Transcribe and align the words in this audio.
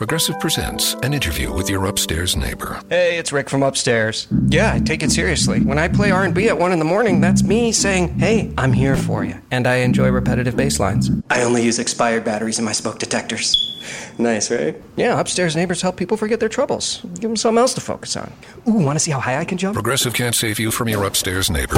Progressive 0.00 0.38
presents 0.40 0.92
an 1.02 1.14
interview 1.14 1.50
with 1.50 1.70
your 1.70 1.86
upstairs 1.86 2.36
neighbor. 2.36 2.78
Hey, 2.90 3.16
it's 3.16 3.32
Rick 3.32 3.48
from 3.48 3.62
upstairs. 3.62 4.28
Yeah, 4.48 4.74
I 4.74 4.78
take 4.78 5.02
it 5.02 5.10
seriously. 5.10 5.60
When 5.60 5.78
I 5.78 5.88
play 5.88 6.10
R&B 6.10 6.48
at 6.50 6.58
1 6.58 6.70
in 6.70 6.78
the 6.78 6.84
morning, 6.84 7.22
that's 7.22 7.42
me 7.42 7.72
saying, 7.72 8.18
"Hey, 8.18 8.52
I'm 8.58 8.74
here 8.74 8.94
for 8.94 9.24
you." 9.24 9.36
And 9.50 9.66
I 9.66 9.76
enjoy 9.76 10.10
repetitive 10.10 10.54
bass 10.54 10.78
lines. 10.78 11.10
I 11.30 11.40
only 11.44 11.62
use 11.62 11.78
expired 11.78 12.24
batteries 12.24 12.58
in 12.58 12.64
my 12.66 12.72
smoke 12.72 12.98
detectors. 12.98 13.56
Nice, 14.18 14.50
right? 14.50 14.74
Yeah, 14.96 15.20
upstairs 15.20 15.54
neighbors 15.54 15.80
help 15.82 15.96
people 15.96 16.16
forget 16.16 16.40
their 16.40 16.48
troubles. 16.48 17.02
Give 17.20 17.28
them 17.30 17.36
something 17.36 17.58
else 17.60 17.74
to 17.74 17.80
focus 17.80 18.16
on. 18.16 18.32
Ooh, 18.66 18.72
want 18.72 18.96
to 18.96 19.00
see 19.00 19.12
how 19.12 19.20
high 19.20 19.38
I 19.38 19.44
can 19.44 19.58
jump? 19.58 19.74
Progressive 19.74 20.12
can't 20.12 20.34
save 20.34 20.58
you 20.58 20.70
from 20.72 20.88
your 20.88 21.04
upstairs 21.04 21.50
neighbor, 21.50 21.76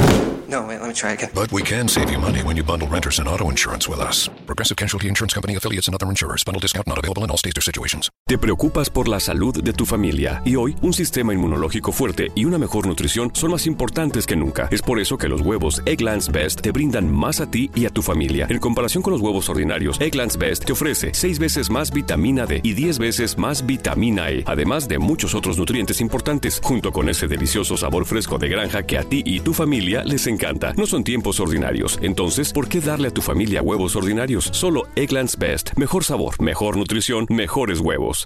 No, 0.49 0.65
wait, 0.65 0.79
let 0.81 0.87
me 0.87 0.95
try 0.95 1.11
again. 1.11 1.29
but 1.35 1.51
we 1.51 1.61
can 1.61 1.87
save 1.87 2.09
you 2.11 2.17
money 2.17 2.41
when 2.41 2.57
you 2.57 2.63
bundle 2.63 2.87
renters 2.87 3.19
and 3.19 3.27
auto 3.29 3.51
insurance 3.51 3.87
with 3.87 3.99
us. 3.99 4.27
Progressive 4.47 4.75
Casualty 4.75 5.07
Insurance 5.07 5.35
Company 5.35 5.55
affiliates 5.55 5.87
and 5.87 5.93
other 5.93 6.09
insurers. 6.09 6.43
Bundle 6.43 6.59
discount 6.59 6.87
not 6.87 6.97
available 6.97 7.23
in 7.23 7.29
all 7.29 7.37
states 7.37 7.59
or 7.59 7.61
situations. 7.61 8.09
Te 8.27 8.39
preocupas 8.39 8.89
por 8.89 9.07
la 9.07 9.19
salud 9.19 9.63
de 9.63 9.73
tu 9.73 9.85
familia 9.85 10.41
y 10.45 10.55
hoy 10.55 10.75
un 10.81 10.93
sistema 10.93 11.35
inmunológico 11.35 11.91
fuerte 11.91 12.31
y 12.33 12.45
una 12.45 12.57
mejor 12.57 12.87
nutrición 12.87 13.29
son 13.35 13.51
más 13.51 13.67
importantes 13.67 14.25
que 14.25 14.35
nunca. 14.35 14.67
Es 14.71 14.81
por 14.81 14.99
eso 14.99 15.19
que 15.19 15.27
los 15.27 15.41
huevos 15.41 15.83
Egglands 15.85 16.31
Best 16.31 16.61
te 16.61 16.71
brindan 16.71 17.11
más 17.11 17.41
a 17.41 17.51
ti 17.51 17.69
y 17.75 17.85
a 17.85 17.91
tu 17.91 18.01
familia. 18.01 18.47
En 18.49 18.57
comparación 18.57 19.03
con 19.03 19.13
los 19.13 19.21
huevos 19.21 19.49
ordinarios, 19.49 20.01
Egglands 20.01 20.37
Best 20.37 20.65
te 20.65 20.73
ofrece 20.73 21.11
6 21.13 21.37
veces 21.37 21.69
más 21.69 21.91
vitamina 21.91 22.47
D 22.47 22.59
y 22.63 22.73
10 22.73 22.97
veces 22.97 23.37
más 23.37 23.63
vitamina 23.67 24.31
E, 24.31 24.43
además 24.47 24.87
de 24.87 24.97
muchos 24.97 25.35
otros 25.35 25.59
nutrientes 25.59 26.01
importantes, 26.01 26.59
junto 26.63 26.91
con 26.91 27.07
ese 27.07 27.27
delicioso 27.27 27.77
sabor 27.77 28.07
fresco 28.07 28.39
de 28.39 28.49
granja 28.49 28.81
que 28.81 28.97
a 28.97 29.03
ti 29.03 29.21
y 29.23 29.41
tu 29.41 29.53
familia 29.53 30.03
les 30.03 30.25
encanta. 30.25 30.38
No 30.77 30.85
son 30.85 31.03
tiempos 31.03 31.39
ordinarios, 31.39 31.99
entonces, 32.01 32.53
¿por 32.53 32.67
qué 32.67 32.79
darle 32.79 33.09
a 33.09 33.13
tu 33.13 33.21
familia 33.21 33.61
huevos 33.61 33.95
ordinarios? 33.95 34.49
Solo 34.53 34.83
Egglands 34.95 35.37
Best. 35.37 35.71
Mejor 35.77 36.03
sabor, 36.03 36.41
mejor 36.41 36.77
nutrición, 36.77 37.25
mejores 37.29 37.79
huevos. 37.79 38.25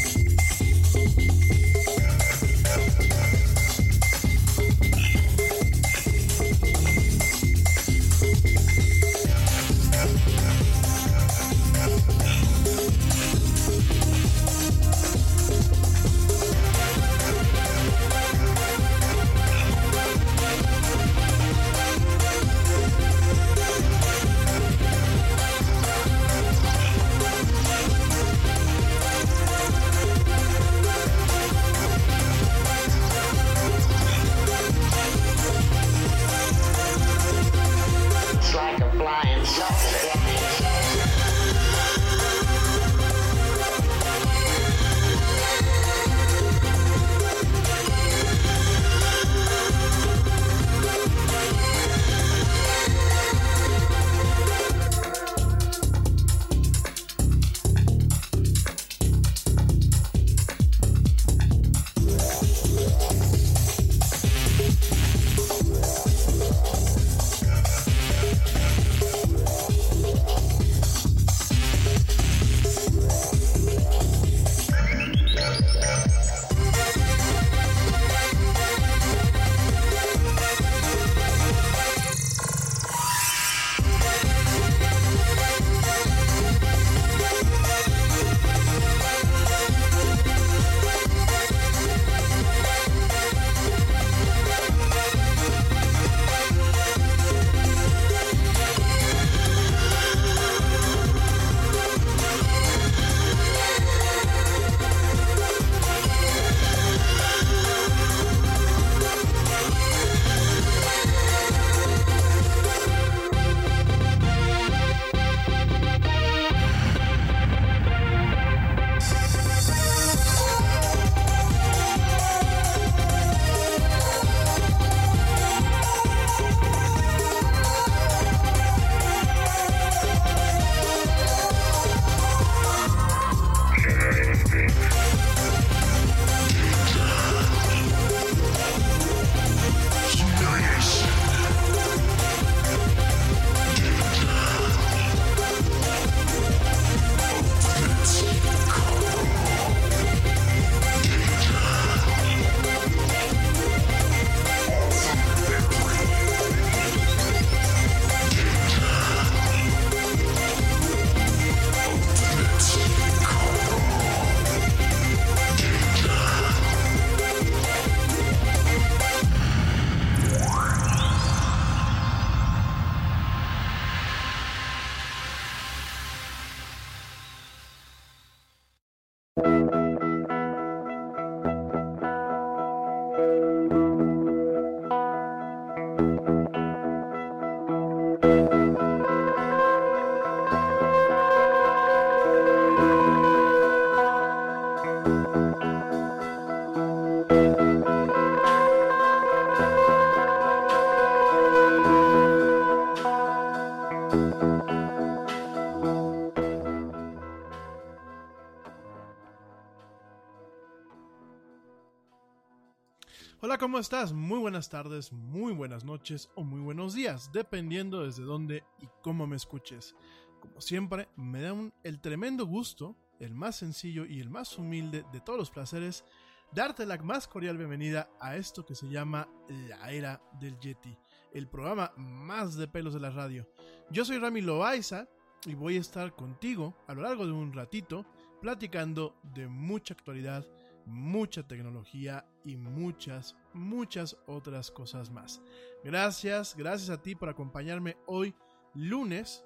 ¿Cómo 213.71 213.79
estás? 213.79 214.11
Muy 214.11 214.39
buenas 214.39 214.67
tardes, 214.67 215.13
muy 215.13 215.53
buenas 215.53 215.85
noches 215.85 216.29
o 216.35 216.43
muy 216.43 216.59
buenos 216.59 216.93
días, 216.93 217.31
dependiendo 217.31 218.03
desde 218.03 218.23
dónde 218.23 218.65
y 218.81 218.87
cómo 219.01 219.27
me 219.27 219.37
escuches. 219.37 219.95
Como 220.41 220.59
siempre, 220.59 221.07
me 221.15 221.41
da 221.41 221.53
un, 221.53 221.73
el 221.81 222.01
tremendo 222.01 222.45
gusto, 222.45 222.97
el 223.21 223.33
más 223.33 223.55
sencillo 223.55 224.05
y 224.05 224.19
el 224.19 224.29
más 224.29 224.57
humilde 224.57 225.05
de 225.13 225.21
todos 225.21 225.39
los 225.39 225.51
placeres, 225.51 226.03
darte 226.51 226.85
la 226.85 226.97
más 226.97 227.29
cordial 227.29 227.57
bienvenida 227.57 228.09
a 228.19 228.35
esto 228.35 228.65
que 228.65 228.75
se 228.75 228.89
llama 228.89 229.29
La 229.47 229.89
Era 229.89 230.21
del 230.37 230.59
Yeti, 230.59 230.97
el 231.33 231.47
programa 231.47 231.93
más 231.95 232.57
de 232.57 232.67
pelos 232.67 232.93
de 232.93 232.99
la 232.99 233.11
radio. 233.11 233.47
Yo 233.89 234.03
soy 234.03 234.17
Rami 234.17 234.41
Loaiza 234.41 235.07
y 235.45 235.53
voy 235.53 235.77
a 235.77 235.79
estar 235.79 236.13
contigo 236.13 236.75
a 236.87 236.93
lo 236.93 237.03
largo 237.03 237.25
de 237.25 237.31
un 237.31 237.53
ratito 237.53 238.05
platicando 238.41 239.15
de 239.23 239.47
mucha 239.47 239.93
actualidad, 239.93 240.45
mucha 240.85 241.47
tecnología 241.47 242.25
y 242.43 242.57
muchas, 242.57 243.37
muchas 243.53 244.17
otras 244.27 244.71
cosas 244.71 245.09
más. 245.11 245.41
Gracias, 245.83 246.55
gracias 246.55 246.89
a 246.89 247.01
ti 247.01 247.15
por 247.15 247.29
acompañarme 247.29 247.97
hoy 248.05 248.35
lunes, 248.73 249.43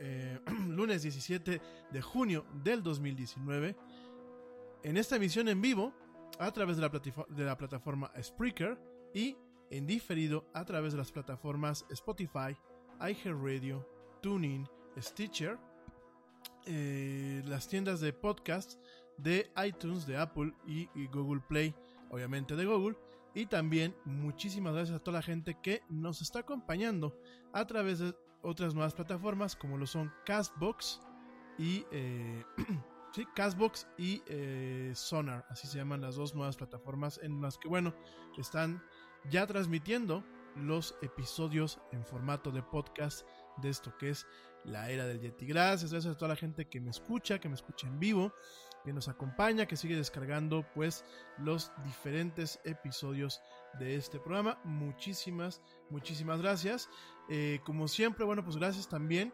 eh, 0.00 0.38
lunes 0.68 1.02
17 1.02 1.60
de 1.90 2.02
junio 2.02 2.46
del 2.62 2.82
2019, 2.82 3.76
en 4.82 4.96
esta 4.96 5.16
emisión 5.16 5.48
en 5.48 5.60
vivo 5.60 5.92
a 6.38 6.50
través 6.52 6.76
de 6.76 6.82
la, 6.82 6.88
de 7.28 7.44
la 7.44 7.56
plataforma 7.56 8.12
Spreaker 8.20 8.78
y 9.14 9.36
en 9.70 9.86
diferido 9.86 10.48
a 10.54 10.64
través 10.64 10.92
de 10.92 10.98
las 10.98 11.12
plataformas 11.12 11.84
Spotify, 11.90 12.56
iHeartRadio, 13.00 13.86
TuneIn, 14.22 14.68
Stitcher, 14.98 15.58
eh, 16.66 17.42
las 17.46 17.68
tiendas 17.68 18.00
de 18.00 18.12
podcast 18.12 18.80
de 19.16 19.50
iTunes, 19.64 20.06
de 20.06 20.16
Apple 20.16 20.52
y, 20.66 20.88
y, 20.94 21.06
Google 21.08 21.42
Play, 21.48 21.74
obviamente 22.10 22.56
de 22.56 22.64
Google. 22.64 22.96
Y 23.34 23.46
también 23.46 23.94
muchísimas 24.04 24.74
gracias 24.74 24.96
a 24.96 25.02
toda 25.02 25.18
la 25.18 25.22
gente 25.22 25.56
que 25.62 25.82
nos 25.88 26.22
está 26.22 26.40
acompañando 26.40 27.16
a 27.52 27.66
través 27.66 27.98
de 27.98 28.14
otras 28.42 28.74
nuevas 28.74 28.94
plataformas 28.94 29.56
como 29.56 29.76
lo 29.76 29.86
son 29.86 30.12
Castbox 30.24 31.00
y 31.58 31.84
eh, 31.90 32.44
sí, 33.12 33.26
Castbox 33.34 33.88
y 33.96 34.22
eh, 34.26 34.92
Sonar, 34.94 35.44
así 35.50 35.66
se 35.66 35.78
llaman 35.78 36.00
las 36.00 36.16
dos 36.16 36.34
nuevas 36.34 36.56
plataformas 36.56 37.20
en 37.22 37.40
las 37.40 37.58
que 37.58 37.68
bueno 37.68 37.94
están 38.36 38.82
ya 39.28 39.46
transmitiendo 39.46 40.24
los 40.56 40.96
episodios 41.02 41.80
en 41.92 42.04
formato 42.04 42.50
de 42.50 42.62
podcast 42.62 43.26
de 43.58 43.70
esto 43.70 43.96
que 43.98 44.10
es 44.10 44.26
la 44.64 44.90
era 44.90 45.06
del 45.06 45.20
Yeti. 45.20 45.46
Gracias, 45.46 45.92
gracias 45.92 46.14
a 46.14 46.18
toda 46.18 46.30
la 46.30 46.36
gente 46.36 46.66
que 46.66 46.80
me 46.80 46.90
escucha, 46.90 47.38
que 47.38 47.48
me 47.48 47.54
escucha 47.54 47.86
en 47.86 47.98
vivo, 47.98 48.32
que 48.84 48.92
nos 48.92 49.08
acompaña, 49.08 49.66
que 49.66 49.76
sigue 49.76 49.96
descargando 49.96 50.66
pues 50.74 51.04
los 51.38 51.72
diferentes 51.84 52.60
episodios 52.64 53.42
de 53.78 53.96
este 53.96 54.18
programa. 54.18 54.58
Muchísimas, 54.64 55.60
muchísimas 55.90 56.40
gracias. 56.40 56.88
Eh, 57.28 57.60
como 57.64 57.88
siempre, 57.88 58.24
bueno, 58.24 58.44
pues 58.44 58.56
gracias 58.56 58.88
también 58.88 59.32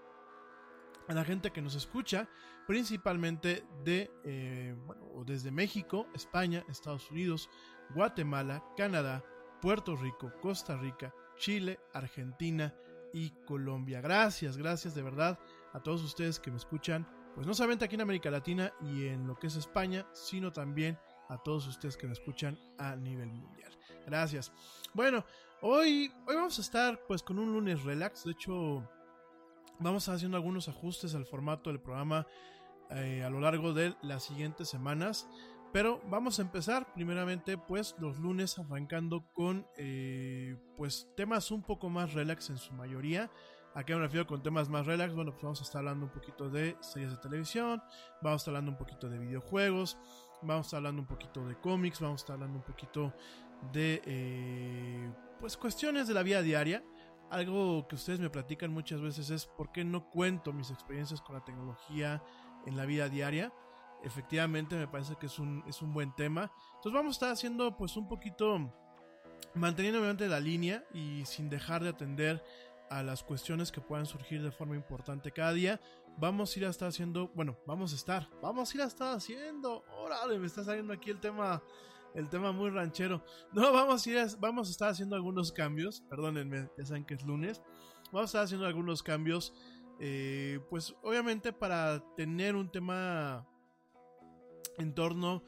a 1.09 1.15
la 1.15 1.25
gente 1.25 1.51
que 1.51 1.63
nos 1.63 1.75
escucha, 1.75 2.29
principalmente 2.67 3.65
de, 3.85 4.11
eh, 4.25 4.75
bueno, 4.87 5.25
desde 5.25 5.51
México, 5.51 6.07
España, 6.15 6.65
Estados 6.69 7.11
Unidos, 7.11 7.51
Guatemala, 7.95 8.65
Canadá, 8.77 9.23
Puerto 9.61 9.97
Rico, 9.97 10.33
Costa 10.41 10.77
Rica, 10.77 11.15
Chile, 11.37 11.79
Argentina 11.93 12.75
y 13.13 13.31
Colombia. 13.47 14.01
Gracias, 14.01 14.57
gracias 14.57 14.95
de 14.95 15.03
verdad 15.03 15.39
a 15.73 15.81
todos 15.81 16.03
ustedes 16.03 16.41
que 16.41 16.51
me 16.51 16.57
escuchan, 16.57 17.07
pues 17.35 17.47
no 17.47 17.55
solamente 17.55 17.85
aquí 17.85 17.97
en 17.97 18.01
América 18.01 18.31
Latina 18.31 18.73
y 18.81 19.07
en 19.07 19.27
lo 19.27 19.37
que 19.37 19.49
es 19.49 19.57
España, 19.57 20.07
sino 20.13 20.53
también 20.53 20.99
a 21.29 21.39
todos 21.39 21.67
ustedes 21.67 21.97
que 21.97 22.07
me 22.07 22.13
escuchan 22.13 22.59
a 22.79 22.95
nivel 22.97 23.33
mundial. 23.33 23.73
Gracias. 24.07 24.53
Bueno, 24.93 25.25
hoy, 25.63 26.13
hoy 26.27 26.37
vamos 26.37 26.59
a 26.59 26.63
estar 26.63 27.01
pues 27.07 27.23
con 27.23 27.39
un 27.39 27.53
lunes 27.53 27.83
relax. 27.83 28.25
De 28.25 28.33
hecho, 28.33 28.89
vamos 29.79 30.09
haciendo 30.09 30.37
algunos 30.37 30.69
ajustes 30.69 31.15
al 31.15 31.27
formato 31.27 31.71
del 31.71 31.81
programa 31.81 32.27
eh, 32.91 33.25
a 33.25 33.31
lo 33.31 33.41
largo 33.41 33.73
de 33.73 33.95
las 34.03 34.25
siguientes 34.25 34.69
semanas. 34.69 35.29
Pero 35.73 36.01
vamos 36.09 36.39
a 36.39 36.43
empezar 36.43 36.93
primeramente 36.95 37.59
pues 37.59 37.97
los 37.99 38.21
lunes 38.21 38.59
arrancando 38.61 39.25
con 39.33 39.67
eh, 39.77 40.57
pues 40.77 41.09
temas 41.17 41.51
un 41.51 41.63
poco 41.63 41.91
más 41.91 42.13
relax 42.13 42.51
en 42.51 42.59
su 42.59 42.73
mayoría. 42.75 43.29
¿A 43.75 43.85
qué 43.85 43.95
me 43.95 44.01
refiero 44.01 44.27
con 44.27 44.43
temas 44.43 44.69
más 44.69 44.87
relax? 44.87 45.15
Bueno, 45.15 45.33
pues 45.33 45.43
vamos 45.43 45.61
a 45.61 45.65
estar 45.65 45.81
hablando 45.81 46.07
un 46.07 46.13
poquito 46.13 46.49
de 46.49 46.77
series 46.81 47.11
de 47.11 47.17
televisión, 47.17 47.83
vamos 48.23 48.35
a 48.35 48.43
estar 48.43 48.53
hablando 48.53 48.71
un 48.71 48.79
poquito 48.79 49.09
de 49.09 49.19
videojuegos, 49.19 49.99
vamos 50.43 50.67
a 50.67 50.69
estar 50.69 50.79
hablando 50.79 51.03
un 51.03 51.09
poquito 51.09 51.47
de 51.47 51.57
cómics, 51.57 52.01
vamos 52.01 52.21
a 52.21 52.23
estar 52.23 52.35
hablando 52.35 52.59
un 52.59 52.65
poquito 52.65 53.13
de 53.73 54.01
eh, 54.05 55.13
pues 55.41 55.57
cuestiones 55.57 56.07
de 56.07 56.15
la 56.15 56.23
vida 56.23 56.43
diaria. 56.43 56.85
Algo 57.31 57.89
que 57.89 57.97
ustedes 57.97 58.21
me 58.21 58.31
platican 58.31 58.71
muchas 58.71 59.01
veces 59.01 59.31
es 59.31 59.47
por 59.47 59.73
qué 59.73 59.85
no 59.85 60.09
cuento 60.09 60.53
mis 60.53 60.71
experiencias 60.71 61.21
con 61.21 61.35
la 61.35 61.45
tecnología 61.45 62.23
en 62.67 62.77
la 62.77 62.87
vida 62.87 63.09
diaria 63.09 63.53
efectivamente 64.05 64.77
me 64.77 64.87
parece 64.87 65.17
que 65.17 65.27
es 65.27 65.39
un, 65.39 65.65
es 65.67 65.83
un 65.83 65.93
buen 65.93 66.15
tema. 66.15 66.53
Entonces 66.77 66.93
vamos 66.93 67.11
a 67.11 67.17
estar 67.17 67.33
haciendo 67.33 67.77
pues 67.77 67.97
un 67.97 68.07
poquito, 68.07 68.71
manteniendo 69.55 69.99
obviamente 69.99 70.29
la 70.29 70.41
línea 70.41 70.85
y 70.93 71.25
sin 71.25 71.49
dejar 71.49 71.83
de 71.83 71.89
atender 71.89 72.45
a 72.91 73.03
las 73.03 73.23
cuestiones 73.23 73.73
que 73.73 73.81
puedan 73.81 74.07
surgir 74.07 74.43
de 74.43 74.51
forma 74.51 74.77
importante 74.77 75.33
cada 75.33 75.53
día. 75.53 75.81
Vamos 76.17 76.55
a 76.55 76.59
ir 76.59 76.67
a 76.67 76.71
estar 76.71 76.89
haciendo, 76.89 77.29
bueno, 77.35 77.59
vamos 77.67 77.93
a 77.93 77.97
estar, 77.97 78.29
vamos 78.41 78.71
a 78.71 78.77
ir 78.77 78.83
a 78.83 78.87
estar 78.87 79.17
haciendo, 79.17 79.85
órale, 79.99 80.39
me 80.39 80.47
está 80.47 80.63
saliendo 80.63 80.93
aquí 80.93 81.11
el 81.11 81.19
tema, 81.19 81.63
el 82.15 82.29
tema 82.29 82.53
muy 82.53 82.71
ranchero. 82.71 83.25
No, 83.53 83.73
vamos 83.73 84.07
a 84.07 84.11
ir, 84.11 84.19
vamos 84.39 84.69
a 84.69 84.71
estar 84.71 84.91
haciendo 84.91 85.17
algunos 85.17 85.51
cambios, 85.51 86.03
perdónenme, 86.09 86.69
ya 86.79 86.87
saben 86.87 87.05
que 87.05 87.15
es 87.15 87.25
lunes. 87.25 87.63
Vamos 88.13 88.23
a 88.23 88.25
estar 88.27 88.45
haciendo 88.45 88.67
algunos 88.67 89.03
cambios, 89.03 89.53
eh, 89.99 90.61
pues 90.71 90.95
obviamente 91.03 91.53
para 91.53 92.01
tener 92.15 92.55
un 92.55 92.71
tema 92.71 93.45
en 94.79 94.95
torno 94.95 95.43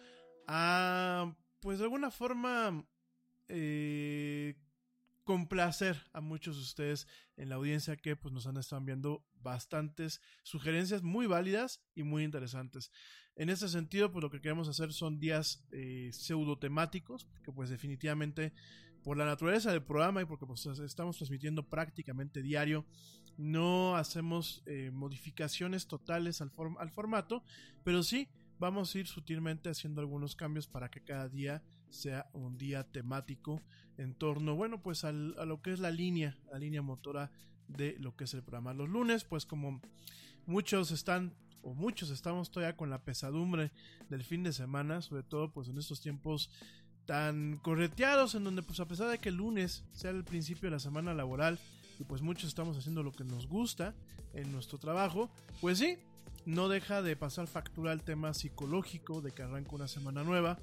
a, 0.48 1.32
pues 1.60 1.78
de 1.78 1.84
alguna 1.84 2.10
forma, 2.10 2.84
eh, 3.48 4.56
complacer 5.26 6.00
a 6.12 6.20
muchos 6.20 6.56
de 6.56 6.62
ustedes 6.62 7.08
en 7.36 7.48
la 7.48 7.56
audiencia 7.56 7.96
que 7.96 8.14
pues 8.14 8.32
nos 8.32 8.46
han 8.46 8.56
estado 8.58 8.78
enviando 8.78 9.26
bastantes 9.42 10.22
sugerencias 10.44 11.02
muy 11.02 11.26
válidas 11.26 11.82
y 11.96 12.04
muy 12.04 12.22
interesantes. 12.22 12.92
En 13.34 13.50
ese 13.50 13.68
sentido, 13.68 14.12
pues 14.12 14.22
lo 14.22 14.30
que 14.30 14.40
queremos 14.40 14.68
hacer 14.68 14.92
son 14.92 15.18
días 15.18 15.66
eh, 15.72 16.10
pseudo 16.12 16.58
temáticos, 16.58 17.26
que 17.42 17.50
pues 17.50 17.68
definitivamente 17.68 18.52
por 19.02 19.16
la 19.16 19.26
naturaleza 19.26 19.72
del 19.72 19.82
programa 19.82 20.22
y 20.22 20.26
porque 20.26 20.46
pues 20.46 20.64
estamos 20.66 21.16
transmitiendo 21.16 21.68
prácticamente 21.68 22.40
diario, 22.40 22.86
no 23.36 23.96
hacemos 23.96 24.62
eh, 24.66 24.92
modificaciones 24.92 25.88
totales 25.88 26.40
al, 26.40 26.52
al 26.78 26.90
formato, 26.92 27.42
pero 27.82 28.04
sí 28.04 28.28
vamos 28.60 28.94
a 28.94 28.98
ir 29.00 29.08
sutilmente 29.08 29.70
haciendo 29.70 30.00
algunos 30.00 30.36
cambios 30.36 30.68
para 30.68 30.88
que 30.88 31.02
cada 31.02 31.28
día 31.28 31.64
sea 31.88 32.30
un 32.32 32.56
día 32.56 32.84
temático 32.84 33.60
en 33.98 34.14
torno, 34.14 34.54
bueno, 34.54 34.82
pues 34.82 35.04
a 35.04 35.12
lo 35.12 35.62
que 35.62 35.72
es 35.72 35.80
la 35.80 35.90
línea, 35.90 36.36
la 36.50 36.58
línea 36.58 36.82
motora 36.82 37.30
de 37.68 37.96
lo 37.98 38.14
que 38.16 38.24
es 38.24 38.34
el 38.34 38.42
programa. 38.42 38.74
Los 38.74 38.88
lunes, 38.88 39.24
pues 39.24 39.46
como 39.46 39.80
muchos 40.46 40.90
están 40.90 41.34
o 41.62 41.74
muchos 41.74 42.10
estamos 42.10 42.50
todavía 42.50 42.76
con 42.76 42.90
la 42.90 43.02
pesadumbre 43.02 43.72
del 44.08 44.22
fin 44.22 44.44
de 44.44 44.52
semana, 44.52 45.02
sobre 45.02 45.24
todo 45.24 45.50
pues 45.50 45.68
en 45.68 45.78
estos 45.78 46.00
tiempos 46.00 46.48
tan 47.06 47.58
correteados 47.58 48.34
en 48.34 48.44
donde 48.44 48.62
pues 48.62 48.78
a 48.78 48.86
pesar 48.86 49.08
de 49.08 49.18
que 49.18 49.30
el 49.30 49.36
lunes 49.36 49.84
sea 49.92 50.10
el 50.10 50.24
principio 50.24 50.68
de 50.68 50.76
la 50.76 50.80
semana 50.80 51.12
laboral 51.12 51.58
y 51.98 52.04
pues 52.04 52.22
muchos 52.22 52.48
estamos 52.48 52.76
haciendo 52.76 53.02
lo 53.02 53.12
que 53.12 53.24
nos 53.24 53.48
gusta 53.48 53.94
en 54.32 54.52
nuestro 54.52 54.78
trabajo, 54.78 55.30
pues 55.60 55.78
sí, 55.78 55.98
no 56.46 56.68
deja 56.68 57.02
de 57.02 57.16
pasar 57.16 57.48
factura 57.48 57.92
al 57.92 58.02
tema 58.02 58.32
psicológico 58.32 59.20
de 59.20 59.32
que 59.32 59.42
arranca 59.42 59.74
una 59.74 59.88
semana 59.88 60.22
nueva. 60.22 60.58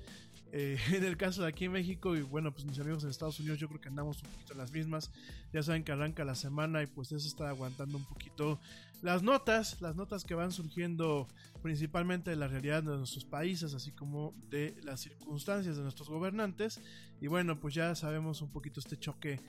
Eh, 0.52 0.78
en 0.94 1.04
el 1.04 1.18
caso 1.18 1.42
de 1.44 1.50
aquí 1.50 1.66
en 1.66 1.74
México 1.74 2.16
y 2.16 2.22
bueno, 2.22 2.52
pues 2.52 2.66
mis 2.66 2.80
amigos 2.80 3.04
en 3.04 3.10
Estados 3.10 3.40
Unidos 3.40 3.60
yo 3.60 3.68
creo 3.68 3.82
que 3.82 3.90
andamos 3.90 4.24
un 4.24 4.30
poquito 4.30 4.54
en 4.54 4.60
las 4.60 4.72
mismas. 4.72 5.12
Ya 5.52 5.62
saben 5.62 5.84
que 5.84 5.92
arranca 5.92 6.24
la 6.24 6.36
semana 6.36 6.82
y 6.82 6.88
pues 6.88 7.12
eso 7.12 7.28
está 7.28 7.50
aguantando 7.50 7.98
un 7.98 8.06
poquito 8.06 8.60
las 9.02 9.22
notas, 9.22 9.82
las 9.82 9.98
notas 9.98 10.24
que 10.24 10.34
van 10.34 10.54
surgiendo 10.54 11.28
principalmente 11.62 12.30
de 12.30 12.38
la 12.38 12.48
realidad 12.48 12.84
de 12.84 12.98
nuestros 12.98 13.26
países, 13.26 13.74
así 13.74 13.92
como 13.92 14.34
de 14.50 14.80
las 14.84 15.02
circunstancias 15.02 15.76
de 15.76 15.84
nuestros 15.84 16.10
gobernantes. 16.10 16.80
Y 17.20 17.28
bueno, 17.28 17.60
pues 17.60 17.74
ya 17.74 17.94
sabemos 17.96 18.42
un 18.42 18.50
poquito 18.50 18.80
este 18.80 18.98
choque, 18.98 19.42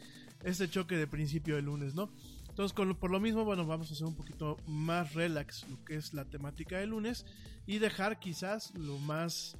este 0.42 0.68
choque 0.68 0.96
de 0.96 1.06
principio 1.06 1.54
de 1.54 1.62
lunes, 1.62 1.94
¿no? 1.94 2.10
Entonces, 2.54 2.72
por 3.00 3.10
lo 3.10 3.18
mismo, 3.18 3.44
bueno, 3.44 3.66
vamos 3.66 3.90
a 3.90 3.94
hacer 3.94 4.06
un 4.06 4.14
poquito 4.14 4.58
más 4.68 5.12
relax 5.12 5.68
lo 5.68 5.84
que 5.84 5.96
es 5.96 6.14
la 6.14 6.24
temática 6.24 6.78
de 6.78 6.86
lunes 6.86 7.26
y 7.66 7.78
dejar 7.78 8.20
quizás 8.20 8.72
lo 8.76 8.96
más... 8.98 9.56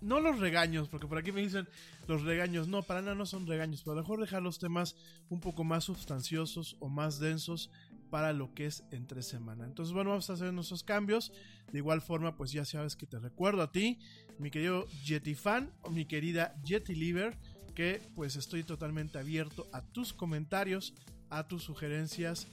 No 0.00 0.20
los 0.20 0.38
regaños, 0.38 0.88
porque 0.88 1.08
por 1.08 1.18
aquí 1.18 1.32
me 1.32 1.40
dicen 1.42 1.68
los 2.06 2.22
regaños, 2.22 2.68
no, 2.68 2.84
para 2.84 3.02
nada 3.02 3.16
no 3.16 3.26
son 3.26 3.44
regaños, 3.44 3.82
pero 3.84 3.96
mejor 3.96 4.20
dejar 4.20 4.40
los 4.40 4.60
temas 4.60 4.94
un 5.30 5.40
poco 5.40 5.64
más 5.64 5.82
sustanciosos 5.82 6.76
o 6.78 6.88
más 6.88 7.18
densos 7.18 7.72
para 8.08 8.32
lo 8.32 8.54
que 8.54 8.66
es 8.66 8.84
entre 8.92 9.24
semana. 9.24 9.64
Entonces, 9.64 9.92
bueno, 9.92 10.10
vamos 10.10 10.30
a 10.30 10.34
hacer 10.34 10.52
nuestros 10.52 10.84
cambios. 10.84 11.32
De 11.72 11.78
igual 11.78 12.02
forma, 12.02 12.36
pues 12.36 12.52
ya 12.52 12.64
sabes 12.64 12.94
que 12.94 13.06
te 13.06 13.18
recuerdo 13.18 13.62
a 13.62 13.72
ti, 13.72 13.98
mi 14.38 14.52
querido 14.52 14.86
Jetty 15.02 15.34
fan 15.34 15.72
o 15.82 15.90
mi 15.90 16.04
querida 16.04 16.54
Jetty 16.64 16.94
Liver 16.94 17.36
que 17.74 18.02
pues 18.14 18.36
estoy 18.36 18.62
totalmente 18.62 19.18
abierto 19.18 19.68
a 19.72 19.82
tus 19.82 20.12
comentarios, 20.12 20.94
a 21.30 21.46
tus 21.48 21.62
sugerencias. 21.62 22.46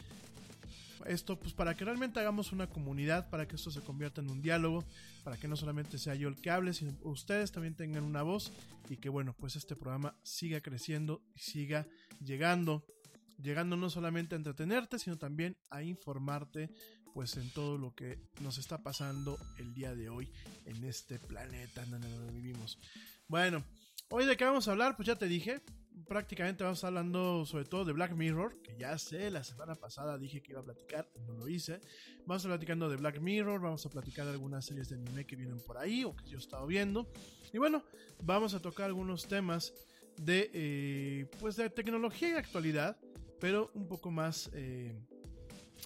Esto 1.05 1.39
pues 1.39 1.53
para 1.53 1.75
que 1.75 1.85
realmente 1.85 2.19
hagamos 2.19 2.51
una 2.51 2.67
comunidad, 2.67 3.29
para 3.29 3.47
que 3.47 3.55
esto 3.55 3.71
se 3.71 3.81
convierta 3.81 4.21
en 4.21 4.29
un 4.29 4.41
diálogo, 4.41 4.83
para 5.23 5.37
que 5.37 5.47
no 5.47 5.55
solamente 5.55 5.97
sea 5.97 6.15
yo 6.15 6.27
el 6.27 6.41
que 6.41 6.49
hable, 6.49 6.73
sino 6.73 6.93
ustedes 7.03 7.51
también 7.51 7.75
tengan 7.75 8.03
una 8.03 8.23
voz 8.23 8.51
y 8.89 8.97
que 8.97 9.09
bueno, 9.09 9.33
pues 9.37 9.55
este 9.55 9.75
programa 9.75 10.15
siga 10.23 10.61
creciendo 10.61 11.21
y 11.35 11.39
siga 11.39 11.85
llegando 12.23 12.85
llegando 13.41 13.77
no 13.77 13.89
solamente 13.89 14.35
a 14.35 14.37
entretenerte, 14.37 14.99
sino 14.99 15.17
también 15.17 15.57
a 15.69 15.83
informarte 15.83 16.69
pues 17.13 17.35
en 17.37 17.49
todo 17.49 17.77
lo 17.77 17.95
que 17.95 18.19
nos 18.41 18.57
está 18.57 18.83
pasando 18.83 19.39
el 19.57 19.73
día 19.73 19.95
de 19.95 20.09
hoy 20.09 20.31
en 20.65 20.83
este 20.83 21.19
planeta 21.19 21.83
en 21.83 21.91
donde 21.91 22.31
vivimos. 22.31 22.77
Bueno, 23.27 23.63
hoy 24.09 24.25
de 24.25 24.37
qué 24.37 24.45
vamos 24.45 24.67
a 24.67 24.71
hablar, 24.71 24.95
pues 24.95 25.07
ya 25.07 25.15
te 25.15 25.27
dije, 25.27 25.61
prácticamente 26.05 26.63
vamos 26.63 26.83
hablando 26.83 27.45
sobre 27.45 27.65
todo 27.65 27.85
de 27.85 27.93
Black 27.93 28.13
Mirror, 28.13 28.61
que 28.61 28.75
ya 28.77 28.97
sé, 28.97 29.31
la 29.31 29.43
semana 29.43 29.75
pasada 29.75 30.17
dije 30.17 30.41
que 30.41 30.51
iba 30.51 30.61
a 30.61 30.63
platicar, 30.63 31.09
no 31.25 31.33
lo 31.33 31.47
hice. 31.47 31.79
Vamos 32.25 32.45
a 32.45 32.49
platicando 32.49 32.89
de 32.89 32.97
Black 32.97 33.19
Mirror, 33.19 33.61
vamos 33.61 33.85
a 33.85 33.89
platicar 33.89 34.25
de 34.25 34.31
algunas 34.31 34.65
series 34.65 34.89
de 34.89 34.95
anime 34.95 35.25
que 35.25 35.35
vienen 35.35 35.59
por 35.59 35.77
ahí 35.77 36.03
o 36.03 36.15
que 36.15 36.27
yo 36.29 36.37
he 36.37 36.41
estado 36.41 36.67
viendo. 36.67 37.09
Y 37.53 37.57
bueno, 37.57 37.83
vamos 38.21 38.53
a 38.53 38.61
tocar 38.61 38.87
algunos 38.87 39.27
temas 39.27 39.73
de, 40.17 40.49
eh, 40.53 41.25
pues 41.39 41.55
de 41.55 41.69
tecnología 41.69 42.29
y 42.29 42.33
actualidad, 42.33 42.97
pero 43.39 43.71
un 43.73 43.87
poco 43.87 44.11
más, 44.11 44.49
eh, 44.53 44.95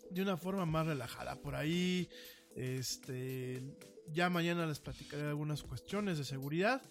de 0.09 0.21
una 0.21 0.37
forma 0.37 0.65
más 0.65 0.87
relajada. 0.87 1.35
Por 1.41 1.55
ahí, 1.55 2.09
este, 2.55 3.61
ya 4.07 4.29
mañana 4.29 4.65
les 4.65 4.79
platicaré 4.79 5.23
algunas 5.27 5.63
cuestiones 5.63 6.17
de 6.17 6.23
seguridad. 6.23 6.81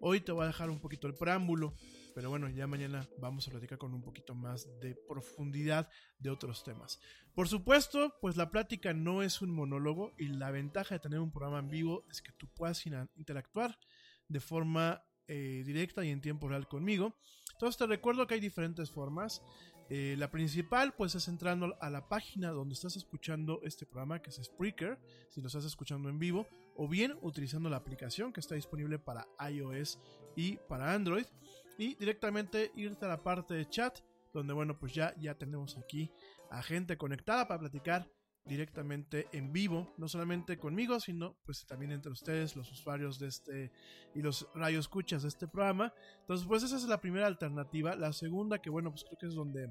Hoy 0.00 0.20
te 0.20 0.32
voy 0.32 0.44
a 0.44 0.48
dejar 0.48 0.70
un 0.70 0.78
poquito 0.78 1.06
el 1.06 1.14
preámbulo, 1.14 1.74
pero 2.16 2.30
bueno, 2.30 2.48
ya 2.48 2.66
mañana 2.66 3.06
vamos 3.18 3.46
a 3.46 3.50
platicar 3.50 3.76
con 3.76 3.92
un 3.92 4.00
poquito 4.00 4.34
más 4.34 4.66
de 4.80 4.94
profundidad 4.94 5.90
de 6.18 6.30
otros 6.30 6.64
temas. 6.64 6.98
Por 7.34 7.46
supuesto, 7.46 8.16
pues 8.22 8.38
la 8.38 8.50
plática 8.50 8.94
no 8.94 9.22
es 9.22 9.42
un 9.42 9.50
monólogo 9.50 10.14
y 10.16 10.28
la 10.28 10.50
ventaja 10.50 10.94
de 10.94 11.00
tener 11.00 11.20
un 11.20 11.30
programa 11.30 11.58
en 11.58 11.68
vivo 11.68 12.06
es 12.10 12.22
que 12.22 12.32
tú 12.32 12.48
puedas 12.48 12.86
interactuar 13.16 13.78
de 14.28 14.40
forma 14.40 15.04
eh, 15.28 15.62
directa 15.66 16.06
y 16.06 16.08
en 16.08 16.22
tiempo 16.22 16.48
real 16.48 16.66
conmigo. 16.66 17.18
Entonces 17.52 17.76
te 17.76 17.86
recuerdo 17.86 18.26
que 18.26 18.32
hay 18.32 18.40
diferentes 18.40 18.90
formas. 18.90 19.42
Eh, 19.90 20.14
la 20.16 20.30
principal, 20.30 20.94
pues, 20.94 21.14
es 21.16 21.28
entrando 21.28 21.76
a 21.82 21.90
la 21.90 22.08
página 22.08 22.50
donde 22.50 22.72
estás 22.72 22.96
escuchando 22.96 23.60
este 23.62 23.84
programa, 23.84 24.22
que 24.22 24.30
es 24.30 24.40
Spreaker, 24.42 24.98
si 25.28 25.42
lo 25.42 25.48
estás 25.48 25.66
escuchando 25.66 26.08
en 26.08 26.18
vivo, 26.18 26.46
o 26.76 26.88
bien 26.88 27.18
utilizando 27.20 27.68
la 27.68 27.76
aplicación 27.76 28.32
que 28.32 28.40
está 28.40 28.54
disponible 28.54 28.98
para 28.98 29.28
iOS 29.50 29.98
y 30.34 30.56
para 30.68 30.94
Android, 30.94 31.26
y 31.78 31.94
directamente 31.94 32.72
irte 32.76 33.04
a 33.04 33.08
la 33.08 33.22
parte 33.22 33.54
de 33.54 33.68
chat, 33.68 33.98
donde, 34.32 34.52
bueno, 34.52 34.78
pues 34.78 34.92
ya, 34.92 35.14
ya 35.18 35.34
tenemos 35.34 35.76
aquí 35.76 36.10
a 36.50 36.62
gente 36.62 36.96
conectada 36.96 37.48
para 37.48 37.60
platicar 37.60 38.08
directamente 38.46 39.26
en 39.32 39.52
vivo, 39.52 39.92
no 39.98 40.08
solamente 40.08 40.56
conmigo, 40.56 41.00
sino 41.00 41.36
pues 41.44 41.66
también 41.66 41.92
entre 41.92 42.12
ustedes, 42.12 42.54
los 42.54 42.70
usuarios 42.70 43.18
de 43.18 43.28
este 43.28 43.72
y 44.14 44.22
los 44.22 44.46
escuchas 44.68 45.22
de 45.22 45.28
este 45.28 45.48
programa. 45.48 45.92
Entonces, 46.20 46.46
pues 46.46 46.62
esa 46.62 46.76
es 46.76 46.84
la 46.84 47.00
primera 47.00 47.26
alternativa. 47.26 47.96
La 47.96 48.12
segunda, 48.12 48.60
que 48.60 48.70
bueno, 48.70 48.90
pues 48.90 49.04
creo 49.04 49.18
que 49.18 49.26
es 49.26 49.34
donde 49.34 49.68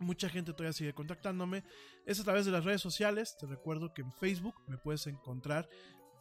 mucha 0.00 0.28
gente 0.28 0.52
todavía 0.52 0.72
sigue 0.72 0.92
contactándome, 0.92 1.64
es 2.04 2.20
a 2.20 2.24
través 2.24 2.44
de 2.46 2.52
las 2.52 2.64
redes 2.64 2.80
sociales. 2.80 3.36
Te 3.38 3.46
recuerdo 3.46 3.94
que 3.94 4.02
en 4.02 4.12
Facebook 4.12 4.54
me 4.66 4.76
puedes 4.78 5.06
encontrar 5.06 5.68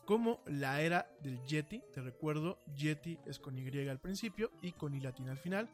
como 0.08 0.42
la 0.46 0.82
era 0.82 1.12
del 1.22 1.44
Yeti. 1.44 1.84
Te 1.94 2.02
recuerdo, 2.02 2.60
Yeti 2.78 3.20
es 3.26 3.40
con 3.40 3.58
Y 3.58 3.88
al 3.90 4.00
principio 4.00 4.52
y 4.62 4.72
con 4.72 4.96
I 4.96 5.02
latina 5.02 5.32
al 5.32 5.38
final. 5.38 5.70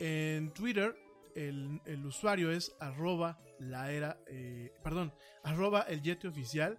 En 0.00 0.52
Twitter 0.52 0.96
el, 1.36 1.80
usuario 2.04 2.50
es 2.50 2.74
arroba 2.80 3.38
la 3.60 3.92
era, 3.92 4.18
eh, 4.26 4.72
perdón, 4.82 5.12
arroba 5.44 5.82
el 5.82 6.02
Yeti 6.02 6.26
oficial. 6.26 6.76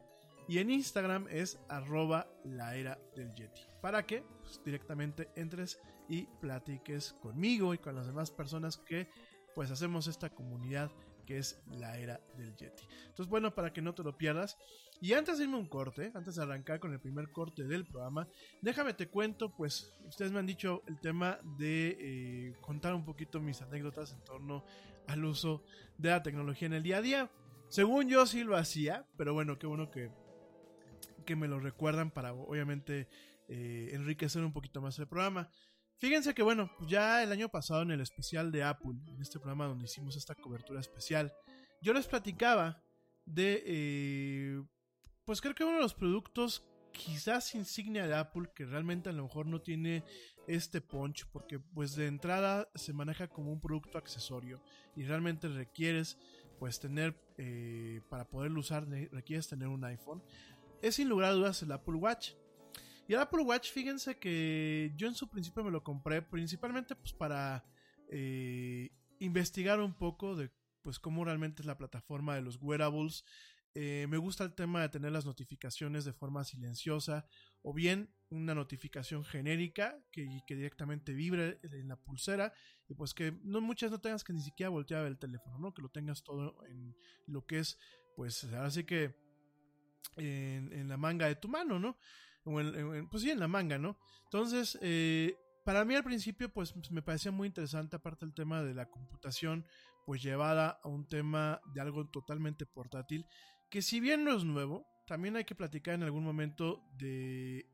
Y 0.49 0.57
en 0.57 0.71
Instagram 0.71 1.27
es 1.29 1.57
arroba 1.69 2.27
la 2.43 2.75
era 2.75 2.99
del 3.15 3.33
Yeti. 3.33 3.61
Para 3.81 4.05
que 4.05 4.23
pues, 4.41 4.61
directamente 4.65 5.29
entres 5.35 5.79
y 6.09 6.25
platiques 6.41 7.13
conmigo 7.21 7.73
y 7.73 7.77
con 7.77 7.95
las 7.95 8.07
demás 8.07 8.29
personas 8.29 8.75
que 8.75 9.09
pues 9.55 9.71
hacemos 9.71 10.07
esta 10.07 10.29
comunidad 10.31 10.91
que 11.29 11.37
es 11.37 11.61
la 11.67 11.95
era 11.95 12.19
del 12.37 12.55
Yeti. 12.55 12.83
Entonces, 13.01 13.27
bueno, 13.27 13.53
para 13.53 13.71
que 13.71 13.83
no 13.83 13.93
te 13.93 14.01
lo 14.01 14.17
pierdas. 14.17 14.57
Y 14.99 15.13
antes 15.13 15.37
de 15.37 15.43
irme 15.43 15.57
un 15.57 15.67
corte, 15.67 16.11
antes 16.15 16.33
de 16.35 16.41
arrancar 16.41 16.79
con 16.79 16.91
el 16.91 16.99
primer 16.99 17.31
corte 17.31 17.65
del 17.65 17.85
programa, 17.85 18.27
déjame 18.63 18.95
te 18.95 19.09
cuento, 19.09 19.55
pues 19.55 19.95
ustedes 20.07 20.31
me 20.31 20.39
han 20.39 20.47
dicho 20.47 20.81
el 20.87 20.99
tema 20.99 21.37
de 21.59 21.97
eh, 21.99 22.55
contar 22.61 22.95
un 22.95 23.05
poquito 23.05 23.39
mis 23.39 23.61
anécdotas 23.61 24.11
en 24.11 24.23
torno 24.23 24.65
al 25.05 25.23
uso 25.23 25.63
de 25.99 26.09
la 26.09 26.23
tecnología 26.23 26.65
en 26.65 26.73
el 26.73 26.81
día 26.81 26.97
a 26.97 27.01
día. 27.03 27.31
Según 27.67 28.09
yo 28.09 28.25
sí 28.25 28.43
lo 28.43 28.57
hacía, 28.57 29.05
pero 29.15 29.35
bueno, 29.35 29.59
qué 29.59 29.67
bueno 29.67 29.91
que, 29.91 30.09
que 31.27 31.35
me 31.35 31.47
lo 31.47 31.59
recuerdan 31.59 32.09
para 32.09 32.33
obviamente 32.33 33.07
eh, 33.49 33.91
enriquecer 33.93 34.43
un 34.43 34.51
poquito 34.51 34.81
más 34.81 34.97
el 34.97 35.07
programa. 35.07 35.51
Fíjense 35.99 36.33
que 36.33 36.41
bueno, 36.41 36.71
ya 36.87 37.21
el 37.21 37.31
año 37.33 37.49
pasado 37.49 37.81
en 37.81 37.91
el 37.91 37.99
especial 37.99 38.53
de 38.53 38.63
Apple, 38.63 38.97
en 39.05 39.21
este 39.21 39.37
programa 39.37 39.67
donde 39.67 39.83
hicimos 39.83 40.15
esta 40.15 40.33
cobertura 40.33 40.79
especial, 40.79 41.33
yo 41.81 41.93
les 41.93 42.07
platicaba 42.07 42.81
de, 43.25 43.63
eh, 43.65 44.63
pues 45.25 45.41
creo 45.41 45.53
que 45.53 45.65
uno 45.65 45.75
de 45.75 45.81
los 45.81 45.93
productos 45.93 46.65
quizás 46.93 47.53
insignia 47.53 48.07
de 48.07 48.15
Apple 48.15 48.49
que 48.55 48.65
realmente 48.65 49.09
a 49.09 49.11
lo 49.11 49.23
mejor 49.23 49.45
no 49.45 49.61
tiene 49.61 50.05
este 50.47 50.79
punch 50.79 51.27
porque 51.33 51.59
pues 51.59 51.95
de 51.95 52.07
entrada 52.07 52.69
se 52.75 52.93
maneja 52.93 53.27
como 53.27 53.51
un 53.51 53.59
producto 53.59 53.97
accesorio 53.97 54.61
y 54.95 55.03
realmente 55.03 55.49
requieres 55.49 56.17
pues 56.59 56.79
tener 56.79 57.13
eh, 57.37 58.01
para 58.09 58.23
poderlo 58.29 58.61
usar 58.61 58.87
requieres 59.11 59.49
tener 59.49 59.67
un 59.67 59.83
iPhone. 59.83 60.23
Es 60.81 60.95
sin 60.95 61.09
lugar 61.09 61.31
a 61.31 61.33
dudas 61.33 61.61
el 61.61 61.73
Apple 61.73 61.95
Watch 61.95 62.31
y 63.09 63.13
el 63.15 63.21
Apple 63.21 63.41
Watch, 63.41 63.71
fíjense 63.71 64.19
que 64.19 64.93
yo 64.95 65.07
en 65.07 65.15
su 65.15 65.27
principio 65.27 65.63
me 65.63 65.71
lo 65.71 65.83
compré 65.83 66.21
principalmente 66.21 66.95
pues 66.95 67.11
para 67.11 67.65
eh, 68.07 68.91
investigar 69.17 69.79
un 69.79 69.95
poco 69.95 70.35
de 70.35 70.51
pues 70.83 70.99
cómo 70.99 71.25
realmente 71.25 71.63
es 71.63 71.65
la 71.65 71.75
plataforma 71.75 72.35
de 72.35 72.43
los 72.43 72.57
wearables. 72.61 73.25
Eh, 73.73 74.05
me 74.09 74.17
gusta 74.17 74.43
el 74.43 74.53
tema 74.53 74.81
de 74.81 74.89
tener 74.89 75.11
las 75.11 75.25
notificaciones 75.25 76.05
de 76.05 76.13
forma 76.13 76.43
silenciosa 76.43 77.25
o 77.63 77.73
bien 77.73 78.13
una 78.29 78.53
notificación 78.53 79.25
genérica 79.25 79.97
que, 80.11 80.27
que 80.45 80.55
directamente 80.55 81.11
vibre 81.11 81.59
en 81.63 81.87
la 81.87 81.95
pulsera 81.95 82.53
y 82.87 82.93
pues 82.93 83.15
que 83.15 83.39
no 83.41 83.59
muchas 83.59 83.89
no 83.89 83.99
tengas 83.99 84.23
que 84.23 84.33
ni 84.33 84.43
siquiera 84.43 84.69
voltear 84.69 85.07
el 85.07 85.17
teléfono, 85.17 85.57
¿no? 85.57 85.73
Que 85.73 85.81
lo 85.81 85.89
tengas 85.89 86.23
todo 86.23 86.63
en 86.67 86.95
lo 87.25 87.43
que 87.47 87.57
es 87.57 87.79
pues 88.15 88.43
ahora 88.53 88.69
sí 88.69 88.83
que 88.83 89.15
en, 90.15 90.71
en 90.73 90.87
la 90.87 90.97
manga 90.97 91.25
de 91.25 91.37
tu 91.37 91.47
mano, 91.47 91.79
¿no? 91.79 91.97
Pues 93.09 93.23
sí, 93.23 93.29
en 93.29 93.39
la 93.39 93.47
manga, 93.47 93.77
¿no? 93.77 93.97
Entonces, 94.25 94.77
eh, 94.81 95.37
para 95.63 95.85
mí 95.85 95.95
al 95.95 96.03
principio, 96.03 96.51
pues 96.51 96.73
me 96.91 97.01
parecía 97.01 97.31
muy 97.31 97.47
interesante, 97.47 97.95
aparte 97.95 98.25
el 98.25 98.33
tema 98.33 98.63
de 98.63 98.73
la 98.73 98.89
computación, 98.89 99.65
pues 100.05 100.21
llevada 100.21 100.79
a 100.83 100.87
un 100.87 101.07
tema 101.07 101.61
de 101.73 101.81
algo 101.81 102.07
totalmente 102.07 102.65
portátil, 102.65 103.25
que 103.69 103.81
si 103.81 103.99
bien 103.99 104.23
no 104.23 104.35
es 104.35 104.43
nuevo, 104.43 104.87
también 105.05 105.35
hay 105.35 105.45
que 105.45 105.55
platicar 105.55 105.93
en 105.93 106.03
algún 106.03 106.23
momento 106.23 106.83
de 106.97 107.67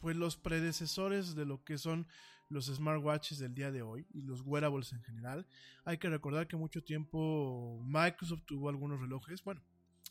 pues 0.00 0.16
los 0.16 0.36
predecesores 0.36 1.34
de 1.34 1.44
lo 1.44 1.64
que 1.64 1.76
son 1.76 2.06
los 2.48 2.66
smartwatches 2.66 3.38
del 3.38 3.54
día 3.54 3.70
de 3.70 3.82
hoy 3.82 4.06
y 4.12 4.22
los 4.22 4.42
wearables 4.42 4.92
en 4.92 5.02
general. 5.02 5.46
Hay 5.84 5.98
que 5.98 6.08
recordar 6.08 6.46
que 6.46 6.56
mucho 6.56 6.82
tiempo 6.82 7.80
Microsoft 7.84 8.44
tuvo 8.46 8.68
algunos 8.68 9.00
relojes, 9.00 9.42
bueno, 9.42 9.62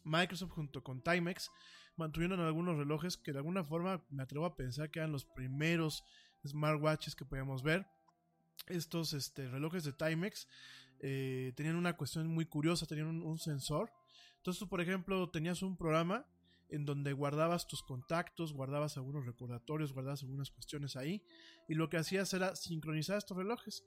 Microsoft 0.03 0.51
junto 0.51 0.83
con 0.83 1.01
Timex 1.01 1.49
mantuvieron 1.97 2.39
algunos 2.39 2.77
relojes 2.77 3.17
que 3.17 3.31
de 3.31 3.39
alguna 3.39 3.63
forma 3.63 4.03
me 4.09 4.23
atrevo 4.23 4.45
a 4.45 4.55
pensar 4.55 4.89
que 4.89 4.99
eran 4.99 5.11
los 5.11 5.25
primeros 5.25 6.03
smartwatches 6.45 7.15
que 7.15 7.25
podíamos 7.25 7.63
ver. 7.63 7.87
Estos 8.67 9.13
este, 9.13 9.47
relojes 9.47 9.83
de 9.83 9.93
Timex 9.93 10.47
eh, 10.99 11.53
tenían 11.55 11.75
una 11.75 11.97
cuestión 11.97 12.27
muy 12.27 12.45
curiosa, 12.45 12.85
tenían 12.85 13.07
un, 13.07 13.23
un 13.23 13.39
sensor. 13.39 13.91
Entonces 14.37 14.59
tú, 14.59 14.69
por 14.69 14.81
ejemplo, 14.81 15.29
tenías 15.29 15.61
un 15.61 15.77
programa 15.77 16.25
en 16.69 16.85
donde 16.85 17.13
guardabas 17.13 17.67
tus 17.67 17.81
contactos, 17.83 18.53
guardabas 18.53 18.97
algunos 18.97 19.25
recordatorios, 19.25 19.93
guardabas 19.93 20.23
algunas 20.23 20.51
cuestiones 20.51 20.95
ahí, 20.95 21.23
y 21.67 21.75
lo 21.75 21.89
que 21.89 21.97
hacías 21.97 22.33
era 22.33 22.55
sincronizar 22.55 23.17
estos 23.17 23.37
relojes. 23.37 23.83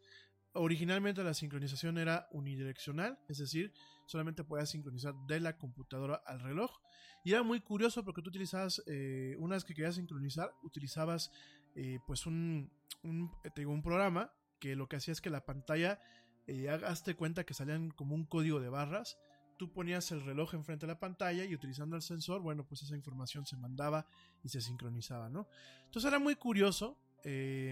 Originalmente 0.53 1.23
la 1.23 1.35
sincronización 1.35 1.99
era 1.99 2.29
unidireccional, 2.33 3.19
es 3.29 3.39
decir, 3.39 3.73
solamente 4.11 4.43
podías 4.43 4.71
sincronizar 4.71 5.15
de 5.29 5.39
la 5.39 5.57
computadora 5.57 6.17
al 6.27 6.41
reloj. 6.41 6.81
Y 7.23 7.33
era 7.33 7.45
muy 7.45 7.61
curioso 7.61 8.05
porque 8.05 8.23
tú 8.23 8.31
utilizabas, 8.31 8.83
eh, 8.87 9.37
una 9.39 9.55
vez 9.55 9.65
que 9.65 9.75
querías 9.75 9.95
sincronizar, 9.95 10.53
utilizabas 10.63 11.31
eh, 11.77 12.01
pues 12.07 12.27
un, 12.27 12.71
un, 13.05 13.31
eh, 13.45 13.67
un, 13.67 13.83
programa 13.83 14.33
que 14.59 14.75
lo 14.75 14.89
que 14.89 14.97
hacía 14.97 15.13
es 15.13 15.21
que 15.21 15.31
la 15.31 15.45
pantalla, 15.45 16.01
eh, 16.49 16.69
cuenta 17.17 17.45
que 17.45 17.55
salían 17.55 17.91
como 17.91 18.15
un 18.15 18.25
código 18.25 18.59
de 18.61 18.69
barras. 18.69 19.19
Tú 19.57 19.73
ponías 19.73 20.11
el 20.11 20.23
reloj 20.23 20.55
enfrente 20.55 20.87
de 20.87 20.93
la 20.93 20.99
pantalla 20.99 21.45
y 21.45 21.55
utilizando 21.55 21.95
el 21.95 22.03
sensor, 22.03 22.41
bueno, 22.41 22.67
pues 22.67 22.83
esa 22.83 22.97
información 22.97 23.47
se 23.47 23.57
mandaba 23.57 24.07
y 24.43 24.49
se 24.49 24.61
sincronizaba, 24.61 25.29
¿no? 25.29 25.49
Entonces 25.85 26.09
era 26.09 26.19
muy 26.19 26.35
curioso. 26.35 26.99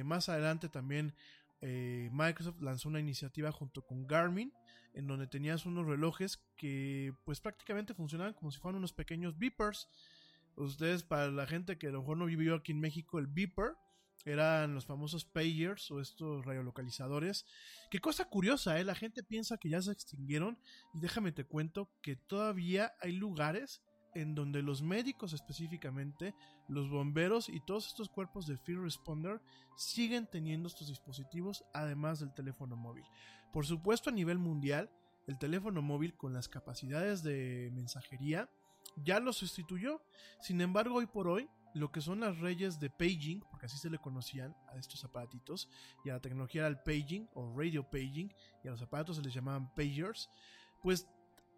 más 0.05 0.29
adelante 0.29 0.69
también 0.69 1.15
Microsoft 1.63 2.61
lanzó 2.61 2.91
una 2.91 3.01
iniciativa 3.01 3.51
junto 3.51 3.87
con 3.87 4.07
Garmin 4.07 4.53
en 4.95 5.07
donde 5.07 5.27
tenías 5.27 5.67
unos 5.67 5.87
relojes 5.87 6.39
que 6.57 7.13
pues 7.25 7.41
prácticamente 7.41 7.95
funcionaban 7.95 8.35
como 8.35 8.51
si 8.51 8.59
fueran 8.59 8.79
unos 8.79 8.93
pequeños 8.93 9.39
beepers. 9.39 9.89
Ustedes, 10.57 11.05
para 11.05 11.31
la 11.31 11.47
gente 11.47 11.79
que 11.79 11.89
a 11.89 11.91
lo 11.91 12.01
mejor 12.01 12.17
no 12.17 12.27
vivió 12.27 12.57
aquí 12.57 12.73
en 12.73 12.81
México, 12.81 13.19
el 13.19 13.29
beeper 13.29 13.75
eran 14.25 14.75
los 14.75 14.87
famosos 14.87 15.25
pagers 15.25 15.91
o 15.91 16.01
estos 16.01 16.45
radiolocalizadores. 16.45 17.47
Qué 17.91 18.01
cosa 18.01 18.25
curiosa, 18.27 18.79
¿eh? 18.79 18.85
La 18.85 18.95
gente 18.95 19.23
piensa 19.23 19.59
que 19.59 19.71
ya 19.71 19.81
se 19.81 19.93
extinguieron 19.93 20.59
y 20.95 21.01
déjame 21.01 21.33
te 21.33 21.45
cuento 21.45 21.91
que 22.03 22.17
todavía 22.17 22.95
hay 23.01 23.13
lugares 23.13 23.83
en 24.15 24.35
donde 24.35 24.63
los 24.63 24.83
médicos 24.83 25.33
específicamente, 25.33 26.35
los 26.69 26.89
bomberos 26.91 27.49
y 27.49 27.61
todos 27.61 27.87
estos 27.87 28.09
cuerpos 28.09 28.47
de 28.47 28.59
Fear 28.59 28.81
Responder 28.81 29.41
siguen 29.77 30.27
teniendo 30.27 30.69
estos 30.69 30.89
dispositivos 30.89 31.65
además 31.73 32.21
del 32.21 32.33
teléfono 32.35 32.77
móvil. 32.77 33.05
Por 33.53 33.67
supuesto 33.67 34.11
a 34.11 34.13
nivel 34.13 34.39
mundial, 34.39 34.91
el 35.27 35.39
teléfono 35.39 35.83
móvil 35.83 36.15
con 36.15 36.33
las 36.33 36.49
capacidades 36.49 37.23
de 37.23 37.71
mensajería 37.73 38.49
ya 38.97 39.21
lo 39.21 39.33
sustituyó. 39.33 40.03
Sin 40.41 40.61
embargo, 40.61 40.97
hoy 40.97 41.07
por 41.07 41.29
hoy, 41.29 41.49
lo 41.75 41.93
que 41.93 42.01
son 42.01 42.21
las 42.21 42.39
reyes 42.39 42.81
de 42.81 42.91
paging, 42.91 43.45
porque 43.51 43.67
así 43.67 43.79
se 43.79 43.91
le 43.91 43.99
conocían 43.99 44.57
a 44.69 44.77
estos 44.77 45.05
aparatitos, 45.05 45.69
y 46.05 46.11
a 46.11 46.15
la 46.15 46.21
tecnología 46.21 46.63
era 46.63 46.69
el 46.69 46.81
paging 46.81 47.29
o 47.35 47.55
radio 47.57 47.89
paging, 47.89 48.33
y 48.65 48.69
a 48.69 48.71
los 48.71 48.83
aparatos 48.83 49.17
se 49.17 49.23
les 49.23 49.35
llamaban 49.35 49.73
pagers, 49.75 50.31
pues 50.83 51.07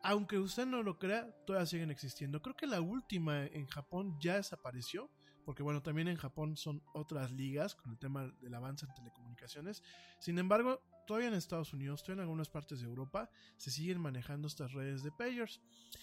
aunque 0.02 0.38
usted 0.38 0.66
no 0.66 0.82
lo 0.82 0.98
crea, 0.98 1.30
todavía 1.46 1.66
siguen 1.66 1.90
existiendo. 1.90 2.42
Creo 2.42 2.56
que 2.56 2.66
la 2.66 2.80
última 2.80 3.46
en 3.46 3.66
Japón 3.66 4.16
ya 4.20 4.36
desapareció, 4.36 5.10
porque 5.44 5.62
bueno, 5.62 5.82
también 5.82 6.08
en 6.08 6.16
Japón 6.16 6.56
son 6.56 6.82
otras 6.94 7.30
ligas 7.32 7.74
con 7.74 7.90
el 7.92 7.98
tema 7.98 8.26
del 8.40 8.54
avance 8.54 8.86
en 8.86 8.94
telecomunicaciones. 8.94 9.82
Sin 10.18 10.38
embargo, 10.38 10.82
todavía 11.06 11.28
en 11.28 11.34
Estados 11.34 11.72
Unidos, 11.72 12.02
todavía 12.02 12.22
en 12.22 12.28
algunas 12.28 12.48
partes 12.48 12.80
de 12.80 12.86
Europa, 12.86 13.30
se 13.56 13.70
siguen 13.70 14.00
manejando 14.00 14.48
estas 14.48 14.72
redes 14.72 15.02
de 15.02 15.10
pagers. 15.12 15.60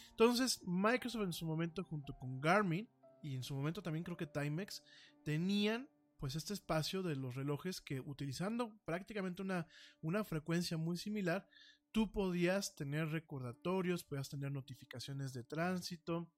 Entonces, 0.10 0.62
Microsoft 0.66 1.24
en 1.24 1.34
su 1.34 1.46
momento, 1.46 1.84
junto 1.84 2.14
con 2.14 2.42
Garmin, 2.42 2.90
y 3.22 3.36
en 3.36 3.44
su 3.44 3.56
momento 3.56 3.82
también 3.82 4.04
creo 4.04 4.18
que 4.18 4.28
Timex, 4.28 4.84
tenían 5.24 5.90
pues 6.20 6.36
este 6.36 6.54
espacio 6.54 7.04
de 7.04 7.16
los 7.16 7.36
relojes 7.36 7.80
que 7.80 8.00
utilizando 8.00 8.74
prácticamente 8.86 9.42
una, 9.42 9.68
una 10.02 10.24
frecuencia 10.24 10.78
muy 10.78 10.98
similar, 10.98 11.48
tú 11.92 12.12
podías 12.12 12.76
tener 12.76 13.10
recordatorios, 13.10 14.04
podías 14.04 14.30
tener 14.30 14.52
notificaciones 14.52 15.34
de 15.34 15.44
tránsito 15.44 16.32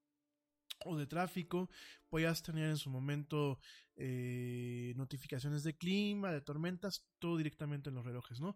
o 0.85 0.97
de 0.97 1.07
tráfico, 1.07 1.69
podías 2.09 2.41
tener 2.41 2.69
en 2.69 2.77
su 2.77 2.89
momento 2.89 3.59
eh, 3.95 4.93
notificaciones 4.95 5.63
de 5.63 5.77
clima, 5.77 6.31
de 6.31 6.41
tormentas, 6.41 7.05
todo 7.19 7.38
directamente 7.38 7.89
en 7.89 7.95
los 7.95 8.05
relojes, 8.05 8.39
¿no? 8.39 8.55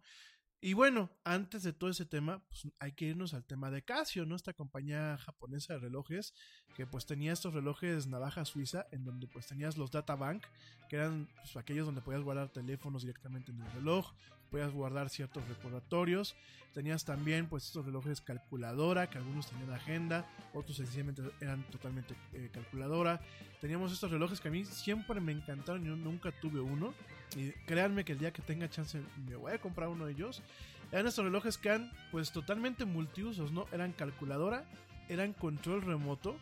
Y 0.66 0.76
bueno, 0.76 1.12
antes 1.26 1.62
de 1.64 1.74
todo 1.74 1.90
ese 1.90 2.06
tema, 2.06 2.42
pues 2.48 2.70
hay 2.80 2.94
que 2.94 3.04
irnos 3.04 3.34
al 3.34 3.44
tema 3.44 3.70
de 3.70 3.84
Casio, 3.84 4.26
¿no? 4.26 4.34
Esta 4.34 4.54
compañía 4.54 5.18
japonesa 5.18 5.74
de 5.74 5.80
relojes 5.80 6.34
que 6.74 6.88
pues 6.88 7.06
tenía 7.06 7.34
estos 7.34 7.54
relojes 7.54 8.08
navaja 8.08 8.46
suiza 8.46 8.88
en 8.94 9.04
donde 9.04 9.28
pues 9.28 9.46
tenías 9.46 9.78
los 9.78 9.92
data 9.92 10.16
bank, 10.16 10.46
que 10.88 10.96
eran 10.96 11.28
pues, 11.36 11.58
aquellos 11.58 11.86
donde 11.86 12.00
podías 12.00 12.24
guardar 12.24 12.48
teléfonos 12.48 13.02
directamente 13.02 13.52
en 13.52 13.60
el 13.60 13.70
reloj, 13.74 14.14
podías 14.54 14.72
guardar 14.72 15.10
ciertos 15.10 15.48
recordatorios, 15.48 16.36
tenías 16.76 17.04
también 17.04 17.48
pues 17.48 17.66
estos 17.66 17.88
relojes 17.88 18.22
calculadora, 18.22 19.10
que 19.10 19.18
algunos 19.18 19.50
tenían 19.50 19.74
agenda, 19.74 20.30
otros 20.54 20.78
sencillamente 20.78 21.24
eran 21.42 21.64
totalmente 21.72 22.14
eh, 22.34 22.52
calculadora. 22.54 23.20
Teníamos 23.60 23.92
estos 23.92 24.12
relojes 24.12 24.40
que 24.40 24.50
a 24.50 24.52
mí 24.52 24.64
siempre 24.64 25.20
me 25.20 25.32
encantaron, 25.32 25.84
yo 25.84 25.96
nunca 25.96 26.32
tuve 26.40 26.60
uno. 26.60 26.94
Y 27.36 27.50
créanme 27.66 28.06
que 28.06 28.12
el 28.12 28.20
día 28.20 28.32
que 28.32 28.44
tenga 28.44 28.70
chance 28.70 29.02
me 29.28 29.36
voy 29.36 29.54
a 29.54 29.58
comprar 29.58 29.90
uno 29.90 30.06
de 30.06 30.12
ellos. 30.12 30.44
Eran 30.92 31.08
estos 31.08 31.26
relojes 31.26 31.58
que 31.58 31.70
eran 31.70 31.92
pues 32.12 32.32
totalmente 32.32 32.86
multiusos, 32.86 33.52
¿no? 33.52 33.66
Eran 33.72 33.92
calculadora, 33.92 34.66
eran 35.10 35.34
control 35.34 35.82
remoto 35.82 36.36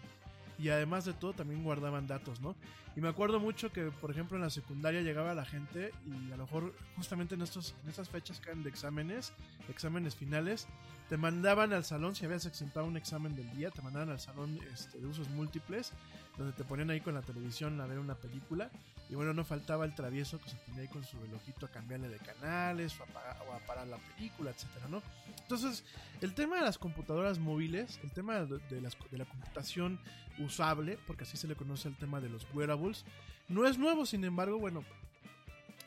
y 0.62 0.70
además 0.70 1.06
de 1.06 1.14
todo 1.14 1.34
también 1.34 1.64
guardaban 1.64 2.08
datos, 2.08 2.40
¿no? 2.40 2.56
Y 2.96 3.02
me 3.02 3.08
acuerdo 3.08 3.40
mucho 3.40 3.72
que, 3.72 3.86
por 3.86 4.12
ejemplo, 4.12 4.38
en 4.38 4.44
la 4.44 4.50
secundaria 4.50 5.02
llegaba 5.02 5.34
la 5.34 5.46
gente 5.46 5.92
y 6.06 6.32
a 6.32 6.38
lo 6.38 6.44
mejor 6.44 6.76
justamente 6.96 7.36
en, 7.36 7.42
estos, 7.42 7.74
en 7.84 7.90
estas 7.90 8.10
fechas 8.10 8.40
que 8.40 8.50
eran 8.52 8.64
de 8.64 8.70
exámenes, 8.70 9.34
exámenes 9.70 10.16
finales, 10.16 10.68
te 11.12 11.18
mandaban 11.18 11.74
al 11.74 11.84
salón, 11.84 12.16
si 12.16 12.24
habías 12.24 12.46
exentado 12.46 12.86
un 12.86 12.96
examen 12.96 13.36
del 13.36 13.52
día, 13.52 13.70
te 13.70 13.82
mandaban 13.82 14.12
al 14.12 14.20
salón 14.22 14.58
este, 14.74 14.98
de 14.98 15.06
usos 15.06 15.28
múltiples, 15.32 15.92
donde 16.38 16.54
te 16.54 16.64
ponían 16.64 16.90
ahí 16.90 17.02
con 17.02 17.14
la 17.14 17.22
televisión 17.22 17.82
a 17.82 17.86
ver 17.86 18.00
una 18.00 18.16
película. 18.16 18.70
Y 19.10 19.16
bueno, 19.16 19.34
no 19.34 19.44
faltaba 19.44 19.84
el 19.84 19.94
travieso 19.94 20.40
que 20.40 20.50
se 20.50 20.56
ponía 20.56 20.84
ahí 20.84 20.88
con 20.88 21.04
su 21.04 21.20
relojito 21.20 21.66
a 21.66 21.70
cambiarle 21.70 22.08
de 22.08 22.18
canales 22.20 22.98
o 22.98 23.04
a, 23.04 23.44
o 23.44 23.54
a 23.54 23.60
parar 23.60 23.88
la 23.88 23.98
película, 23.98 24.52
etcétera, 24.52 24.88
¿no? 24.88 25.04
Entonces, 25.42 25.84
el 26.22 26.34
tema 26.34 26.56
de 26.56 26.62
las 26.62 26.78
computadoras 26.78 27.40
móviles, 27.40 28.00
el 28.04 28.12
tema 28.14 28.40
de, 28.40 28.60
de, 28.70 28.80
las, 28.80 28.96
de 29.12 29.18
la 29.18 29.26
computación 29.26 30.00
usable, 30.40 30.98
porque 31.08 31.26
así 31.26 31.36
se 31.36 31.50
le 31.50 31.58
conoce 31.58 31.90
el 31.90 31.98
tema 31.98 32.22
de 32.22 32.30
los 32.30 32.48
wearables, 32.54 33.04
no 33.50 33.68
es 33.68 33.78
nuevo, 33.78 34.06
sin 34.06 34.24
embargo, 34.24 34.60
bueno, 34.60 34.86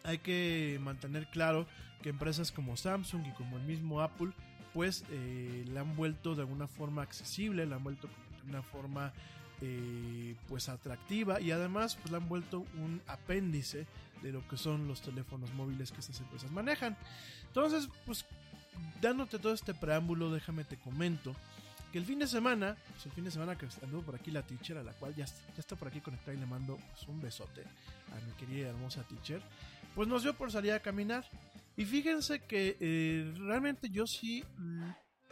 hay 0.03 0.19
que 0.19 0.79
mantener 0.83 1.31
claro 1.31 1.67
que 2.03 2.11
empresas 2.11 2.53
como 2.53 2.77
Samsung 2.77 3.27
y 3.27 3.33
como 3.33 3.57
el 3.57 3.63
mismo 3.63 4.03
Apple, 4.03 4.35
pues 4.75 5.05
eh, 5.11 5.65
la 5.69 5.81
han 5.81 5.97
vuelto 5.97 6.35
de 6.35 6.43
alguna 6.43 6.67
forma 6.67 7.03
accesible, 7.03 7.65
la 7.65 7.77
han 7.77 7.85
vuelto 7.85 8.09
de 8.43 8.51
una 8.51 8.63
forma 8.63 9.13
eh, 9.63 10.35
pues 10.49 10.69
atractiva 10.69 11.41
y 11.41 11.53
además 11.53 11.95
pues 11.95 12.11
la 12.11 12.19
han 12.19 12.29
vuelto 12.29 12.67
un 12.77 13.01
apéndice 13.07 13.87
de 14.23 14.33
lo 14.33 14.47
que 14.49 14.57
son 14.57 14.89
los 14.89 15.01
teléfonos 15.01 15.55
móviles 15.55 15.93
que 15.93 16.01
estas 16.01 16.21
empresas 16.21 16.51
manejan. 16.51 16.97
Entonces, 17.47 17.89
pues 18.05 18.27
dándote 19.01 19.39
todo 19.39 19.55
este 19.55 19.73
preámbulo, 19.75 20.33
déjame 20.33 20.65
te 20.65 20.77
comento 20.77 21.35
que 21.93 21.99
el 21.99 22.05
fin 22.05 22.19
de 22.19 22.27
semana, 22.27 22.77
pues 22.91 23.07
el 23.07 23.13
fin 23.13 23.23
de 23.23 23.31
semana 23.31 23.57
que 23.57 23.69
anduvo 23.81 24.03
por 24.03 24.17
aquí 24.17 24.33
la 24.33 24.43
teacher, 24.43 24.79
a 24.79 24.83
la 24.83 24.93
cual 24.95 25.15
ya, 25.15 25.27
ya 25.27 25.33
está 25.59 25.77
por 25.77 25.87
aquí 25.87 26.01
conectada 26.01 26.35
y 26.35 26.41
le 26.41 26.47
mando 26.47 26.77
pues, 26.77 27.07
un 27.07 27.23
besote 27.23 27.63
a 27.63 28.27
mi 28.27 28.33
querida 28.33 28.67
y 28.67 28.71
hermosa 28.71 29.05
teacher, 29.05 29.41
pues 29.95 30.09
nos 30.09 30.25
dio 30.25 30.35
por 30.35 30.51
salir 30.51 30.73
a 30.73 30.81
caminar. 30.81 31.25
Y 31.77 31.85
fíjense 31.85 32.41
que 32.41 32.77
eh, 32.81 33.35
realmente 33.39 33.91
yo 33.91 34.07
sí 34.07 34.45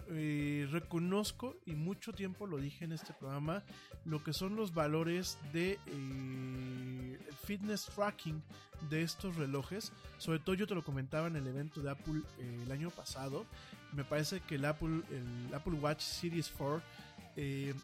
eh, 0.09 0.67
reconozco, 0.71 1.57
y 1.67 1.75
mucho 1.75 2.13
tiempo 2.13 2.47
lo 2.47 2.59
dije 2.59 2.85
en 2.85 2.93
este 2.93 3.13
programa, 3.13 3.63
lo 4.05 4.25
que 4.25 4.33
son 4.33 4.57
los 4.57 4.75
valores 4.75 5.39
de 5.53 5.79
eh, 5.87 7.19
fitness 7.45 7.87
tracking 7.87 8.43
de 8.91 9.03
estos 9.03 9.37
relojes. 9.37 9.93
Sobre 10.19 10.41
todo 10.41 10.57
yo 10.57 10.67
te 10.67 10.75
lo 10.75 10.85
comentaba 10.85 11.29
en 11.29 11.37
el 11.37 11.47
evento 11.47 11.81
de 11.81 11.91
Apple 11.91 12.23
el 12.39 12.73
año 12.73 12.91
pasado. 12.91 13.47
Me 13.93 14.05
parece 14.05 14.41
que 14.41 14.57
el 14.57 14.65
Apple, 14.65 15.03
el 15.11 15.55
Apple 15.55 15.75
Watch 15.75 16.01
Series 16.01 16.53
4 16.57 16.83
eh, 17.37 17.75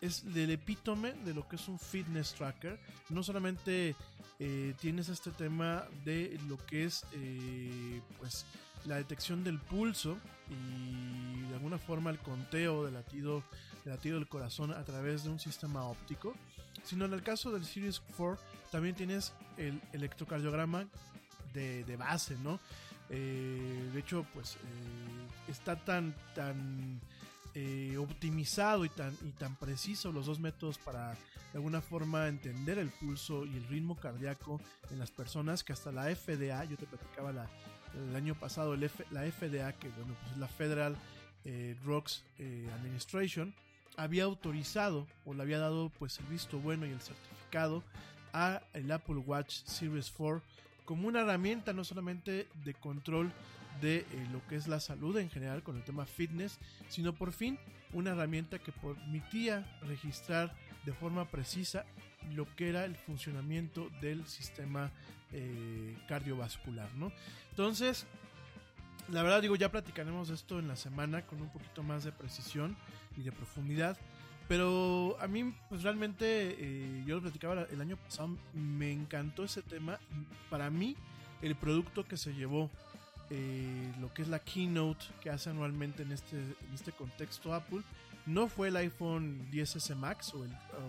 es 0.00 0.24
el 0.34 0.50
epítome 0.50 1.12
de 1.24 1.34
lo 1.34 1.48
que 1.48 1.56
es 1.56 1.68
un 1.68 1.78
fitness 1.78 2.34
tracker. 2.34 2.78
No 3.08 3.22
solamente 3.22 3.96
eh, 4.38 4.74
tienes 4.80 5.08
este 5.08 5.30
tema 5.30 5.86
de 6.04 6.38
lo 6.48 6.56
que 6.66 6.84
es 6.84 7.04
eh, 7.12 8.00
pues 8.18 8.44
la 8.84 8.96
detección 8.96 9.42
del 9.42 9.58
pulso 9.58 10.18
y 10.48 11.42
de 11.48 11.54
alguna 11.54 11.78
forma 11.78 12.10
el 12.10 12.18
conteo 12.18 12.84
del 12.84 12.94
latido, 12.94 13.42
del 13.84 13.94
latido 13.94 14.18
del 14.18 14.28
corazón 14.28 14.72
a 14.72 14.84
través 14.84 15.24
de 15.24 15.30
un 15.30 15.40
sistema 15.40 15.84
óptico, 15.84 16.34
sino 16.84 17.04
en 17.04 17.12
el 17.12 17.22
caso 17.22 17.50
del 17.50 17.64
Series 17.64 18.00
4 18.16 18.38
también 18.70 18.94
tienes 18.94 19.32
el 19.56 19.80
electrocardiograma 19.92 20.86
de, 21.52 21.96
base, 21.96 22.36
¿no? 22.44 22.60
De 23.08 23.98
hecho, 23.98 24.24
pues 24.32 24.58
está 25.48 25.74
tan, 25.74 26.14
tan 26.34 27.00
eh, 27.60 27.96
optimizado 27.98 28.84
y 28.84 28.88
tan, 28.88 29.12
y 29.22 29.32
tan 29.32 29.56
preciso 29.56 30.12
los 30.12 30.26
dos 30.26 30.38
métodos 30.38 30.78
para 30.78 31.10
de 31.10 31.54
alguna 31.54 31.80
forma 31.80 32.28
entender 32.28 32.78
el 32.78 32.90
pulso 32.90 33.44
y 33.44 33.56
el 33.56 33.66
ritmo 33.66 33.96
cardíaco 33.96 34.60
en 34.92 35.00
las 35.00 35.10
personas 35.10 35.64
que 35.64 35.72
hasta 35.72 35.90
la 35.90 36.04
FDA, 36.14 36.64
yo 36.66 36.76
te 36.76 36.86
platicaba 36.86 37.32
la, 37.32 37.50
el 37.94 38.14
año 38.14 38.36
pasado, 38.36 38.74
el 38.74 38.84
F, 38.84 39.04
la 39.10 39.22
FDA, 39.22 39.72
que 39.72 39.88
bueno, 39.88 40.14
pues 40.20 40.32
es 40.34 40.38
la 40.38 40.46
Federal 40.46 40.96
eh, 41.44 41.74
Drugs 41.82 42.22
eh, 42.38 42.70
Administration, 42.76 43.52
había 43.96 44.22
autorizado 44.22 45.08
o 45.26 45.34
le 45.34 45.42
había 45.42 45.58
dado 45.58 45.90
pues 45.98 46.20
el 46.20 46.26
visto 46.26 46.60
bueno 46.60 46.86
y 46.86 46.90
el 46.90 47.00
certificado 47.00 47.82
a 48.32 48.62
el 48.72 48.88
Apple 48.92 49.16
Watch 49.16 49.64
Series 49.64 50.12
4 50.12 50.42
como 50.84 51.08
una 51.08 51.22
herramienta 51.22 51.72
no 51.72 51.82
solamente 51.82 52.46
de 52.64 52.74
control 52.74 53.32
de 53.80 53.98
eh, 53.98 54.06
lo 54.32 54.46
que 54.46 54.56
es 54.56 54.68
la 54.68 54.80
salud 54.80 55.16
en 55.18 55.30
general 55.30 55.62
con 55.62 55.76
el 55.76 55.84
tema 55.84 56.06
fitness, 56.06 56.58
sino 56.88 57.14
por 57.14 57.32
fin 57.32 57.58
una 57.92 58.10
herramienta 58.10 58.58
que 58.58 58.72
permitía 58.72 59.66
registrar 59.82 60.54
de 60.84 60.92
forma 60.92 61.30
precisa 61.30 61.84
lo 62.34 62.54
que 62.56 62.68
era 62.68 62.84
el 62.84 62.96
funcionamiento 62.96 63.90
del 64.00 64.26
sistema 64.26 64.90
eh, 65.32 65.96
cardiovascular, 66.08 66.92
¿no? 66.94 67.12
Entonces, 67.50 68.06
la 69.10 69.22
verdad 69.22 69.40
digo, 69.40 69.56
ya 69.56 69.70
platicaremos 69.70 70.30
esto 70.30 70.58
en 70.58 70.68
la 70.68 70.76
semana 70.76 71.22
con 71.22 71.40
un 71.40 71.50
poquito 71.50 71.82
más 71.82 72.04
de 72.04 72.12
precisión 72.12 72.76
y 73.16 73.22
de 73.22 73.32
profundidad. 73.32 73.96
Pero 74.48 75.16
a 75.20 75.26
mí, 75.26 75.54
pues 75.68 75.82
realmente, 75.82 76.56
eh, 76.58 77.04
yo 77.06 77.16
lo 77.16 77.22
platicaba 77.22 77.66
el 77.70 77.80
año 77.80 77.96
pasado, 77.98 78.36
me 78.54 78.90
encantó 78.90 79.44
ese 79.44 79.62
tema. 79.62 79.98
Para 80.48 80.70
mí, 80.70 80.96
el 81.42 81.54
producto 81.54 82.06
que 82.06 82.16
se 82.16 82.32
llevó 82.34 82.70
eh, 83.30 83.92
lo 84.00 84.12
que 84.14 84.22
es 84.22 84.28
la 84.28 84.38
keynote 84.38 85.04
que 85.20 85.30
hace 85.30 85.50
anualmente 85.50 86.02
en 86.02 86.12
este, 86.12 86.36
en 86.36 86.74
este 86.74 86.92
contexto 86.92 87.54
Apple. 87.54 87.82
No 88.26 88.48
fue 88.48 88.68
el 88.68 88.76
iPhone 88.76 89.48
10S 89.50 89.94
Max 89.96 90.34
o 90.34 90.44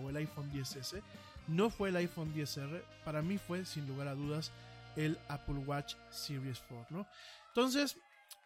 el, 0.08 0.16
iPhone 0.16 0.50
10S, 0.52 1.02
no 1.48 1.70
fue 1.70 1.88
el 1.88 1.96
iPhone 1.96 2.34
10R, 2.34 2.82
para 3.04 3.22
mí 3.22 3.38
fue 3.38 3.64
sin 3.64 3.86
lugar 3.88 4.08
a 4.08 4.14
dudas 4.14 4.52
el 4.96 5.18
Apple 5.28 5.58
Watch 5.66 5.94
Series 6.10 6.62
4, 6.68 6.86
¿no? 6.90 7.06
Entonces, 7.48 7.96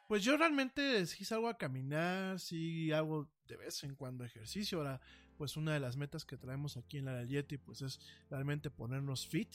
pues 0.07 0.22
yo 0.22 0.37
realmente 0.37 1.07
sí 1.07 1.24
salgo 1.24 1.48
a 1.48 1.59
caminar, 1.59 2.38
sí 2.38 2.92
hago 2.92 3.28
de 3.48 3.57
vez 3.57 3.83
en 3.83 3.94
cuando 3.94 4.24
ejercicio. 4.24 4.78
Ahora, 4.78 5.00
pues 5.37 5.57
una 5.57 5.72
de 5.72 5.80
las 5.80 5.96
metas 5.96 6.24
que 6.24 6.37
traemos 6.37 6.76
aquí 6.76 6.98
en 6.98 7.07
la 7.07 7.24
Yeti, 7.24 7.59
pues 7.59 7.83
es 7.83 8.00
realmente 8.30 8.70
ponernos 8.70 9.26
fit 9.26 9.48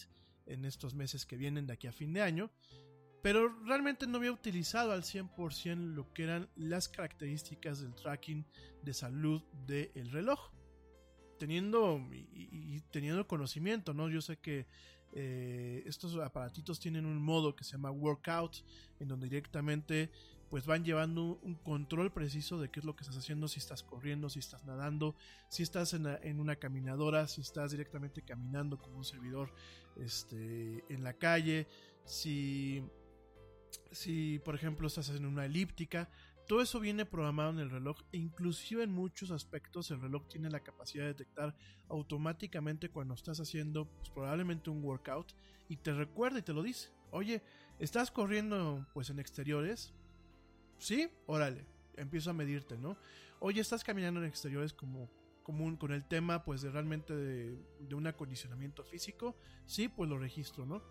en 0.46 0.66
estos 0.66 0.94
meses 0.96 1.26
que 1.26 1.38
vienen 1.38 1.68
de 1.68 1.74
aquí 1.74 1.88
a 1.88 1.92
fin 1.92 2.14
de 2.14 2.22
año. 2.22 2.52
Pero 3.22 3.50
realmente 3.66 4.08
no 4.08 4.18
había 4.18 4.32
utilizado 4.32 4.92
al 4.94 5.04
100% 5.04 5.94
lo 5.94 6.14
que 6.14 6.24
eran 6.24 6.50
las 6.56 6.88
características 6.88 7.82
del 7.82 7.94
tracking 7.94 8.46
de 8.82 8.94
salud 8.94 9.42
del 9.68 10.12
reloj. 10.12 10.52
Teniendo 11.38 12.06
y, 12.12 12.82
teniendo 12.92 13.28
conocimiento, 13.28 13.94
¿no? 13.94 14.10
Yo 14.10 14.22
sé 14.22 14.38
que 14.38 14.68
eh, 15.14 15.84
estos 15.86 16.16
aparatitos 16.18 16.80
tienen 16.80 17.06
un 17.06 17.18
modo 17.18 17.56
que 17.56 17.64
se 17.64 17.74
llama 17.74 17.92
workout, 17.92 18.58
en 19.00 19.08
donde 19.08 19.28
directamente 19.28 20.12
pues 20.50 20.66
van 20.66 20.84
llevando 20.84 21.40
un 21.44 21.56
control 21.56 22.12
preciso 22.12 22.60
de 22.60 22.70
qué 22.70 22.80
es 22.80 22.86
lo 22.86 22.96
que 22.96 23.04
estás 23.04 23.18
haciendo, 23.18 23.48
si 23.48 23.60
estás 23.60 23.84
corriendo, 23.84 24.30
si 24.30 24.40
estás 24.40 24.66
nadando, 24.66 25.16
si 25.48 25.62
estás 25.62 25.94
en, 25.94 26.40
una 26.40 26.56
caminadora, 26.56 27.28
si 27.28 27.42
estás 27.42 27.72
directamente 27.72 28.24
caminando 28.24 28.80
como 28.80 28.98
un 28.98 29.06
servidor 29.06 29.54
este, 29.98 30.84
en 30.90 31.04
la 31.04 31.14
calle, 31.14 31.68
si, 32.04 32.84
si 33.92 34.40
por 34.40 34.56
ejemplo 34.56 34.88
estás 34.88 35.10
en 35.10 35.26
una 35.26 35.46
elíptica, 35.46 36.10
todo 36.48 36.62
eso 36.62 36.80
viene 36.80 37.06
programado 37.06 37.52
en 37.52 37.60
el 37.60 37.70
reloj 37.70 37.98
e 38.12 38.18
inclusive 38.18 38.84
en 38.84 38.92
muchos 38.92 39.30
aspectos 39.32 39.92
el 39.92 40.02
reloj 40.02 40.28
tiene 40.28 40.50
la 40.50 40.62
capacidad 40.62 41.04
de 41.04 41.10
detectar 41.10 41.56
automáticamente 41.90 42.90
cuando 42.90 43.14
estás 43.14 43.40
haciendo 43.40 43.86
pues, 43.86 44.10
probablemente 44.10 44.70
un 44.70 44.84
workout 44.84 45.34
y 45.68 45.78
te 45.78 45.94
recuerda 45.94 46.40
y 46.40 46.44
te 46.44 46.54
lo 46.54 46.64
dice. 46.64 46.90
Oye, 47.12 47.44
estás 47.80 48.12
corriendo 48.12 48.88
pues 48.94 49.10
en 49.10 49.20
exteriores, 49.20 49.94
Sí, 50.80 51.12
órale, 51.28 51.66
empiezo 51.98 52.30
a 52.30 52.34
medirte, 52.34 52.78
¿no? 52.78 52.98
Oye, 53.40 53.60
estás 53.60 53.84
caminando 53.84 54.22
en 54.22 54.28
exteriores 54.28 54.74
como 54.74 55.10
común 55.44 55.76
con 55.76 55.92
el 55.92 56.06
tema, 56.06 56.46
pues 56.46 56.62
de 56.62 56.72
realmente 56.72 57.14
de, 57.14 57.96
un 57.96 58.08
acondicionamiento 58.08 58.84
físico, 58.84 59.36
sí, 59.66 59.90
pues 59.90 60.10
lo 60.10 60.18
registro, 60.18 60.66
¿no? 60.66 60.82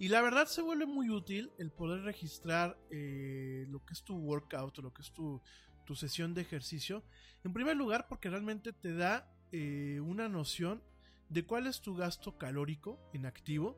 Y 0.00 0.08
la 0.08 0.20
verdad 0.22 0.46
se 0.46 0.62
vuelve 0.62 0.86
muy 0.86 1.10
útil 1.10 1.52
el 1.58 1.70
poder 1.70 2.02
registrar 2.02 2.76
eh, 2.90 3.66
lo 3.68 3.84
que 3.84 3.92
es 3.92 4.02
tu 4.02 4.16
workout, 4.16 4.78
lo 4.78 4.92
que 4.92 5.02
es 5.02 5.12
tu, 5.12 5.40
tu, 5.84 5.94
sesión 5.94 6.34
de 6.34 6.40
ejercicio. 6.40 7.04
En 7.44 7.52
primer 7.52 7.76
lugar, 7.76 8.08
porque 8.08 8.30
realmente 8.30 8.72
te 8.72 8.94
da 8.94 9.30
eh, 9.52 10.00
una 10.02 10.28
noción 10.28 10.82
de 11.28 11.44
cuál 11.44 11.66
es 11.66 11.82
tu 11.82 11.94
gasto 11.94 12.38
calórico 12.38 12.98
en 13.12 13.26
activo, 13.26 13.76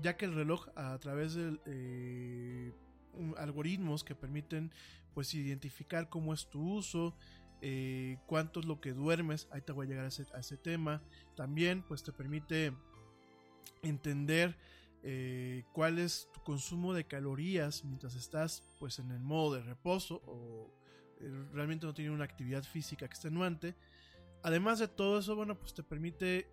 ya 0.00 0.16
que 0.16 0.24
el 0.24 0.34
reloj 0.34 0.68
a 0.76 0.96
través 0.98 1.34
del 1.34 1.60
eh, 1.66 2.72
algoritmos 3.36 4.04
que 4.04 4.14
permiten 4.14 4.72
pues 5.12 5.34
identificar 5.34 6.08
cómo 6.08 6.34
es 6.34 6.48
tu 6.48 6.60
uso, 6.60 7.16
eh, 7.62 8.18
cuánto 8.26 8.60
es 8.60 8.66
lo 8.66 8.80
que 8.80 8.92
duermes, 8.92 9.48
ahí 9.50 9.60
te 9.60 9.72
voy 9.72 9.86
a 9.86 9.88
llegar 9.88 10.04
a 10.04 10.38
ese, 10.38 10.56
tema, 10.56 11.02
también 11.34 11.82
pues 11.82 12.02
te 12.02 12.12
permite 12.12 12.72
entender 13.82 14.56
eh, 15.06 15.64
cuál 15.74 15.98
es 15.98 16.30
tu 16.32 16.42
consumo 16.42 16.94
de 16.94 17.06
calorías 17.06 17.84
mientras 17.84 18.14
estás 18.14 18.62
pues 18.78 18.98
en 18.98 19.10
el 19.10 19.20
modo 19.20 19.56
de 19.56 19.62
reposo 19.62 20.22
o 20.24 20.72
eh, 21.20 21.30
realmente 21.52 21.84
no 21.84 21.92
tiene 21.92 22.10
una 22.10 22.24
actividad 22.24 22.64
física 22.64 23.04
extenuante. 23.04 23.76
Además 24.42 24.78
de 24.78 24.88
todo 24.88 25.18
eso, 25.18 25.36
bueno, 25.36 25.58
pues 25.58 25.74
te 25.74 25.82
permite 25.82 26.48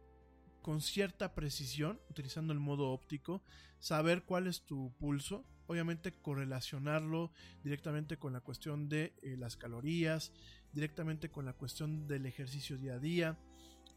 con 0.61 0.81
cierta 0.81 1.33
precisión, 1.33 2.01
utilizando 2.09 2.51
el 2.51 2.59
modo 2.59 2.91
óptico, 2.91 3.41
saber 3.79 4.23
cuál 4.23 4.47
es 4.47 4.63
tu 4.65 4.93
pulso, 4.99 5.45
obviamente 5.67 6.11
correlacionarlo 6.11 7.31
directamente 7.63 8.17
con 8.17 8.33
la 8.33 8.41
cuestión 8.41 8.89
de 8.89 9.13
eh, 9.21 9.37
las 9.37 9.55
calorías, 9.55 10.33
directamente 10.73 11.31
con 11.31 11.45
la 11.45 11.53
cuestión 11.53 12.05
del 12.05 12.25
ejercicio 12.25 12.77
día 12.77 12.95
a 12.95 12.99
día. 12.99 13.39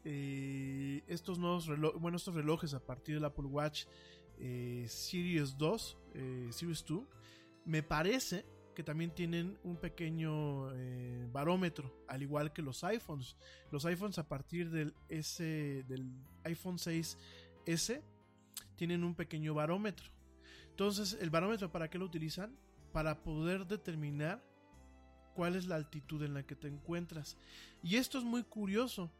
Estos 0.05 1.39
nuevos 1.39 1.65
relojes, 1.65 1.99
bueno, 1.99 2.17
estos 2.17 2.35
relojes 2.35 2.75
a 2.75 2.85
partir 2.85 3.15
del 3.15 3.25
Apple 3.25 3.47
Watch 3.47 3.85
eh, 4.39 4.85
Series 4.87 5.57
2, 5.57 5.97
Series 6.51 6.85
2, 6.85 7.03
me 7.65 7.83
parece 7.83 8.45
que 8.73 8.83
también 8.83 9.11
tienen 9.11 9.57
un 9.63 9.77
pequeño 9.77 10.69
barómetro, 11.31 12.03
al 12.07 12.21
igual 12.21 12.53
que 12.53 12.61
los 12.61 12.83
iPhones. 12.83 13.35
Los 13.71 13.85
iPhones 13.85 14.17
a 14.17 14.27
partir 14.27 14.69
del, 14.69 14.93
S, 15.09 15.43
del 15.87 16.11
iPhone 16.43 16.77
6S 16.77 18.01
tienen 18.75 19.03
un 19.03 19.15
pequeño 19.15 19.53
barómetro. 19.53 20.07
Entonces, 20.69 21.17
¿el 21.21 21.29
barómetro 21.29 21.71
para 21.71 21.89
qué 21.89 21.97
lo 21.97 22.05
utilizan? 22.05 22.53
Para 22.91 23.23
poder 23.23 23.65
determinar 23.65 24.43
cuál 25.35 25.55
es 25.55 25.67
la 25.67 25.75
altitud 25.75 26.23
en 26.23 26.33
la 26.33 26.43
que 26.43 26.55
te 26.55 26.67
encuentras. 26.67 27.37
Y 27.83 27.97
esto 27.97 28.17
es 28.17 28.23
muy 28.23 28.43
curioso, 28.43 29.11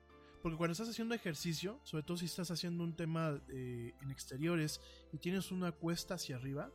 porque 0.45 0.59
cuando 0.59 0.73
estás 0.73 0.89
haciendo 0.89 1.15
ejercicio, 1.15 1.79
sobre 1.81 2.03
todo 2.03 2.17
si 2.17 2.25
estás 2.25 2.51
haciendo 2.51 2.83
un 2.83 2.95
tema 2.95 3.41
eh, 3.49 3.95
en 3.99 4.11
exteriores 4.11 4.79
y 5.11 5.17
tienes 5.17 5.51
una 5.51 5.71
cuesta 5.71 6.13
hacia 6.13 6.35
arriba, 6.35 6.69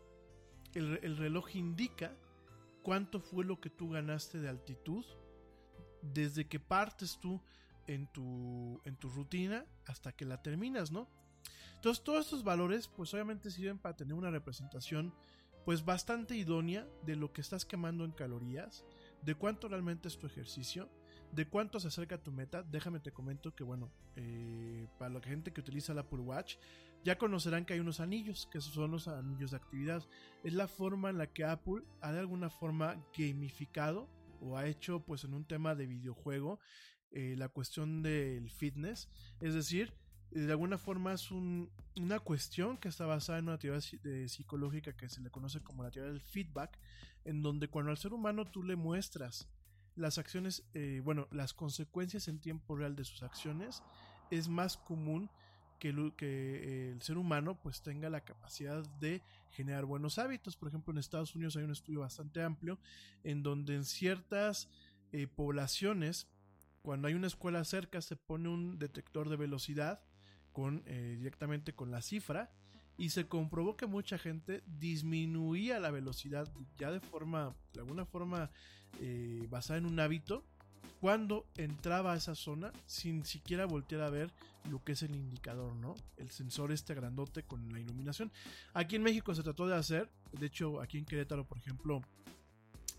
el, 0.75 0.99
el, 1.05 1.17
reloj 1.17 1.55
indica 1.55 2.17
cuánto 2.83 3.21
fue 3.21 3.45
lo 3.45 3.61
que 3.61 3.71
tú 3.71 3.91
ganaste 3.91 4.41
de 4.41 4.49
altitud 4.49 5.05
desde 6.03 6.49
que 6.49 6.59
partes 6.59 7.21
tú 7.21 7.41
en 7.87 8.09
tu, 8.09 8.81
en 8.85 8.97
tu 8.97 9.09
rutina 9.09 9.65
hasta 9.87 10.11
que 10.11 10.25
la 10.25 10.43
terminas, 10.43 10.91
¿no? 10.91 11.09
Entonces 11.77 12.03
todos 12.03 12.25
estos 12.25 12.43
valores 12.43 12.89
pues 12.89 13.15
obviamente 13.15 13.53
sirven 13.53 13.79
para 13.79 13.95
tener 13.95 14.15
una 14.15 14.33
representación 14.33 15.15
pues 15.65 15.85
bastante 15.85 16.35
idónea 16.35 16.89
de 17.05 17.15
lo 17.15 17.33
que 17.33 17.41
estás 17.41 17.65
quemando 17.65 18.05
en 18.05 18.11
calorías, 18.11 18.85
de 19.23 19.37
cuánto 19.37 19.69
realmente 19.69 20.09
es 20.09 20.19
tu 20.19 20.27
ejercicio, 20.27 20.91
de 21.33 21.47
cuánto 21.47 21.81
se 21.81 21.89
acerca 21.89 22.23
tu 22.23 22.33
meta. 22.33 22.63
Déjame 22.63 23.01
te 23.01 23.13
comento 23.13 23.55
que 23.55 23.65
bueno, 23.65 23.91
eh, 24.17 24.87
para 24.99 25.15
la 25.15 25.21
gente 25.21 25.53
que 25.53 25.61
utiliza 25.61 25.93
el 25.93 25.99
Apple 25.99 26.21
Watch, 26.21 26.57
ya 27.05 27.17
conocerán 27.17 27.65
que 27.65 27.75
hay 27.75 27.81
unos 27.81 28.01
anillos, 28.01 28.49
que 28.53 28.61
son 28.61 28.91
los 28.91 29.09
anillos 29.09 29.53
de 29.53 29.57
actividad. 29.57 30.05
Es 30.45 30.53
la 30.53 30.69
forma 30.69 31.11
en 31.11 31.19
la 31.19 31.27
que 31.27 31.45
Apple 31.45 31.83
ha 32.01 32.13
de 32.13 32.21
alguna 32.21 32.51
forma 32.51 33.03
gamificado 33.17 34.09
o 34.41 34.57
ha 34.57 34.67
hecho 34.67 35.01
pues 35.01 35.25
en 35.25 35.35
un 35.35 35.45
tema 35.45 35.75
de 35.75 35.87
videojuego 35.87 36.59
eh, 37.13 37.35
la 37.37 37.49
cuestión 37.49 38.03
del 38.03 38.51
fitness. 38.51 39.09
Es 39.41 39.55
decir, 39.55 39.93
de 40.31 40.51
alguna 40.51 40.79
forma 40.79 41.13
es 41.13 41.31
una 41.31 42.21
cuestión 42.21 42.77
que 42.79 42.89
está 42.89 43.07
basada 43.07 43.39
en 43.39 43.49
una 43.49 43.59
teoría 43.59 43.81
psicológica 44.29 44.97
que 44.97 45.09
se 45.09 45.21
le 45.21 45.31
conoce 45.31 45.61
como 45.61 45.83
la 45.83 45.91
teoría 45.91 46.13
del 46.13 46.21
feedback, 46.21 46.79
en 47.25 47.43
donde 47.43 47.69
cuando 47.69 47.91
al 47.91 47.99
ser 47.99 48.13
humano 48.13 48.49
tú 48.51 48.63
le 48.63 48.77
muestras 48.77 49.49
las 50.01 50.19
acciones, 50.19 50.65
eh, 50.75 51.01
bueno, 51.05 51.29
las 51.31 51.55
consecuencias 51.55 52.27
en 52.29 52.41
tiempo 52.41 52.77
real 52.77 52.97
de 52.97 53.05
sus 53.05 53.23
acciones, 53.23 53.83
es 54.31 54.49
más 54.49 54.77
común 54.77 55.31
que, 55.79 55.89
el 56.93 57.03
ser 57.03 57.17
humano 57.17 57.59
pues 57.61 57.83
tenga 57.83 58.11
la 58.11 58.23
capacidad 58.23 58.85
de 59.01 59.23
generar 59.51 59.85
buenos 59.85 60.19
hábitos. 60.19 60.57
Por 60.57 60.69
ejemplo, 60.69 60.93
en 60.93 60.99
Estados 60.99 61.35
Unidos 61.35 61.57
hay 61.57 61.65
un 61.65 61.71
estudio 61.71 62.01
bastante 62.01 62.43
amplio 62.43 62.79
en 63.25 63.43
donde 63.43 63.75
en 63.75 63.85
ciertas 63.85 64.69
eh, 65.13 65.27
poblaciones, 65.27 66.29
cuando 66.83 67.09
hay 67.09 67.15
una 67.15 67.27
escuela 67.27 67.65
cerca, 67.65 68.01
se 68.03 68.17
pone 68.17 68.49
un 68.49 68.79
detector 68.79 69.29
de 69.29 69.37
velocidad 69.37 70.03
con, 70.53 70.83
eh, 70.87 71.15
directamente 71.17 71.75
con 71.75 71.91
la 71.91 72.03
cifra 72.03 72.51
y 73.01 73.09
se 73.09 73.27
comprobó 73.27 73.79
que 73.79 73.87
mucha 73.87 74.19
gente 74.19 74.63
disminuía 74.79 75.81
la 75.81 75.91
velocidad 75.91 76.47
ya 76.79 76.91
de 76.91 77.01
forma, 77.01 77.57
de 77.73 77.81
alguna 77.81 78.05
forma 78.05 78.51
eh, 79.01 79.47
basada 79.49 79.79
en 79.79 79.87
un 79.87 79.99
hábito 79.99 80.45
cuando 81.01 81.47
entraba 81.57 82.13
a 82.13 82.17
esa 82.19 82.35
zona 82.35 82.73
sin 82.85 83.25
siquiera 83.25 83.65
voltear 83.65 84.03
a 84.03 84.11
ver 84.11 84.31
lo 84.71 84.85
que 84.85 84.93
es 84.93 85.03
el 85.03 85.15
indicador, 85.17 85.75
¿no? 85.77 85.95
El 86.19 86.29
sensor 86.29 86.73
este 86.73 86.93
grandote 86.93 87.43
con 87.43 87.73
la 87.73 87.81
iluminación. 87.81 88.31
Aquí 88.75 88.97
en 88.97 89.03
México 89.03 89.35
se 89.35 89.43
trató 89.43 89.67
de 89.67 89.77
hacer, 89.77 90.11
de 90.39 90.45
hecho 90.45 90.83
aquí 90.83 90.99
en 90.99 91.07
Querétaro, 91.07 91.47
por 91.47 91.57
ejemplo, 91.57 92.03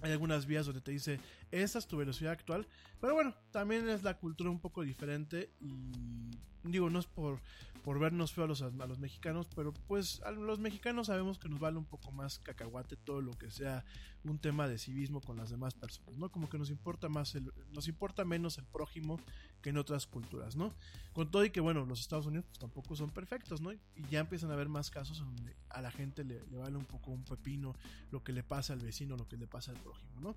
hay 0.02 0.14
algunas 0.14 0.48
vías 0.48 0.66
donde 0.66 0.82
te 0.82 0.90
dice 0.90 1.20
Esa 1.52 1.80
es 1.80 1.88
tu 1.88 1.98
velocidad 1.98 2.32
actual. 2.32 2.68
Pero 3.00 3.14
bueno, 3.14 3.36
también 3.52 3.90
es 3.90 4.04
la 4.04 4.18
cultura 4.18 4.50
un 4.50 4.60
poco 4.60 4.84
diferente 4.84 5.52
y 5.60 6.32
digo, 6.64 6.90
no 6.90 7.00
es 7.00 7.08
por, 7.08 7.40
por 7.84 8.00
vernos 8.00 8.34
feo 8.34 8.44
a 8.44 8.48
los, 8.48 8.62
a 8.62 8.70
los 8.70 9.00
mexicanos, 9.00 9.48
pero 9.56 9.74
pues 9.74 10.22
a 10.22 10.32
los 10.32 10.60
mexicanos 10.60 11.08
sabemos 11.08 11.40
que 11.40 11.50
nos 11.50 11.60
vale 11.60 11.78
un 11.78 11.86
poco 11.86 12.12
más 12.12 12.40
cacahuate 12.40 12.96
todo 12.96 13.22
lo 13.22 13.34
que 13.34 13.50
sea 13.50 13.84
un 14.24 14.38
tema 14.38 14.68
de 14.68 14.78
civismo 14.78 15.20
con 15.20 15.38
las 15.38 15.50
demás 15.50 15.74
personas, 15.74 16.16
¿no? 16.16 16.32
Como 16.32 16.48
que 16.48 16.60
nos 16.60 16.70
importa 16.70 17.10
más 17.10 17.34
el, 17.34 17.52
nos 17.72 17.88
importa 17.88 18.24
menos 18.24 18.60
el 18.60 18.66
prójimo 18.66 19.20
que 19.64 19.72
en 19.72 19.78
otras 19.78 20.06
culturas, 20.06 20.56
¿no? 20.56 20.76
Con 21.14 21.32
todo 21.32 21.44
y 21.44 21.50
que 21.50 21.60
bueno, 21.60 21.86
los 21.86 22.02
Estados 22.02 22.28
Unidos 22.28 22.46
pues, 22.48 22.60
tampoco 22.60 22.96
son 22.96 23.10
perfectos, 23.10 23.62
¿no? 23.62 23.74
Y 23.74 23.80
ya 24.12 24.20
empiezan 24.20 24.52
a 24.52 24.54
haber 24.54 24.70
más 24.70 24.92
casos 24.92 25.20
donde 25.20 25.56
a 25.70 25.82
la 25.82 25.90
gente 25.90 26.24
le, 26.24 26.46
le 26.52 26.58
vale 26.60 26.78
un 26.78 26.86
poco 26.86 27.12
un 27.12 27.24
pepino 27.24 27.74
lo 28.12 28.24
que 28.24 28.32
le 28.32 28.44
pasa 28.44 28.74
al 28.74 28.80
vecino, 28.80 29.18
lo 29.18 29.28
que 29.28 29.38
le 29.38 29.48
pasa 29.48 29.72
al 29.72 29.78
prójimo, 29.78 30.20
¿no? 30.20 30.36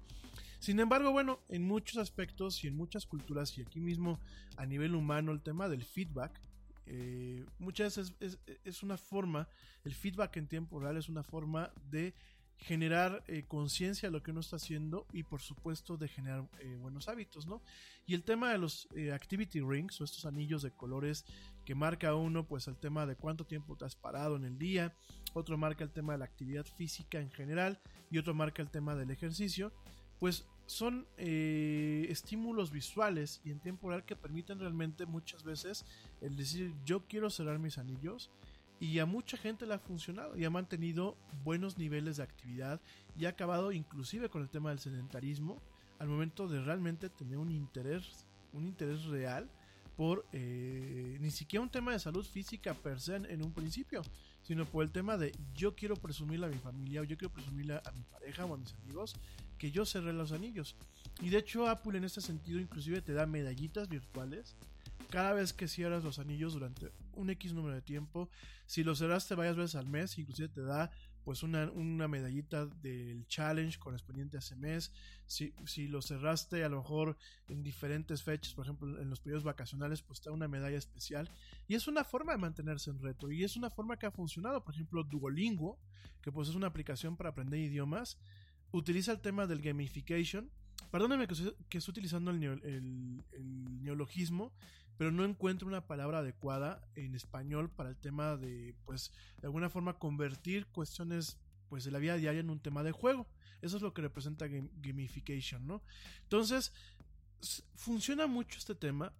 Sin 0.60 0.80
embargo, 0.80 1.03
bueno, 1.10 1.40
en 1.48 1.66
muchos 1.66 1.98
aspectos 1.98 2.62
y 2.64 2.68
en 2.68 2.76
muchas 2.76 3.06
culturas 3.06 3.56
y 3.58 3.62
aquí 3.62 3.80
mismo 3.80 4.20
a 4.56 4.66
nivel 4.66 4.94
humano 4.94 5.32
el 5.32 5.42
tema 5.42 5.68
del 5.68 5.84
feedback 5.84 6.40
eh, 6.86 7.44
muchas 7.58 7.96
veces 7.96 8.14
es, 8.20 8.38
es, 8.46 8.58
es, 8.64 8.82
una 8.82 8.96
forma, 8.96 9.48
el 9.84 9.94
feedback 9.94 10.36
en 10.36 10.48
tiempo 10.48 10.80
real 10.80 10.96
es 10.96 11.08
una 11.08 11.22
forma 11.22 11.72
de 11.90 12.14
generar 12.56 13.24
eh, 13.26 13.44
conciencia 13.48 14.08
de 14.08 14.12
lo 14.12 14.22
que 14.22 14.30
uno 14.30 14.40
está 14.40 14.56
haciendo 14.56 15.06
y 15.12 15.24
por 15.24 15.40
supuesto 15.40 15.96
de 15.96 16.08
generar 16.08 16.48
eh, 16.60 16.76
buenos 16.76 17.08
hábitos, 17.08 17.46
¿no? 17.46 17.62
Y 18.06 18.14
el 18.14 18.22
tema 18.22 18.52
de 18.52 18.58
los 18.58 18.88
activity 19.12 19.60
rings 19.60 20.00
o 20.00 20.04
estos 20.04 20.24
anillos 20.24 20.62
de 20.62 20.70
colores 20.70 21.24
que 21.64 21.74
marca 21.74 22.14
uno 22.14 22.46
pues 22.46 22.68
el 22.68 22.76
tema 22.76 23.06
de 23.06 23.16
cuánto 23.16 23.44
tiempo 23.44 23.76
te 23.76 23.86
has 23.86 23.96
parado 23.96 24.36
en 24.36 24.44
el 24.44 24.58
día, 24.58 24.94
otro 25.32 25.58
marca 25.58 25.84
el 25.84 25.90
tema 25.90 26.12
de 26.12 26.20
la 26.20 26.26
actividad 26.26 26.64
física 26.64 27.18
en 27.18 27.30
general 27.30 27.80
y 28.10 28.18
otro 28.18 28.34
marca 28.34 28.62
el 28.62 28.70
tema 28.70 28.94
del 28.94 29.10
ejercicio, 29.10 29.72
pues 30.20 30.46
son 30.66 31.06
eh, 31.18 32.06
estímulos 32.08 32.70
visuales 32.70 33.40
y 33.44 33.50
en 33.50 33.60
tiempo 33.60 33.90
real 33.90 34.04
que 34.04 34.16
permiten 34.16 34.58
realmente 34.58 35.06
muchas 35.06 35.44
veces 35.44 35.84
el 36.20 36.36
decir 36.36 36.72
yo 36.84 37.06
quiero 37.06 37.30
cerrar 37.30 37.58
mis 37.58 37.78
anillos 37.78 38.30
y 38.80 38.98
a 38.98 39.06
mucha 39.06 39.36
gente 39.36 39.66
le 39.66 39.74
ha 39.74 39.78
funcionado 39.78 40.36
y 40.36 40.44
ha 40.44 40.50
mantenido 40.50 41.16
buenos 41.44 41.78
niveles 41.78 42.16
de 42.16 42.22
actividad 42.22 42.80
y 43.16 43.26
ha 43.26 43.30
acabado 43.30 43.72
inclusive 43.72 44.28
con 44.28 44.42
el 44.42 44.48
tema 44.48 44.70
del 44.70 44.78
sedentarismo 44.78 45.60
al 45.98 46.08
momento 46.08 46.48
de 46.48 46.62
realmente 46.62 47.08
tener 47.08 47.38
un 47.38 47.50
interés 47.50 48.26
un 48.52 48.66
interés 48.66 49.04
real 49.04 49.48
por 49.96 50.26
eh, 50.32 51.18
ni 51.20 51.30
siquiera 51.30 51.62
un 51.62 51.70
tema 51.70 51.92
de 51.92 51.98
salud 51.98 52.24
física 52.24 52.74
per 52.74 53.00
se 53.00 53.16
en, 53.16 53.42
un 53.44 53.52
principio 53.52 54.02
sino 54.42 54.64
por 54.64 54.82
el 54.82 54.90
tema 54.90 55.16
de 55.16 55.32
yo 55.54 55.74
quiero 55.74 55.94
presumirle 55.96 56.46
a 56.46 56.48
mi 56.48 56.58
familia 56.58 57.00
o 57.00 57.04
yo 57.04 57.16
quiero 57.16 57.32
presumirle 57.32 57.74
a 57.74 57.92
mi 57.92 58.02
pareja 58.04 58.44
o 58.44 58.54
a 58.54 58.56
mis 58.56 58.74
amigos 58.74 59.14
que 59.58 59.70
yo 59.70 59.84
cerré 59.86 60.12
los 60.12 60.32
anillos. 60.32 60.76
Y 61.20 61.30
de 61.30 61.38
hecho 61.38 61.68
Apple 61.68 61.98
en 61.98 62.04
este 62.04 62.20
sentido 62.20 62.60
inclusive 62.60 63.00
te 63.02 63.12
da 63.12 63.26
medallitas 63.26 63.88
virtuales 63.88 64.56
cada 65.10 65.32
vez 65.32 65.52
que 65.52 65.68
cierras 65.68 66.02
los 66.02 66.18
anillos 66.18 66.54
durante 66.54 66.90
un 67.12 67.30
X 67.30 67.52
número 67.52 67.74
de 67.74 67.82
tiempo. 67.82 68.28
Si 68.66 68.82
los 68.82 68.98
cerraste 68.98 69.34
varias 69.34 69.56
veces 69.56 69.76
al 69.76 69.86
mes, 69.86 70.18
inclusive 70.18 70.48
te 70.48 70.62
da 70.62 70.90
pues 71.24 71.42
una, 71.42 71.70
una 71.70 72.06
medallita 72.06 72.66
del 72.66 73.26
challenge 73.28 73.78
correspondiente 73.78 74.36
a 74.36 74.40
ese 74.40 74.56
mes. 74.56 74.92
Si, 75.26 75.54
si 75.66 75.88
lo 75.88 76.02
cerraste 76.02 76.64
a 76.64 76.68
lo 76.68 76.78
mejor 76.78 77.16
en 77.48 77.62
diferentes 77.62 78.22
fechas, 78.22 78.52
por 78.54 78.66
ejemplo 78.66 79.00
en 79.00 79.08
los 79.08 79.20
periodos 79.20 79.44
vacacionales, 79.44 80.02
pues 80.02 80.20
te 80.20 80.28
da 80.28 80.34
una 80.34 80.48
medalla 80.48 80.76
especial. 80.76 81.30
Y 81.66 81.76
es 81.76 81.88
una 81.88 82.04
forma 82.04 82.32
de 82.32 82.38
mantenerse 82.38 82.90
en 82.90 83.00
reto. 83.00 83.30
Y 83.30 83.42
es 83.42 83.56
una 83.56 83.70
forma 83.70 83.96
que 83.96 84.06
ha 84.06 84.10
funcionado. 84.10 84.62
Por 84.64 84.74
ejemplo, 84.74 85.02
Duolingo, 85.02 85.78
que 86.20 86.30
pues 86.30 86.48
es 86.48 86.54
una 86.54 86.66
aplicación 86.66 87.16
para 87.16 87.30
aprender 87.30 87.60
idiomas 87.60 88.18
utiliza 88.74 89.12
el 89.12 89.20
tema 89.20 89.46
del 89.46 89.62
gamification. 89.62 90.50
Perdóname 90.90 91.26
que, 91.26 91.34
estoy 91.34 91.92
utilizando 91.92 92.30
el, 92.30 93.24
neologismo, 93.80 94.52
pero 94.96 95.10
no 95.10 95.24
encuentro 95.24 95.68
una 95.68 95.86
palabra 95.86 96.18
adecuada 96.18 96.86
en 96.94 97.14
español 97.14 97.70
para 97.70 97.90
el 97.90 97.96
tema 97.96 98.36
de, 98.36 98.74
pues, 98.84 99.12
de 99.40 99.46
alguna 99.46 99.70
forma 99.70 99.98
convertir 99.98 100.66
cuestiones 100.66 101.38
pues 101.68 101.84
de 101.84 101.90
la 101.90 101.98
vida 101.98 102.16
diaria 102.16 102.40
en 102.40 102.50
un 102.50 102.60
tema 102.60 102.82
de 102.82 102.92
juego. 102.92 103.26
Eso 103.62 103.76
es 103.76 103.82
lo 103.82 103.94
que 103.94 104.02
representa 104.02 104.46
gamification, 104.48 105.66
¿no? 105.66 105.82
Entonces, 106.22 106.72
funciona 107.74 108.26
mucho 108.26 108.58
este 108.58 108.74
tema. 108.74 109.12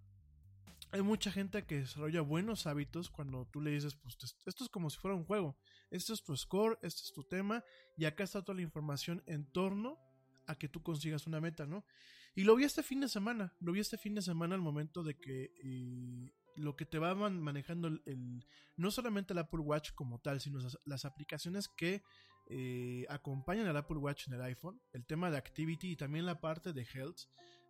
Hay 0.91 1.01
mucha 1.01 1.31
gente 1.31 1.65
que 1.65 1.79
desarrolla 1.79 2.21
buenos 2.21 2.67
hábitos 2.67 3.09
cuando 3.09 3.45
tú 3.45 3.61
le 3.61 3.71
dices, 3.71 3.95
pues 3.95 4.17
esto 4.45 4.63
es 4.63 4.69
como 4.69 4.89
si 4.89 4.97
fuera 4.97 5.15
un 5.15 5.25
juego. 5.25 5.57
Este 5.91 6.13
es 6.13 6.23
tu 6.23 6.35
score, 6.35 6.77
este 6.81 7.01
es 7.03 7.13
tu 7.13 7.23
tema, 7.23 7.63
y 7.97 8.05
acá 8.05 8.23
está 8.23 8.41
toda 8.43 8.55
la 8.55 8.61
información 8.61 9.23
en 9.27 9.45
torno 9.51 9.99
a 10.47 10.55
que 10.55 10.67
tú 10.67 10.81
consigas 10.81 11.27
una 11.27 11.41
meta, 11.41 11.65
¿no? 11.65 11.85
Y 12.35 12.43
lo 12.43 12.55
vi 12.55 12.65
este 12.65 12.83
fin 12.83 12.99
de 12.99 13.07
semana, 13.07 13.53
lo 13.59 13.71
vi 13.71 13.79
este 13.79 13.97
fin 13.97 14.13
de 14.13 14.21
semana 14.21 14.55
al 14.55 14.61
momento 14.61 15.03
de 15.03 15.17
que 15.17 15.51
eh, 15.63 16.33
lo 16.55 16.75
que 16.75 16.85
te 16.85 16.99
va 16.99 17.15
man 17.15 17.41
manejando 17.41 17.87
el, 17.87 18.45
no 18.75 18.91
solamente 18.91 19.33
el 19.33 19.39
Apple 19.39 19.61
Watch 19.61 19.91
como 19.93 20.19
tal, 20.19 20.41
sino 20.41 20.59
las, 20.59 20.77
las 20.85 21.05
aplicaciones 21.05 21.69
que 21.69 22.03
eh, 22.47 23.05
acompañan 23.09 23.67
al 23.67 23.77
Apple 23.77 23.97
Watch 23.97 24.27
en 24.27 24.33
el 24.33 24.41
iPhone, 24.41 24.81
el 24.93 25.05
tema 25.05 25.31
de 25.31 25.37
Activity 25.37 25.91
y 25.91 25.95
también 25.95 26.25
la 26.25 26.39
parte 26.39 26.73
de 26.73 26.83
Health, 26.93 27.21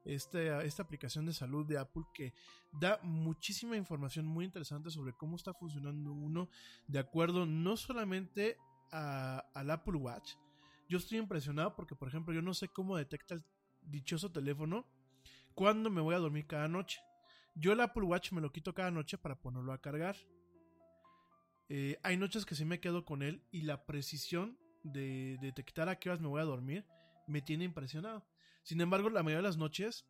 este, 0.05 0.65
esta 0.65 0.83
aplicación 0.83 1.25
de 1.25 1.33
salud 1.33 1.65
de 1.65 1.77
Apple 1.77 2.03
que 2.13 2.33
da 2.71 2.99
muchísima 3.03 3.75
información 3.75 4.25
muy 4.25 4.45
interesante 4.45 4.89
sobre 4.91 5.13
cómo 5.13 5.35
está 5.35 5.53
funcionando 5.53 6.13
uno 6.13 6.49
de 6.87 6.99
acuerdo 6.99 7.45
no 7.45 7.75
solamente 7.75 8.57
a, 8.91 9.39
al 9.53 9.71
Apple 9.71 9.97
Watch. 9.97 10.33
Yo 10.87 10.97
estoy 10.97 11.17
impresionado 11.17 11.75
porque, 11.75 11.95
por 11.95 12.07
ejemplo, 12.07 12.33
yo 12.33 12.41
no 12.41 12.53
sé 12.53 12.67
cómo 12.67 12.95
detecta 12.95 13.33
el 13.33 13.43
dichoso 13.81 14.31
teléfono 14.31 14.85
cuando 15.55 15.89
me 15.89 16.01
voy 16.01 16.15
a 16.15 16.19
dormir 16.19 16.45
cada 16.45 16.67
noche. 16.67 16.99
Yo 17.55 17.73
el 17.73 17.81
Apple 17.81 18.03
Watch 18.03 18.31
me 18.31 18.41
lo 18.41 18.51
quito 18.51 18.73
cada 18.73 18.91
noche 18.91 19.17
para 19.17 19.39
ponerlo 19.39 19.73
a 19.73 19.81
cargar. 19.81 20.15
Eh, 21.69 21.97
hay 22.03 22.17
noches 22.17 22.45
que 22.45 22.53
sí 22.53 22.65
me 22.65 22.79
quedo 22.79 23.05
con 23.05 23.23
él 23.23 23.41
y 23.51 23.61
la 23.61 23.85
precisión 23.85 24.59
de 24.83 25.37
detectar 25.41 25.89
a 25.89 25.97
qué 25.97 26.09
horas 26.09 26.21
me 26.21 26.27
voy 26.27 26.41
a 26.41 26.45
dormir 26.45 26.85
me 27.27 27.41
tiene 27.41 27.63
impresionado. 27.63 28.23
Sin 28.65 28.81
embargo, 28.81 29.11
la 29.11 29.21
mayoría 29.21 29.43
de 29.43 29.47
las 29.47 29.57
noches 29.57 30.07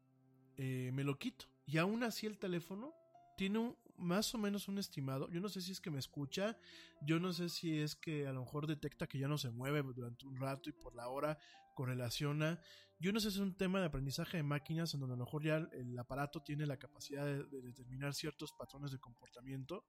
eh, 0.55 0.89
me 0.93 1.03
lo 1.03 1.19
quito. 1.19 1.45
Y 1.65 1.77
aún 1.77 2.03
así 2.03 2.25
el 2.25 2.39
teléfono 2.39 2.93
tiene 3.35 3.59
un, 3.59 3.77
más 3.97 4.33
o 4.33 4.37
menos 4.37 4.69
un 4.69 4.77
estimado. 4.77 5.29
Yo 5.29 5.41
no 5.41 5.49
sé 5.49 5.61
si 5.61 5.73
es 5.73 5.81
que 5.81 5.91
me 5.91 5.99
escucha. 5.99 6.57
Yo 7.01 7.19
no 7.19 7.33
sé 7.33 7.49
si 7.49 7.81
es 7.81 7.97
que 7.97 8.27
a 8.27 8.31
lo 8.31 8.39
mejor 8.45 8.65
detecta 8.65 9.07
que 9.07 9.19
ya 9.19 9.27
no 9.27 9.37
se 9.37 9.51
mueve 9.51 9.83
durante 9.83 10.25
un 10.25 10.37
rato 10.39 10.69
y 10.69 10.71
por 10.71 10.95
la 10.95 11.09
hora 11.09 11.37
correlaciona. 11.75 12.61
Yo 12.97 13.11
no 13.11 13.19
sé 13.19 13.29
si 13.29 13.39
es 13.39 13.41
un 13.41 13.57
tema 13.57 13.81
de 13.81 13.87
aprendizaje 13.87 14.37
de 14.37 14.43
máquinas 14.43 14.93
en 14.93 15.01
donde 15.01 15.15
a 15.15 15.17
lo 15.17 15.25
mejor 15.25 15.43
ya 15.43 15.57
el, 15.57 15.99
aparato 15.99 16.41
tiene 16.41 16.65
la 16.65 16.77
capacidad 16.77 17.25
de, 17.25 17.43
de, 17.43 17.61
determinar 17.61 18.13
ciertos 18.13 18.53
patrones 18.53 18.89
de 18.91 18.99
comportamiento. 18.99 19.83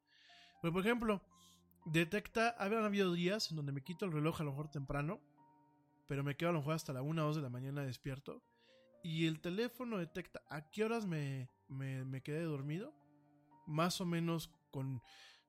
Pero 0.61 0.73
por 0.73 0.85
ejemplo, 0.85 1.23
detecta, 1.85 2.49
habrán 2.59 2.83
habido 2.83 3.13
días 3.13 3.49
en 3.53 3.59
donde 3.59 3.71
me 3.71 3.85
quito 3.85 4.07
el 4.07 4.13
reloj 4.13 4.41
a 4.41 4.45
lo 4.45 4.51
mejor 4.51 4.73
temprano, 4.73 5.21
pero 6.09 6.25
me 6.25 6.37
quedo 6.37 6.49
a 6.49 6.53
lo 6.55 6.59
mejor 6.59 6.75
hasta 6.75 6.93
la 6.93 7.03
1 7.03 7.23
o 7.23 7.27
2 7.27 7.37
de 7.37 7.43
la 7.43 7.49
mañana 7.49 7.85
despierto 7.85 8.43
y 9.07 9.29
el 9.29 9.41
teléfono 9.41 9.99
detecta 9.99 10.43
a 10.49 10.69
qué 10.69 10.83
horas 10.83 11.07
me, 11.07 11.49
me, 11.69 12.05
me 12.05 12.23
quedé 12.23 12.43
dormido, 12.43 12.93
más 13.65 14.01
o 14.01 14.05
menos 14.05 14.51
con, 14.73 15.01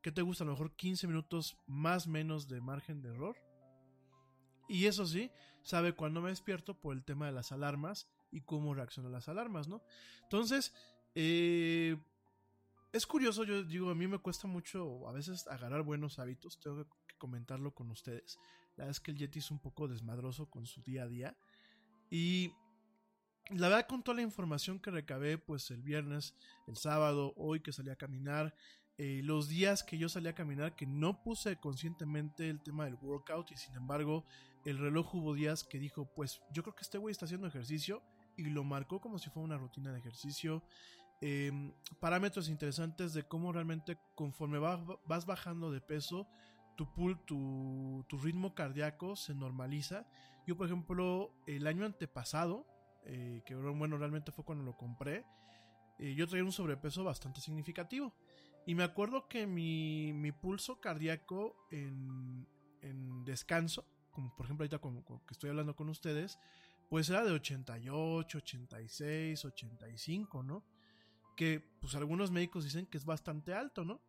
¿qué 0.03 0.11
te 0.11 0.21
gusta? 0.21 0.43
A 0.43 0.45
lo 0.45 0.51
mejor 0.53 0.75
15 0.75 1.07
minutos 1.07 1.57
más 1.65 2.05
menos 2.05 2.47
de 2.47 2.61
margen 2.61 3.01
de 3.01 3.09
error. 3.09 3.35
Y 4.69 4.85
eso 4.85 5.07
sí, 5.07 5.31
sabe 5.63 5.93
cuándo 5.93 6.21
me 6.21 6.29
despierto 6.29 6.79
por 6.79 6.95
el 6.95 7.03
tema 7.03 7.25
de 7.25 7.31
las 7.31 7.51
alarmas 7.51 8.07
y 8.29 8.41
cómo 8.41 8.75
reaccionan 8.75 9.11
las 9.11 9.27
alarmas, 9.27 9.67
¿no? 9.67 9.81
Entonces, 10.21 10.71
eh, 11.15 11.97
es 12.93 13.07
curioso, 13.07 13.43
yo 13.43 13.63
digo, 13.63 13.89
a 13.89 13.95
mí 13.95 14.05
me 14.05 14.19
cuesta 14.19 14.47
mucho 14.47 15.07
a 15.07 15.13
veces 15.13 15.47
agarrar 15.47 15.81
buenos 15.81 16.19
hábitos, 16.19 16.59
tengo 16.59 16.85
que 17.07 17.15
comentarlo 17.17 17.73
con 17.73 17.89
ustedes. 17.89 18.37
La 18.75 18.83
verdad 18.83 18.91
es 18.91 18.99
que 18.99 19.09
el 19.09 19.17
Yeti 19.17 19.39
es 19.39 19.49
un 19.49 19.57
poco 19.57 19.87
desmadroso 19.87 20.47
con 20.47 20.67
su 20.67 20.83
día 20.83 21.03
a 21.03 21.07
día. 21.07 21.35
Y 22.11 22.53
la 23.51 23.69
verdad 23.69 23.87
con 23.87 24.03
toda 24.03 24.15
la 24.15 24.21
información 24.21 24.79
que 24.79 24.91
recabé 24.91 25.37
pues 25.37 25.71
el 25.71 25.81
viernes, 25.81 26.35
el 26.67 26.77
sábado, 26.77 27.33
hoy 27.37 27.61
que 27.61 27.71
salí 27.71 27.89
a 27.89 27.95
caminar, 27.95 28.53
eh, 28.97 29.21
los 29.23 29.47
días 29.47 29.83
que 29.83 29.97
yo 29.97 30.09
salí 30.09 30.27
a 30.27 30.33
caminar 30.33 30.75
que 30.75 30.87
no 30.87 31.21
puse 31.21 31.57
conscientemente 31.57 32.49
el 32.49 32.61
tema 32.61 32.85
del 32.85 32.95
workout 32.95 33.51
y 33.51 33.57
sin 33.57 33.75
embargo 33.75 34.25
el 34.65 34.79
reloj 34.79 35.13
hubo 35.13 35.35
días 35.35 35.63
que 35.63 35.77
dijo 35.77 36.11
pues 36.15 36.41
yo 36.51 36.63
creo 36.63 36.73
que 36.73 36.81
este 36.81 36.97
güey 36.97 37.11
está 37.11 37.25
haciendo 37.25 37.45
ejercicio 37.45 38.01
y 38.37 38.45
lo 38.45 38.63
marcó 38.63 38.99
como 38.99 39.19
si 39.19 39.29
fuera 39.29 39.45
una 39.45 39.57
rutina 39.57 39.91
de 39.91 39.99
ejercicio. 39.99 40.63
Eh, 41.21 41.51
parámetros 41.99 42.49
interesantes 42.49 43.13
de 43.13 43.23
cómo 43.23 43.51
realmente 43.51 43.97
conforme 44.15 44.59
va, 44.59 44.83
vas 45.05 45.25
bajando 45.25 45.71
de 45.71 45.81
peso 45.81 46.27
tu, 46.75 46.91
pool, 46.93 47.19
tu, 47.25 48.05
tu 48.07 48.17
ritmo 48.17 48.53
cardíaco 48.55 49.15
se 49.15 49.33
normaliza. 49.33 50.07
Yo 50.45 50.57
por 50.57 50.67
ejemplo 50.67 51.33
el 51.45 51.67
año 51.67 51.85
antepasado 51.85 52.65
eh, 53.09 53.41
que 53.45 53.55
bueno, 53.55 53.97
realmente 53.97 54.31
fue 54.31 54.43
cuando 54.43 54.65
lo 54.65 54.75
compré, 54.75 55.25
eh, 55.97 56.13
yo 56.13 56.27
traía 56.27 56.43
un 56.43 56.51
sobrepeso 56.51 57.03
bastante 57.03 57.41
significativo. 57.41 58.13
Y 58.65 58.75
me 58.75 58.83
acuerdo 58.83 59.29
que 59.29 59.47
mi, 59.47 60.11
mi 60.13 60.33
pulso 60.33 60.81
cardíaco 60.81 61.55
en, 61.71 62.45
en, 62.81 63.23
descanso, 63.23 63.85
como 64.11 64.35
por 64.35 64.45
ejemplo 64.45 64.63
ahorita 64.63 64.79
como, 64.79 65.05
que 65.25 65.33
estoy 65.33 65.49
hablando 65.49 65.75
con 65.75 65.87
ustedes, 65.87 66.37
pues 66.89 67.09
era 67.09 67.23
de 67.23 67.31
88, 67.31 68.37
86, 68.37 69.45
85, 69.45 70.43
¿no? 70.43 70.65
Que 71.37 71.61
pues 71.79 71.95
algunos 71.95 72.29
médicos 72.29 72.65
dicen 72.65 72.87
que 72.87 72.97
es 72.97 73.05
bastante 73.05 73.53
alto, 73.53 73.85
¿no? 73.85 74.01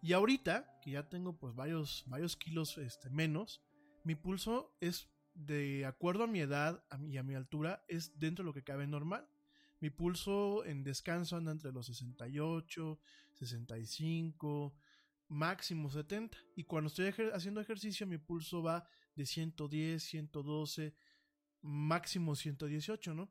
Y 0.00 0.14
ahorita, 0.14 0.80
que 0.82 0.90
ya 0.90 1.08
tengo 1.08 1.38
pues 1.38 1.54
varios, 1.54 2.02
varios 2.08 2.36
kilos 2.36 2.78
este, 2.78 3.08
menos, 3.08 3.62
mi 4.02 4.16
pulso 4.16 4.74
es 4.80 5.11
de 5.34 5.86
acuerdo 5.86 6.24
a 6.24 6.26
mi 6.26 6.40
edad 6.40 6.84
y 7.08 7.16
a 7.16 7.22
mi 7.22 7.34
altura, 7.34 7.84
es 7.88 8.18
dentro 8.18 8.44
de 8.44 8.46
lo 8.46 8.54
que 8.54 8.64
cabe 8.64 8.86
normal. 8.86 9.26
Mi 9.80 9.90
pulso 9.90 10.64
en 10.64 10.84
descanso 10.84 11.36
anda 11.36 11.50
entre 11.50 11.72
los 11.72 11.86
68, 11.86 13.00
65, 13.32 14.74
máximo 15.28 15.90
70. 15.90 16.38
Y 16.54 16.64
cuando 16.64 16.88
estoy 16.88 17.12
haciendo 17.32 17.60
ejercicio, 17.60 18.06
mi 18.06 18.18
pulso 18.18 18.62
va 18.62 18.86
de 19.16 19.26
110, 19.26 20.02
112, 20.02 20.94
máximo 21.62 22.36
118, 22.36 23.14
¿no? 23.14 23.30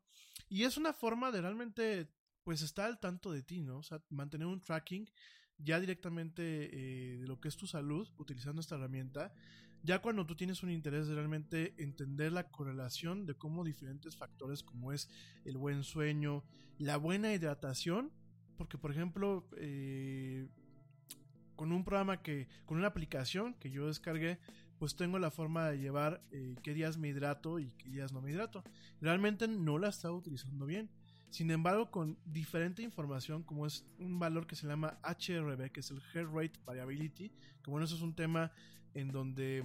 Y 0.49 0.63
es 0.63 0.77
una 0.77 0.93
forma 0.93 1.31
de 1.31 1.41
realmente, 1.41 2.11
pues, 2.43 2.61
estar 2.61 2.87
al 2.87 2.99
tanto 2.99 3.31
de 3.31 3.43
ti, 3.43 3.61
¿no? 3.61 3.77
O 3.77 3.83
sea, 3.83 4.03
mantener 4.09 4.47
un 4.47 4.61
tracking 4.61 5.09
ya 5.57 5.79
directamente 5.79 6.43
eh, 6.43 7.17
de 7.19 7.27
lo 7.27 7.39
que 7.39 7.47
es 7.47 7.55
tu 7.55 7.67
salud 7.67 8.09
utilizando 8.17 8.61
esta 8.61 8.75
herramienta. 8.75 9.33
Ya 9.83 9.99
cuando 9.99 10.25
tú 10.25 10.35
tienes 10.35 10.61
un 10.61 10.69
interés 10.69 11.07
de 11.07 11.15
realmente 11.15 11.73
entender 11.77 12.31
la 12.31 12.49
correlación 12.49 13.25
de 13.25 13.33
cómo 13.33 13.63
diferentes 13.63 14.15
factores 14.15 14.61
como 14.61 14.93
es 14.93 15.09
el 15.43 15.57
buen 15.57 15.83
sueño, 15.83 16.43
la 16.77 16.97
buena 16.97 17.33
hidratación, 17.33 18.11
porque 18.57 18.77
por 18.77 18.91
ejemplo, 18.91 19.47
eh, 19.57 20.47
con 21.55 21.71
un 21.71 21.83
programa 21.83 22.21
que, 22.21 22.47
con 22.65 22.77
una 22.77 22.87
aplicación 22.87 23.55
que 23.55 23.71
yo 23.71 23.87
descargué, 23.87 24.39
pues 24.77 24.95
tengo 24.95 25.19
la 25.19 25.29
forma 25.29 25.69
de 25.69 25.79
llevar 25.79 26.23
eh, 26.31 26.55
qué 26.63 26.73
días 26.73 26.97
me 26.97 27.09
hidrato 27.09 27.59
y 27.59 27.71
qué 27.73 27.89
días 27.89 28.11
no 28.11 28.21
me 28.21 28.31
hidrato. 28.31 28.63
Realmente 28.99 29.47
no 29.47 29.77
la 29.77 29.89
estaba 29.89 30.15
utilizando 30.15 30.65
bien. 30.65 30.89
Sin 31.29 31.49
embargo, 31.49 31.91
con 31.91 32.17
diferente 32.25 32.81
información, 32.81 33.43
como 33.43 33.65
es 33.65 33.85
un 33.99 34.19
valor 34.19 34.47
que 34.47 34.55
se 34.55 34.67
llama 34.67 34.99
HRV, 35.03 35.71
que 35.71 35.79
es 35.79 35.91
el 35.91 36.01
Heart 36.01 36.29
Rate 36.33 36.59
Variability, 36.65 37.29
que 37.63 37.71
bueno, 37.71 37.85
eso 37.85 37.95
es 37.95 38.01
un 38.01 38.15
tema 38.15 38.51
en 38.93 39.11
donde 39.11 39.63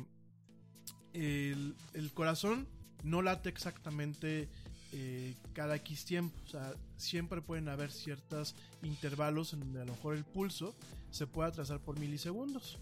el, 1.13 1.75
corazón 2.15 2.67
no 3.03 3.23
late 3.23 3.49
exactamente 3.49 4.49
eh, 4.93 5.35
cada 5.53 5.77
X 5.77 6.05
tiempo. 6.05 6.39
O 6.45 6.49
sea, 6.49 6.75
siempre 6.97 7.41
pueden 7.41 7.69
haber 7.69 7.91
ciertos 7.91 8.55
intervalos 8.83 9.53
en 9.53 9.61
donde 9.61 9.83
a 9.83 9.85
lo 9.85 9.93
mejor 9.93 10.17
el 10.17 10.25
pulso 10.25 10.75
se 11.11 11.27
puede 11.27 11.49
atrasar 11.49 11.81
por 11.81 11.99
milisegundos 11.99 12.79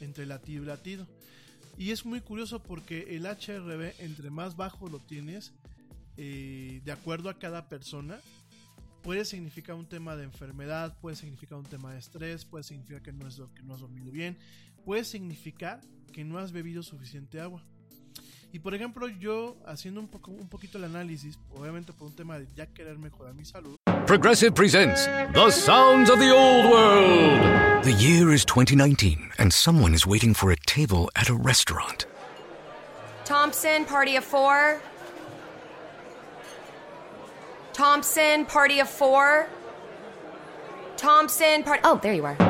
entre 0.00 0.26
latido 0.26 0.62
y 0.62 0.66
latido. 0.66 1.06
Y 1.78 1.92
es 1.92 2.04
muy 2.04 2.20
curioso 2.20 2.62
porque 2.62 3.16
el 3.16 3.24
HRV, 3.24 3.94
entre 4.00 4.30
más 4.30 4.56
bajo 4.56 4.88
lo 4.88 4.98
tienes, 4.98 5.52
eh, 6.16 6.82
de 6.84 6.92
acuerdo 6.92 7.30
a 7.30 7.38
cada 7.38 7.68
persona, 7.68 8.20
puede 9.02 9.24
significar 9.24 9.76
un 9.76 9.86
tema 9.86 10.16
de 10.16 10.24
enfermedad, 10.24 10.98
puede 11.00 11.16
significar 11.16 11.58
un 11.58 11.64
tema 11.64 11.92
de 11.92 11.98
estrés, 11.98 12.44
puede 12.44 12.64
significar 12.64 13.02
que 13.02 13.12
no, 13.12 13.26
es, 13.26 13.40
que 13.54 13.62
no 13.62 13.74
has 13.74 13.80
dormido 13.80 14.10
bien, 14.10 14.38
puede 14.84 15.04
significar 15.04 15.80
que 16.12 16.24
no 16.24 16.38
has 16.38 16.52
bebido 16.52 16.82
suficiente 16.82 17.40
agua. 17.40 17.62
Y 18.52 18.58
por 18.58 18.74
ejemplo, 18.74 19.06
yo 19.06 19.56
haciendo 19.64 20.00
un, 20.00 20.08
poco, 20.08 20.32
un 20.32 20.48
poquito 20.48 20.78
el 20.78 20.84
análisis, 20.84 21.38
obviamente 21.54 21.92
por 21.92 22.08
un 22.08 22.16
tema 22.16 22.38
de 22.38 22.48
ya 22.56 22.66
querer 22.66 22.98
mejorar 22.98 23.34
mi 23.34 23.44
salud. 23.44 23.76
Progressive 24.06 24.52
presents 24.52 25.06
The 25.32 25.50
Sounds 25.50 26.10
of 26.10 26.18
the 26.18 26.32
Old 26.32 26.68
World. 26.68 27.84
The 27.84 27.92
year 27.92 28.32
is 28.32 28.44
2019, 28.44 29.30
and 29.38 29.52
someone 29.52 29.94
is 29.94 30.04
waiting 30.04 30.34
for 30.34 30.50
a 30.50 30.56
table 30.66 31.08
at 31.14 31.28
a 31.28 31.34
restaurant. 31.34 32.06
Thompson, 33.24 33.84
party 33.84 34.16
of 34.16 34.24
four. 34.24 34.82
Thompson, 37.72 38.44
party 38.46 38.80
of 38.80 38.88
four. 38.88 39.48
Thompson, 40.96 41.62
party. 41.62 41.80
Oh, 41.84 42.00
there 42.02 42.12
you 42.12 42.26
are. 42.26 42.49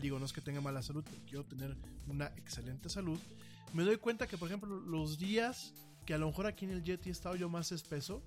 digo, 0.00 0.18
no 0.18 0.26
es 0.26 0.32
que 0.32 0.40
tenga 0.40 0.60
mala 0.60 0.82
salud, 0.82 1.04
pero 1.04 1.22
quiero 1.26 1.44
tener 1.44 1.76
una 2.08 2.26
excelente 2.36 2.88
salud, 2.88 3.18
me 3.72 3.84
doy 3.84 3.96
cuenta 3.96 4.26
que, 4.26 4.36
por 4.36 4.48
ejemplo, 4.48 4.80
los 4.80 5.18
días 5.18 5.72
que 6.04 6.14
a 6.14 6.18
lo 6.18 6.26
mejor 6.26 6.46
aquí 6.46 6.64
en 6.64 6.72
el 6.72 6.82
Yeti 6.82 7.08
he 7.08 7.12
estado 7.12 7.36
yo 7.36 7.48
más 7.48 7.72
espeso, 7.72 8.22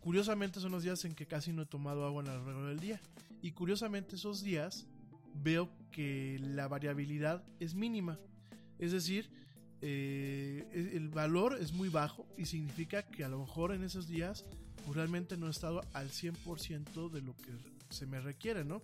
curiosamente 0.00 0.60
son 0.60 0.72
los 0.72 0.82
días 0.82 1.04
en 1.04 1.14
que 1.14 1.26
casi 1.26 1.52
no 1.52 1.62
he 1.62 1.66
tomado 1.66 2.06
agua 2.06 2.22
en 2.22 2.30
el 2.30 2.44
largo 2.44 2.66
del 2.66 2.80
día. 2.80 3.00
Y 3.42 3.52
curiosamente 3.52 4.16
esos 4.16 4.42
días 4.42 4.86
veo 5.34 5.68
que 5.90 6.38
la 6.40 6.68
variabilidad 6.68 7.44
es 7.60 7.74
mínima. 7.74 8.18
Es 8.78 8.92
decir, 8.92 9.30
eh, 9.80 10.92
el 10.94 11.08
valor 11.08 11.58
es 11.60 11.72
muy 11.72 11.88
bajo 11.88 12.26
y 12.36 12.46
significa 12.46 13.02
que 13.02 13.24
a 13.24 13.28
lo 13.28 13.40
mejor 13.40 13.72
en 13.72 13.84
esos 13.84 14.08
días 14.08 14.44
pues, 14.84 14.96
realmente 14.96 15.36
no 15.36 15.46
he 15.46 15.50
estado 15.50 15.82
al 15.92 16.10
100% 16.10 17.10
de 17.10 17.20
lo 17.20 17.36
que 17.36 17.52
se 17.90 18.06
me 18.06 18.20
requiere, 18.20 18.64
¿no? 18.64 18.82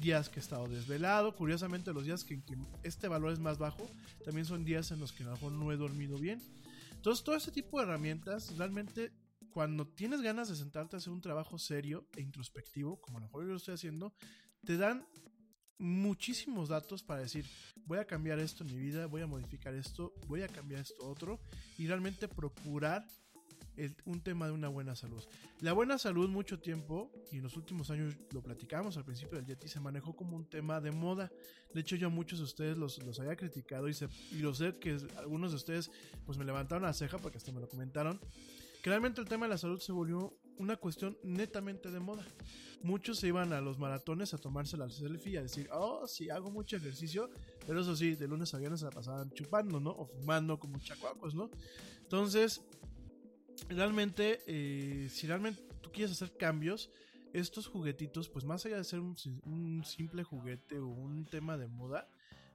Días 0.00 0.28
que 0.28 0.40
he 0.40 0.42
estado 0.42 0.68
desvelado, 0.68 1.34
curiosamente 1.36 1.92
los 1.92 2.04
días 2.04 2.24
que, 2.24 2.42
que 2.42 2.56
este 2.82 3.08
valor 3.08 3.32
es 3.32 3.38
más 3.38 3.58
bajo, 3.58 3.88
también 4.24 4.46
son 4.46 4.64
días 4.64 4.90
en 4.90 5.00
los 5.00 5.12
que 5.12 5.22
a 5.22 5.26
lo 5.26 5.32
mejor 5.32 5.52
no 5.52 5.72
he 5.72 5.76
dormido 5.76 6.18
bien. 6.18 6.40
Entonces 6.92 7.24
todo 7.24 7.36
ese 7.36 7.52
tipo 7.52 7.78
de 7.78 7.84
herramientas 7.84 8.56
realmente 8.56 9.12
cuando 9.54 9.86
tienes 9.86 10.20
ganas 10.20 10.48
de 10.48 10.56
sentarte 10.56 10.96
a 10.96 10.98
hacer 10.98 11.12
un 11.12 11.20
trabajo 11.20 11.58
serio 11.58 12.08
e 12.16 12.20
introspectivo, 12.22 13.00
como 13.00 13.18
a 13.18 13.20
lo 13.20 13.26
mejor 13.26 13.44
yo 13.44 13.50
lo 13.50 13.56
estoy 13.56 13.74
haciendo, 13.74 14.12
te 14.64 14.76
dan 14.76 15.06
muchísimos 15.78 16.68
datos 16.68 17.04
para 17.04 17.20
decir, 17.20 17.46
voy 17.86 17.98
a 17.98 18.04
cambiar 18.04 18.40
esto 18.40 18.64
en 18.64 18.74
mi 18.74 18.80
vida, 18.80 19.06
voy 19.06 19.22
a 19.22 19.26
modificar 19.26 19.74
esto, 19.74 20.12
voy 20.26 20.42
a 20.42 20.48
cambiar 20.48 20.80
esto 20.80 21.06
otro 21.06 21.40
y 21.78 21.86
realmente 21.86 22.26
procurar 22.26 23.06
un 24.04 24.20
tema 24.20 24.46
de 24.46 24.52
una 24.52 24.68
buena 24.68 24.94
salud. 24.94 25.22
La 25.60 25.72
buena 25.72 25.98
salud 25.98 26.28
mucho 26.28 26.60
tiempo, 26.60 27.10
y 27.32 27.38
en 27.38 27.42
los 27.42 27.56
últimos 27.56 27.90
años 27.90 28.14
lo 28.32 28.42
platicamos 28.42 28.96
al 28.96 29.04
principio 29.04 29.38
del 29.38 29.46
Yeti, 29.46 29.68
se 29.68 29.80
manejó 29.80 30.14
como 30.14 30.36
un 30.36 30.48
tema 30.48 30.80
de 30.80 30.92
moda. 30.92 31.30
De 31.72 31.80
hecho 31.80 31.96
yo 31.96 32.06
a 32.06 32.10
muchos 32.10 32.38
de 32.38 32.44
ustedes 32.44 32.76
los, 32.76 33.02
los 33.04 33.18
había 33.20 33.36
criticado 33.36 33.88
y, 33.88 33.94
se, 33.94 34.08
lo 34.38 34.54
sé 34.54 34.76
que 34.78 34.96
algunos 35.16 35.50
de 35.50 35.56
ustedes 35.56 35.90
pues 36.24 36.38
me 36.38 36.44
levantaron 36.44 36.84
la 36.84 36.92
ceja 36.92 37.18
porque 37.18 37.38
hasta 37.38 37.52
me 37.52 37.60
lo 37.60 37.68
comentaron. 37.68 38.20
Realmente 38.84 39.20
el 39.20 39.26
tema 39.26 39.46
de 39.46 39.50
la 39.50 39.58
salud 39.58 39.80
se 39.80 39.92
volvió 39.92 40.38
una 40.58 40.76
cuestión 40.76 41.16
netamente 41.22 41.90
de 41.90 42.00
moda. 42.00 42.24
Muchos 42.82 43.18
se 43.18 43.28
iban 43.28 43.54
a 43.54 43.62
los 43.62 43.78
maratones 43.78 44.34
a 44.34 44.38
tomarse 44.38 44.76
la 44.76 44.90
selfie 44.90 45.32
y 45.32 45.36
a 45.38 45.42
decir, 45.42 45.70
oh, 45.72 46.06
sí, 46.06 46.28
hago 46.28 46.50
mucho 46.50 46.76
ejercicio, 46.76 47.30
pero 47.66 47.80
eso 47.80 47.96
sí, 47.96 48.14
de 48.14 48.28
lunes 48.28 48.52
a 48.52 48.58
viernes 48.58 48.80
se 48.80 48.86
la 48.86 48.92
pasaban 48.92 49.30
chupando, 49.30 49.80
¿no? 49.80 49.90
O 49.90 50.04
fumando 50.04 50.58
como 50.58 50.78
chacuacos, 50.80 51.34
¿no? 51.34 51.50
Entonces, 52.02 52.60
realmente, 53.68 54.40
eh, 54.46 55.08
si 55.10 55.26
realmente 55.26 55.62
tú 55.80 55.90
quieres 55.92 56.12
hacer 56.12 56.36
cambios, 56.36 56.90
estos 57.34 57.66
juguetitos, 57.66 58.28
pues 58.28 58.44
más 58.44 58.64
allá 58.64 58.76
de 58.76 58.84
ser 58.84 59.00
un, 59.00 59.82
simple 59.84 60.22
juguete 60.22 60.78
o 60.78 60.86
un 60.86 61.26
tema 61.26 61.58
de 61.58 61.66
moda, 61.66 62.08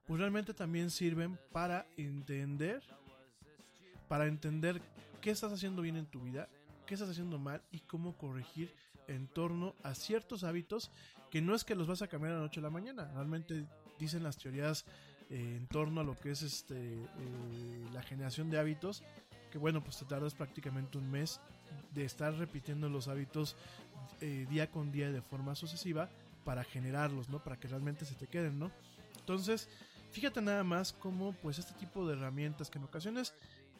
pues 0.07 0.19
realmente 0.19 0.53
también 0.53 0.89
sirven 0.89 1.37
para 1.51 1.85
entender, 1.97 2.81
para 4.07 4.25
entender 4.25 4.81
qué 5.21 5.31
estás 5.31 5.51
haciendo 5.51 5.81
bien 5.81 5.97
en 5.97 6.05
tu 6.05 6.21
vida, 6.21 6.49
qué 6.85 6.93
estás 6.93 7.09
haciendo 7.09 7.37
mal 7.37 7.61
y 7.71 7.81
cómo 7.81 8.17
corregir 8.17 8.73
en 9.07 9.27
torno 9.27 9.75
a 9.83 9.95
ciertos 9.95 10.45
hábitos 10.45 10.91
que 11.29 11.41
no 11.41 11.53
es 11.53 11.65
que 11.65 11.75
los 11.75 11.87
vas 11.87 12.01
a 12.01 12.07
cambiar 12.07 12.31
de 12.31 12.37
la 12.37 12.45
noche 12.45 12.61
a 12.61 12.63
la 12.63 12.69
mañana, 12.69 13.11
realmente 13.13 13.65
dicen 13.99 14.23
las 14.23 14.37
teorías 14.37 14.85
eh, 15.29 15.57
en 15.57 15.67
torno 15.67 15.99
a 16.01 16.03
lo 16.03 16.17
que 16.17 16.31
es 16.31 16.41
este 16.41 17.03
eh, 17.03 17.85
la 17.93 18.01
generación 18.01 18.49
de 18.49 18.59
hábitos 18.59 19.03
que 19.49 19.57
bueno, 19.57 19.83
pues 19.83 19.97
te 19.97 20.05
tardas 20.05 20.33
prácticamente 20.33 20.97
un 20.97 21.09
mes 21.09 21.39
de 21.93 22.05
estar 22.05 22.33
repitiendo 22.33 22.89
los 22.89 23.07
hábitos 23.07 23.55
eh, 24.21 24.45
día 24.49 24.69
con 24.69 24.91
día 24.91 25.11
de 25.11 25.21
forma 25.21 25.55
sucesiva 25.55 26.09
para 26.45 26.63
generarlos, 26.63 27.29
¿no? 27.29 27.43
Para 27.43 27.59
que 27.59 27.67
realmente 27.67 28.05
se 28.05 28.15
te 28.15 28.27
queden, 28.27 28.59
¿no? 28.59 28.71
Entonces, 29.19 29.69
fíjate 30.11 30.41
nada 30.41 30.63
más 30.63 30.93
cómo 30.93 31.33
pues 31.33 31.59
este 31.59 31.73
tipo 31.73 32.07
de 32.07 32.13
herramientas 32.13 32.69
que 32.69 32.77
en 32.77 32.85
ocasiones, 32.85 33.33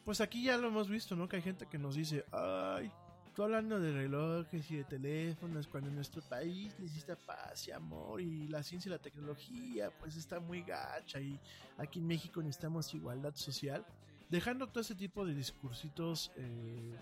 pues 0.05 0.22
aquí 0.22 0.43
ya 0.43 0.57
lo 0.57 0.67
hemos 0.67 0.89
visto, 0.89 1.15
¿no? 1.15 1.28
Que 1.28 1.38
hay 1.38 1.41
gente 1.41 1.65
que 1.67 1.78
nos 1.78 1.95
dice, 1.95 2.26
ay, 2.32 2.91
Tú 3.39 3.43
hablando 3.43 3.80
de 3.80 3.93
relojes 3.93 4.70
y 4.70 4.76
de 4.76 4.84
teléfonos, 4.84 5.65
cuando 5.65 5.89
en 5.89 5.95
nuestro 5.95 6.22
país 6.22 6.76
necesita 6.78 7.15
paz 7.15 7.70
y 7.70 7.72
amor 7.72 8.20
y 8.20 8.49
la 8.49 8.63
ciencia 8.63 8.89
y 8.89 8.91
la 8.91 8.99
tecnología, 8.99 9.91
pues 9.97 10.17
está 10.17 10.41
muy 10.41 10.61
gacha 10.61 11.22
y 11.22 11.39
aquí 11.78 11.99
en 11.99 12.07
México 12.07 12.41
necesitamos 12.41 12.93
igualdad 12.93 13.34
social. 13.36 13.86
Dejando 14.30 14.68
todo 14.68 14.82
ese 14.82 14.96
tipo 14.96 15.26
de 15.26 15.34
discursitos, 15.34 16.32
eh, 16.36 16.96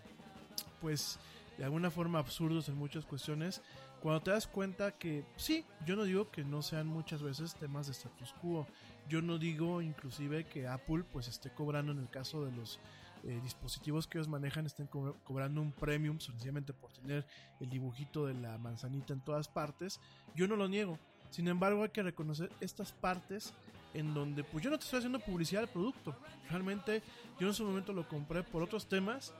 pues 0.79 1.19
de 1.57 1.65
alguna 1.65 1.91
forma 1.91 2.19
absurdos 2.19 2.69
en 2.69 2.75
muchas 2.75 3.05
cuestiones, 3.05 3.61
cuando 4.01 4.21
te 4.21 4.31
das 4.31 4.47
cuenta 4.47 4.91
que 4.91 5.25
sí, 5.35 5.65
yo 5.85 5.95
no 5.95 6.03
digo 6.03 6.29
que 6.31 6.43
no 6.43 6.61
sean 6.61 6.87
muchas 6.87 7.21
veces 7.21 7.55
temas 7.55 7.87
de 7.87 7.93
status 7.93 8.33
quo, 8.41 8.67
yo 9.09 9.21
no 9.21 9.37
digo 9.37 9.81
inclusive 9.81 10.45
que 10.45 10.67
Apple 10.67 11.03
pues 11.11 11.27
esté 11.27 11.49
cobrando 11.49 11.91
en 11.91 11.99
el 11.99 12.09
caso 12.09 12.45
de 12.45 12.51
los 12.51 12.79
eh, 13.23 13.39
dispositivos 13.43 14.05
que 14.05 14.19
ellos 14.19 14.27
manejan 14.27 14.65
estén 14.65 14.87
co 14.87 15.17
cobrando 15.23 15.61
un 15.61 15.71
premium 15.71 16.19
sencillamente 16.19 16.73
por 16.73 16.93
tener 16.93 17.25
el 17.59 17.69
dibujito 17.69 18.27
de 18.27 18.35
la 18.35 18.57
manzanita 18.57 19.13
en 19.13 19.21
todas 19.21 19.47
partes, 19.47 19.99
yo 20.35 20.47
no 20.47 20.55
lo 20.55 20.67
niego. 20.67 20.99
Sin 21.29 21.47
embargo, 21.47 21.83
hay 21.83 21.89
que 21.89 22.03
reconocer 22.03 22.49
estas 22.61 22.93
partes 22.93 23.53
en 23.97 24.13
donde 24.13 24.43
pues 24.43 24.63
yo 24.63 24.69
no 24.69 24.77
te 24.77 24.85
estoy 24.85 24.99
haciendo 24.99 25.19
publicidad 25.19 25.63
al 25.63 25.69
producto. 25.69 26.15
Realmente 26.49 27.01
yo 27.39 27.47
en 27.47 27.53
su 27.53 27.65
momento 27.65 27.93
lo 27.93 28.07
compré 28.07 28.43
por 28.43 28.61
otros 28.61 28.87
temas 28.87 29.33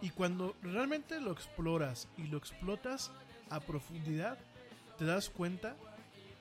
y 0.00 0.10
cuando 0.10 0.56
realmente 0.62 1.20
lo 1.20 1.30
exploras 1.30 2.08
y 2.16 2.24
lo 2.24 2.38
explotas 2.38 3.12
a 3.50 3.60
profundidad, 3.60 4.38
te 4.96 5.04
das 5.04 5.28
cuenta 5.28 5.76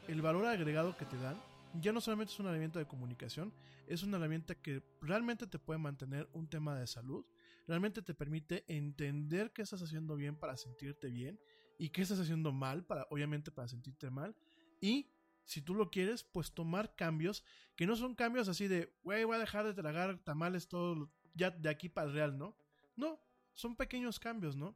el 0.08 0.22
valor 0.22 0.46
agregado 0.46 0.96
que 0.96 1.06
te 1.06 1.18
dan. 1.18 1.40
Ya 1.82 1.92
no 1.92 2.00
solamente 2.00 2.34
es 2.34 2.40
una 2.40 2.50
herramienta 2.50 2.80
de 2.80 2.88
comunicación, 2.88 3.54
es 3.88 4.02
una 4.04 4.18
herramienta 4.18 4.56
que 4.56 4.82
realmente 5.02 5.46
te 5.46 5.60
puede 5.60 5.80
mantener 5.80 6.30
un 6.34 6.48
tema 6.48 6.78
de 6.80 6.88
salud, 6.88 7.26
realmente 7.68 8.02
te 8.02 8.14
permite 8.14 8.64
entender 8.68 9.52
qué 9.52 9.62
estás 9.62 9.82
haciendo 9.82 10.16
bien 10.16 10.36
para 10.38 10.58
sentirte 10.58 11.10
bien 11.10 11.40
y 11.78 11.90
qué 11.90 12.02
estás 12.02 12.20
haciendo 12.20 12.52
mal 12.54 12.84
para 12.86 13.08
obviamente 13.10 13.52
para 13.52 13.68
sentirte 13.68 14.10
mal 14.10 14.36
y 14.80 15.08
si 15.46 15.62
tú 15.62 15.76
lo 15.76 15.90
quieres, 15.90 16.24
pues 16.24 16.54
tomar 16.54 16.96
cambios 16.96 17.44
que 17.76 17.86
no 17.86 17.96
son 17.96 18.16
cambios 18.16 18.48
así 18.48 18.68
de, 18.68 18.94
güey, 19.04 19.24
voy 19.24 19.36
a 19.36 19.40
dejar 19.40 19.66
de 19.66 19.74
tragar 19.74 20.20
tamales 20.20 20.68
todo 20.68 21.12
ya 21.34 21.52
de 21.52 21.70
aquí 21.70 21.90
para 21.90 22.08
el 22.08 22.14
real, 22.14 22.38
¿no? 22.38 22.56
No, 22.96 23.20
son 23.54 23.76
pequeños 23.76 24.20
cambios, 24.20 24.56
¿no? 24.56 24.76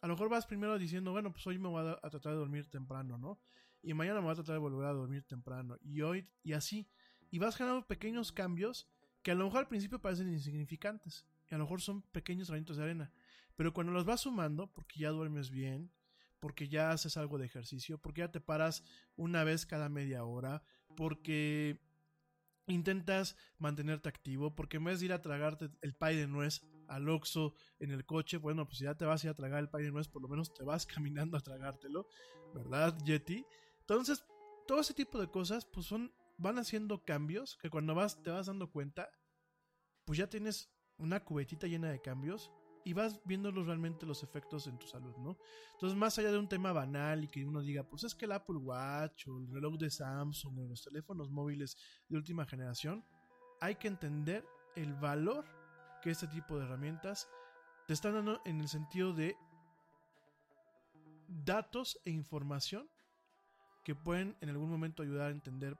A 0.00 0.06
lo 0.06 0.14
mejor 0.14 0.28
vas 0.28 0.46
primero 0.46 0.78
diciendo, 0.78 1.12
bueno, 1.12 1.32
pues 1.32 1.46
hoy 1.46 1.58
me 1.58 1.68
voy 1.68 1.86
a, 1.86 2.08
tratar 2.10 2.32
de 2.32 2.38
dormir 2.38 2.68
temprano, 2.68 3.18
¿no? 3.18 3.40
Y 3.82 3.94
mañana 3.94 4.20
me 4.20 4.26
voy 4.26 4.32
a 4.32 4.36
tratar 4.36 4.54
de 4.54 4.60
volver 4.60 4.86
a 4.86 4.92
dormir 4.92 5.24
temprano. 5.24 5.78
Y 5.82 6.00
hoy, 6.02 6.28
y 6.42 6.52
así. 6.52 6.88
Y 7.30 7.38
vas 7.38 7.56
generando 7.56 7.86
pequeños 7.86 8.32
cambios 8.32 8.88
que 9.22 9.30
a 9.30 9.34
lo 9.34 9.44
mejor 9.44 9.60
al 9.60 9.68
principio 9.68 10.00
parecen 10.00 10.32
insignificantes. 10.32 11.24
Y 11.50 11.54
a 11.54 11.58
lo 11.58 11.64
mejor 11.64 11.80
son 11.80 12.02
pequeños 12.02 12.48
granitos 12.48 12.76
de 12.76 12.84
arena. 12.84 13.12
Pero 13.54 13.72
cuando 13.72 13.92
los 13.92 14.04
vas 14.04 14.20
sumando, 14.20 14.72
porque 14.72 15.00
ya 15.00 15.10
duermes 15.10 15.50
bien, 15.50 15.90
porque 16.40 16.68
ya 16.68 16.90
haces 16.90 17.16
algo 17.16 17.38
de 17.38 17.46
ejercicio, 17.46 17.98
porque 17.98 18.20
ya 18.20 18.32
te 18.32 18.40
paras 18.40 18.84
una 19.16 19.44
vez 19.44 19.66
cada 19.66 19.88
media 19.88 20.24
hora, 20.24 20.62
porque 20.96 21.80
intentas 22.66 23.36
mantenerte 23.58 24.08
activo, 24.08 24.54
porque 24.54 24.76
en 24.78 24.84
vez 24.84 25.00
de 25.00 25.06
ir 25.06 25.12
a 25.12 25.22
tragarte 25.22 25.70
el 25.82 25.94
pay 25.94 26.16
de 26.16 26.26
nuez 26.26 26.62
al 26.88 27.08
Oxxo 27.08 27.54
en 27.78 27.90
el 27.90 28.04
coche, 28.04 28.36
bueno, 28.36 28.66
pues 28.66 28.78
ya 28.78 28.96
te 28.96 29.04
vas 29.04 29.22
a 29.22 29.28
ir 29.28 29.30
a 29.30 29.36
tragar 29.36 29.60
el 29.60 29.68
pay 29.68 29.84
de 29.84 29.92
nuez, 29.92 30.08
por 30.08 30.22
lo 30.22 30.28
menos 30.28 30.52
te 30.52 30.64
vas 30.64 30.86
caminando 30.86 31.36
a 31.36 31.40
tragártelo, 31.40 32.08
¿verdad, 32.54 32.96
Yeti? 33.04 33.44
Entonces, 33.80 34.24
todo 34.66 34.80
ese 34.80 34.94
tipo 34.94 35.20
de 35.20 35.28
cosas, 35.28 35.64
pues 35.64 35.86
son, 35.86 36.12
van 36.38 36.58
haciendo 36.58 37.04
cambios 37.04 37.56
que 37.60 37.70
cuando 37.70 37.94
vas, 37.94 38.22
te 38.22 38.30
vas 38.30 38.46
dando 38.46 38.70
cuenta, 38.70 39.08
pues 40.04 40.18
ya 40.18 40.28
tienes 40.28 40.70
una 40.98 41.24
cubetita 41.24 41.66
llena 41.66 41.90
de 41.90 42.00
cambios 42.00 42.50
y 42.86 42.92
vas 42.92 43.20
viendo 43.24 43.50
realmente 43.50 44.06
los 44.06 44.22
efectos 44.22 44.68
en 44.68 44.78
tu 44.78 44.86
salud, 44.86 45.16
¿no? 45.16 45.36
Entonces, 45.72 45.98
más 45.98 46.16
allá 46.20 46.30
de 46.30 46.38
un 46.38 46.48
tema 46.48 46.72
banal 46.72 47.24
y 47.24 47.26
que 47.26 47.44
uno 47.44 47.60
diga, 47.60 47.82
pues 47.82 48.04
es 48.04 48.14
que 48.14 48.26
el 48.26 48.32
Apple 48.32 48.58
Watch 48.58 49.26
o 49.26 49.38
el 49.40 49.48
reloj 49.48 49.76
de 49.76 49.90
Samsung 49.90 50.56
o 50.60 50.68
los 50.68 50.84
teléfonos 50.84 51.28
móviles 51.28 51.76
de 52.08 52.16
última 52.16 52.46
generación, 52.46 53.04
hay 53.60 53.74
que 53.74 53.88
entender 53.88 54.46
el 54.76 54.94
valor 54.94 55.44
que 56.00 56.12
este 56.12 56.28
tipo 56.28 56.56
de 56.56 56.64
herramientas 56.64 57.28
te 57.88 57.92
están 57.92 58.14
dando 58.14 58.40
en 58.44 58.60
el 58.60 58.68
sentido 58.68 59.12
de 59.12 59.36
datos 61.26 62.00
e 62.04 62.12
información 62.12 62.88
que 63.82 63.96
pueden 63.96 64.36
en 64.40 64.50
algún 64.50 64.70
momento 64.70 65.02
ayudar 65.02 65.26
a 65.26 65.34
entender 65.34 65.76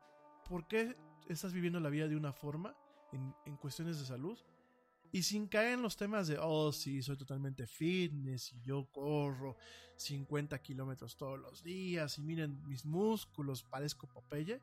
por 0.48 0.66
qué 0.66 0.96
estás 1.28 1.52
viviendo 1.52 1.78
la 1.78 1.88
vida 1.88 2.09
de 2.09 2.16
una 2.16 2.32
forma 2.32 2.76
en, 3.12 3.32
en 3.44 3.57
cuestiones 3.59 4.00
de 4.00 4.07
salud 4.07 4.36
y 5.12 5.22
sin 5.22 5.46
caer 5.46 5.74
en 5.74 5.82
los 5.82 5.96
temas 5.96 6.28
de, 6.28 6.38
oh, 6.40 6.72
sí, 6.72 7.02
soy 7.02 7.16
totalmente 7.16 7.66
fitness 7.66 8.52
y 8.52 8.61
yo 8.62 8.86
corro 8.92 9.57
50 9.96 10.59
kilómetros 10.61 11.16
todos 11.16 11.38
los 11.38 11.62
días 11.62 12.18
y 12.18 12.22
miren 12.22 12.62
mis 12.66 12.84
músculos, 12.84 13.62
parezco 13.62 14.07
Popeye. 14.07 14.61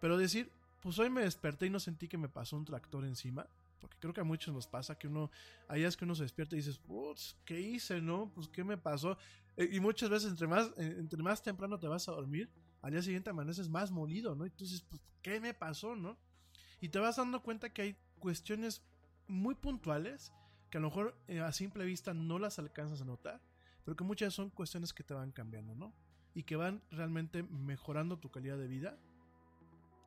Pero 0.00 0.16
decir, 0.16 0.50
pues 0.80 0.98
hoy 0.98 1.10
me 1.10 1.22
desperté 1.22 1.66
y 1.66 1.70
no 1.70 1.80
sentí 1.80 2.08
que 2.08 2.18
me 2.18 2.28
pasó 2.28 2.56
un 2.56 2.64
tractor 2.64 3.04
encima. 3.04 3.46
Porque 3.80 3.96
creo 4.00 4.12
que 4.12 4.20
a 4.20 4.24
muchos 4.24 4.52
nos 4.52 4.66
pasa 4.66 4.98
que 4.98 5.06
uno, 5.06 5.30
ahí 5.68 5.84
es 5.84 5.96
que 5.96 6.04
uno 6.04 6.14
se 6.14 6.24
despierta 6.24 6.56
y 6.56 6.58
dices, 6.58 6.78
putz, 6.78 7.36
¿qué 7.44 7.60
hice, 7.60 8.00
no? 8.00 8.30
Pues, 8.34 8.48
¿qué 8.48 8.64
me 8.64 8.76
pasó? 8.76 9.16
Eh, 9.56 9.68
y 9.72 9.80
muchas 9.80 10.10
veces, 10.10 10.30
entre 10.30 10.48
más, 10.48 10.72
entre 10.76 11.22
más 11.22 11.42
temprano 11.42 11.78
te 11.78 11.86
vas 11.86 12.08
a 12.08 12.12
dormir, 12.12 12.50
al 12.82 12.92
día 12.92 13.02
siguiente 13.02 13.30
amaneces 13.30 13.68
más 13.68 13.90
molido, 13.90 14.34
¿no? 14.34 14.46
Y 14.46 14.50
tú 14.50 14.64
dices, 14.64 14.82
pues, 14.88 15.00
¿qué 15.22 15.40
me 15.40 15.54
pasó, 15.54 15.94
no? 15.94 16.16
Y 16.80 16.88
te 16.88 16.98
vas 16.98 17.16
dando 17.16 17.42
cuenta 17.42 17.70
que 17.70 17.82
hay 17.82 17.96
cuestiones 18.18 18.82
muy 19.28 19.54
puntuales 19.54 20.32
que 20.70 20.78
a 20.78 20.80
lo 20.80 20.88
mejor 20.88 21.16
eh, 21.28 21.40
a 21.40 21.52
simple 21.52 21.84
vista 21.84 22.14
no 22.14 22.38
las 22.38 22.58
alcanzas 22.58 23.00
a 23.00 23.04
notar, 23.04 23.40
pero 23.84 23.96
que 23.96 24.04
muchas 24.04 24.34
son 24.34 24.50
cuestiones 24.50 24.92
que 24.92 25.04
te 25.04 25.14
van 25.14 25.32
cambiando, 25.32 25.74
¿no? 25.74 25.94
Y 26.34 26.42
que 26.42 26.56
van 26.56 26.82
realmente 26.90 27.42
mejorando 27.42 28.18
tu 28.18 28.30
calidad 28.30 28.58
de 28.58 28.68
vida 28.68 28.98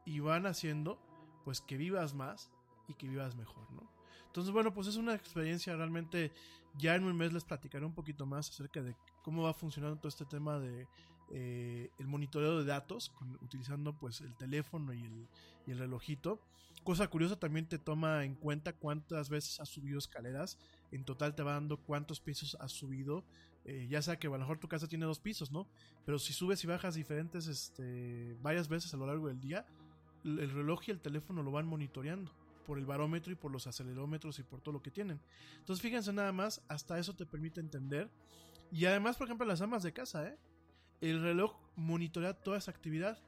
y 0.06 0.20
van 0.20 0.46
haciendo 0.46 1.00
pues 1.44 1.62
que 1.62 1.78
vivas 1.78 2.14
más 2.14 2.52
y 2.88 2.94
que 2.94 3.08
vivas 3.08 3.36
mejor, 3.36 3.72
¿no? 3.72 3.90
Entonces, 4.28 4.54
bueno, 4.54 4.74
pues 4.74 4.88
es 4.88 4.96
una 4.96 5.14
experiencia 5.14 5.76
realmente, 5.76 6.32
ya 6.78 6.96
en 6.96 7.04
un 7.04 7.18
mes 7.18 7.34
les 7.34 7.44
platicaré 7.44 7.86
un 7.86 7.94
poquito 7.94 8.26
más 8.26 8.50
acerca 8.50 8.82
de 8.82 8.96
cómo 9.24 9.44
va 9.44 9.54
funcionando 9.54 9.98
todo 9.98 10.08
este 10.08 10.26
tema 10.26 10.58
de 10.58 10.88
eh, 11.32 11.92
el 11.98 12.08
monitoreo 12.08 12.60
de 12.60 12.66
datos, 12.66 13.12
utilizando 13.42 13.94
pues 13.94 14.22
el 14.22 14.36
teléfono 14.36 14.94
y 14.94 15.04
el, 15.04 15.28
y 15.68 15.72
el, 15.72 15.80
relojito. 15.80 16.42
Cosa 16.84 17.08
curiosa, 17.08 17.38
también 17.38 17.68
te 17.68 17.78
toma 17.78 18.26
en 18.26 18.36
cuenta 18.36 18.74
cuántas 18.74 19.30
veces 19.30 19.60
has 19.60 19.70
subido 19.70 20.00
escaleras. 20.00 20.58
En 20.92 21.06
total 21.06 21.36
te 21.36 21.44
va 21.44 21.54
dando 21.54 21.78
cuántos 21.78 22.20
pisos 22.20 22.58
has 22.60 22.72
subido. 22.72 23.24
Eh, 23.66 23.88
ya 23.88 24.02
sea 24.02 24.18
que 24.18 24.26
a 24.26 24.32
lo 24.32 24.40
mejor 24.40 24.58
tu 24.58 24.68
casa 24.68 24.88
tiene 24.88 25.06
dos 25.06 25.20
pisos, 25.20 25.52
¿no? 25.52 25.68
Pero 26.06 26.18
si 26.18 26.34
subes 26.34 26.64
y 26.64 26.68
bajas 26.68 26.96
diferentes, 26.96 27.46
este, 27.46 28.36
varias 28.42 28.68
veces 28.68 28.92
a 28.94 28.98
lo 28.98 29.06
largo 29.06 29.28
del 29.28 29.40
día, 29.40 29.68
el 30.24 30.50
reloj 30.50 30.82
y 30.88 30.92
el 30.92 31.00
teléfono 31.00 31.44
lo 31.44 31.52
van 31.52 31.68
monitoreando 31.68 32.32
por 32.66 32.80
el 32.80 32.86
barómetro 32.86 33.32
y 33.32 33.36
por 33.36 33.52
los 33.52 33.68
acelerómetros 33.68 34.40
y 34.40 34.44
por 34.44 34.62
todo 34.62 34.74
lo 34.74 34.82
que 34.82 34.90
tienen. 34.90 35.20
Entonces 35.60 35.82
fíjense 35.82 36.12
nada 36.14 36.32
más, 36.32 36.64
hasta 36.68 36.98
eso 36.98 37.16
te 37.16 37.26
permite 37.26 37.60
entender. 37.60 38.10
Y 38.72 38.86
además, 38.86 39.18
por 39.18 39.28
ejemplo, 39.28 39.46
las 39.46 39.62
amas 39.62 39.84
de 39.84 39.94
casa, 39.94 40.28
¿eh? 40.28 40.38
El 41.02 41.22
reloj 41.22 41.56
monitorea 41.76 42.34
toda 42.34 42.58
esa 42.58 42.72
actividad 42.72 43.20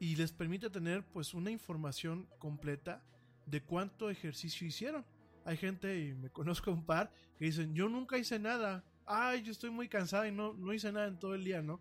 y 0.00 0.16
les 0.16 0.32
permite 0.32 0.70
tener 0.70 1.04
pues 1.04 1.34
una 1.34 1.50
información 1.50 2.28
completa 2.38 3.02
de 3.46 3.62
cuánto 3.62 4.10
ejercicio 4.10 4.66
hicieron. 4.66 5.04
Hay 5.44 5.56
gente, 5.56 5.98
y 5.98 6.14
me 6.14 6.30
conozco 6.32 6.70
un 6.70 6.84
par, 6.84 7.10
que 7.38 7.46
dicen, 7.46 7.74
yo 7.74 7.88
nunca 7.88 8.18
hice 8.18 8.38
nada. 8.38 8.84
Ay, 9.06 9.42
yo 9.42 9.52
estoy 9.52 9.70
muy 9.70 9.88
cansada 9.88 10.28
y 10.28 10.32
no, 10.32 10.52
no 10.52 10.72
hice 10.72 10.92
nada 10.92 11.06
en 11.06 11.18
todo 11.18 11.34
el 11.34 11.44
día, 11.44 11.62
¿no? 11.62 11.80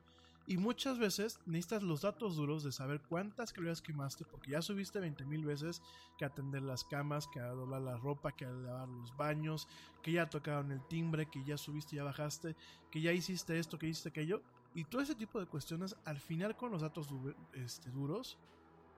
Y 0.49 0.55
muchas 0.55 0.97
veces 0.97 1.41
necesitas 1.45 1.83
los 1.83 2.03
datos 2.03 2.37
duros 2.37 2.63
de 2.63 2.71
saber 2.71 3.01
cuántas 3.01 3.51
calorías 3.51 3.81
quemaste, 3.81 4.23
porque 4.23 4.51
ya 4.51 4.61
subiste 4.61 5.01
20 5.01 5.25
mil 5.25 5.43
veces 5.43 5.81
que 6.17 6.23
atender 6.23 6.61
las 6.61 6.85
camas, 6.85 7.27
que 7.27 7.41
a 7.41 7.49
doblar 7.49 7.81
la 7.81 7.97
ropa, 7.97 8.31
que 8.31 8.45
a 8.45 8.49
lavar 8.51 8.87
los 8.87 9.15
baños, 9.17 9.67
que 10.01 10.13
ya 10.13 10.29
tocaron 10.29 10.71
el 10.71 10.81
timbre, 10.87 11.29
que 11.29 11.43
ya 11.43 11.57
subiste, 11.57 11.97
ya 11.97 12.05
bajaste, 12.05 12.55
que 12.89 13.01
ya 13.01 13.11
hiciste 13.11 13.59
esto, 13.59 13.77
que 13.77 13.87
hiciste 13.87 14.07
aquello. 14.07 14.41
Y 14.77 14.85
todo 14.85 15.01
ese 15.01 15.15
tipo 15.15 15.39
de 15.39 15.47
cuestiones, 15.47 15.95
al 16.05 16.19
final 16.19 16.55
con 16.55 16.71
los 16.71 16.81
datos 16.81 17.09
este, 17.53 17.89
duros, 17.89 18.37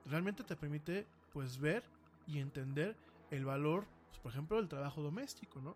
realmente 0.04 0.44
te 0.44 0.54
permite 0.54 1.06
pues 1.32 1.58
ver 1.58 1.82
y 2.26 2.38
entender 2.38 2.96
el 3.30 3.44
valor, 3.44 3.86
pues, 4.08 4.20
por 4.20 4.30
ejemplo, 4.30 4.58
del 4.58 4.68
trabajo 4.68 5.02
doméstico, 5.02 5.60
¿no? 5.60 5.74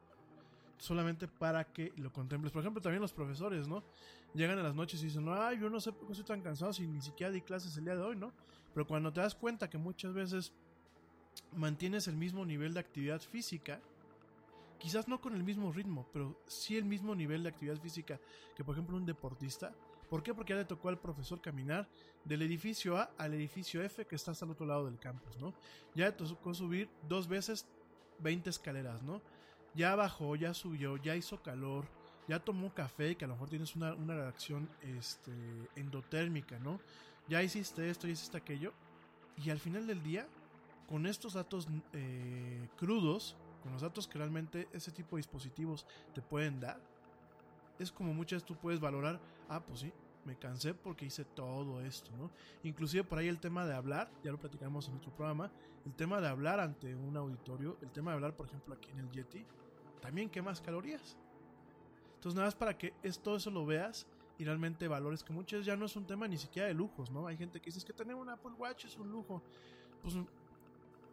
solamente 0.77 1.27
para 1.27 1.65
que 1.65 1.93
lo 1.97 2.13
contemples. 2.13 2.53
Por 2.53 2.61
ejemplo, 2.61 2.83
también 2.83 3.01
los 3.01 3.13
profesores, 3.13 3.67
¿no? 3.67 3.83
Llegan 4.35 4.59
a 4.59 4.63
las 4.63 4.75
noches 4.75 5.01
y 5.03 5.07
dicen, 5.07 5.27
ay, 5.29 5.59
yo 5.59 5.71
no 5.71 5.81
sé 5.81 5.93
por 5.93 6.07
qué 6.07 6.13
estoy 6.13 6.27
tan 6.27 6.43
cansado 6.43 6.73
si 6.73 6.87
ni 6.87 7.01
siquiera 7.01 7.33
di 7.33 7.41
clases 7.41 7.75
el 7.79 7.85
día 7.85 7.97
de 7.97 8.03
hoy, 8.03 8.17
¿no? 8.17 8.33
Pero 8.75 8.87
cuando 8.87 9.13
te 9.13 9.21
das 9.21 9.35
cuenta 9.35 9.71
que 9.71 9.79
muchas 9.79 10.13
veces 10.13 10.53
mantienes 11.57 12.09
el 12.09 12.17
mismo 12.17 12.45
nivel 12.45 12.75
de 12.75 12.81
actividad 12.81 13.21
física, 13.23 13.81
quizás 14.79 15.09
no 15.09 15.21
con 15.21 15.35
el 15.35 15.45
mismo 15.45 15.73
ritmo, 15.73 16.07
pero 16.13 16.39
sí 16.47 16.77
el 16.77 16.85
mismo 16.85 17.15
nivel 17.15 17.45
de 17.45 17.49
actividad 17.49 17.81
física 17.81 18.21
que 18.55 18.65
por 18.65 18.75
ejemplo 18.75 18.97
un 18.97 19.07
deportista. 19.07 19.73
¿Por 20.09 20.23
qué? 20.23 20.35
Porque 20.35 20.53
ya 20.53 20.59
le 20.59 20.65
tocó 20.65 20.89
al 20.89 20.99
profesor 20.99 21.41
caminar 21.41 21.89
del 22.25 22.43
edificio 22.43 22.97
A 22.97 23.11
al 23.19 23.35
edificio 23.35 23.83
F 23.83 24.07
que 24.07 24.17
está 24.17 24.31
hasta 24.31 24.45
el 24.45 24.51
otro 24.53 24.67
lado 24.67 24.87
del 24.87 24.99
campus, 24.99 25.37
¿no? 25.39 25.55
Ya 25.95 26.07
le 26.07 26.13
tocó 26.13 26.55
subir 26.55 26.89
dos 27.09 27.29
veces 27.29 27.67
20 28.21 28.51
escaleras, 28.51 29.03
¿no? 29.03 29.21
ya 29.75 29.95
bajó, 29.97 30.37
ya 30.37 30.55
subió, 30.55 30.97
ya 30.97 31.17
hizo 31.17 31.43
calor, 31.43 31.87
ya 32.29 32.39
tomó 32.39 32.73
café 32.73 33.17
que 33.17 33.25
a 33.25 33.29
lo 33.29 33.35
mejor 33.35 33.51
tienes 33.51 33.77
una, 33.77 33.95
una 33.95 34.15
reacción 34.15 34.69
este, 34.83 35.33
endotérmica, 35.77 36.59
¿no? 36.59 36.81
Ya 37.29 37.43
hiciste 37.43 37.91
esto, 37.91 38.07
ya 38.07 38.13
hiciste 38.13 38.37
aquello. 38.37 38.73
Y 39.45 39.51
al 39.51 39.59
final 39.59 39.87
del 39.87 40.03
día, 40.03 40.27
con 40.89 41.07
estos 41.07 41.35
datos 41.35 41.67
eh, 41.93 42.69
crudos, 42.77 43.37
con 43.63 43.73
los 43.73 43.83
datos 43.83 44.07
que 44.07 44.19
realmente 44.19 44.69
ese 44.73 44.93
tipo 44.93 45.17
de 45.17 45.21
dispositivos 45.21 45.87
te 46.15 46.23
pueden 46.23 46.61
dar, 46.61 46.81
es 47.79 47.93
como 47.93 48.15
muchas 48.15 48.45
tú 48.45 48.57
puedes 48.57 48.81
valorar, 48.81 49.21
ah, 49.49 49.65
pues 49.65 49.81
sí, 49.81 49.93
me 50.25 50.37
cansé 50.37 50.75
porque 50.75 51.07
hice 51.07 51.25
todo 51.25 51.81
esto, 51.83 52.11
¿no? 52.17 52.31
Inclusive 52.63 53.05
por 53.05 53.19
ahí 53.19 53.29
el 53.29 53.41
tema 53.41 53.67
de 53.67 53.75
hablar, 53.75 54.11
ya 54.23 54.31
lo 54.31 54.39
platicamos 54.39 54.89
en 54.89 54.97
otro 54.97 55.13
programa, 55.15 55.51
el 55.85 55.95
tema 55.95 56.21
de 56.21 56.29
hablar 56.29 56.61
ante 56.61 56.95
un 56.95 57.17
auditorio, 57.17 57.77
el 57.83 57.91
tema 57.91 58.11
de 58.11 58.17
hablar, 58.17 58.35
por 58.35 58.47
ejemplo, 58.47 58.75
aquí 58.75 58.91
en 58.91 59.01
el 59.01 59.11
Yeti, 59.11 59.45
también 60.01 60.31
quemas 60.31 60.61
calorías. 60.61 61.17
Entonces 62.15 62.37
nada 62.37 62.47
más 62.47 62.55
para 62.55 62.77
que 62.77 62.95
es, 63.03 63.19
todo 63.19 63.37
eso 63.37 63.51
lo 63.51 63.67
veas 63.67 64.07
y 64.39 64.45
realmente 64.45 64.89
valores 64.89 65.23
que 65.23 65.33
muchas 65.33 65.65
ya 65.65 65.77
no 65.77 65.87
es 65.87 65.95
un 65.95 66.07
tema 66.07 66.27
ni 66.27 66.39
siquiera 66.39 66.69
de 66.69 66.75
lujos, 66.75 67.11
¿no? 67.11 67.27
Hay 67.27 67.37
gente 67.37 67.61
que 67.61 67.71
dice 67.71 67.87
que 67.87 67.93
tener 67.93 68.15
un 68.15 68.29
Apple 68.31 68.53
Watch 68.59 68.87
es 68.87 68.97
un 68.97 69.11
lujo. 69.11 69.43
Pues 70.03 70.17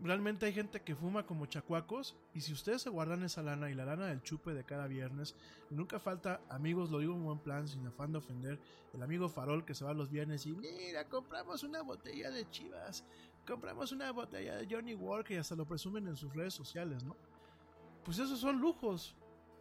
realmente 0.01 0.45
hay 0.45 0.53
gente 0.53 0.81
que 0.81 0.95
fuma 0.95 1.25
como 1.25 1.45
chacuacos 1.45 2.15
y 2.33 2.41
si 2.41 2.53
ustedes 2.53 2.81
se 2.81 2.89
guardan 2.89 3.23
esa 3.23 3.43
lana 3.43 3.69
y 3.69 3.75
la 3.75 3.85
lana 3.85 4.07
del 4.07 4.21
chupe 4.21 4.53
de 4.53 4.63
cada 4.63 4.87
viernes, 4.87 5.35
nunca 5.69 5.99
falta, 5.99 6.41
amigos, 6.49 6.89
lo 6.89 6.99
digo 6.99 7.13
en 7.13 7.23
buen 7.23 7.39
plan, 7.39 7.67
sin 7.67 7.85
afán 7.85 8.11
de 8.11 8.17
ofender, 8.17 8.59
el 8.93 9.03
amigo 9.03 9.29
farol 9.29 9.63
que 9.63 9.75
se 9.75 9.85
va 9.85 9.93
los 9.93 10.09
viernes 10.09 10.45
y 10.45 10.53
mira, 10.53 11.07
compramos 11.07 11.63
una 11.63 11.81
botella 11.83 12.31
de 12.31 12.49
chivas, 12.49 13.03
compramos 13.45 13.91
una 13.91 14.11
botella 14.11 14.57
de 14.57 14.67
Johnny 14.69 14.95
Walker 14.95 15.35
y 15.35 15.39
hasta 15.39 15.55
lo 15.55 15.65
presumen 15.65 16.07
en 16.07 16.17
sus 16.17 16.33
redes 16.33 16.53
sociales, 16.53 17.03
¿no? 17.03 17.15
Pues 18.03 18.17
esos 18.17 18.39
son 18.39 18.59
lujos. 18.59 19.15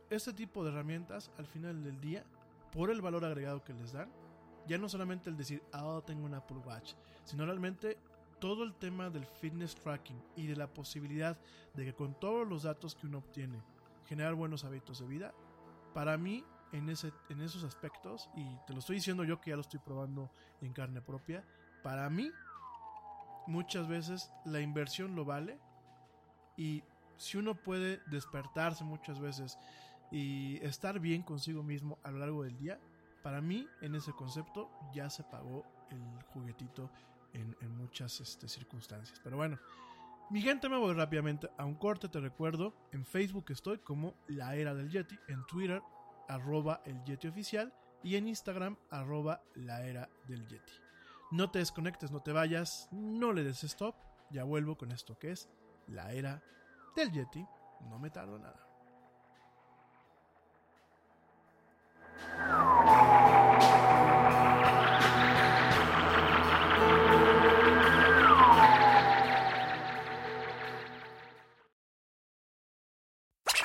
Este 0.08 0.32
tipo 0.32 0.64
de 0.64 0.70
herramientas, 0.70 1.30
al 1.38 1.46
final 1.46 1.84
del 1.84 2.00
día, 2.00 2.24
por 2.72 2.90
el 2.90 3.00
valor 3.00 3.24
agregado 3.24 3.62
que 3.62 3.74
les 3.74 3.92
dan, 3.92 4.10
ya 4.66 4.78
no 4.78 4.88
solamente 4.88 5.30
el 5.30 5.36
decir, 5.36 5.62
ah, 5.72 6.00
tengo 6.04 6.24
un 6.24 6.34
Apple 6.34 6.58
Watch, 6.58 6.94
sino 7.24 7.44
realmente 7.44 7.98
todo 8.40 8.64
el 8.64 8.74
tema 8.74 9.10
del 9.10 9.26
fitness 9.26 9.74
tracking 9.74 10.20
y 10.34 10.46
de 10.46 10.56
la 10.56 10.66
posibilidad 10.66 11.38
de 11.74 11.84
que 11.84 11.94
con 11.94 12.18
todos 12.18 12.48
los 12.48 12.64
datos 12.64 12.94
que 12.94 13.06
uno 13.06 13.18
obtiene 13.18 13.62
generar 14.06 14.34
buenos 14.34 14.64
hábitos 14.64 14.98
de 14.98 15.06
vida, 15.06 15.34
para 15.94 16.16
mí 16.16 16.44
en, 16.72 16.88
ese, 16.88 17.12
en 17.28 17.40
esos 17.42 17.62
aspectos, 17.64 18.28
y 18.34 18.44
te 18.66 18.72
lo 18.72 18.80
estoy 18.80 18.96
diciendo 18.96 19.24
yo 19.24 19.40
que 19.40 19.50
ya 19.50 19.56
lo 19.56 19.62
estoy 19.62 19.80
probando 19.80 20.30
en 20.60 20.72
carne 20.72 21.00
propia, 21.00 21.44
para 21.82 22.08
mí 22.10 22.32
muchas 23.46 23.88
veces 23.88 24.32
la 24.44 24.60
inversión 24.60 25.14
lo 25.14 25.24
vale 25.24 25.58
y 26.56 26.82
si 27.16 27.36
uno 27.36 27.54
puede 27.54 28.00
despertarse 28.06 28.84
muchas 28.84 29.20
veces 29.20 29.58
y 30.10 30.56
estar 30.64 30.98
bien 31.00 31.22
consigo 31.22 31.62
mismo 31.62 31.98
a 32.02 32.10
lo 32.10 32.18
largo 32.18 32.42
del 32.42 32.56
día, 32.56 32.80
para 33.22 33.40
mí 33.40 33.68
en 33.80 33.94
ese 33.94 34.12
concepto 34.12 34.70
ya 34.94 35.10
se 35.10 35.22
pagó 35.24 35.64
el 35.90 36.22
juguetito 36.32 36.90
en, 37.32 37.56
muchas 37.76 38.20
este, 38.20 38.48
circunstancias. 38.48 39.20
Pero 39.22 39.36
bueno, 39.36 39.58
mi 40.30 40.40
gente 40.40 40.68
me 40.68 40.76
voy 40.76 40.94
rápidamente 40.94 41.50
a 41.58 41.64
un 41.64 41.74
corte, 41.74 42.08
te 42.08 42.20
recuerdo, 42.20 42.74
en 42.92 43.04
Facebook 43.04 43.46
estoy 43.48 43.78
como 43.78 44.14
La 44.28 44.54
Era 44.54 44.74
del 44.74 44.90
Yeti, 44.90 45.18
en 45.28 45.44
Twitter 45.46 45.82
arroba 46.28 46.82
el 46.84 47.02
Yeti 47.04 47.26
oficial 47.26 47.72
y 48.02 48.16
en 48.16 48.28
Instagram 48.28 48.76
arroba 48.90 49.42
La 49.54 49.84
Era 49.84 50.08
del 50.28 50.46
Yeti. 50.46 50.72
No 51.32 51.50
te 51.50 51.58
desconectes, 51.58 52.10
no 52.10 52.22
te 52.22 52.32
vayas, 52.32 52.88
no 52.92 53.32
le 53.32 53.44
des 53.44 53.64
stop, 53.64 53.94
ya 54.30 54.44
vuelvo 54.44 54.76
con 54.76 54.92
esto 54.92 55.18
que 55.18 55.32
es 55.32 55.48
La 55.88 56.12
Era 56.12 56.42
del 56.94 57.10
Yeti, 57.10 57.44
no 57.88 57.98
me 57.98 58.10
tardo 58.10 58.38
nada. 58.38 58.66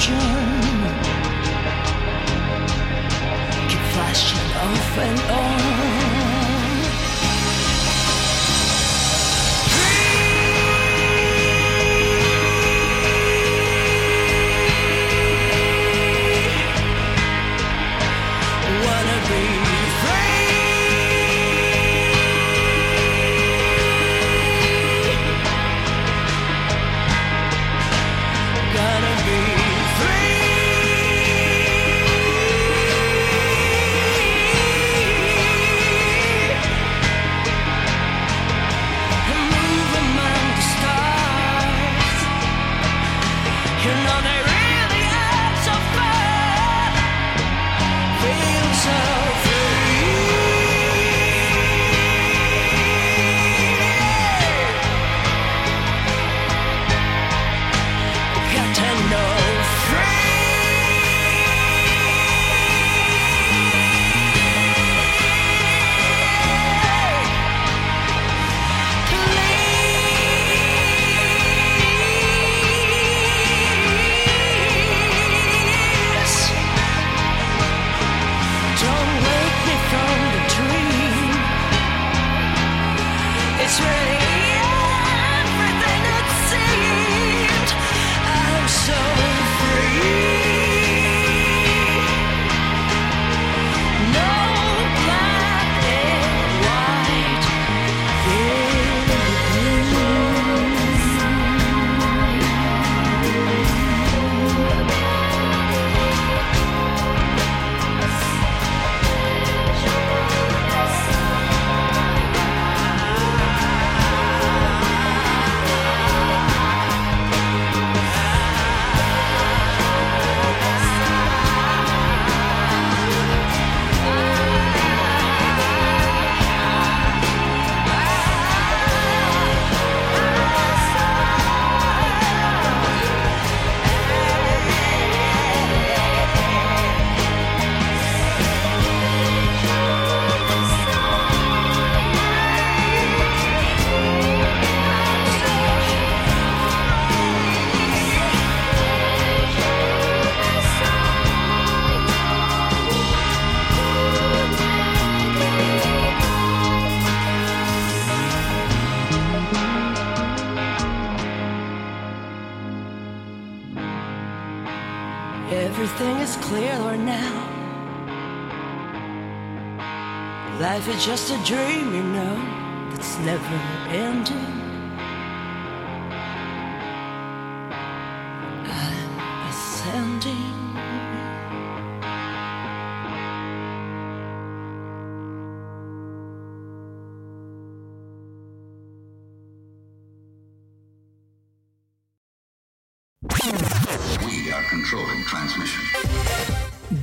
Illusion. 0.00 0.18
Keep 3.68 3.84
flashing 3.92 4.56
off 4.56 4.98
and 4.98 5.20
on. 5.30 5.39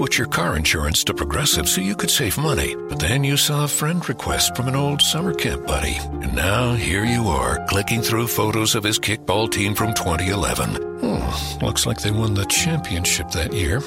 Switch 0.00 0.16
your 0.16 0.28
car 0.28 0.56
insurance 0.56 1.04
to 1.04 1.12
Progressive 1.12 1.68
so 1.68 1.82
you 1.82 1.94
could 1.94 2.10
save 2.10 2.38
money, 2.38 2.74
but 2.88 2.98
then 2.98 3.22
you 3.22 3.36
saw 3.36 3.64
a 3.64 3.68
friend 3.68 4.08
request 4.08 4.56
from 4.56 4.66
an 4.66 4.74
old 4.74 5.02
summer 5.02 5.34
camp 5.34 5.66
buddy. 5.66 5.94
And 6.22 6.34
now 6.34 6.72
here 6.72 7.04
you 7.04 7.24
are, 7.24 7.62
clicking 7.66 8.00
through 8.00 8.28
photos 8.28 8.74
of 8.74 8.82
his 8.82 8.98
kickball 8.98 9.52
team 9.52 9.74
from 9.74 9.92
2011. 9.92 11.00
Hmm, 11.00 11.62
looks 11.62 11.84
like 11.84 12.00
they 12.00 12.12
won 12.12 12.32
the 12.32 12.46
championship 12.46 13.30
that 13.32 13.52
year. 13.52 13.82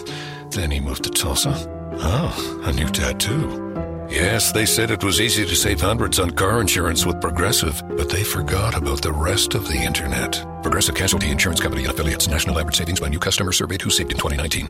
Then 0.52 0.70
he 0.70 0.80
moved 0.80 1.06
to 1.06 1.10
Tulsa. 1.10 1.56
Oh, 1.94 2.62
a 2.68 2.72
new 2.72 2.90
tattoo. 2.90 4.06
Yes, 4.08 4.52
they 4.52 4.68
said 4.68 4.92
it 4.92 5.04
was 5.04 5.20
easy 5.20 5.48
to 5.48 5.56
save 5.56 5.82
hundreds 5.82 6.20
on 6.20 6.30
car 6.30 6.62
insurance 6.62 7.08
with 7.08 7.22
Progressive, 7.22 7.82
but 7.98 8.12
they 8.12 8.24
forgot 8.24 8.78
about 8.78 9.02
the 9.02 9.14
rest 9.14 9.56
of 9.56 9.68
the 9.68 9.82
internet. 9.82 10.46
Progressive 10.62 10.94
Casualty 10.94 11.32
Insurance 11.32 11.60
Company 11.60 11.86
and 11.86 11.92
affiliates. 11.92 12.28
National 12.28 12.60
average 12.60 12.78
savings 12.78 13.00
by 13.00 13.10
new 13.10 13.18
customer 13.18 13.52
surveyed 13.52 13.82
who 13.82 13.90
saved 13.90 14.12
in 14.12 14.18
2019. 14.20 14.70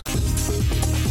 Bos. 0.00 1.01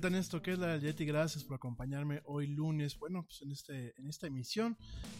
Vuelta 0.00 0.16
en 0.16 0.22
esto 0.22 0.40
que 0.40 0.52
es 0.52 0.58
la 0.58 0.78
Yeti. 0.78 1.04
Gracias 1.04 1.44
por 1.44 1.56
acompañarme 1.56 2.22
hoy 2.24 2.46
lunes. 2.46 2.98
Bueno, 2.98 3.24
pues 3.24 3.42
en, 3.42 3.52
este, 3.52 3.92
en 3.98 4.08
esta 4.08 4.28
emisión, 4.28 4.78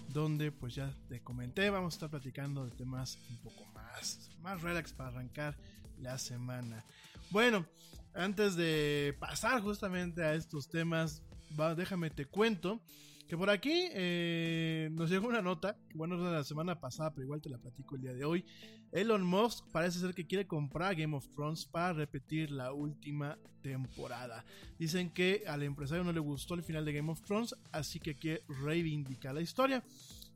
donde 0.08 0.52
pues 0.52 0.74
ya 0.74 0.90
te 1.06 1.22
comenté, 1.22 1.68
vamos 1.68 1.92
a 1.92 1.96
estar 1.96 2.08
platicando 2.08 2.64
de 2.64 2.70
temas 2.70 3.18
un 3.28 3.36
poco 3.42 3.66
más, 3.74 4.30
más 4.40 4.62
relax 4.62 4.94
para 4.94 5.10
arrancar 5.10 5.58
la 5.98 6.16
semana. 6.16 6.82
Bueno, 7.30 7.66
antes 8.14 8.56
de 8.56 9.14
pasar 9.20 9.60
justamente 9.60 10.24
a 10.24 10.32
estos 10.32 10.70
temas, 10.70 11.22
va, 11.60 11.74
déjame 11.74 12.08
te 12.08 12.24
cuento 12.24 12.80
que 13.28 13.36
por 13.36 13.50
aquí 13.50 13.88
eh, 13.92 14.88
nos 14.92 15.10
llegó 15.10 15.28
una 15.28 15.42
nota, 15.42 15.76
bueno, 15.94 16.16
de 16.24 16.32
la 16.32 16.42
semana 16.42 16.80
pasada, 16.80 17.12
pero 17.12 17.24
igual 17.24 17.42
te 17.42 17.50
la 17.50 17.58
platico 17.58 17.96
el 17.96 18.00
día 18.00 18.14
de 18.14 18.24
hoy. 18.24 18.46
Elon 18.92 19.24
Musk 19.24 19.64
parece 19.70 20.00
ser 20.00 20.14
que 20.14 20.26
quiere 20.26 20.46
comprar 20.46 20.96
Game 20.96 21.16
of 21.16 21.28
Thrones 21.28 21.64
para 21.64 21.92
repetir 21.92 22.50
la 22.50 22.72
última 22.72 23.38
temporada. 23.62 24.44
Dicen 24.78 25.10
que 25.10 25.44
al 25.46 25.62
empresario 25.62 26.02
no 26.02 26.12
le 26.12 26.20
gustó 26.20 26.54
el 26.54 26.62
final 26.62 26.84
de 26.84 26.92
Game 26.92 27.10
of 27.10 27.22
Thrones, 27.22 27.54
así 27.72 28.00
que 28.00 28.16
quiere 28.16 28.42
reivindicar 28.48 29.34
la 29.34 29.42
historia. 29.42 29.84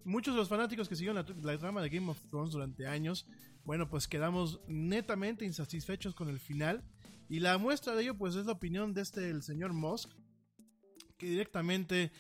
Muchos 0.05 0.35
de 0.35 0.39
los 0.39 0.49
fanáticos 0.49 0.89
que 0.89 0.97
siguieron 0.97 1.25
la, 1.43 1.59
trama 1.59 1.83
de 1.83 1.89
Game 1.89 2.11
of 2.11 2.21
Thrones 2.29 2.53
durante 2.53 2.87
años, 2.87 3.27
bueno, 3.65 3.89
pues 3.89 4.07
quedamos 4.07 4.61
netamente 4.69 5.45
insatisfechos 5.45 6.15
con 6.15 6.29
el 6.29 6.39
final. 6.39 6.85
Y 7.29 7.41
la 7.41 7.57
muestra 7.59 7.95
de 7.95 8.03
ello, 8.03 8.15
pues 8.17 8.37
es 8.37 8.47
la 8.47 8.53
opinión 8.53 8.93
de 8.93 9.01
este, 9.01 9.31
el 9.31 9.43
señor 9.43 9.73
Musk, 9.73 10.11
que 11.17 11.27
directamente 11.27 12.13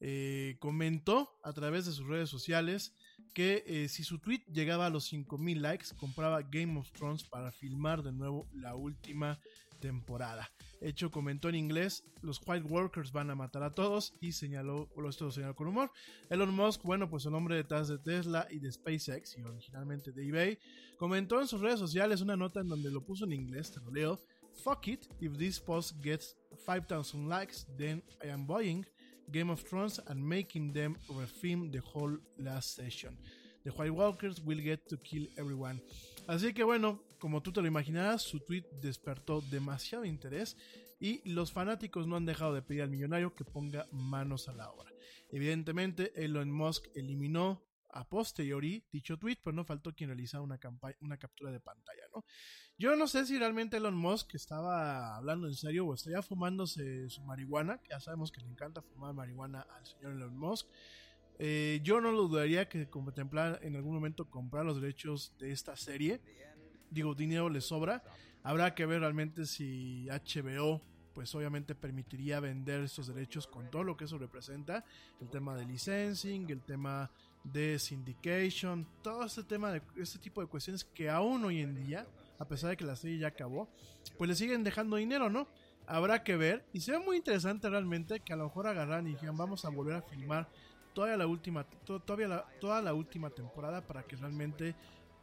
eh, 0.00 0.56
comentó 0.60 1.38
a 1.42 1.52
través 1.52 1.84
de 1.84 1.92
sus 1.92 2.06
redes 2.06 2.30
sociales 2.30 2.94
que 3.32 3.64
eh, 3.66 3.88
si 3.88 4.04
su 4.04 4.18
tweet 4.18 4.42
llegaba 4.52 4.86
a 4.86 4.90
los 4.90 5.04
5000 5.04 5.62
likes, 5.62 5.86
compraba 5.98 6.42
Game 6.42 6.78
of 6.78 6.90
Thrones 6.92 7.24
para 7.24 7.50
filmar 7.52 8.02
de 8.02 8.12
nuevo 8.12 8.48
la 8.52 8.74
última 8.74 9.38
temporada. 9.80 10.50
Hecho 10.80 11.10
comentó 11.10 11.48
en 11.48 11.56
inglés, 11.56 12.04
los 12.22 12.40
White 12.46 12.66
Workers 12.68 13.12
van 13.12 13.30
a 13.30 13.34
matar 13.34 13.62
a 13.62 13.74
todos 13.74 14.14
y 14.20 14.32
señaló, 14.32 14.88
o 14.94 15.08
esto 15.08 15.26
lo 15.26 15.30
señaló 15.32 15.54
con 15.54 15.68
humor. 15.68 15.90
Elon 16.30 16.54
Musk, 16.54 16.82
bueno, 16.82 17.10
pues 17.10 17.26
el 17.26 17.34
hombre 17.34 17.56
detrás 17.56 17.88
de 17.88 17.98
Tesla 17.98 18.46
y 18.50 18.58
de 18.58 18.72
SpaceX 18.72 19.36
y 19.36 19.42
originalmente 19.42 20.12
de 20.12 20.26
eBay, 20.26 20.58
comentó 20.98 21.40
en 21.40 21.48
sus 21.48 21.60
redes 21.60 21.78
sociales 21.78 22.20
una 22.20 22.36
nota 22.36 22.60
en 22.60 22.68
donde 22.68 22.90
lo 22.90 23.04
puso 23.04 23.24
en 23.24 23.32
inglés, 23.32 23.72
te 23.72 23.80
lo 23.80 23.90
leo. 23.90 24.20
Fuck 24.62 24.88
it, 24.88 25.06
if 25.20 25.36
this 25.36 25.58
post 25.58 25.96
gets 26.02 26.36
5000 26.64 27.28
likes, 27.28 27.66
then 27.76 28.02
I 28.24 28.28
am 28.28 28.46
buying 28.46 28.84
Game 29.32 29.50
of 29.50 29.62
Thrones 29.62 30.00
and 30.06 30.22
making 30.22 30.72
them 30.72 30.96
refilm 31.08 31.72
the 31.72 31.80
whole 31.80 32.16
last 32.38 32.76
session. 32.76 33.16
The 33.64 33.70
White 33.70 33.94
Walkers 33.94 34.40
will 34.40 34.60
get 34.62 34.86
to 34.88 34.96
kill 34.98 35.28
everyone. 35.36 35.80
Así 36.26 36.52
que 36.52 36.64
bueno, 36.64 37.00
como 37.18 37.40
tú 37.42 37.52
te 37.52 37.60
lo 37.60 37.66
imaginarás, 37.66 38.22
su 38.22 38.40
tweet 38.40 38.64
despertó 38.80 39.40
demasiado 39.40 40.04
interés 40.04 40.56
y 41.00 41.20
los 41.28 41.52
fanáticos 41.52 42.06
no 42.06 42.16
han 42.16 42.26
dejado 42.26 42.54
de 42.54 42.62
pedir 42.62 42.82
al 42.82 42.90
millonario 42.90 43.34
que 43.34 43.44
ponga 43.44 43.86
manos 43.90 44.48
a 44.48 44.52
la 44.52 44.70
obra. 44.70 44.92
Evidentemente, 45.30 46.12
Elon 46.14 46.50
Musk 46.50 46.88
eliminó 46.94 47.62
a 47.92 48.08
posteriori 48.08 48.82
dicho 48.90 49.18
tweet, 49.18 49.38
pero 49.42 49.54
no 49.54 49.64
faltó 49.64 49.94
quien 49.94 50.08
realizara 50.08 50.42
una, 50.42 50.58
una 51.00 51.16
captura 51.18 51.52
de 51.52 51.60
pantalla, 51.60 52.02
¿no? 52.14 52.24
Yo 52.78 52.96
no 52.96 53.06
sé 53.06 53.26
si 53.26 53.38
realmente 53.38 53.76
Elon 53.76 53.94
Musk 53.94 54.34
estaba 54.34 55.16
hablando 55.16 55.46
en 55.46 55.54
serio 55.54 55.86
o 55.86 55.94
estaría 55.94 56.22
fumándose 56.22 57.08
su 57.10 57.22
marihuana, 57.22 57.80
ya 57.88 58.00
sabemos 58.00 58.32
que 58.32 58.40
le 58.40 58.48
encanta 58.48 58.82
fumar 58.82 59.14
marihuana 59.14 59.60
al 59.60 59.86
señor 59.86 60.12
Elon 60.12 60.36
Musk. 60.36 60.66
Eh, 61.38 61.80
yo 61.82 62.00
no 62.00 62.12
lo 62.12 62.28
dudaría 62.28 62.68
que 62.68 62.88
contemplar 62.88 63.60
en 63.62 63.76
algún 63.76 63.94
momento 63.94 64.28
comprar 64.28 64.64
los 64.64 64.80
derechos 64.80 65.34
de 65.38 65.52
esta 65.52 65.76
serie. 65.76 66.20
Digo, 66.90 67.14
dinero 67.14 67.48
le 67.48 67.60
sobra. 67.60 68.02
Habrá 68.42 68.74
que 68.74 68.86
ver 68.86 69.00
realmente 69.00 69.46
si 69.46 70.06
HBO 70.08 70.82
pues 71.12 71.34
obviamente 71.34 71.74
permitiría 71.74 72.40
vender 72.40 72.82
estos 72.82 73.06
derechos 73.06 73.46
con 73.46 73.70
todo 73.70 73.84
lo 73.84 73.96
que 73.96 74.04
eso 74.04 74.18
representa, 74.18 74.84
el 75.20 75.28
tema 75.28 75.54
de 75.54 75.66
licensing, 75.66 76.48
el 76.50 76.62
tema 76.62 77.10
de 77.44 77.78
syndication, 77.78 78.86
todo 79.02 79.24
este 79.24 79.42
tema 79.42 79.72
de 79.72 79.82
este 79.96 80.18
tipo 80.18 80.40
de 80.40 80.46
cuestiones 80.46 80.84
que 80.84 81.10
aún 81.10 81.44
hoy 81.44 81.60
en 81.60 81.74
día, 81.74 82.06
a 82.38 82.44
pesar 82.44 82.70
de 82.70 82.76
que 82.76 82.84
la 82.84 82.96
serie 82.96 83.18
ya 83.18 83.28
acabó, 83.28 83.68
pues 84.18 84.28
le 84.28 84.36
siguen 84.36 84.64
dejando 84.64 84.96
dinero, 84.96 85.28
¿no? 85.30 85.48
Habrá 85.86 86.22
que 86.22 86.36
ver 86.36 86.64
y 86.72 86.80
se 86.80 86.92
ve 86.92 86.98
muy 86.98 87.16
interesante 87.16 87.68
realmente 87.68 88.20
que 88.20 88.32
a 88.32 88.36
lo 88.36 88.44
mejor 88.44 88.66
agarran 88.66 89.06
y 89.06 89.14
digan 89.16 89.36
vamos 89.36 89.64
a 89.64 89.68
volver 89.68 89.96
a 89.96 90.02
filmar 90.02 90.48
toda 90.94 91.16
la 91.16 91.26
última 91.26 91.64
todavía 91.84 92.44
toda 92.60 92.80
la 92.82 92.94
última 92.94 93.30
temporada 93.30 93.80
para 93.84 94.04
que 94.04 94.14
realmente 94.14 94.76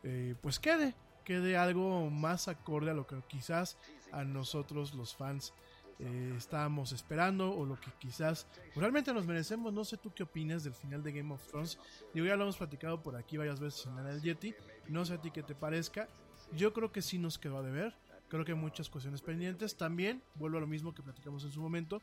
eh, 0.04 0.36
pues 0.42 0.60
quede 0.60 0.96
quede 1.24 1.56
algo 1.56 2.10
más 2.10 2.50
acorde 2.50 2.92
a 2.92 2.94
lo 2.94 3.08
que 3.08 3.22
quizás 3.28 3.78
a 4.12 4.26
nosotros 4.26 4.94
los 4.94 5.16
fans 5.16 5.54
eh, 6.00 6.34
estábamos 6.38 6.94
esperando 6.94 7.54
o 7.54 7.66
lo 7.66 7.78
que 7.78 7.92
quizás 8.00 8.48
realmente 8.76 9.14
nos 9.14 9.26
merecemos. 9.26 9.74
No 9.74 9.84
sé 9.84 9.98
tú 9.98 10.14
qué 10.14 10.24
opinas 10.24 10.64
del 10.64 10.74
final 10.74 11.04
de 11.04 11.12
Game 11.12 11.34
of 11.34 11.46
Thrones. 11.48 11.78
Digo, 12.14 12.26
ya 12.26 12.38
lo 12.38 12.44
hemos 12.44 12.58
platicado 12.58 13.04
por 13.04 13.18
aquí 13.18 13.36
varias 13.36 13.60
veces 13.60 13.86
en 13.86 13.98
el 13.98 14.22
Yeti. 14.22 14.56
No 14.88 15.04
sé 15.04 15.16
a 15.16 15.22
ti 15.22 15.30
qué 15.30 15.44
te 15.44 15.56
parezca. 15.56 16.08
Yo 16.56 16.72
creo 16.72 16.92
que 16.92 17.02
sí 17.02 17.18
nos 17.18 17.38
quedó 17.38 17.58
a 17.58 17.64
deber. 17.64 17.94
Creo 18.30 18.46
que 18.46 18.54
hay 18.54 18.58
muchas 18.58 18.90
cuestiones 18.90 19.22
pendientes. 19.22 19.76
También, 19.76 20.24
vuelvo 20.36 20.58
a 20.58 20.62
lo 20.62 20.68
mismo 20.68 20.94
que 20.94 21.04
platicamos 21.04 21.44
en 21.44 21.52
su 21.52 21.62
momento. 21.62 22.02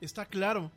Está 0.00 0.26
claro 0.26 0.72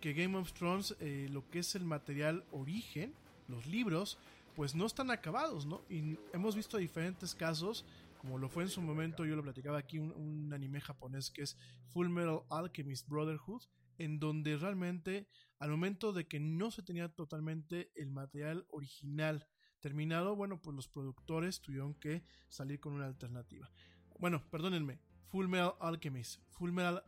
que 0.00 0.14
Game 0.14 0.38
of 0.38 0.52
Thrones, 0.52 0.96
eh, 1.00 1.28
lo 1.30 1.48
que 1.50 1.58
es 1.58 1.74
el 1.74 1.84
material 1.84 2.44
origen, 2.50 3.12
los 3.48 3.66
libros, 3.66 4.18
pues 4.54 4.74
no 4.74 4.86
están 4.86 5.10
acabados, 5.10 5.66
¿no? 5.66 5.82
Y 5.90 6.18
hemos 6.32 6.56
visto 6.56 6.78
diferentes 6.78 7.34
casos 7.34 7.84
como 8.18 8.38
lo 8.38 8.48
fue 8.48 8.62
en 8.62 8.68
su 8.68 8.80
momento, 8.82 9.24
yo 9.24 9.36
lo 9.36 9.42
platicaba 9.42 9.78
aquí, 9.78 9.98
un, 9.98 10.52
anime 10.52 10.80
japonés 10.80 11.30
que 11.30 11.42
es 11.42 11.56
Full 11.88 12.08
Metal 12.08 12.42
Alchemist 12.50 13.08
Brotherhood, 13.08 13.62
en 13.98 14.18
donde 14.18 14.56
realmente 14.56 15.28
al 15.58 15.70
momento 15.70 16.12
de 16.12 16.26
que 16.26 16.40
no 16.40 16.70
se 16.70 16.82
tenía 16.82 17.08
totalmente 17.08 17.90
el 17.94 18.10
material 18.10 18.66
original 18.70 19.46
terminado, 19.80 20.36
bueno, 20.36 20.60
pues 20.60 20.74
los 20.74 20.88
productores 20.88 21.60
tuvieron 21.60 21.94
que 21.94 22.24
salir 22.48 22.80
con 22.80 22.92
una 22.92 23.06
alternativa. 23.06 23.70
Bueno, 24.18 24.42
perdónenme, 24.50 25.00
Full 25.28 25.48
Metal 25.48 25.74
Alchemist, 25.80 26.40
Full 26.50 26.72
Metal 26.72 27.02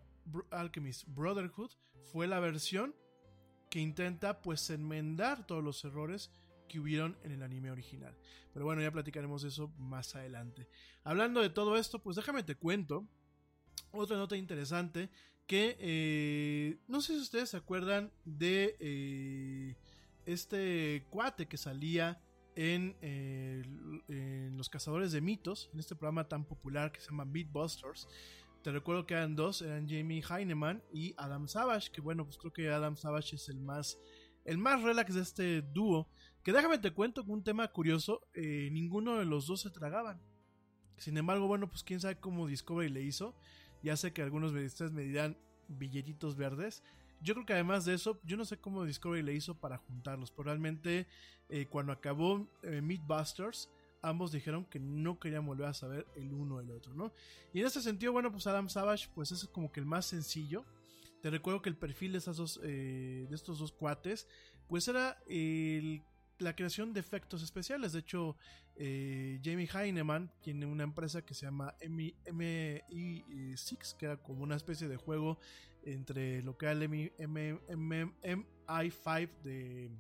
Alchemist 0.51 1.05
Brotherhood 1.09 1.71
fue 2.13 2.27
la 2.27 2.41
versión 2.41 2.95
que 3.71 3.81
intenta 3.81 4.41
pues 4.41 4.71
enmendar 4.71 5.47
todos 5.47 5.63
los 5.63 5.85
errores 5.85 6.31
que 6.69 6.79
hubieron 6.79 7.17
en 7.25 7.33
el 7.33 7.43
anime 7.43 7.71
original. 7.71 8.17
Pero 8.53 8.65
bueno, 8.65 8.83
ya 8.83 8.93
platicaremos 8.93 9.45
eso 9.45 9.69
más 9.79 10.15
adelante. 10.15 10.69
Hablando 11.05 11.41
de 11.41 11.51
todo 11.51 11.77
esto, 11.77 12.01
pues 12.01 12.17
déjame 12.17 12.43
te 12.43 12.55
cuento 12.55 13.09
otra 13.93 14.17
nota 14.17 14.37
interesante 14.37 15.11
que 15.47 15.77
eh, 15.81 16.79
no 16.87 17.01
sé 17.01 17.15
si 17.15 17.21
ustedes 17.21 17.51
se 17.51 17.57
acuerdan 17.57 18.13
de 18.25 18.77
eh, 18.81 19.77
este 20.27 21.07
cuate 21.09 21.49
que 21.49 21.57
salía 21.57 22.21
en, 22.55 22.97
eh, 23.01 23.63
en, 24.09 24.57
Los 24.59 24.69
Cazadores 24.69 25.13
de 25.13 25.23
Mitos, 25.23 25.71
en 25.73 25.81
este 25.81 25.95
programa 25.95 26.29
tan 26.29 26.45
popular 26.45 26.93
que 26.93 27.01
se 27.01 27.11
llama 27.11 27.25
Beatbusters. 27.25 28.09
Te 28.63 28.73
recuerdo 28.73 29.07
que 29.07 29.15
eran 29.15 29.37
dos, 29.37 29.63
eran 29.63 29.89
Jamie 29.89 30.23
Heineman 30.29 30.83
y 30.93 31.15
Adam 31.17 31.49
Savage, 31.49 31.91
que 31.93 32.03
bueno, 32.03 32.25
pues 32.25 32.37
creo 32.37 32.53
que 32.53 32.69
Adam 32.69 32.97
Savage 32.97 33.37
es 33.37 33.49
el 33.49 33.61
más 33.61 33.99
el 34.45 34.59
más 34.59 34.83
relax 34.83 35.15
de 35.15 35.21
este 35.23 35.63
dúo. 35.63 36.09
Que 36.43 36.53
déjame 36.53 36.79
te 36.79 36.93
cuento 36.93 37.25
que 37.25 37.31
un 37.31 37.43
tema 37.43 37.69
curioso, 37.69 38.23
eh, 38.35 38.69
ninguno 38.73 39.19
de 39.19 39.25
los 39.25 39.47
dos 39.47 39.61
se 39.61 39.71
tragaban. 39.71 40.21
Sin 40.99 41.17
embargo, 41.17 41.47
bueno, 41.47 41.69
pues 41.69 41.83
quién 41.83 42.01
sabe 42.01 42.19
cómo 42.19 42.47
Discovery 42.47 42.91
le 42.91 43.03
hizo. 43.03 43.35
Ya 43.83 43.97
sé 43.97 44.13
que 44.13 44.23
algunos 44.23 44.53
de 44.53 44.67
ustedes 44.67 44.93
me 44.93 45.03
dirán 45.03 45.37
billetitos 45.69 46.37
verdes. 46.37 46.83
Yo 47.21 47.35
creo 47.35 47.47
que 47.47 47.53
además 47.53 47.85
de 47.85 47.95
eso, 47.95 48.21
yo 48.25 48.37
no 48.37 48.45
sé 48.45 48.59
cómo 48.59 48.85
Discovery 48.85 49.23
le 49.23 49.35
hizo 49.35 49.59
para 49.59 49.79
juntarlos. 49.79 50.31
Pero 50.31 50.45
realmente, 50.45 51.07
eh, 51.49 51.67
cuando 51.67 51.93
acabó 51.93 52.49
eh, 52.63 52.81
Meatbusters, 52.81 53.71
ambos 54.03 54.33
dijeron 54.33 54.65
que 54.65 54.79
no 54.79 55.19
querían 55.19 55.47
volver 55.47 55.67
a 55.67 55.75
saber 55.75 56.07
el 56.17 56.33
uno 56.33 56.59
del 56.59 56.71
otro, 56.71 56.95
¿no? 56.95 57.13
Y 57.53 57.61
en 57.61 57.67
ese 57.67 57.83
sentido, 57.83 58.13
bueno, 58.13 58.31
pues 58.31 58.47
Adam 58.47 58.69
Savage, 58.69 59.09
pues 59.15 59.33
es 59.33 59.45
como 59.47 59.71
que 59.73 59.81
el 59.81 59.87
más 59.87 60.07
sencillo. 60.07 60.65
Te 61.23 61.31
recuerdo 61.31 61.63
que 61.63 61.69
el 61.69 61.77
perfil 61.77 62.13
de, 62.13 62.21
dos, 62.21 62.61
eh, 62.63 63.27
de 63.29 63.35
estos 63.35 63.59
dos 63.59 63.73
cuates, 63.73 64.29
pues 64.69 64.87
era 64.87 65.21
la 66.39 66.55
creación 66.55 66.93
de 66.93 67.01
efectos 67.01 67.43
especiales. 67.43 67.93
De 67.93 68.01
hecho, 68.01 68.37
eh, 68.77 69.41
Jamie 69.43 69.69
Heineman 69.73 70.31
tiene 70.41 70.67
una 70.67 70.85
empresa 70.85 71.23
que 71.23 71.33
se 71.35 71.47
llama 71.47 71.75
MI6, 71.81 73.97
que 73.97 74.07
era 74.07 74.17
como 74.17 74.43
una 74.43 74.57
especie 74.57 74.89
de 74.89 74.97
juego 74.97 75.39
entre 75.85 76.43
lo 76.43 76.57
que 76.57 76.67
era 76.67 76.73
el 76.73 76.91
MI5 76.91 79.31
de 79.43 79.91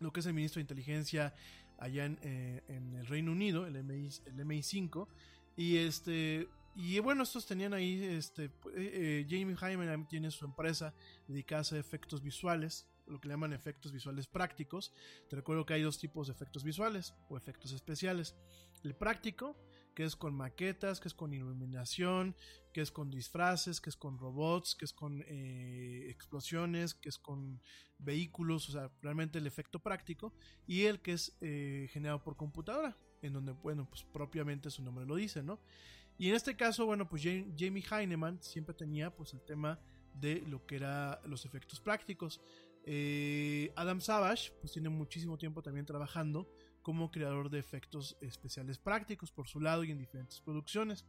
lo 0.00 0.12
que 0.12 0.20
es 0.20 0.26
el 0.26 0.34
ministro 0.34 0.58
de 0.58 0.62
inteligencia 0.62 1.34
allá 1.78 2.06
en, 2.06 2.18
eh, 2.22 2.62
el 2.68 3.06
Reino 3.06 3.32
Unido, 3.32 3.66
el, 3.66 3.82
MI, 3.84 4.08
el 4.26 4.46
MI5, 4.46 5.08
y 5.56 5.76
este 5.76 6.48
y 6.76 6.98
bueno, 7.00 7.24
estos 7.24 7.46
tenían 7.46 7.74
ahí, 7.74 8.02
este, 8.04 8.50
eh, 8.74 9.26
Jamie 9.28 9.56
Hyman 9.56 10.06
tiene 10.08 10.30
su 10.30 10.44
empresa 10.44 10.94
dedicada 11.26 11.64
a 11.72 11.78
efectos 11.78 12.22
visuales, 12.22 12.86
lo 13.10 13.20
que 13.20 13.28
llaman 13.28 13.52
efectos 13.52 13.92
visuales 13.92 14.26
prácticos. 14.26 14.92
Te 15.28 15.36
recuerdo 15.36 15.66
que 15.66 15.74
hay 15.74 15.82
dos 15.82 15.98
tipos 15.98 16.26
de 16.26 16.32
efectos 16.32 16.64
visuales 16.64 17.14
o 17.28 17.36
efectos 17.36 17.72
especiales. 17.72 18.36
El 18.82 18.94
práctico, 18.94 19.56
que 19.94 20.04
es 20.04 20.16
con 20.16 20.34
maquetas, 20.34 21.00
que 21.00 21.08
es 21.08 21.14
con 21.14 21.34
iluminación, 21.34 22.36
que 22.72 22.80
es 22.80 22.90
con 22.90 23.10
disfraces, 23.10 23.80
que 23.80 23.90
es 23.90 23.96
con 23.96 24.18
robots, 24.18 24.74
que 24.74 24.84
es 24.84 24.92
con 24.92 25.22
eh, 25.26 26.06
explosiones, 26.08 26.94
que 26.94 27.08
es 27.08 27.18
con 27.18 27.60
vehículos, 27.98 28.68
o 28.68 28.72
sea, 28.72 28.90
realmente 29.02 29.38
el 29.38 29.46
efecto 29.46 29.80
práctico. 29.80 30.32
Y 30.66 30.84
el 30.84 31.00
que 31.00 31.12
es 31.12 31.36
generado 31.92 32.22
por 32.22 32.36
computadora, 32.36 32.96
en 33.22 33.32
donde, 33.32 33.52
bueno, 33.52 33.86
pues 33.88 34.04
propiamente 34.04 34.70
su 34.70 34.82
nombre 34.82 35.04
lo 35.04 35.16
dice, 35.16 35.42
¿no? 35.42 35.60
Y 36.20 36.28
en 36.28 36.34
este 36.34 36.54
caso, 36.54 36.84
bueno, 36.84 37.08
pues 37.08 37.22
Jamie 37.22 37.82
Heineman 37.90 38.42
siempre 38.42 38.74
tenía 38.74 39.10
pues 39.10 39.32
el 39.32 39.40
tema 39.40 39.80
de 40.12 40.42
lo 40.42 40.66
que 40.66 40.76
era 40.76 41.18
los 41.24 41.46
efectos 41.46 41.80
prácticos. 41.80 42.42
Eh, 42.84 43.72
Adam 43.76 44.00
Savage 44.00 44.52
pues 44.60 44.72
tiene 44.72 44.88
muchísimo 44.88 45.36
tiempo 45.36 45.62
también 45.62 45.86
trabajando 45.86 46.48
como 46.82 47.10
creador 47.10 47.50
de 47.50 47.58
efectos 47.58 48.16
especiales 48.20 48.78
prácticos 48.78 49.30
por 49.30 49.48
su 49.48 49.60
lado 49.60 49.84
y 49.84 49.90
en 49.90 49.98
diferentes 49.98 50.40
producciones. 50.40 51.04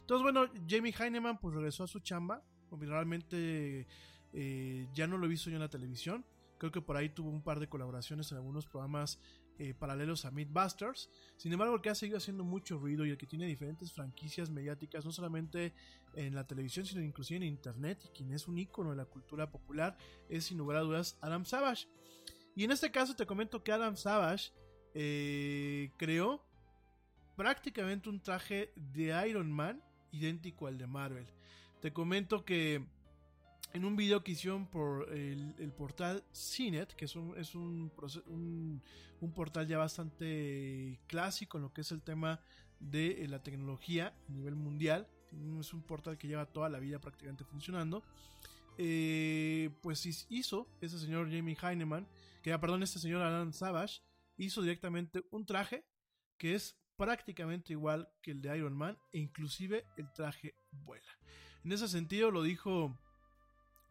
Entonces, 0.00 0.22
bueno, 0.22 0.46
Jamie 0.68 0.94
Heineman 0.98 1.38
pues 1.38 1.54
regresó 1.54 1.84
a 1.84 1.88
su 1.88 2.00
chamba. 2.00 2.42
Realmente 2.70 3.86
eh, 4.32 4.88
ya 4.92 5.06
no 5.06 5.16
lo 5.16 5.26
he 5.26 5.28
visto 5.28 5.50
yo 5.50 5.56
en 5.56 5.62
la 5.62 5.70
televisión. 5.70 6.24
Creo 6.58 6.72
que 6.72 6.82
por 6.82 6.96
ahí 6.96 7.08
tuvo 7.08 7.30
un 7.30 7.42
par 7.42 7.60
de 7.60 7.68
colaboraciones 7.68 8.30
en 8.32 8.38
algunos 8.38 8.66
programas 8.66 9.18
eh, 9.58 9.74
paralelos 9.74 10.24
a 10.24 10.30
Mythbusters. 10.30 11.10
Sin 11.36 11.52
embargo, 11.52 11.74
el 11.74 11.80
que 11.80 11.90
ha 11.90 11.94
seguido 11.94 12.18
haciendo 12.18 12.44
mucho 12.44 12.78
ruido 12.78 13.04
y 13.04 13.10
el 13.10 13.18
que 13.18 13.26
tiene 13.26 13.46
diferentes 13.46 13.92
franquicias 13.92 14.50
mediáticas, 14.50 15.04
no 15.04 15.12
solamente 15.12 15.72
en 16.14 16.34
la 16.34 16.46
televisión, 16.46 16.86
sino 16.86 17.02
inclusive 17.02 17.38
en 17.38 17.42
internet, 17.44 18.00
y 18.04 18.08
quien 18.08 18.32
es 18.32 18.48
un 18.48 18.58
ícono 18.58 18.90
de 18.90 18.96
la 18.96 19.04
cultura 19.04 19.50
popular, 19.50 19.96
es 20.28 20.44
sin 20.44 20.58
lugar 20.58 20.78
a 20.78 20.80
dudas 20.80 21.18
Adam 21.20 21.44
Savage. 21.44 21.88
Y 22.54 22.64
en 22.64 22.72
este 22.72 22.90
caso 22.90 23.14
te 23.14 23.26
comento 23.26 23.62
que 23.62 23.72
Adam 23.72 23.96
Savage 23.96 24.52
eh, 24.94 25.92
creó 25.96 26.44
prácticamente 27.36 28.08
un 28.08 28.20
traje 28.20 28.72
de 28.74 29.28
Iron 29.28 29.52
Man 29.52 29.82
idéntico 30.10 30.66
al 30.66 30.78
de 30.78 30.86
Marvel. 30.86 31.26
Te 31.80 31.92
comento 31.92 32.44
que 32.44 32.84
en 33.72 33.84
un 33.84 33.96
video 33.96 34.22
que 34.22 34.32
hicieron 34.32 34.66
por 34.66 35.12
el, 35.12 35.72
portal 35.76 36.24
CNET, 36.32 36.94
que 36.94 37.04
es, 37.04 37.16
un, 37.16 37.36
es 37.36 37.54
un, 37.54 37.92
un, 39.20 39.32
portal 39.32 39.66
ya 39.66 39.78
bastante 39.78 41.00
clásico 41.06 41.58
en 41.58 41.64
lo 41.64 41.72
que 41.72 41.82
es 41.82 41.92
el 41.92 42.02
tema 42.02 42.40
de 42.80 43.24
eh, 43.24 43.28
la 43.28 43.42
tecnología 43.42 44.14
a 44.28 44.32
nivel 44.32 44.56
mundial, 44.56 45.06
es 45.60 45.72
un 45.72 45.82
portal 45.82 46.16
que 46.16 46.28
lleva 46.28 46.46
toda 46.46 46.68
la 46.68 46.78
vida 46.78 46.98
prácticamente 47.00 47.44
funcionando, 47.44 48.02
eh, 48.78 49.70
pues 49.82 50.06
hizo 50.30 50.68
ese 50.80 50.98
señor 50.98 51.30
Jamie 51.30 51.56
Heineman, 51.60 52.06
que 52.42 52.52
ah, 52.52 52.60
perdón, 52.60 52.82
este 52.82 52.98
señor 52.98 53.22
Alan 53.22 53.52
Savage, 53.52 54.00
hizo 54.36 54.62
directamente 54.62 55.24
un 55.30 55.44
traje 55.44 55.84
que 56.38 56.54
es 56.54 56.76
prácticamente 56.96 57.72
igual 57.72 58.08
que 58.22 58.30
el 58.30 58.40
de 58.40 58.56
Iron 58.56 58.76
Man 58.76 58.98
e 59.12 59.18
inclusive 59.18 59.84
el 59.96 60.12
traje 60.12 60.54
vuela. 60.70 61.18
En 61.64 61.72
ese 61.72 61.88
sentido 61.88 62.30
lo 62.30 62.42
dijo 62.42 62.96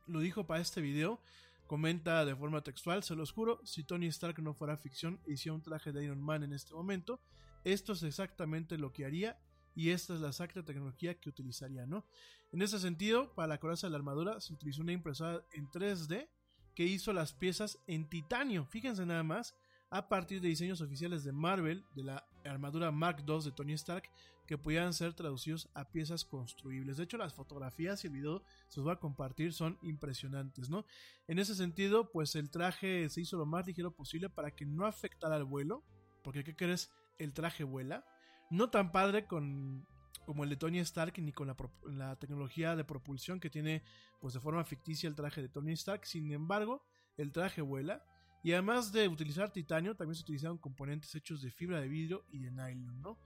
lo 0.07 0.19
dijo 0.19 0.45
para 0.45 0.61
este 0.61 0.81
video. 0.81 1.21
Comenta 1.67 2.23
de 2.23 2.35
forma 2.35 2.63
textual, 2.63 3.03
se 3.03 3.15
los 3.15 3.31
juro, 3.31 3.59
si 3.65 3.83
Tony 3.83 4.07
Stark 4.07 4.41
no 4.41 4.53
fuera 4.53 4.77
ficción 4.77 5.19
e 5.27 5.33
hiciera 5.33 5.53
un 5.53 5.61
traje 5.61 5.91
de 5.91 6.03
Iron 6.03 6.21
Man 6.21 6.43
en 6.43 6.53
este 6.53 6.73
momento, 6.73 7.19
esto 7.65 7.91
es 7.91 8.03
exactamente 8.03 8.77
lo 8.77 8.93
que 8.93 9.05
haría 9.05 9.37
y 9.75 9.89
esta 9.89 10.15
es 10.15 10.21
la 10.21 10.29
exacta 10.29 10.63
tecnología 10.63 11.19
que 11.19 11.29
utilizaría, 11.29 11.85
¿no? 11.85 12.05
En 12.51 12.61
ese 12.61 12.79
sentido, 12.79 13.33
para 13.35 13.49
la 13.49 13.59
coraza 13.59 13.87
de 13.87 13.91
la 13.91 13.97
armadura 13.97 14.39
se 14.39 14.53
utilizó 14.53 14.81
una 14.81 14.93
impresora 14.93 15.43
en 15.51 15.69
3D 15.69 16.29
que 16.73 16.85
hizo 16.85 17.11
las 17.11 17.33
piezas 17.33 17.79
en 17.85 18.07
titanio. 18.07 18.65
Fíjense 18.65 19.05
nada 19.05 19.23
más, 19.23 19.55
a 19.89 20.07
partir 20.07 20.41
de 20.41 20.47
diseños 20.47 20.79
oficiales 20.81 21.23
de 21.23 21.31
Marvel 21.31 21.83
de 21.95 22.03
la 22.03 22.25
armadura 22.47 22.91
Mark 22.91 23.23
II 23.27 23.43
de 23.43 23.51
Tony 23.51 23.73
Stark 23.73 24.09
que 24.47 24.57
pudieran 24.57 24.93
ser 24.93 25.13
traducidos 25.13 25.69
a 25.73 25.91
piezas 25.91 26.23
construibles. 26.23 26.97
De 26.97 27.03
hecho, 27.03 27.17
las 27.17 27.33
fotografías 27.33 28.03
y 28.03 28.07
el 28.07 28.13
video 28.13 28.43
se 28.69 28.79
los 28.79 28.85
voy 28.85 28.93
a 28.93 28.99
compartir 28.99 29.53
son 29.53 29.77
impresionantes, 29.81 30.69
¿no? 30.69 30.85
En 31.27 31.37
ese 31.37 31.53
sentido, 31.53 32.09
pues 32.11 32.35
el 32.35 32.49
traje 32.49 33.09
se 33.09 33.21
hizo 33.21 33.37
lo 33.37 33.45
más 33.45 33.67
ligero 33.67 33.91
posible 33.91 34.29
para 34.29 34.51
que 34.51 34.65
no 34.65 34.85
afectara 34.85 35.35
el 35.35 35.43
vuelo, 35.43 35.83
porque 36.23 36.43
¿qué 36.43 36.55
crees? 36.55 36.89
El 37.19 37.33
traje 37.33 37.65
vuela. 37.65 38.05
No 38.49 38.69
tan 38.69 38.91
padre 38.91 39.27
con 39.27 39.85
como 40.25 40.43
el 40.43 40.49
de 40.49 40.57
Tony 40.57 40.79
Stark 40.79 41.13
ni 41.19 41.31
con 41.31 41.47
la, 41.47 41.55
la, 41.85 42.17
tecnología 42.17 42.75
de 42.75 42.83
propulsión 42.83 43.39
que 43.39 43.49
tiene 43.49 43.81
pues 44.19 44.33
de 44.33 44.41
forma 44.41 44.65
ficticia 44.65 45.07
el 45.07 45.15
traje 45.15 45.41
de 45.41 45.47
Tony 45.47 45.71
Stark. 45.71 46.05
Sin 46.05 46.31
embargo, 46.31 46.83
el 47.15 47.31
traje 47.31 47.61
vuela 47.61 48.03
y 48.43 48.53
además 48.53 48.91
de 48.91 49.07
utilizar 49.07 49.51
titanio, 49.51 49.95
también 49.95 50.15
se 50.15 50.23
utilizaron 50.23 50.57
componentes 50.57 51.13
hechos 51.15 51.41
de 51.41 51.51
fibra 51.51 51.81
de 51.81 51.87
vidrio 51.87 52.25
y 52.29 52.39
de 52.39 52.51
nylon. 52.51 53.17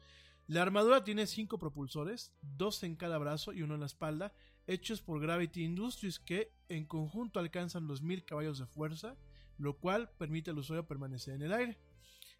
La 0.47 0.61
armadura 0.61 1.03
tiene 1.03 1.27
cinco 1.27 1.59
propulsores, 1.59 2.33
dos 2.41 2.83
en 2.83 2.95
cada 2.95 3.17
brazo 3.17 3.53
y 3.53 3.61
uno 3.61 3.75
en 3.75 3.81
la 3.81 3.85
espalda, 3.85 4.33
hechos 4.67 5.01
por 5.01 5.21
Gravity 5.21 5.63
Industries 5.63 6.19
que 6.19 6.53
en 6.69 6.85
conjunto 6.85 7.39
alcanzan 7.39 7.87
los 7.87 8.01
1000 8.01 8.25
caballos 8.25 8.59
de 8.59 8.65
fuerza, 8.65 9.15
lo 9.57 9.77
cual 9.77 10.09
permite 10.17 10.51
al 10.51 10.57
usuario 10.57 10.87
permanecer 10.87 11.35
en 11.35 11.43
el 11.43 11.53
aire. 11.53 11.77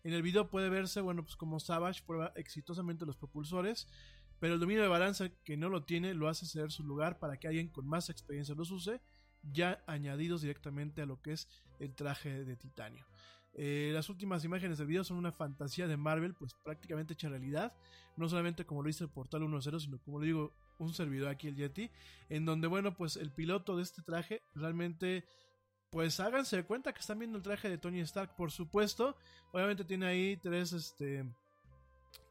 En 0.03 0.13
el 0.13 0.23
video 0.23 0.49
puede 0.49 0.69
verse, 0.69 0.99
bueno, 1.01 1.23
pues 1.23 1.35
como 1.35 1.59
Savage 1.59 2.01
prueba 2.05 2.33
exitosamente 2.35 3.05
los 3.05 3.17
propulsores, 3.17 3.87
pero 4.39 4.55
el 4.55 4.59
dominio 4.59 4.81
de 4.81 4.89
balanza 4.89 5.29
que 5.29 5.55
no 5.55 5.69
lo 5.69 5.83
tiene 5.83 6.15
lo 6.15 6.27
hace 6.27 6.47
ceder 6.47 6.71
su 6.71 6.83
lugar 6.83 7.19
para 7.19 7.37
que 7.37 7.47
alguien 7.47 7.69
con 7.69 7.87
más 7.87 8.09
experiencia 8.09 8.55
los 8.55 8.71
use 8.71 8.99
ya 9.43 9.83
añadidos 9.87 10.41
directamente 10.41 11.01
a 11.01 11.05
lo 11.05 11.21
que 11.21 11.33
es 11.33 11.47
el 11.79 11.93
traje 11.95 12.45
de 12.45 12.55
titanio. 12.55 13.05
Eh, 13.53 13.91
las 13.93 14.09
últimas 14.09 14.45
imágenes 14.45 14.77
del 14.77 14.87
video 14.87 15.03
son 15.03 15.17
una 15.17 15.31
fantasía 15.31 15.87
de 15.87 15.97
Marvel, 15.97 16.33
pues 16.33 16.53
prácticamente 16.63 17.13
hecha 17.13 17.27
realidad, 17.27 17.73
no 18.15 18.29
solamente 18.29 18.65
como 18.65 18.81
lo 18.81 18.87
dice 18.87 19.03
el 19.03 19.09
portal 19.09 19.41
1.0, 19.41 19.79
sino 19.79 19.99
como 19.99 20.19
lo 20.19 20.25
digo 20.25 20.53
un 20.77 20.93
servidor 20.93 21.29
aquí, 21.29 21.47
el 21.47 21.55
Yeti, 21.55 21.91
en 22.29 22.45
donde, 22.45 22.67
bueno, 22.67 22.95
pues 22.95 23.17
el 23.17 23.31
piloto 23.31 23.75
de 23.75 23.83
este 23.83 24.01
traje 24.01 24.41
realmente 24.55 25.25
pues 25.91 26.21
háganse 26.21 26.55
de 26.55 26.63
cuenta 26.63 26.93
que 26.93 27.01
están 27.01 27.19
viendo 27.19 27.37
el 27.37 27.43
traje 27.43 27.69
de 27.69 27.77
Tony 27.77 27.99
Stark, 27.99 28.35
por 28.37 28.49
supuesto. 28.49 29.17
Obviamente 29.51 29.83
tiene 29.83 30.05
ahí 30.05 30.37
tres, 30.37 30.71
este, 30.71 31.25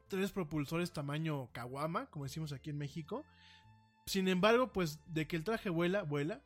tres 0.07 0.31
propulsores 0.31 0.91
tamaño 0.91 1.47
Kawama, 1.51 2.07
como 2.07 2.25
decimos 2.25 2.51
aquí 2.53 2.71
en 2.71 2.79
México. 2.79 3.23
Sin 4.07 4.27
embargo, 4.27 4.73
pues 4.73 4.99
de 5.13 5.27
que 5.27 5.35
el 5.35 5.43
traje 5.43 5.69
vuela, 5.69 6.01
vuela 6.01 6.41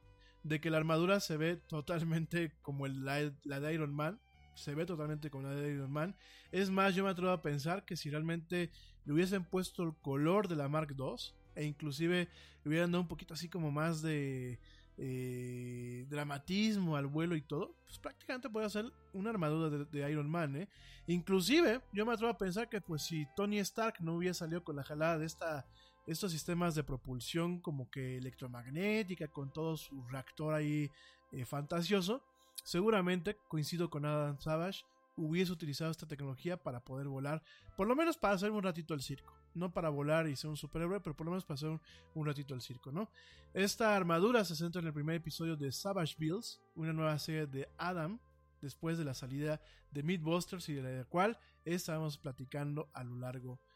de 0.45 0.61
que 0.61 0.69
la 0.69 0.77
armadura 0.77 1.19
se 1.19 1.37
ve 1.37 1.57
totalmente 1.57 2.53
como 2.61 2.85
la, 2.87 3.15
de 3.19 3.73
Iron 3.73 3.93
Man. 3.93 4.19
Se 4.53 4.75
ve 4.75 4.85
totalmente 4.85 5.31
como 5.31 5.47
la 5.47 5.55
de 5.55 5.73
Iron 5.73 5.91
Man. 5.91 6.15
Es 6.51 6.69
más, 6.69 6.93
yo 6.93 7.03
me 7.03 7.09
atrevo 7.09 7.31
a 7.31 7.41
pensar 7.41 7.83
que 7.83 7.97
si 7.97 8.11
realmente 8.11 8.71
le 9.05 9.13
hubiesen 9.13 9.43
puesto 9.43 9.81
el 9.83 9.95
color 9.95 10.47
de 10.47 10.55
la 10.55 10.69
Mark 10.69 10.95
II, 10.97 11.15
e 11.55 11.65
inclusive 11.65 12.29
le 12.63 12.69
hubieran 12.69 12.91
dado 12.91 13.01
un 13.01 13.07
poquito 13.07 13.33
así 13.33 13.49
como 13.49 13.71
más 13.71 14.03
de 14.03 14.59
eh, 14.97 16.05
dramatismo 16.09 16.95
al 16.95 17.07
vuelo 17.07 17.35
y 17.35 17.41
todo, 17.41 17.75
pues 17.85 17.97
prácticamente 17.97 18.49
puede 18.49 18.69
ser 18.69 18.85
una 19.13 19.31
armadura 19.31 19.75
de, 19.75 19.85
de, 19.85 20.11
Iron 20.11 20.29
Man, 20.29 20.55
¿eh? 20.57 20.69
Inclusive, 21.07 21.81
yo 21.91 22.05
me 22.05 22.13
atrevo 22.13 22.31
a 22.31 22.37
pensar 22.37 22.69
que 22.69 22.81
pues 22.81 23.01
si 23.01 23.25
Tony 23.35 23.57
Stark 23.59 23.95
no 23.99 24.15
hubiera 24.15 24.33
salido 24.35 24.63
con 24.63 24.75
la 24.75 24.83
jalada 24.83 25.17
de 25.17 25.25
esta 25.25 25.65
estos 26.07 26.31
sistemas 26.31 26.75
de 26.75 26.83
propulsión 26.83 27.59
como 27.59 27.89
que 27.89 28.17
electromagnética 28.17 29.27
con 29.27 29.51
todo 29.51 29.77
su 29.77 30.03
reactor 30.07 30.53
ahí 30.53 30.91
eh, 31.31 31.45
fantasioso, 31.45 32.21
seguramente, 32.63 33.35
coincido 33.47 33.89
con 33.89 34.05
Adam 34.05 34.39
Savage, 34.39 34.85
hubiese 35.17 35.51
utilizado 35.51 35.91
esta 35.91 36.07
tecnología 36.07 36.57
para 36.57 36.79
poder 36.79 37.07
volar, 37.07 37.41
por 37.75 37.87
lo 37.87 37.95
menos 37.95 38.17
para 38.17 38.35
hacer 38.35 38.51
un 38.51 38.63
ratito 38.63 38.93
el 38.93 39.01
circo. 39.01 39.33
No 39.53 39.71
para 39.71 39.87
volar 39.87 40.27
y 40.27 40.35
ser 40.35 40.49
un 40.49 40.57
superhéroe, 40.57 40.99
pero 40.99 41.15
por 41.15 41.25
lo 41.25 41.31
menos 41.31 41.45
para 41.45 41.55
hacer 41.55 41.79
un, 42.13 42.25
ratito 42.25 42.53
el 42.53 42.61
circo, 42.61 42.91
¿no? 42.91 43.09
Esta 43.53 43.95
armadura 43.95 44.43
se 44.43 44.53
centra 44.53 44.81
en 44.81 44.87
el 44.87 44.93
primer 44.93 45.15
episodio 45.15 45.55
de 45.55 45.71
Savage 45.71 46.15
Bills, 46.17 46.59
una 46.75 46.91
nueva 46.91 47.17
serie 47.19 47.47
de 47.47 47.69
Adam, 47.77 48.19
después 48.61 48.97
de 48.97 49.05
la 49.05 49.13
salida 49.13 49.61
de 49.91 50.03
Mythbusters 50.03 50.67
y 50.67 50.73
de 50.73 50.97
la 50.97 51.05
cual 51.05 51.37
estábamos 51.63 52.17
platicando 52.17 52.89
a 52.93 53.05
lo 53.05 53.15
largo 53.15 53.53
de 53.53 53.74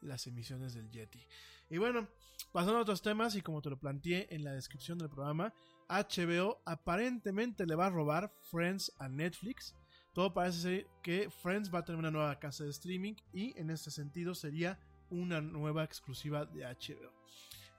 las 0.00 0.26
emisiones 0.26 0.74
del 0.74 0.90
Yeti. 0.90 1.26
Y 1.68 1.78
bueno, 1.78 2.08
pasando 2.52 2.78
a 2.78 2.82
otros 2.82 3.02
temas 3.02 3.34
y 3.36 3.42
como 3.42 3.62
te 3.62 3.70
lo 3.70 3.78
planteé 3.78 4.26
en 4.30 4.44
la 4.44 4.52
descripción 4.52 4.98
del 4.98 5.08
programa, 5.08 5.52
HBO 5.88 6.62
aparentemente 6.64 7.66
le 7.66 7.74
va 7.74 7.86
a 7.86 7.90
robar 7.90 8.32
Friends 8.50 8.92
a 8.98 9.08
Netflix. 9.08 9.74
Todo 10.12 10.34
parece 10.34 10.60
ser 10.60 10.86
que 11.02 11.30
Friends 11.30 11.72
va 11.72 11.80
a 11.80 11.84
tener 11.84 11.98
una 11.98 12.10
nueva 12.10 12.38
casa 12.38 12.64
de 12.64 12.70
streaming 12.70 13.14
y 13.32 13.58
en 13.58 13.70
este 13.70 13.90
sentido 13.90 14.34
sería 14.34 14.78
una 15.10 15.40
nueva 15.40 15.84
exclusiva 15.84 16.46
de 16.46 16.64
HBO. 16.64 17.12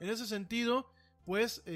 En 0.00 0.08
ese 0.08 0.26
sentido, 0.26 0.90
pues 1.24 1.62
HBO 1.64 1.66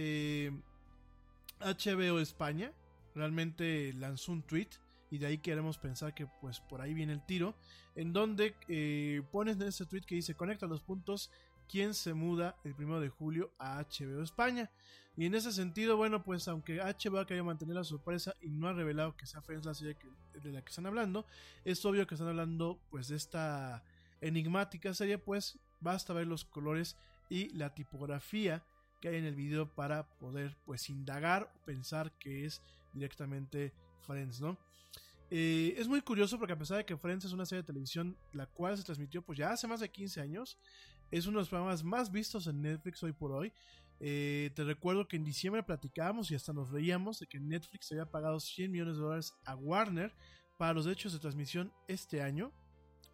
eh, 2.19 2.23
España 2.23 2.73
realmente 3.15 3.93
lanzó 3.95 4.33
un 4.33 4.43
tweet 4.43 4.69
y 5.11 5.19
de 5.19 5.27
ahí 5.27 5.39
queremos 5.39 5.79
pensar 5.79 6.15
que 6.15 6.27
pues 6.41 6.61
por 6.61 6.81
ahí 6.81 6.95
viene 6.95 7.13
el 7.13 7.25
tiro, 7.25 7.55
en 7.95 8.13
donde 8.13 8.55
eh, 8.69 9.23
pones 9.31 9.57
en 9.57 9.63
ese 9.63 9.87
tweet 9.87 10.03
que 10.03 10.15
dice 10.15 10.35
conecta 10.35 10.67
los 10.67 10.81
puntos 10.81 11.31
quien 11.69 11.95
se 11.95 12.15
muda 12.15 12.57
el 12.65 12.75
primero 12.75 13.01
de 13.01 13.09
julio 13.09 13.53
a 13.59 13.83
HBO 13.83 14.23
España. 14.23 14.71
Y 15.17 15.25
en 15.25 15.35
ese 15.35 15.51
sentido, 15.51 15.97
bueno, 15.97 16.23
pues 16.23 16.47
aunque 16.47 16.79
HBO 16.79 17.19
ha 17.19 17.27
querido 17.27 17.45
mantener 17.45 17.75
la 17.75 17.85
sorpresa 17.85 18.35
y 18.41 18.51
no 18.51 18.69
ha 18.69 18.75
revelado 18.75 19.17
que 19.17 19.27
sea 19.27 19.41
Friends 19.41 19.65
la 19.65 19.75
serie 19.75 19.97
de 20.35 20.53
la 20.53 20.63
que 20.63 20.69
están 20.69 20.87
hablando, 20.87 21.25
es 21.65 21.85
obvio 21.87 22.07
que 22.07 22.15
están 22.15 22.29
hablando 22.29 22.79
pues 22.91 23.09
de 23.09 23.17
esta 23.17 23.83
enigmática 24.21 24.93
serie, 24.93 25.17
pues 25.19 25.59
basta 25.81 26.13
ver 26.13 26.27
los 26.27 26.45
colores 26.45 26.97
y 27.31 27.49
la 27.51 27.75
tipografía 27.75 28.63
que 29.01 29.09
hay 29.09 29.17
en 29.17 29.25
el 29.25 29.35
video 29.35 29.75
para 29.75 30.07
poder 30.19 30.57
pues 30.67 30.91
indagar 30.91 31.51
o 31.55 31.65
pensar 31.65 32.13
que 32.19 32.45
es 32.45 32.63
directamente 32.93 33.73
Friends, 34.03 34.41
¿no? 34.41 34.57
Eh, 35.31 35.75
es 35.77 35.89
muy 35.89 36.01
curioso 36.03 36.39
porque 36.39 36.53
a 36.53 36.59
pesar 36.59 36.79
de 36.79 36.85
que 36.85 36.97
Friends 36.97 37.25
es 37.25 37.33
una 37.33 37.47
serie 37.47 37.63
de 37.63 37.67
televisión 37.67 38.17
la 38.33 38.47
cual 38.47 38.77
se 38.77 38.85
transmitió 38.85 39.23
pues 39.23 39.39
ya 39.39 39.51
hace 39.51 39.67
más 39.67 39.81
de 39.81 39.91
15 39.91 40.21
años, 40.21 40.59
es 41.11 41.27
uno 41.27 41.39
de 41.39 41.43
los 41.43 41.49
programas 41.49 41.83
más 41.83 42.11
vistos 42.11 42.47
en 42.47 42.63
Netflix 42.63 43.03
hoy 43.03 43.13
por 43.13 43.33
hoy. 43.33 43.53
Eh, 43.99 44.51
te 44.55 44.63
recuerdo 44.63 45.09
que 45.09 45.17
en 45.17 45.25
diciembre 45.25 45.63
platicábamos 45.63 46.31
y 46.31 46.35
hasta 46.35 46.53
nos 46.53 46.71
reíamos 46.71 47.19
de 47.19 47.27
que 47.27 47.41
Netflix 47.41 47.91
había 47.93 48.11
pagado 48.11 48.39
100 48.39 48.71
millones 48.71 48.97
de 48.97 49.03
dólares 49.03 49.35
a 49.45 49.57
Warner 49.57 50.15
para 50.59 50.75
los 50.75 50.85
derechos 50.85 51.13
de 51.13 51.19
transmisión 51.19 51.73
este 51.89 52.23
año, 52.23 52.53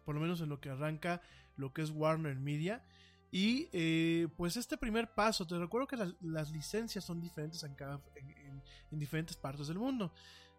por 0.05 0.15
lo 0.15 0.21
menos 0.21 0.41
en 0.41 0.49
lo 0.49 0.59
que 0.59 0.69
arranca 0.69 1.21
lo 1.55 1.73
que 1.73 1.81
es 1.81 1.89
Warner 1.89 2.35
Media. 2.35 2.83
Y 3.31 3.67
eh, 3.71 4.27
pues 4.37 4.57
este 4.57 4.77
primer 4.77 5.13
paso, 5.15 5.47
te 5.47 5.57
recuerdo 5.57 5.87
que 5.87 5.97
las, 6.21 6.51
licencias 6.51 7.03
son 7.03 7.19
diferentes 7.19 7.63
en, 7.63 7.75
en, 8.91 8.99
diferentes 8.99 9.35
partes 9.35 9.67
del 9.67 9.79
mundo. 9.79 10.13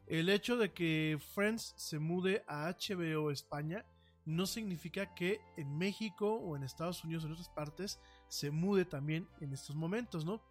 El 0.06 0.28
hecho 0.28 0.56
de 0.56 0.72
que 0.72 1.18
Friends 1.34 1.74
se 1.76 1.98
mude 1.98 2.44
a 2.46 2.68
HBO 2.68 3.30
España 3.30 3.84
no 4.26 4.46
significa 4.46 5.14
que 5.14 5.40
en 5.56 5.76
México 5.76 6.34
o 6.34 6.56
en 6.56 6.62
Estados 6.62 7.04
Unidos 7.04 7.24
o 7.24 7.26
en 7.26 7.32
otras 7.34 7.50
partes 7.50 8.00
se 8.28 8.50
mude 8.50 8.84
también 8.84 9.28
en 9.40 9.52
estos 9.52 9.76
momentos, 9.76 10.24
¿no? 10.24 10.42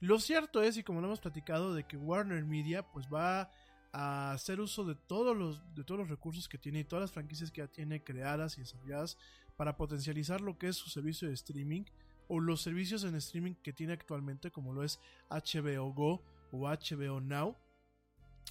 Lo 0.00 0.18
cierto 0.18 0.62
es, 0.62 0.76
y 0.76 0.82
como 0.82 1.00
lo 1.00 1.06
hemos 1.06 1.20
platicado, 1.20 1.74
de 1.74 1.84
que 1.84 1.96
Warner 1.96 2.44
Media 2.44 2.82
pues 2.90 3.06
va 3.12 3.50
a 3.92 4.32
hacer 4.32 4.60
uso 4.60 4.84
de 4.84 4.96
todos 4.96 5.36
los, 5.36 5.62
de 5.74 5.84
todos 5.84 6.00
los 6.00 6.10
recursos 6.10 6.48
que 6.48 6.58
tiene 6.58 6.80
y 6.80 6.84
todas 6.84 7.02
las 7.02 7.12
franquicias 7.12 7.50
que 7.52 7.60
ya 7.60 7.68
tiene 7.68 8.02
creadas 8.02 8.58
y 8.58 8.62
desarrolladas 8.62 9.16
para 9.56 9.76
potencializar 9.76 10.40
lo 10.40 10.58
que 10.58 10.68
es 10.68 10.76
su 10.76 10.90
servicio 10.90 11.28
de 11.28 11.34
streaming 11.34 11.84
o 12.26 12.40
los 12.40 12.60
servicios 12.62 13.04
en 13.04 13.14
streaming 13.14 13.54
que 13.62 13.72
tiene 13.72 13.92
actualmente 13.92 14.50
como 14.50 14.72
lo 14.72 14.82
es 14.82 14.98
HBO 15.30 15.92
Go 15.92 16.22
o 16.50 16.68
HBO 16.68 17.20
Now. 17.20 17.56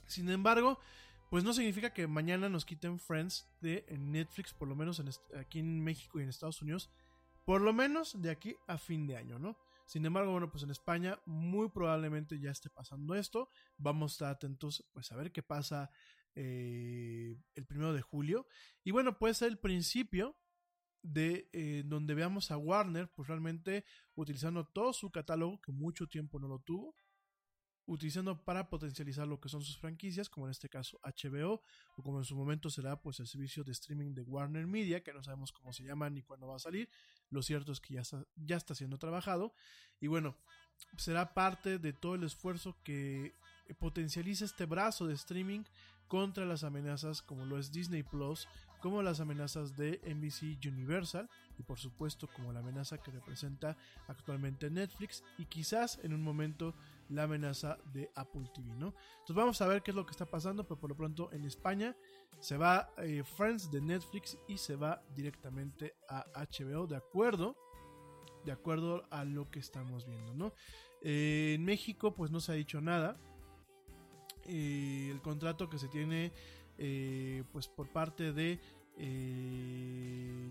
Sin 0.08 0.30
embargo, 0.30 0.80
pues 1.30 1.44
no 1.44 1.54
significa 1.54 1.94
que 1.94 2.08
mañana 2.08 2.50
nos 2.50 2.66
quiten 2.66 3.00
Friends 3.00 3.48
de 3.62 3.86
Netflix, 3.98 4.54
por 4.54 4.68
lo 4.68 4.76
menos 4.76 5.02
aquí 5.36 5.60
en 5.60 5.84
México 5.84 6.20
y 6.20 6.24
en 6.24 6.30
Estados 6.30 6.62
Unidos, 6.62 6.92
por 7.46 7.62
lo 7.62 7.74
menos 7.74 8.22
de 8.22 8.30
aquí 8.30 8.56
a 8.68 8.78
fin 8.78 9.08
de 9.08 9.18
año, 9.18 9.40
¿no? 9.40 9.58
Sin 9.86 10.06
embargo, 10.06 10.32
bueno, 10.32 10.50
pues 10.50 10.64
en 10.64 10.72
España 10.72 11.20
muy 11.26 11.70
probablemente 11.70 12.40
ya 12.40 12.52
esté 12.52 12.70
pasando 12.70 13.16
esto. 13.16 13.50
Vamos 13.78 14.12
a 14.12 14.14
estar 14.14 14.30
atentos, 14.30 14.86
pues 14.94 15.12
a 15.12 15.16
ver 15.18 15.32
qué 15.32 15.44
pasa 15.44 15.90
eh, 16.36 17.36
el 17.56 17.66
primero 17.66 17.94
de 17.94 18.02
julio. 18.02 18.48
Y 18.84 18.92
bueno, 18.92 19.18
puede 19.18 19.34
ser 19.34 19.50
el 19.50 19.58
principio 19.58 20.38
de 21.02 21.50
eh, 21.52 21.84
donde 21.86 22.14
veamos 22.14 22.50
a 22.50 22.58
Warner, 22.58 23.12
pues 23.12 23.28
realmente 23.28 23.84
utilizando 24.16 24.66
todo 24.66 24.94
su 24.94 25.12
catálogo, 25.12 25.60
que 25.62 25.72
mucho 25.72 26.08
tiempo 26.08 26.40
no 26.40 26.48
lo 26.48 26.60
tuvo, 26.60 26.96
utilizando 27.86 28.44
para 28.44 28.70
potencializar 28.70 29.28
lo 29.28 29.40
que 29.40 29.50
son 29.50 29.62
sus 29.62 29.78
franquicias, 29.78 30.30
como 30.30 30.48
en 30.48 30.52
este 30.52 30.70
caso 30.70 31.00
HBO, 31.04 31.62
o 31.98 32.04
como 32.04 32.20
en 32.20 32.26
su 32.26 32.36
momento 32.36 32.70
será 32.70 33.02
pues 33.02 33.20
el 33.20 33.28
servicio 33.28 33.64
de 33.64 33.72
streaming 33.72 34.14
de 34.14 34.22
Warner 34.22 34.68
Media, 34.68 35.04
que 35.04 35.14
no 35.14 35.24
sabemos 35.24 35.52
cómo 35.52 35.74
se 35.74 35.84
llama 35.84 36.10
ni 36.10 36.22
cuándo 36.22 36.48
va 36.48 36.56
a 36.56 36.60
salir. 36.60 36.90
Lo 37.30 37.42
cierto 37.42 37.72
es 37.72 37.80
que 37.80 37.96
ya 37.96 38.02
está, 38.02 38.26
ya 38.36 38.58
está 38.58 38.76
siendo 38.76 38.98
trabajado. 38.98 39.54
Y 40.00 40.08
bueno, 40.08 40.36
será 40.98 41.34
parte 41.34 41.80
de 41.80 41.94
todo 41.94 42.16
el 42.16 42.24
esfuerzo 42.24 42.78
que 42.84 43.34
potencializa 43.80 44.46
este 44.46 44.66
brazo 44.66 45.08
de 45.08 45.16
streaming 45.16 45.64
contra 46.08 46.46
las 46.46 46.64
amenazas 46.64 47.22
como 47.22 47.46
lo 47.46 47.58
es 47.58 47.72
Disney 47.72 48.04
Plus, 48.04 48.48
como 48.82 49.02
las 49.02 49.20
amenazas 49.20 49.76
de 49.78 50.02
NBC 50.06 50.64
Universal 50.68 51.30
y 51.58 51.64
por 51.64 51.80
supuesto 51.80 52.28
como 52.28 52.52
la 52.52 52.60
amenaza 52.60 52.98
que 52.98 53.12
representa 53.12 53.78
actualmente 54.08 54.70
Netflix 54.70 55.24
y 55.38 55.46
quizás 55.46 56.00
en 56.04 56.14
un 56.14 56.22
momento 56.22 56.76
la 57.10 57.24
amenaza 57.24 57.78
de 57.94 58.12
Apple 58.16 58.50
TV, 58.54 58.76
¿no? 58.76 58.94
Entonces 59.12 59.36
vamos 59.36 59.62
a 59.62 59.68
ver 59.68 59.84
qué 59.84 59.92
es 59.92 59.96
lo 59.96 60.06
que 60.06 60.12
está 60.12 60.26
pasando, 60.26 60.64
pero 60.66 60.80
por 60.80 60.90
lo 60.90 60.96
pronto 60.96 61.32
en 61.32 61.46
España 61.46 61.96
se 62.40 62.58
va 62.58 62.92
eh, 62.98 63.24
Friends 63.24 63.72
de 63.72 63.82
Netflix 63.82 64.38
y 64.48 64.58
se 64.58 64.76
va 64.76 65.02
directamente 65.16 65.96
a 66.10 66.26
HBO 66.36 66.88
de 66.88 66.98
acuerdo 66.98 67.56
de 68.46 68.52
acuerdo 68.52 69.06
a 69.10 69.24
lo 69.24 69.50
que 69.50 69.60
estamos 69.60 70.06
viendo, 70.06 70.34
¿no? 70.34 70.54
Eh, 71.02 71.54
en 71.56 71.64
México 71.64 72.14
pues 72.14 72.30
no 72.30 72.42
se 72.42 72.52
ha 72.52 72.56
dicho 72.56 72.82
nada. 72.82 73.18
Eh, 74.44 75.08
el 75.10 75.22
contrato 75.22 75.70
que 75.70 75.80
se 75.80 75.88
tiene 75.88 76.34
pues 77.54 77.70
por 77.70 77.88
parte 77.88 78.34
de 78.34 78.60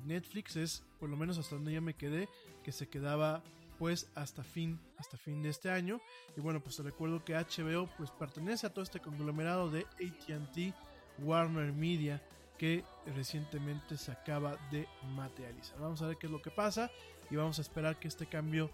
Netflix 0.07 0.57
es 0.57 0.85
por 0.99 1.11
lo 1.11 1.17
menos 1.19 1.37
hasta 1.37 1.57
donde 1.57 1.75
ya 1.75 1.83
me 1.83 1.95
quedé 1.95 2.31
que 2.63 2.73
se 2.73 2.89
quedaba 2.89 3.43
pues 3.83 4.07
hasta 4.15 4.45
fin, 4.45 4.79
hasta 4.97 5.17
fin 5.17 5.43
de 5.43 5.49
este 5.49 5.69
año. 5.69 6.01
Y 6.37 6.41
bueno, 6.41 6.61
pues 6.63 6.77
te 6.77 6.85
recuerdo 6.85 7.25
que 7.25 7.35
HBO 7.35 7.91
pues 7.97 8.13
pertenece 8.13 8.65
a 8.65 8.73
todo 8.73 8.85
este 8.85 9.01
conglomerado 9.01 9.71
de 9.71 9.81
AT&T, 9.81 10.73
Warner 11.19 11.73
Media, 11.73 12.23
que 12.57 12.85
recientemente 13.17 13.97
se 13.97 14.13
acaba 14.13 14.57
de 14.71 14.87
materializar. 15.17 15.81
Vamos 15.81 16.01
a 16.01 16.07
ver 16.07 16.17
qué 16.17 16.27
es 16.27 16.33
lo 16.33 16.41
que 16.41 16.53
pasa 16.53 16.93
y 17.29 17.35
vamos 17.35 17.59
a 17.59 17.63
esperar 17.63 17.99
que 17.99 18.07
este 18.07 18.27
cambio 18.27 18.71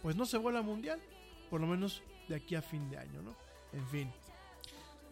pues 0.00 0.16
no 0.16 0.24
se 0.24 0.38
vuelva 0.38 0.62
mundial, 0.62 0.98
por 1.50 1.60
lo 1.60 1.66
menos 1.66 2.02
de 2.26 2.36
aquí 2.36 2.54
a 2.54 2.62
fin 2.62 2.88
de 2.88 2.96
año, 2.96 3.20
¿no? 3.20 3.36
En 3.74 3.86
fin. 3.88 4.10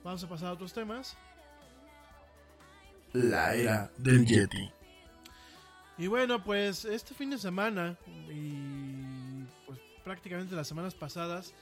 Vamos 0.03 0.25
a 0.25 0.29
pasar 0.31 0.49
a 0.49 0.53
otros 0.53 0.73
temas. 0.73 1.15
La 3.13 3.55
era 3.55 3.93
del 3.99 4.25
Yeti. 4.25 4.73
Y 5.99 6.07
bueno, 6.09 6.43
pues 6.43 6.87
este 6.87 7.15
fin 7.15 7.31
de 7.31 7.39
semana 7.39 7.97
y 8.31 8.86
prácticamente 10.07 10.55
las 10.55 10.69
semanas 10.69 10.95
pasadas, 10.95 11.53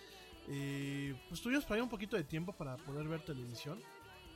eh, 0.49 1.19
pues 1.31 1.41
tuvimos 1.41 1.65
para 1.65 1.77
ahí 1.77 1.81
un 1.81 1.89
poquito 1.89 2.15
de 2.15 2.25
tiempo 2.25 2.53
para 2.53 2.77
poder 2.77 3.09
ver 3.09 3.25
televisión. 3.25 3.81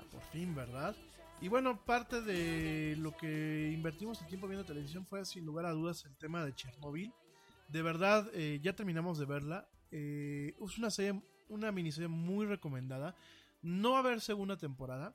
Ah, 0.00 0.04
por 0.10 0.22
fin, 0.32 0.54
¿verdad? 0.54 0.96
Y 1.42 1.48
bueno, 1.48 1.84
parte 1.84 2.22
de 2.22 2.96
lo 2.96 3.14
que 3.14 3.70
invertimos 3.70 4.18
el 4.22 4.26
tiempo 4.26 4.48
viendo 4.48 4.64
televisión 4.64 5.04
fue 5.04 5.26
sin 5.26 5.44
lugar 5.44 5.66
a 5.66 5.72
dudas 5.72 6.06
el 6.06 6.16
tema 6.16 6.42
de 6.42 6.54
Chernobyl. 6.54 7.12
De 7.68 7.82
verdad, 7.82 8.30
eh, 8.32 8.60
ya 8.62 8.72
terminamos 8.72 9.18
de 9.18 9.26
verla. 9.26 9.68
Eh, 9.90 10.54
es 10.58 10.78
una 10.78 10.90
serie, 10.90 11.22
una 11.50 11.70
miniserie 11.70 12.08
muy 12.08 12.46
recomendada. 12.46 13.14
No 13.60 13.90
va 13.90 13.96
a 13.98 14.00
haber 14.00 14.22
segunda 14.22 14.56
temporada. 14.56 15.14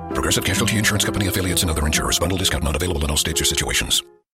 Progressive 0.21 0.45
Casualty 0.45 0.77
Insurance 0.77 1.03
Company 1.03 1.25
affiliates 1.25 1.63
and 1.63 1.71
other 1.71 1.83
insurers. 1.83 2.19
Bundle 2.19 2.37
discount 2.37 2.63
not 2.63 2.75
available 2.75 3.03
in 3.03 3.09
all 3.09 3.17
states 3.17 3.41
or 3.41 3.45
situations. 3.45 4.03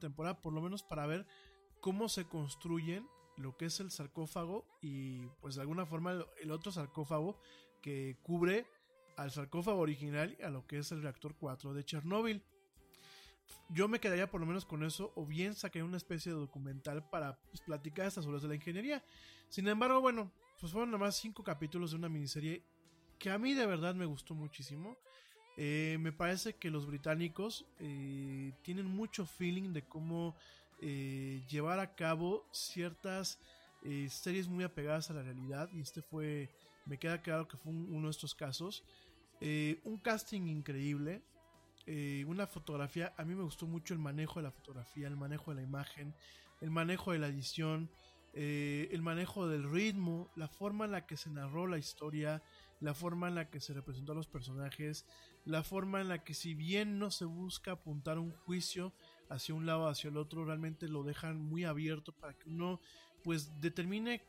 temporada, 0.00 0.40
por 0.40 0.52
lo 0.52 0.60
menos 0.60 0.82
para 0.82 1.06
ver 1.06 1.26
cómo 1.80 2.08
se 2.08 2.26
construyen 2.26 3.06
lo 3.36 3.56
que 3.56 3.66
es 3.66 3.80
el 3.80 3.90
sarcófago 3.90 4.66
y 4.80 5.26
pues 5.40 5.54
de 5.56 5.62
alguna 5.62 5.86
forma 5.86 6.12
el, 6.40 6.50
otro 6.50 6.70
sarcófago 6.70 7.38
que 7.80 8.16
cubre 8.22 8.66
al 9.16 9.30
sarcófago 9.30 9.80
original 9.80 10.36
y 10.38 10.42
a 10.42 10.50
lo 10.50 10.66
que 10.66 10.78
es 10.78 10.92
el 10.92 11.02
reactor 11.02 11.34
4 11.36 11.74
de 11.74 11.84
Chernóbil. 11.84 12.42
Yo 13.68 13.88
me 13.88 14.00
quedaría 14.00 14.30
por 14.30 14.40
lo 14.40 14.46
menos 14.46 14.64
con 14.64 14.84
eso 14.84 15.12
o 15.16 15.26
bien 15.26 15.54
saqué 15.54 15.82
una 15.82 15.96
especie 15.96 16.32
de 16.32 16.38
documental 16.38 17.08
para 17.08 17.38
pues, 17.48 17.60
platicar 17.60 18.06
estas 18.06 18.26
horas 18.26 18.42
de 18.42 18.48
la 18.48 18.54
ingeniería. 18.54 19.04
Sin 19.48 19.66
embargo, 19.68 20.00
bueno, 20.00 20.30
pues 20.60 20.72
fueron 20.72 20.90
nada 20.90 21.04
más 21.04 21.16
cinco 21.16 21.42
capítulos 21.42 21.90
de 21.90 21.96
una 21.96 22.08
miniserie 22.08 22.64
que 23.18 23.30
a 23.30 23.38
mí 23.38 23.54
de 23.54 23.66
verdad 23.66 23.94
me 23.94 24.06
gustó 24.06 24.34
muchísimo. 24.34 24.96
Eh, 25.56 25.98
me 26.00 26.12
parece 26.12 26.54
que 26.54 26.70
los 26.70 26.86
británicos 26.86 27.66
eh, 27.78 28.52
tienen 28.62 28.86
mucho 28.86 29.26
feeling 29.26 29.72
de 29.72 29.82
cómo 29.82 30.34
eh, 30.80 31.42
llevar 31.48 31.78
a 31.78 31.94
cabo 31.94 32.46
ciertas 32.52 33.38
series 34.10 34.46
muy 34.46 34.62
apegadas 34.62 35.10
a 35.10 35.14
la 35.14 35.24
realidad 35.24 35.68
y 35.72 35.80
este 35.80 36.02
fue, 36.02 36.48
me 36.86 36.98
queda 36.98 37.20
claro 37.20 37.48
que 37.48 37.56
fue 37.56 37.72
uno 37.72 38.06
de 38.06 38.12
estos 38.12 38.32
casos. 38.32 38.84
un 39.40 39.98
casting 39.98 40.42
increíble, 40.42 41.20
una 42.28 42.46
fotografía, 42.46 43.12
a 43.16 43.24
mí 43.24 43.34
me 43.34 43.42
gustó 43.42 43.66
mucho 43.66 43.92
el 43.92 43.98
manejo 43.98 44.38
de 44.38 44.44
la 44.44 44.52
fotografía, 44.52 45.08
el 45.08 45.16
manejo 45.16 45.50
de 45.50 45.56
la 45.56 45.62
imagen, 45.66 46.14
el 46.60 46.70
manejo 46.70 47.10
de 47.10 47.18
la 47.18 47.26
edición, 47.26 47.90
el 48.34 49.02
manejo 49.02 49.48
del 49.48 49.68
ritmo, 49.68 50.30
la 50.36 50.46
forma 50.46 50.84
en 50.84 50.92
la 50.92 51.04
que 51.04 51.16
se 51.16 51.30
narró 51.30 51.66
la 51.66 51.78
historia, 51.78 52.40
la 52.82 52.94
forma 52.94 53.26
en 53.26 53.34
la 53.34 53.50
que 53.50 53.60
se 53.60 53.74
representó 53.74 54.12
a 54.12 54.14
los 54.14 54.28
personajes, 54.28 55.06
la 55.44 55.62
forma 55.62 56.00
en 56.00 56.08
la 56.08 56.22
que 56.22 56.34
si 56.34 56.54
bien 56.54 56.98
no 56.98 57.10
se 57.10 57.24
busca 57.24 57.72
apuntar 57.72 58.18
un 58.18 58.32
juicio 58.32 58.92
hacia 59.28 59.54
un 59.54 59.66
lado 59.66 59.88
hacia 59.88 60.08
el 60.08 60.16
otro, 60.16 60.44
realmente 60.44 60.88
lo 60.88 61.02
dejan 61.02 61.40
muy 61.40 61.64
abierto 61.64 62.12
para 62.12 62.34
que 62.34 62.48
uno 62.48 62.80
pues 63.24 63.60
determine 63.60 64.22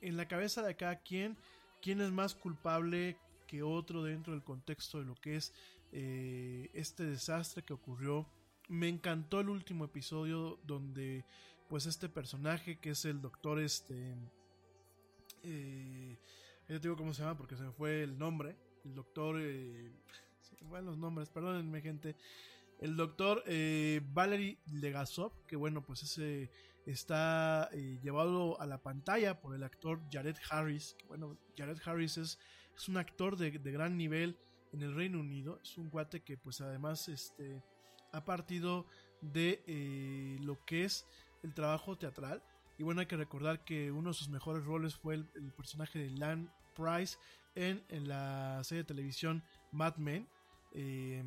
en 0.00 0.16
la 0.16 0.28
cabeza 0.28 0.62
de 0.62 0.76
cada 0.76 1.00
quien 1.00 1.36
quién 1.84 2.00
es 2.00 2.10
más 2.10 2.34
culpable, 2.34 3.18
que 3.46 3.62
otro 3.62 4.02
dentro 4.02 4.32
del 4.32 4.42
contexto 4.42 4.98
de 4.98 5.04
lo 5.04 5.14
que 5.16 5.36
es 5.36 5.52
eh, 5.92 6.70
este 6.72 7.04
desastre 7.04 7.62
que 7.62 7.74
ocurrió. 7.74 8.26
Me 8.68 8.88
encantó 8.88 9.40
el 9.40 9.50
último 9.50 9.84
episodio 9.84 10.58
donde 10.64 11.26
pues 11.68 11.84
este 11.84 12.08
personaje 12.08 12.78
que 12.78 12.90
es 12.90 13.04
el 13.04 13.20
doctor 13.20 13.60
este... 13.60 14.16
Eh, 15.42 16.18
ya 16.66 16.76
te 16.76 16.80
digo 16.80 16.96
cómo 16.96 17.12
se 17.12 17.22
llama 17.22 17.36
porque 17.36 17.56
se 17.56 17.64
me 17.64 17.72
fue 17.72 18.02
el 18.02 18.18
nombre. 18.18 18.56
El 18.84 18.94
doctor... 18.94 19.36
Eh, 19.38 19.92
los 20.82 20.98
nombres, 20.98 21.28
perdónenme 21.30 21.80
gente. 21.80 22.16
El 22.80 22.96
doctor 22.96 23.42
eh, 23.46 24.00
Valery 24.12 24.58
Legasov, 24.72 25.32
que 25.46 25.56
bueno, 25.56 25.82
pues 25.82 26.02
ese 26.02 26.50
está 26.86 27.70
eh, 27.72 27.98
llevado 28.02 28.60
a 28.60 28.66
la 28.66 28.82
pantalla 28.82 29.40
por 29.40 29.54
el 29.54 29.62
actor 29.62 30.00
Jared 30.10 30.36
Harris. 30.50 30.96
Bueno, 31.08 31.38
Jared 31.56 31.78
Harris 31.84 32.18
es, 32.18 32.38
es 32.76 32.88
un 32.88 32.96
actor 32.96 33.36
de, 33.36 33.52
de, 33.52 33.72
gran 33.72 33.96
nivel 33.96 34.36
en 34.72 34.82
el 34.82 34.94
Reino 34.94 35.20
Unido. 35.20 35.60
Es 35.62 35.78
un 35.78 35.88
guate 35.88 36.20
que 36.20 36.36
pues 36.36 36.60
además 36.60 37.08
este, 37.08 37.62
ha 38.12 38.24
partido 38.24 38.86
de 39.20 39.62
eh, 39.66 40.38
lo 40.40 40.64
que 40.64 40.84
es 40.84 41.06
el 41.42 41.54
trabajo 41.54 41.96
teatral. 41.96 42.42
Y 42.76 42.82
bueno, 42.82 43.00
hay 43.00 43.06
que 43.06 43.16
recordar 43.16 43.64
que 43.64 43.92
uno 43.92 44.10
de 44.10 44.14
sus 44.14 44.28
mejores 44.28 44.64
roles 44.64 44.96
fue 44.96 45.14
el, 45.14 45.30
el 45.36 45.52
personaje 45.52 45.98
de 45.98 46.10
Lan 46.10 46.52
Price 46.74 47.16
en, 47.54 47.84
en, 47.88 48.08
la 48.08 48.62
serie 48.64 48.82
de 48.82 48.88
televisión 48.88 49.44
Mad 49.74 49.96
Men. 49.96 50.26
Eh, 50.72 51.22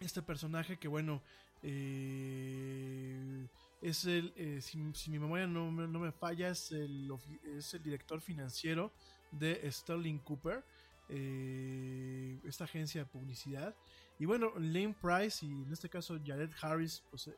este 0.00 0.22
personaje 0.22 0.76
que 0.78 0.88
bueno 0.88 1.22
eh, 1.62 3.48
es 3.80 4.04
el 4.04 4.32
eh, 4.36 4.60
si, 4.60 4.78
mi 5.08 5.18
memoria 5.18 5.46
no, 5.46 5.70
no, 5.70 5.98
me 5.98 6.12
falla 6.12 6.50
es 6.50 6.72
el, 6.72 7.10
es 7.56 7.74
el 7.74 7.82
director 7.82 8.20
financiero 8.20 8.92
de 9.30 9.70
Sterling 9.70 10.18
Cooper 10.18 10.64
eh, 11.08 12.38
esta 12.44 12.64
agencia 12.64 13.02
de 13.02 13.06
publicidad 13.06 13.74
y 14.18 14.26
bueno 14.26 14.52
Lane 14.56 14.94
Price 15.00 15.44
y 15.44 15.62
en 15.62 15.72
este 15.72 15.88
caso 15.88 16.18
Jared 16.24 16.50
Harris 16.60 17.02
pues, 17.10 17.30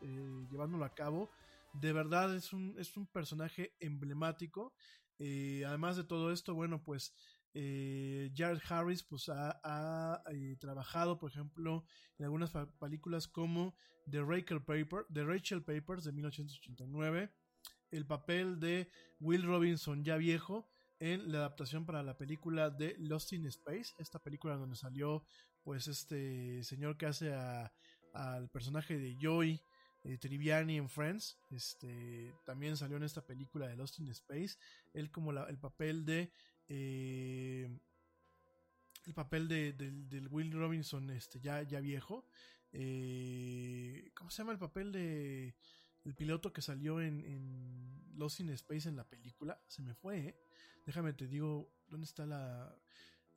llevándolo 0.50 0.84
a 0.84 0.94
cabo 0.94 1.30
de 1.72 1.92
verdad 1.92 2.34
es 2.34 2.52
un, 2.52 2.74
es 2.78 2.96
un 2.96 3.06
personaje 3.06 3.74
emblemático 3.80 4.72
además 5.18 5.96
de 5.96 6.04
todo 6.04 6.32
esto 6.32 6.54
bueno 6.54 6.82
pues 6.82 7.12
eh, 7.58 8.30
Jared 8.36 8.60
Harris 8.68 9.02
pues 9.02 9.30
ha, 9.30 10.22
eh, 10.30 10.56
trabajado 10.60 11.18
por 11.18 11.30
ejemplo 11.30 11.86
en 12.18 12.26
algunas 12.26 12.52
películas 12.78 13.26
como 13.26 13.74
The 14.10 14.22
Rachel, 14.22 14.62
The 15.10 15.24
Rachel 15.24 15.64
Papers 15.64 16.04
de 16.04 16.12
1989 16.12 17.32
el 17.92 18.06
papel 18.06 18.60
de 18.60 18.90
Will 19.20 19.44
Robinson 19.44 20.04
ya 20.04 20.18
viejo 20.18 20.68
en 20.98 21.32
la 21.32 21.38
adaptación 21.38 21.86
para 21.86 22.02
la 22.02 22.18
película 22.18 22.68
de 22.68 22.94
Lost 22.98 23.32
in 23.32 23.46
Space 23.46 23.94
esta 23.98 24.18
película 24.18 24.56
donde 24.56 24.76
salió 24.76 25.24
pues 25.62 25.88
este 25.88 26.62
señor 26.62 26.98
que 26.98 27.06
hace 27.06 27.34
al 28.12 28.50
personaje 28.50 28.98
de 28.98 29.16
Joey 29.18 29.62
eh, 30.08 30.18
Triviani 30.18 30.76
en 30.76 30.88
Friends, 30.88 31.36
este, 31.50 32.32
también 32.44 32.76
salió 32.76 32.96
en 32.96 33.02
esta 33.02 33.26
película 33.26 33.66
de 33.66 33.74
Lost 33.74 33.98
in 33.98 34.08
Space, 34.10 34.56
él 34.94 35.10
como 35.10 35.32
el 35.32 35.58
papel 35.58 36.04
de 36.04 36.30
eh, 36.68 37.68
el 39.06 39.14
papel 39.14 39.48
de, 39.48 40.28
Will 40.30 40.52
Robinson 40.52 41.08
este, 41.10 41.40
ya, 41.40 41.62
ya 41.62 41.80
viejo. 41.80 42.26
Eh, 42.72 44.10
¿Cómo 44.14 44.30
se 44.30 44.38
llama 44.38 44.52
el 44.52 44.58
papel 44.58 44.92
de 44.92 45.54
el 46.04 46.14
piloto 46.14 46.52
que 46.52 46.62
salió 46.62 47.00
en, 47.00 47.24
en, 47.24 48.18
Lost 48.18 48.40
in 48.40 48.50
Space 48.50 48.88
en 48.88 48.96
la 48.96 49.08
película? 49.08 49.60
Se 49.66 49.82
me 49.82 49.94
fue, 49.94 50.18
¿eh? 50.18 50.36
Déjame 50.84 51.12
te 51.12 51.26
digo, 51.26 51.72
¿dónde 51.88 52.04
está 52.04 52.26
la... 52.26 52.74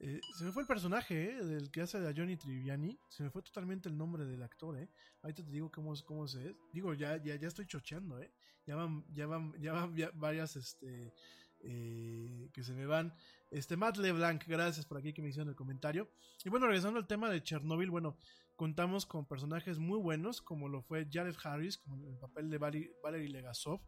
Eh, 0.02 0.22
se 0.38 0.46
me 0.46 0.52
fue 0.52 0.62
el 0.62 0.68
personaje 0.68 1.32
¿eh? 1.32 1.44
del 1.44 1.72
que 1.72 1.82
hace 1.82 1.98
a 1.98 2.14
Johnny 2.16 2.38
Triviani. 2.38 2.98
Se 3.10 3.24
me 3.24 3.30
fue 3.30 3.42
totalmente 3.42 3.90
el 3.90 3.98
nombre 3.98 4.24
del 4.26 4.42
actor. 4.44 4.78
¿eh? 4.78 4.90
Ahorita 5.22 5.44
te 5.44 5.52
digo 5.52 5.70
cómo, 5.70 5.94
cómo 6.06 6.28
se 6.28 6.50
es. 6.50 6.56
Digo, 6.72 6.94
ya, 6.94 7.18
ya, 7.18 7.36
ya 7.36 7.48
estoy 7.48 7.66
chocheando. 7.66 8.20
¿eh? 8.22 8.32
Ya 8.66 8.76
van, 8.76 9.04
ya 9.14 9.28
van, 9.28 9.54
ya 9.60 9.74
van 9.74 9.94
varias 10.14 10.56
este, 10.56 11.12
eh, 11.62 12.50
que 12.54 12.64
se 12.64 12.74
me 12.74 12.86
van. 12.86 13.14
Este, 13.52 13.78
Matt 13.78 13.98
LeBlanc, 13.98 14.46
gracias 14.48 14.86
por 14.86 14.98
aquí 14.98 15.14
que 15.14 15.22
me 15.22 15.30
hicieron 15.30 15.50
el 15.50 15.56
comentario. 15.56 16.10
Y 16.44 16.50
bueno, 16.50 16.68
regresando 16.68 17.00
al 17.00 17.08
tema 17.08 17.30
de 17.30 17.42
Chernobyl, 17.44 17.90
bueno, 17.90 18.18
contamos 18.56 19.06
con 19.06 19.26
personajes 19.26 19.80
muy 19.80 20.00
buenos, 20.00 20.42
como 20.42 20.70
lo 20.70 20.82
fue 20.82 21.08
Jared 21.12 21.36
Harris, 21.44 21.78
como 21.78 21.96
el 22.08 22.18
papel 22.18 22.50
de 22.50 22.58
Valery, 22.58 22.92
Valery 23.04 23.28
Legasov. 23.28 23.82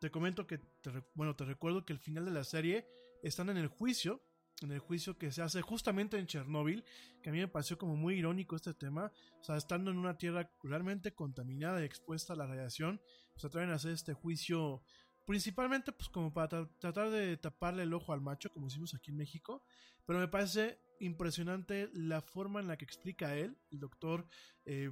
Te 0.00 0.10
comento 0.10 0.46
que, 0.46 0.58
te, 0.58 0.90
bueno, 1.14 1.34
te 1.34 1.44
recuerdo 1.44 1.84
que 1.84 1.92
el 1.92 1.98
final 1.98 2.24
de 2.24 2.30
la 2.30 2.44
serie 2.44 2.86
están 3.22 3.48
en 3.50 3.56
el 3.56 3.68
juicio 3.68 4.22
en 4.62 4.72
el 4.72 4.78
juicio 4.78 5.18
que 5.18 5.30
se 5.30 5.42
hace 5.42 5.62
justamente 5.62 6.18
en 6.18 6.26
Chernóbil, 6.26 6.84
que 7.22 7.30
a 7.30 7.32
mí 7.32 7.38
me 7.38 7.48
pareció 7.48 7.78
como 7.78 7.96
muy 7.96 8.14
irónico 8.14 8.56
este 8.56 8.74
tema, 8.74 9.12
o 9.40 9.44
sea, 9.44 9.56
estando 9.56 9.90
en 9.90 9.98
una 9.98 10.16
tierra 10.16 10.50
realmente 10.62 11.14
contaminada 11.14 11.80
y 11.80 11.84
expuesta 11.84 12.32
a 12.32 12.36
la 12.36 12.46
radiación, 12.46 13.00
se 13.36 13.46
atreven 13.46 13.70
a 13.70 13.74
hacer 13.74 13.92
este 13.92 14.14
juicio 14.14 14.82
principalmente 15.28 15.92
pues 15.92 16.08
como 16.08 16.32
para 16.32 16.48
tra 16.48 16.66
tratar 16.78 17.10
de 17.10 17.36
taparle 17.36 17.82
el 17.82 17.92
ojo 17.92 18.14
al 18.14 18.22
macho, 18.22 18.50
como 18.50 18.68
hicimos 18.68 18.94
aquí 18.94 19.10
en 19.10 19.18
México, 19.18 19.62
pero 20.06 20.18
me 20.18 20.26
parece 20.26 20.78
impresionante 21.00 21.90
la 21.92 22.22
forma 22.22 22.60
en 22.60 22.66
la 22.66 22.78
que 22.78 22.86
explica 22.86 23.36
él, 23.36 23.54
el 23.70 23.78
doctor 23.78 24.26
eh, 24.64 24.90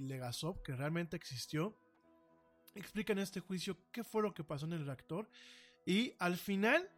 Legasov, 0.00 0.60
que 0.64 0.74
realmente 0.74 1.16
existió, 1.16 1.78
explica 2.74 3.12
en 3.12 3.20
este 3.20 3.38
juicio 3.38 3.78
qué 3.92 4.02
fue 4.02 4.22
lo 4.22 4.34
que 4.34 4.42
pasó 4.42 4.66
en 4.66 4.72
el 4.72 4.84
reactor 4.84 5.30
y 5.86 6.14
al 6.18 6.36
final 6.36 6.90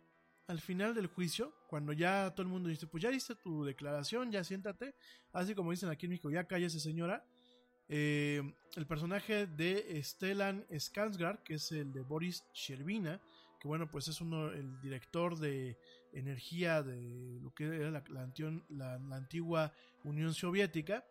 al 0.47 0.63
final 0.63 0.95
del 0.95 1.09
juicio, 1.09 1.55
cuando 1.69 1.93
ya 1.93 2.31
todo 2.31 2.41
el 2.41 2.49
mundo 2.49 2.71
dice, 2.71 2.87
pues 2.87 3.03
ya 3.03 3.11
diste 3.11 3.35
tu 3.35 3.65
declaración, 3.67 4.33
ya 4.33 4.43
siéntate, 4.45 4.95
así 5.35 5.55
como 5.55 5.73
dicen 5.73 5.91
aquí 5.91 6.07
en 6.07 6.13
México, 6.13 6.31
ya 6.31 6.45
cállese 6.45 6.81
señora, 6.81 7.23
eh, 7.89 8.43
el 8.77 8.87
personaje 8.87 9.47
de 9.47 10.01
Stellan 10.03 10.67
Skarsgård, 10.69 11.43
que 11.43 11.55
es 11.55 11.73
el 11.73 11.93
de 11.93 12.03
Boris 12.03 12.45
Sherbina, 12.53 13.21
que 13.59 13.67
bueno, 13.67 13.91
pues 13.91 14.09
es 14.09 14.21
uno, 14.21 14.51
el 14.51 14.81
director 14.81 15.37
de 15.37 15.79
energía 16.13 16.83
de 16.83 17.41
lo 17.41 17.53
que 17.53 17.65
era 17.65 17.91
la, 17.91 19.17
antigua 19.17 19.73
Unión 20.05 20.35
Soviética, 20.35 21.05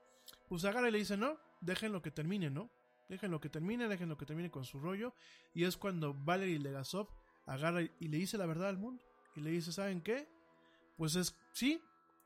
pues 0.48 0.64
agarra 0.66 0.90
y 0.90 0.92
le 0.92 1.00
dice, 1.00 1.18
no, 1.18 1.38
dejen 1.62 1.92
lo 1.92 2.02
que 2.02 2.12
termine, 2.12 2.50
¿no? 2.50 2.70
Dejen 3.10 3.32
lo 3.32 3.40
que 3.40 3.50
termine, 3.50 3.88
dejen 3.88 4.10
lo 4.10 4.18
que 4.18 4.26
termine 4.26 4.52
con 4.52 4.66
su 4.66 4.80
rollo, 4.80 5.14
y 5.54 5.64
es 5.64 5.78
cuando 5.78 6.14
Valery 6.14 6.60
Legasov 6.60 7.10
agarra 7.46 7.82
y 7.82 8.08
le 8.08 8.18
dice 8.18 8.38
la 8.38 8.46
verdad 8.46 8.70
al 8.70 8.78
mundo 8.78 9.04
y 9.36 9.42
le 9.42 9.52
dice, 9.52 9.72
¿saben 9.72 10.02
qué? 10.02 10.28
Pues 10.98 11.16
es, 11.16 11.36
sí, 11.54 11.82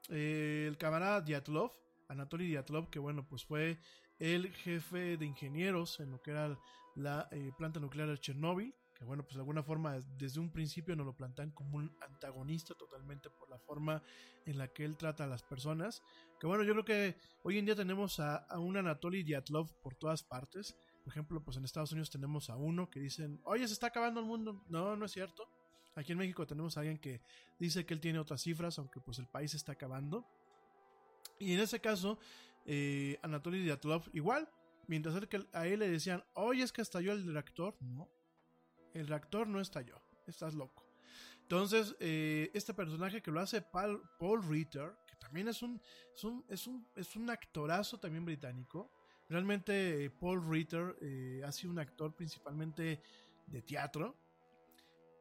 eh, 0.09 0.65
el 0.67 0.77
camarada 0.77 1.21
Diatlov, 1.21 1.71
Anatoly 2.07 2.47
Diatlov, 2.47 2.89
que 2.89 2.99
bueno, 2.99 3.27
pues 3.27 3.45
fue 3.45 3.79
el 4.21 4.53
jefe 4.53 5.17
de 5.17 5.25
ingenieros 5.25 5.99
en 5.99 6.11
lo 6.11 6.21
que 6.21 6.31
era 6.31 6.57
la 6.95 7.27
eh, 7.31 7.51
planta 7.57 7.79
nuclear 7.79 8.07
de 8.07 8.17
Chernóbil, 8.17 8.73
que 8.93 9.03
bueno, 9.03 9.23
pues 9.23 9.35
de 9.35 9.41
alguna 9.41 9.63
forma 9.63 9.99
desde 10.17 10.39
un 10.39 10.51
principio 10.51 10.95
nos 10.95 11.05
lo 11.05 11.15
plantean 11.15 11.51
como 11.51 11.77
un 11.77 11.91
antagonista 12.01 12.75
totalmente 12.75 13.29
por 13.31 13.49
la 13.49 13.57
forma 13.57 14.03
en 14.45 14.57
la 14.57 14.67
que 14.67 14.85
él 14.85 14.95
trata 14.95 15.23
a 15.23 15.27
las 15.27 15.41
personas, 15.41 16.03
que 16.39 16.47
bueno, 16.47 16.63
yo 16.63 16.73
creo 16.73 16.85
que 16.85 17.17
hoy 17.43 17.57
en 17.57 17.65
día 17.65 17.75
tenemos 17.75 18.19
a, 18.19 18.37
a 18.37 18.59
un 18.59 18.77
Anatoly 18.77 19.23
Diatlov 19.23 19.73
por 19.81 19.95
todas 19.95 20.23
partes, 20.23 20.77
por 21.03 21.11
ejemplo, 21.11 21.43
pues 21.43 21.57
en 21.57 21.65
Estados 21.65 21.91
Unidos 21.91 22.11
tenemos 22.11 22.49
a 22.49 22.55
uno 22.55 22.89
que 22.89 22.99
dicen, 22.99 23.41
oye, 23.43 23.67
se 23.67 23.73
está 23.73 23.87
acabando 23.87 24.19
el 24.19 24.27
mundo, 24.27 24.63
no, 24.69 24.95
no 24.95 25.05
es 25.05 25.11
cierto, 25.11 25.49
Aquí 25.95 26.13
en 26.13 26.19
México 26.19 26.47
tenemos 26.47 26.77
a 26.77 26.81
alguien 26.81 26.97
que 26.97 27.21
dice 27.59 27.85
que 27.85 27.93
él 27.93 27.99
tiene 27.99 28.19
otras 28.19 28.41
cifras, 28.41 28.79
aunque 28.79 29.01
pues 29.01 29.19
el 29.19 29.27
país 29.27 29.53
está 29.53 29.73
acabando. 29.73 30.25
Y 31.37 31.53
en 31.53 31.59
ese 31.59 31.81
caso, 31.81 32.17
eh, 32.65 33.19
Anatoly 33.23 33.63
Diatlov 33.63 34.09
igual, 34.13 34.49
mientras 34.87 35.15
a 35.53 35.67
él 35.67 35.79
le 35.79 35.89
decían, 35.89 36.23
oye, 36.33 36.63
es 36.63 36.71
que 36.71 36.81
estalló 36.81 37.13
el 37.13 37.33
reactor. 37.33 37.75
No, 37.81 38.09
el 38.93 39.07
reactor 39.07 39.47
no 39.47 39.59
estalló, 39.59 40.01
estás 40.27 40.53
loco. 40.53 40.85
Entonces, 41.41 41.95
eh, 41.99 42.49
este 42.53 42.73
personaje 42.73 43.21
que 43.21 43.31
lo 43.31 43.41
hace 43.41 43.61
Paul, 43.61 44.01
Paul 44.17 44.43
Ritter, 44.47 44.93
que 45.05 45.15
también 45.15 45.47
es 45.47 45.61
un, 45.61 45.81
es 46.13 46.23
un, 46.23 46.87
es 46.95 47.15
un, 47.15 47.29
actorazo 47.29 47.99
también 47.99 48.23
británico. 48.23 48.91
Realmente 49.27 50.05
eh, 50.05 50.09
Paul 50.09 50.49
Ritter 50.49 51.43
ha 51.45 51.51
sido 51.51 51.71
un 51.71 51.79
actor 51.79 52.15
principalmente 52.15 53.01
de 53.47 53.61
teatro. 53.61 54.15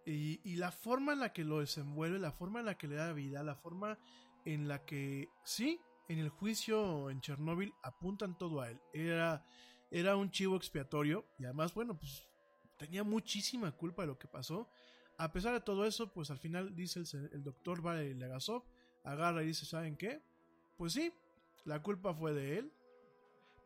Y, 0.07 0.41
y, 0.45 0.57
la 0.57 0.73
forma 0.73 1.13
en 1.13 1.21
la 1.21 1.33
que 1.33 1.45
lo 1.45 1.61
desenvuelve, 1.61 2.19
la 2.19 2.33
forma 2.33 2.61
en 2.61 2.67
la 2.67 2.79
que 2.79 2.89
le 2.89 2.97
da 2.97 3.13
vida, 3.13 3.43
la 3.43 3.55
forma 3.55 3.99
en 4.45 4.67
la 4.67 4.85
que, 4.85 5.29
sí, 5.45 5.81
en 6.09 6.19
el 6.19 6.29
juicio 6.29 7.11
en 7.11 7.21
Chernóbil 7.21 7.73
apuntan 7.83 8.37
todo 8.37 8.61
a 8.61 8.71
él. 8.71 8.81
Era, 8.93 9.45
era 9.91 10.17
un 10.17 10.31
chivo 10.31 10.57
expiatorio 10.57 11.27
y 11.39 11.45
además, 11.45 11.75
bueno, 11.75 11.99
pues 11.99 12.29
tenía 12.77 13.05
muchísima 13.05 13.73
culpa 13.73 14.03
de 14.03 14.09
lo 14.09 14.19
que 14.19 14.29
pasó. 14.29 14.69
A 15.19 15.33
pesar 15.33 15.53
de 15.53 15.61
todo 15.61 15.87
eso, 15.87 16.13
pues 16.13 16.31
al 16.31 16.39
final 16.39 16.75
dice 16.75 17.01
el, 17.01 17.31
el 17.33 17.45
doctor 17.45 17.83
Valery 17.83 18.15
Legasov, 18.15 18.65
agarra 19.05 19.43
y 19.43 19.47
dice, 19.47 19.67
¿saben 19.67 19.97
qué? 19.97 20.23
Pues 20.77 20.95
sí, 20.95 21.13
la 21.65 21.83
culpa 21.83 22.15
fue 22.15 22.33
de 22.33 22.59
él. 22.59 22.73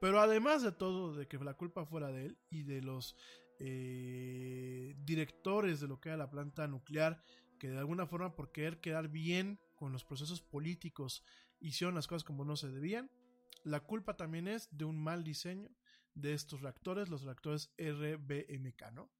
Pero 0.00 0.20
además 0.20 0.62
de 0.62 0.72
todo, 0.72 1.14
de 1.14 1.26
que 1.26 1.38
la 1.38 1.54
culpa 1.54 1.86
fuera 1.86 2.08
de 2.08 2.26
él 2.26 2.38
y 2.50 2.62
de 2.62 2.82
los 2.82 3.16
eh, 3.58 4.94
directores 5.04 5.80
de 5.80 5.88
lo 5.88 6.00
que 6.00 6.10
era 6.10 6.18
la 6.18 6.30
planta 6.30 6.66
nuclear, 6.66 7.22
que 7.58 7.68
de 7.68 7.78
alguna 7.78 8.06
forma 8.06 8.34
por 8.34 8.52
querer 8.52 8.80
quedar 8.80 9.08
bien 9.08 9.58
con 9.76 9.92
los 9.92 10.04
procesos 10.04 10.42
políticos 10.42 11.24
hicieron 11.64 11.94
las 11.94 12.06
cosas 12.06 12.24
como 12.24 12.44
no 12.44 12.56
se 12.56 12.68
debían. 12.68 13.10
La 13.62 13.80
culpa 13.80 14.16
también 14.16 14.46
es 14.48 14.68
de 14.76 14.84
un 14.84 15.02
mal 15.02 15.24
diseño 15.24 15.70
de 16.14 16.34
estos 16.34 16.60
reactores, 16.60 17.08
los 17.08 17.22
reactores 17.22 17.72
RBMK, 17.78 18.92
¿no? 18.92 19.10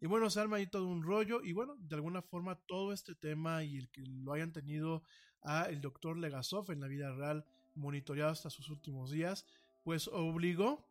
Y 0.00 0.06
bueno, 0.06 0.30
se 0.30 0.40
arma 0.40 0.56
ahí 0.56 0.66
todo 0.66 0.88
un 0.88 1.02
rollo 1.02 1.42
y 1.42 1.52
bueno, 1.52 1.76
de 1.78 1.94
alguna 1.94 2.22
forma 2.22 2.56
todo 2.66 2.92
este 2.92 3.14
tema 3.14 3.62
y 3.62 3.76
el 3.76 3.88
que 3.90 4.02
lo 4.02 4.32
hayan 4.32 4.52
tenido 4.52 5.04
a 5.42 5.66
el 5.66 5.80
doctor 5.80 6.16
Legasov 6.16 6.72
en 6.72 6.80
la 6.80 6.88
vida 6.88 7.12
real 7.12 7.44
monitoreado 7.74 8.32
hasta 8.32 8.50
sus 8.50 8.68
últimos 8.68 9.12
días, 9.12 9.46
pues 9.84 10.08
obligó 10.08 10.88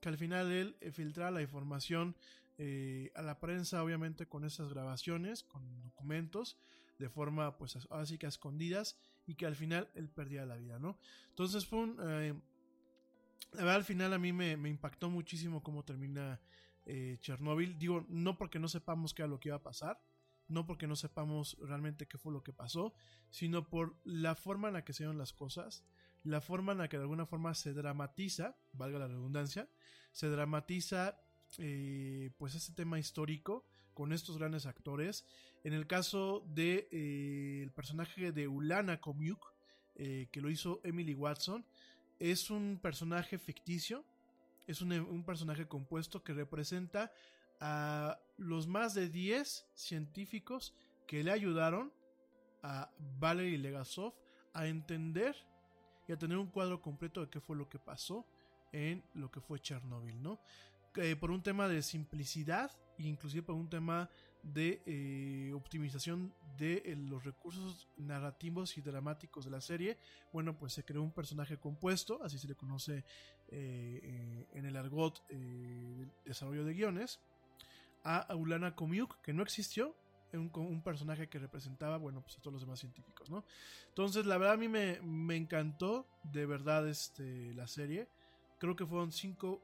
que 0.00 0.08
al 0.08 0.16
final 0.16 0.50
él 0.52 0.76
eh, 0.80 0.90
filtrara 0.90 1.30
la 1.30 1.42
información 1.42 2.16
eh, 2.56 3.12
a 3.14 3.20
la 3.20 3.38
prensa, 3.40 3.82
obviamente 3.82 4.26
con 4.26 4.44
esas 4.44 4.70
grabaciones, 4.70 5.42
con 5.42 5.82
documentos, 5.82 6.56
de 6.98 7.10
forma 7.10 7.58
pues 7.58 7.76
así 7.90 8.16
que 8.16 8.24
a 8.24 8.30
escondidas 8.30 8.96
y 9.26 9.34
que 9.34 9.46
al 9.46 9.56
final 9.56 9.90
él 9.94 10.08
perdía 10.08 10.46
la 10.46 10.56
vida, 10.56 10.78
¿no? 10.78 10.98
Entonces 11.30 11.66
fue 11.66 11.80
un... 11.80 11.98
Eh, 12.02 12.34
la 13.52 13.58
verdad, 13.60 13.76
al 13.76 13.84
final 13.84 14.12
a 14.12 14.18
mí 14.18 14.32
me, 14.32 14.52
impactó 14.52 15.08
muchísimo 15.08 15.62
cómo 15.62 15.84
termina 15.84 16.40
eh, 16.84 17.16
Chernóbil. 17.20 17.78
Digo, 17.78 18.04
no 18.08 18.36
porque 18.36 18.58
no 18.58 18.68
sepamos 18.68 19.14
qué 19.14 19.22
era 19.22 19.28
lo 19.28 19.40
que 19.40 19.48
iba 19.48 19.56
a 19.56 19.62
pasar, 19.62 20.00
no 20.48 20.66
porque 20.66 20.86
no 20.86 20.94
sepamos 20.94 21.56
realmente 21.60 22.06
qué 22.06 22.18
fue 22.18 22.32
lo 22.32 22.42
que 22.42 22.52
pasó, 22.52 22.94
sino 23.30 23.68
por 23.68 23.96
la 24.04 24.34
forma 24.34 24.68
en 24.68 24.74
la 24.74 24.84
que 24.84 24.92
se 24.92 25.04
dieron 25.04 25.18
las 25.18 25.32
cosas, 25.32 25.84
la 26.22 26.40
forma 26.40 26.72
en 26.72 26.78
la 26.78 26.88
que 26.88 26.98
de 26.98 27.04
alguna 27.04 27.26
forma 27.26 27.54
se 27.54 27.72
dramatiza, 27.72 28.56
valga 28.72 28.98
la 28.98 29.08
redundancia, 29.08 29.68
se 30.12 30.28
dramatiza 30.28 31.20
eh, 31.58 32.30
pues 32.36 32.54
este 32.54 32.72
tema 32.72 32.98
histórico 32.98 33.64
con 33.94 34.12
estos 34.12 34.36
grandes 34.36 34.66
actores. 34.66 35.24
En 35.66 35.72
el 35.72 35.88
caso 35.88 36.44
de 36.54 36.86
eh, 36.92 37.68
personaje 37.74 38.30
de 38.30 38.46
Ulana 38.46 39.00
Komiuk, 39.00 39.52
eh, 39.96 40.28
que 40.30 40.40
lo 40.40 40.48
hizo 40.48 40.80
Emily 40.84 41.12
Watson, 41.12 41.66
es 42.20 42.50
un 42.50 42.78
personaje 42.80 43.36
ficticio, 43.36 44.04
es 44.68 44.80
un, 44.80 45.24
personaje 45.26 45.66
compuesto 45.66 46.22
que 46.22 46.34
representa 46.34 47.10
a 47.58 48.20
los 48.36 48.68
más 48.68 48.94
de 48.94 49.08
10 49.08 49.66
científicos 49.74 50.72
que 51.08 51.24
le 51.24 51.32
ayudaron 51.32 51.92
a 52.62 52.92
Valery 53.18 53.58
Legasov 53.58 54.14
a 54.52 54.68
entender 54.68 55.34
y 56.06 56.12
a 56.12 56.16
tener 56.16 56.36
un 56.38 56.46
cuadro 56.46 56.80
completo 56.80 57.22
de 57.22 57.28
qué 57.28 57.40
fue 57.40 57.56
lo 57.56 57.68
que 57.68 57.80
pasó 57.80 58.24
en 58.70 59.02
lo 59.14 59.32
que 59.32 59.40
fue 59.40 59.58
Chernobyl, 59.58 60.22
¿no? 60.22 60.38
por 61.18 61.32
un 61.32 61.42
tema 61.42 61.68
de 61.68 61.82
simplicidad 61.82 62.70
inclusive 62.98 63.42
por 63.42 63.54
un 63.54 63.68
tema 63.68 64.08
de 64.52 64.82
eh, 64.86 65.52
optimización 65.54 66.32
de 66.56 66.82
eh, 66.84 66.96
los 66.96 67.24
recursos 67.24 67.88
narrativos 67.96 68.78
y 68.78 68.80
dramáticos 68.80 69.44
de 69.44 69.50
la 69.50 69.60
serie, 69.60 69.98
bueno, 70.32 70.56
pues 70.56 70.72
se 70.72 70.84
creó 70.84 71.02
un 71.02 71.12
personaje 71.12 71.58
compuesto, 71.58 72.22
así 72.22 72.38
se 72.38 72.46
le 72.46 72.54
conoce 72.54 73.04
eh, 73.48 74.46
en 74.52 74.66
el 74.66 74.76
argot 74.76 75.26
del 75.28 76.10
desarrollo 76.24 76.64
de 76.64 76.74
guiones, 76.74 77.20
a 78.04 78.18
Aulana 78.18 78.74
Komiuk, 78.76 79.20
que 79.20 79.32
no 79.32 79.42
existió, 79.42 79.96
un, 80.32 80.50
un, 80.54 80.82
personaje 80.82 81.28
que 81.28 81.38
representaba, 81.38 81.96
bueno, 81.96 82.20
pues 82.20 82.36
a 82.36 82.40
todos 82.40 82.52
los 82.52 82.62
demás 82.62 82.78
científicos, 82.78 83.30
¿no? 83.30 83.44
Entonces, 83.88 84.26
la 84.26 84.36
verdad 84.36 84.54
a 84.54 84.58
mí 84.58 84.68
me, 84.68 85.00
me 85.00 85.36
encantó 85.36 86.06
de 86.22 86.46
verdad 86.46 86.86
este, 86.88 87.54
la 87.54 87.66
serie. 87.66 88.08
Creo 88.58 88.76
que 88.76 88.84
fueron 88.84 89.12
cinco 89.12 89.62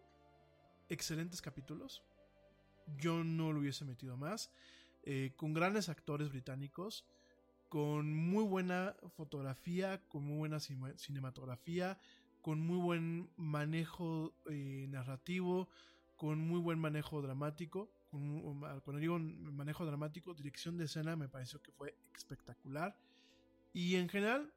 excelentes 0.88 1.42
capítulos. 1.42 2.02
Yo 2.98 3.22
no 3.24 3.52
lo 3.52 3.60
hubiese 3.60 3.84
metido 3.84 4.16
más. 4.16 4.50
Eh, 5.04 5.32
con 5.36 5.52
grandes 5.52 5.88
actores 5.88 6.30
británicos, 6.30 7.04
con 7.68 8.12
muy 8.12 8.44
buena 8.44 8.94
fotografía, 9.16 10.00
con 10.08 10.24
muy 10.24 10.36
buena 10.36 10.60
cinematografía, 10.60 11.98
con 12.40 12.60
muy 12.60 12.78
buen 12.78 13.30
manejo 13.36 14.34
eh, 14.50 14.86
narrativo, 14.88 15.68
con 16.16 16.38
muy 16.38 16.60
buen 16.60 16.78
manejo 16.78 17.22
dramático. 17.22 17.90
cuando 18.10 18.98
digo 18.98 19.18
manejo 19.18 19.86
dramático, 19.86 20.34
dirección 20.34 20.76
de 20.76 20.84
escena 20.84 21.16
me 21.16 21.28
pareció 21.28 21.62
que 21.62 21.72
fue 21.72 21.96
espectacular. 22.14 22.96
Y 23.72 23.96
en 23.96 24.08
general, 24.08 24.52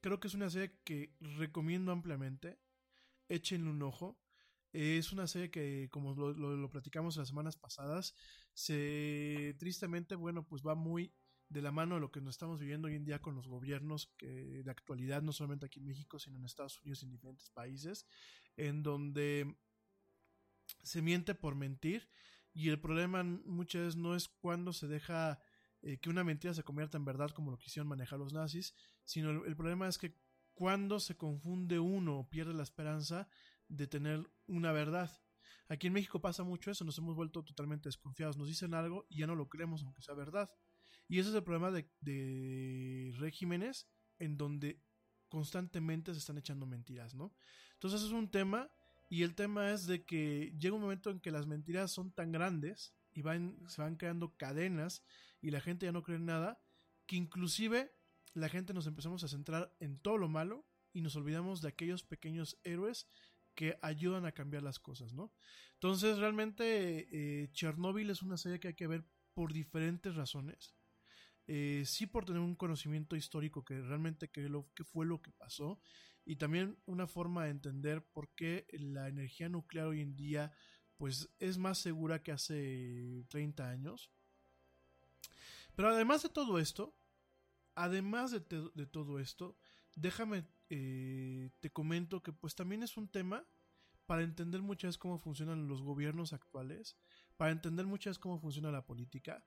creo 0.00 0.18
que 0.18 0.28
es 0.28 0.34
una 0.34 0.50
serie 0.50 0.72
que 0.84 1.14
recomiendo 1.20 1.92
ampliamente. 1.92 2.58
Échenle 3.28 3.70
un 3.70 3.82
ojo. 3.82 4.18
Es 4.72 5.12
una 5.12 5.26
serie 5.26 5.50
que, 5.50 5.88
como 5.90 6.14
lo, 6.14 6.70
platicamos 6.70 7.16
las 7.16 7.28
semanas 7.28 7.56
pasadas, 7.56 8.14
se 8.58 9.54
tristemente, 9.56 10.16
bueno, 10.16 10.44
pues 10.44 10.66
va 10.66 10.74
muy 10.74 11.12
de 11.48 11.62
la 11.62 11.70
mano 11.70 11.94
de 11.94 12.00
lo 12.00 12.10
que 12.10 12.20
nos 12.20 12.34
estamos 12.34 12.58
viviendo 12.58 12.88
hoy 12.88 12.96
en 12.96 13.04
día 13.04 13.22
con 13.22 13.36
los 13.36 13.46
gobiernos 13.46 14.08
que, 14.18 14.64
de 14.64 14.70
actualidad, 14.70 15.22
no 15.22 15.30
solamente 15.30 15.66
aquí 15.66 15.78
en 15.78 15.86
México, 15.86 16.18
sino 16.18 16.38
en 16.38 16.44
Estados 16.44 16.80
Unidos 16.80 17.00
y 17.00 17.04
en 17.06 17.12
diferentes 17.12 17.50
países, 17.50 18.04
en 18.56 18.82
donde 18.82 19.54
se 20.82 21.02
miente 21.02 21.36
por 21.36 21.54
mentir 21.54 22.08
y 22.52 22.68
el 22.68 22.80
problema 22.80 23.22
muchas 23.22 23.82
veces 23.82 23.96
no 23.96 24.16
es 24.16 24.26
cuando 24.26 24.72
se 24.72 24.88
deja 24.88 25.40
eh, 25.80 25.98
que 25.98 26.10
una 26.10 26.24
mentira 26.24 26.52
se 26.52 26.64
convierta 26.64 26.98
en 26.98 27.04
verdad 27.04 27.30
como 27.30 27.52
lo 27.52 27.58
quisieron 27.58 27.86
manejar 27.86 28.18
los 28.18 28.32
nazis, 28.32 28.74
sino 29.04 29.44
el 29.44 29.54
problema 29.54 29.86
es 29.86 29.98
que 29.98 30.16
cuando 30.54 30.98
se 30.98 31.16
confunde 31.16 31.78
uno 31.78 32.18
o 32.18 32.28
pierde 32.28 32.54
la 32.54 32.64
esperanza 32.64 33.28
de 33.68 33.86
tener 33.86 34.28
una 34.48 34.72
verdad. 34.72 35.12
Aquí 35.68 35.86
en 35.86 35.92
México 35.92 36.20
pasa 36.20 36.42
mucho 36.42 36.70
eso, 36.70 36.84
nos 36.84 36.98
hemos 36.98 37.14
vuelto 37.14 37.42
totalmente 37.42 37.88
desconfiados, 37.88 38.36
nos 38.36 38.48
dicen 38.48 38.74
algo 38.74 39.06
y 39.08 39.18
ya 39.18 39.26
no 39.26 39.34
lo 39.34 39.48
creemos 39.48 39.82
aunque 39.82 40.02
sea 40.02 40.14
verdad. 40.14 40.50
Y 41.08 41.18
ese 41.18 41.30
es 41.30 41.34
el 41.34 41.42
problema 41.42 41.70
de, 41.70 43.14
regímenes 43.18 43.88
en 44.18 44.36
donde 44.36 44.80
constantemente 45.28 46.12
se 46.12 46.18
están 46.18 46.38
echando 46.38 46.66
mentiras, 46.66 47.14
¿no? 47.14 47.34
Entonces 47.74 48.02
es 48.02 48.10
un 48.10 48.30
tema 48.30 48.70
y 49.08 49.22
el 49.22 49.34
tema 49.34 49.72
es 49.72 49.86
de 49.86 50.04
que 50.04 50.54
llega 50.58 50.74
un 50.74 50.82
momento 50.82 51.10
en 51.10 51.20
que 51.20 51.30
las 51.30 51.46
mentiras 51.46 51.92
son 51.92 52.12
tan 52.12 52.32
grandes 52.32 52.94
y 53.12 53.22
van, 53.22 53.56
se 53.68 53.80
van 53.80 53.96
creando 53.96 54.36
cadenas 54.36 55.02
y 55.40 55.50
la 55.50 55.60
gente 55.60 55.86
ya 55.86 55.92
no 55.92 56.02
cree 56.02 56.16
en 56.16 56.26
nada, 56.26 56.60
que 57.06 57.16
inclusive 57.16 57.94
la 58.34 58.48
gente 58.48 58.74
nos 58.74 58.86
empezamos 58.86 59.24
a 59.24 59.28
centrar 59.28 59.74
en 59.80 59.98
todo 59.98 60.18
lo 60.18 60.28
malo 60.28 60.66
y 60.92 61.00
nos 61.00 61.16
olvidamos 61.16 61.60
de 61.62 61.68
aquellos 61.68 62.02
pequeños 62.02 62.58
héroes 62.64 63.06
que 63.58 63.76
ayudan 63.82 64.24
a 64.24 64.30
cambiar 64.30 64.62
las 64.62 64.78
cosas, 64.78 65.12
¿no? 65.12 65.32
Entonces, 65.74 66.16
realmente, 66.18 67.08
eh, 67.10 67.50
Chernobyl 67.50 68.08
es 68.08 68.22
una 68.22 68.36
serie 68.36 68.60
que 68.60 68.68
hay 68.68 68.74
que 68.74 68.86
ver 68.86 69.04
por 69.34 69.52
diferentes 69.52 70.14
razones. 70.14 70.76
Eh, 71.48 71.82
sí 71.84 72.06
por 72.06 72.24
tener 72.24 72.40
un 72.40 72.54
conocimiento 72.54 73.16
histórico 73.16 73.64
que 73.64 73.80
realmente 73.80 74.30
qué, 74.30 74.42
lo, 74.42 74.70
fue 74.92 75.06
lo 75.06 75.20
que 75.20 75.32
pasó 75.32 75.80
y 76.24 76.36
también 76.36 76.78
una 76.86 77.08
forma 77.08 77.46
de 77.46 77.50
entender 77.50 78.06
por 78.06 78.32
qué 78.36 78.68
la 78.74 79.08
energía 79.08 79.48
nuclear 79.48 79.88
hoy 79.88 80.02
en 80.02 80.14
día 80.14 80.52
pues 80.96 81.28
es 81.40 81.58
más 81.58 81.78
segura 81.78 82.22
que 82.22 82.30
hace 82.30 83.24
30 83.28 83.68
años. 83.68 84.12
Pero 85.74 85.88
además 85.88 86.22
de 86.22 86.28
todo 86.28 86.60
esto, 86.60 86.96
además 87.74 88.30
de, 88.30 88.70
de 88.72 88.86
todo 88.86 89.18
esto, 89.18 89.58
déjame 89.96 90.44
eh, 90.70 91.50
te 91.60 91.70
comento 91.70 92.22
que 92.22 92.32
pues 92.32 92.54
también 92.54 92.82
es 92.82 92.96
un 92.96 93.08
tema 93.08 93.46
para 94.06 94.22
entender 94.22 94.62
muchas 94.62 94.96
cómo 94.96 95.18
funcionan 95.18 95.68
los 95.68 95.82
gobiernos 95.82 96.32
actuales, 96.32 96.96
para 97.36 97.52
entender 97.52 97.86
muchas 97.86 98.18
cómo 98.18 98.38
funciona 98.38 98.72
la 98.72 98.86
política, 98.86 99.44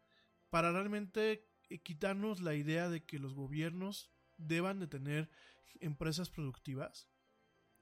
para 0.49 0.71
realmente 0.71 1.49
eh, 1.69 1.79
quitarnos 1.79 2.41
la 2.41 2.53
idea 2.53 2.89
de 2.89 3.03
que 3.03 3.17
los 3.17 3.33
gobiernos 3.33 4.11
deban 4.37 4.79
de 4.79 4.87
tener 4.87 5.29
empresas 5.79 6.29
productivas. 6.29 7.09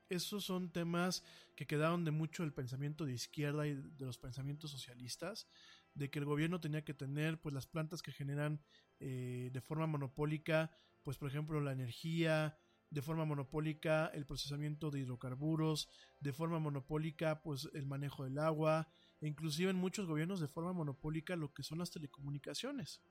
Esos 0.10 0.46
son 0.46 0.72
temas 0.72 1.24
que 1.56 1.68
quedaron 1.68 2.06
de 2.06 2.12
mucho 2.12 2.44
del 2.44 2.54
pensamiento 2.54 3.06
de 3.06 3.14
izquierda 3.14 3.68
y 3.68 3.76
de 3.76 4.06
los 4.06 4.18
pensamientos 4.18 4.72
socialistas, 4.72 5.48
de 5.94 6.10
que 6.10 6.20
el 6.20 6.26
gobierno 6.26 6.60
tenía 6.60 6.84
que 6.84 6.94
tener 6.94 7.40
pues 7.42 7.54
las 7.54 7.68
plantas 7.68 8.02
que 8.02 8.12
generan 8.12 8.62
eh, 9.00 9.50
de 9.52 9.62
forma 9.62 9.86
monopólica, 9.86 10.72
pues 11.04 11.18
por 11.18 11.30
ejemplo 11.30 11.62
la 11.62 11.74
energía, 11.74 12.58
de 12.90 13.02
forma 13.02 13.26
monopólica 13.26 14.08
el 14.14 14.26
procesamiento 14.26 14.90
de 14.90 15.00
hidrocarburos, 15.00 15.90
de 16.20 16.34
forma 16.34 16.60
monopólica 16.60 17.42
pues 17.42 17.70
el 17.74 17.86
manejo 17.86 18.24
del 18.24 18.40
agua, 18.40 18.88
e 19.22 19.28
inclusive 19.28 19.70
en 19.70 19.78
muchos 19.78 20.08
gobiernos 20.08 20.40
de 20.40 20.48
forma 20.48 20.74
monopólica 20.74 21.36
lo 21.36 21.54
que 21.54 21.64
son 21.64 21.80
las 21.80 21.92
telecomunicaciones. 21.92 23.02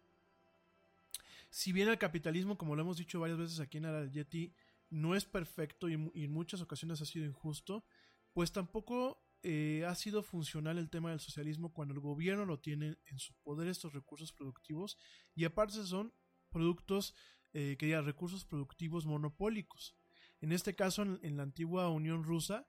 Si 1.50 1.72
bien 1.72 1.88
el 1.88 1.98
capitalismo, 1.98 2.58
como 2.58 2.76
lo 2.76 2.82
hemos 2.82 2.98
dicho 2.98 3.20
varias 3.20 3.38
veces 3.38 3.60
aquí 3.60 3.78
en 3.78 3.86
Ara 3.86 4.06
Yeti, 4.06 4.52
no 4.90 5.14
es 5.14 5.24
perfecto 5.24 5.88
y, 5.88 5.94
en 5.94 6.32
muchas 6.32 6.60
ocasiones 6.60 7.00
ha 7.00 7.06
sido 7.06 7.26
injusto, 7.26 7.84
pues 8.32 8.52
tampoco 8.52 9.22
eh, 9.42 9.84
ha 9.86 9.94
sido 9.94 10.22
funcional 10.22 10.78
el 10.78 10.90
tema 10.90 11.10
del 11.10 11.20
socialismo 11.20 11.72
cuando 11.72 11.94
el 11.94 12.00
gobierno 12.00 12.44
lo 12.44 12.58
tiene 12.58 12.96
en 13.06 13.18
su 13.18 13.34
poder 13.42 13.68
estos 13.68 13.92
recursos 13.92 14.32
productivos 14.32 14.98
y 15.34 15.44
aparte 15.44 15.84
son 15.84 16.12
productos 16.50 17.14
eh, 17.60 17.76
que 17.76 18.00
recursos 18.00 18.44
productivos 18.44 19.04
monopólicos. 19.04 19.96
En 20.40 20.52
este 20.52 20.76
caso, 20.76 21.02
en, 21.02 21.36
la 21.36 21.42
antigua 21.42 21.88
Unión 21.88 22.22
Rusa, 22.22 22.68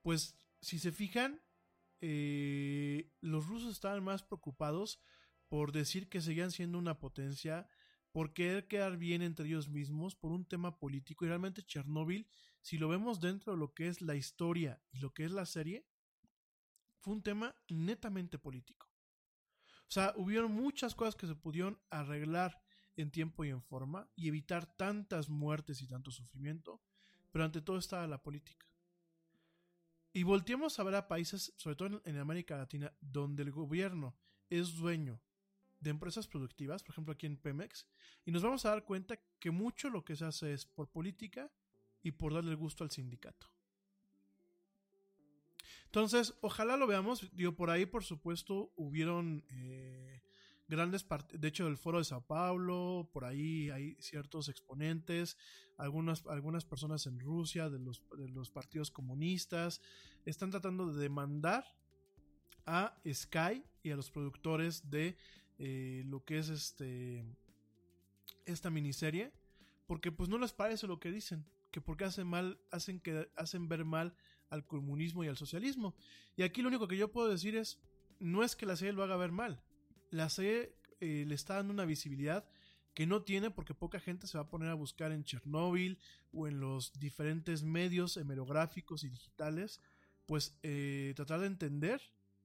pues 0.00 0.38
si 0.62 0.78
se 0.78 0.90
fijan, 0.90 1.42
eh, 2.00 3.12
los 3.20 3.46
rusos 3.46 3.72
estaban 3.74 4.02
más 4.02 4.22
preocupados 4.22 5.02
por 5.50 5.70
decir 5.70 6.08
que 6.08 6.22
seguían 6.22 6.50
siendo 6.50 6.78
una 6.78 6.98
potencia, 6.98 7.68
por 8.10 8.32
querer 8.32 8.68
quedar 8.68 8.96
bien 8.96 9.20
entre 9.20 9.48
ellos 9.48 9.68
mismos, 9.68 10.14
por 10.14 10.32
un 10.32 10.46
tema 10.46 10.78
político. 10.78 11.26
Y 11.26 11.28
realmente 11.28 11.62
Chernóbil, 11.62 12.26
si 12.62 12.78
lo 12.78 12.88
vemos 12.88 13.20
dentro 13.20 13.52
de 13.52 13.58
lo 13.58 13.74
que 13.74 13.88
es 13.88 14.00
la 14.00 14.14
historia 14.14 14.82
y 14.92 15.00
lo 15.00 15.12
que 15.12 15.26
es 15.26 15.32
la 15.32 15.44
serie, 15.44 15.86
fue 17.00 17.12
un 17.12 17.22
tema 17.22 17.54
netamente 17.68 18.38
político. 18.38 18.88
O 19.82 19.92
sea, 19.92 20.14
hubieron 20.16 20.52
muchas 20.52 20.94
cosas 20.94 21.16
que 21.16 21.26
se 21.26 21.34
pudieron 21.34 21.78
arreglar 21.90 22.62
en 22.96 23.10
tiempo 23.10 23.44
y 23.44 23.50
en 23.50 23.62
forma 23.62 24.08
y 24.16 24.28
evitar 24.28 24.66
tantas 24.76 25.28
muertes 25.28 25.80
y 25.82 25.86
tanto 25.86 26.10
sufrimiento, 26.10 26.80
pero 27.30 27.44
ante 27.44 27.62
todo 27.62 27.78
estaba 27.78 28.06
la 28.06 28.22
política. 28.22 28.66
Y 30.12 30.24
volteamos 30.24 30.78
a 30.78 30.82
ver 30.82 30.94
a 30.94 31.08
países, 31.08 31.54
sobre 31.56 31.76
todo 31.76 32.02
en, 32.04 32.18
América 32.18 32.56
Latina, 32.56 32.92
donde 33.00 33.42
el 33.42 33.50
gobierno 33.50 34.14
es 34.50 34.76
dueño 34.76 35.20
de 35.80 35.90
empresas 35.90 36.28
productivas, 36.28 36.82
por 36.82 36.92
ejemplo 36.92 37.14
aquí 37.14 37.26
en 37.26 37.38
Pemex, 37.38 37.86
y 38.24 38.30
nos 38.30 38.42
vamos 38.42 38.64
a 38.66 38.70
dar 38.70 38.84
cuenta 38.84 39.18
que 39.38 39.50
mucho 39.50 39.88
lo 39.88 40.04
que 40.04 40.14
se 40.14 40.26
hace 40.26 40.52
es 40.52 40.66
por 40.66 40.90
política 40.90 41.50
y 42.02 42.12
por 42.12 42.34
darle 42.34 42.54
gusto 42.54 42.84
al 42.84 42.90
sindicato. 42.90 43.48
Entonces, 45.86 46.34
ojalá 46.40 46.76
lo 46.76 46.86
veamos. 46.86 47.28
Digo, 47.34 47.54
por 47.54 47.68
ahí, 47.68 47.84
por 47.84 48.02
supuesto, 48.02 48.72
hubieron 48.76 49.44
eh, 49.50 50.11
grandes 50.72 51.06
de 51.34 51.48
hecho 51.48 51.68
el 51.68 51.76
foro 51.76 51.98
de 51.98 52.04
Sao 52.04 52.26
Paulo, 52.26 53.10
por 53.12 53.26
ahí 53.26 53.68
hay 53.68 53.94
ciertos 54.00 54.48
exponentes, 54.48 55.36
algunas, 55.76 56.26
algunas 56.26 56.64
personas 56.64 57.06
en 57.06 57.20
Rusia 57.20 57.68
de 57.68 57.78
los, 57.78 58.02
de 58.16 58.28
los 58.30 58.50
partidos 58.50 58.90
comunistas, 58.90 59.82
están 60.24 60.50
tratando 60.50 60.90
de 60.90 61.00
demandar 61.00 61.64
a 62.64 62.96
Sky 63.06 63.62
y 63.82 63.90
a 63.90 63.96
los 63.96 64.10
productores 64.10 64.88
de 64.88 65.16
eh, 65.58 66.04
lo 66.06 66.24
que 66.24 66.38
es 66.38 66.48
este 66.48 67.22
esta 68.46 68.70
miniserie, 68.70 69.30
porque 69.86 70.10
pues 70.10 70.30
no 70.30 70.38
les 70.38 70.54
parece 70.54 70.86
lo 70.86 70.98
que 70.98 71.12
dicen, 71.12 71.44
que 71.70 71.82
porque 71.82 72.04
hacen 72.04 72.26
mal, 72.26 72.58
hacen 72.70 72.98
que 72.98 73.30
hacen 73.36 73.68
ver 73.68 73.84
mal 73.84 74.16
al 74.48 74.66
comunismo 74.66 75.22
y 75.22 75.28
al 75.28 75.36
socialismo. 75.36 75.94
Y 76.34 76.42
aquí 76.42 76.62
lo 76.62 76.68
único 76.68 76.88
que 76.88 76.96
yo 76.96 77.12
puedo 77.12 77.28
decir 77.28 77.56
es, 77.56 77.78
no 78.18 78.42
es 78.42 78.56
que 78.56 78.66
la 78.66 78.76
serie 78.76 78.94
lo 78.94 79.02
haga 79.02 79.16
ver 79.16 79.32
mal, 79.32 79.62
la 80.12 80.28
serie 80.28 80.76
eh, 81.00 81.24
le 81.26 81.34
está 81.34 81.56
dando 81.56 81.72
una 81.72 81.84
visibilidad 81.84 82.48
que 82.94 83.06
no 83.06 83.22
tiene 83.22 83.50
porque 83.50 83.74
poca 83.74 83.98
gente 83.98 84.26
se 84.26 84.36
va 84.36 84.44
a 84.44 84.48
poner 84.48 84.68
a 84.68 84.74
buscar 84.74 85.10
en 85.10 85.24
Chernóbil 85.24 85.98
o 86.32 86.46
en 86.46 86.60
los 86.60 86.92
diferentes 87.00 87.62
medios 87.62 88.18
hemerográficos 88.18 89.02
y 89.02 89.08
digitales, 89.08 89.80
pues 90.26 90.58
eh, 90.62 91.14
tratar 91.16 91.40
de 91.40 91.46
entender 91.46 92.02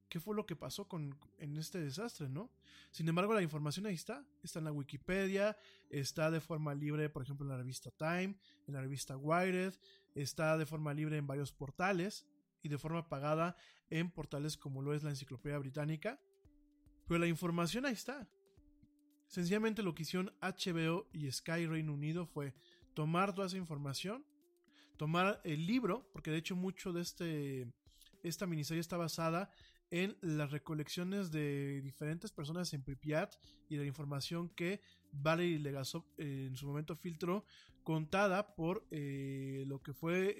qué 0.07 0.21
fue 0.21 0.33
lo 0.33 0.45
que 0.45 0.55
pasó 0.55 0.87
con, 0.87 1.19
en 1.37 1.57
este 1.57 1.81
desastre, 1.81 2.29
¿no? 2.29 2.49
Sin 2.91 3.09
embargo, 3.09 3.33
la 3.33 3.41
información 3.41 3.85
ahí 3.85 3.95
está, 3.95 4.25
está 4.41 4.59
en 4.59 4.65
la 4.65 4.71
Wikipedia, 4.71 5.57
está 5.89 6.31
de 6.31 6.39
forma 6.39 6.73
libre, 6.73 7.09
por 7.09 7.23
ejemplo, 7.23 7.45
en 7.45 7.49
la 7.49 7.57
revista 7.57 7.91
Time, 7.91 8.37
en 8.65 8.73
la 8.73 8.79
revista 8.79 9.17
Wired, 9.17 9.73
está 10.15 10.57
de 10.57 10.65
forma 10.65 10.93
libre 10.93 11.17
en 11.17 11.27
varios 11.27 11.51
portales 11.51 12.25
y 12.63 12.69
de 12.69 12.77
forma 12.77 13.09
pagada 13.09 13.57
en 13.89 14.09
portales 14.09 14.55
como 14.55 14.81
lo 14.81 14.93
es 14.93 15.03
la 15.03 15.09
Enciclopedia 15.09 15.59
Británica. 15.59 16.19
Pero 17.07 17.19
la 17.19 17.27
información 17.27 17.85
ahí 17.85 17.93
está. 17.93 18.27
Sencillamente 19.27 19.83
lo 19.83 19.93
que 19.93 20.03
hicieron 20.03 20.33
HBO 20.41 21.07
y 21.11 21.31
Sky 21.31 21.65
Reino 21.65 21.93
Unido 21.93 22.25
fue 22.25 22.53
tomar 22.93 23.33
toda 23.35 23.47
esa 23.47 23.57
información, 23.57 24.25
tomar 24.97 25.41
el 25.43 25.67
libro, 25.67 26.09
porque 26.13 26.31
de 26.31 26.37
hecho 26.37 26.55
mucho 26.55 26.93
de 26.93 27.01
este, 27.01 27.71
esta 28.23 28.47
miniserie 28.47 28.81
está 28.81 28.97
basada 28.97 29.51
en 29.91 30.17
las 30.21 30.51
recolecciones 30.51 31.31
de 31.31 31.81
diferentes 31.81 32.31
personas 32.31 32.73
en 32.73 32.83
Pripyat 32.83 33.35
y 33.69 33.77
la 33.77 33.85
información 33.85 34.49
que 34.49 34.81
Valery 35.11 35.59
Legasov 35.59 36.05
en 36.17 36.55
su 36.57 36.67
momento 36.67 36.95
filtró, 36.95 37.45
contada 37.83 38.55
por 38.55 38.85
eh, 38.91 39.63
lo 39.67 39.81
que 39.81 39.93
fue 39.93 40.35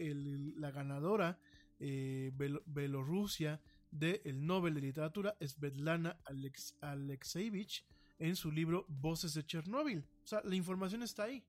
la 0.57 0.71
ganadora 0.71 1.39
eh, 1.79 2.31
Bielorrusia 2.65 3.61
del 3.97 4.45
Nobel 4.45 4.75
de 4.75 4.81
Literatura, 4.81 5.35
Svetlana 5.41 6.19
Alex 6.25 6.75
Alexeyevich, 6.81 7.85
en 8.19 8.35
su 8.35 8.51
libro 8.51 8.85
Voces 8.87 9.33
de 9.33 9.45
Chernóbil. 9.45 10.05
O 10.23 10.27
sea, 10.27 10.41
la 10.43 10.55
información 10.55 11.03
está 11.03 11.23
ahí. 11.23 11.43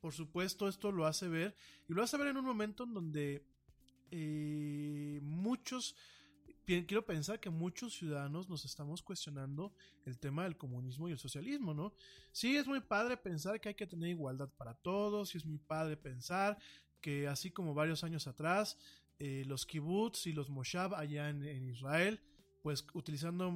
Por 0.00 0.12
supuesto, 0.12 0.68
esto 0.68 0.90
lo 0.92 1.06
hace 1.06 1.28
ver, 1.28 1.54
y 1.88 1.92
lo 1.92 2.02
hace 2.02 2.16
ver 2.16 2.28
en 2.28 2.38
un 2.38 2.44
momento 2.44 2.84
en 2.84 2.94
donde 2.94 3.46
eh, 4.10 5.20
muchos, 5.22 5.94
quiero 6.64 7.04
pensar 7.04 7.38
que 7.38 7.50
muchos 7.50 7.94
ciudadanos 7.94 8.48
nos 8.48 8.64
estamos 8.64 9.02
cuestionando 9.02 9.74
el 10.06 10.18
tema 10.18 10.44
del 10.44 10.56
comunismo 10.56 11.08
y 11.08 11.12
el 11.12 11.18
socialismo, 11.18 11.74
¿no? 11.74 11.92
Sí, 12.32 12.56
es 12.56 12.66
muy 12.66 12.80
padre 12.80 13.16
pensar 13.16 13.60
que 13.60 13.68
hay 13.68 13.74
que 13.74 13.86
tener 13.86 14.08
igualdad 14.08 14.48
para 14.56 14.74
todos, 14.74 15.34
y 15.34 15.38
es 15.38 15.44
muy 15.44 15.58
padre 15.58 15.96
pensar 15.96 16.56
que 17.00 17.28
así 17.28 17.50
como 17.50 17.74
varios 17.74 18.04
años 18.04 18.26
atrás, 18.26 18.78
eh, 19.22 19.44
los 19.46 19.66
kibbutz 19.66 20.26
y 20.26 20.32
los 20.32 20.48
moshav 20.48 20.94
allá 20.94 21.28
en, 21.28 21.68
Israel, 21.68 22.22
pues 22.62 22.86
utilizando 22.94 23.52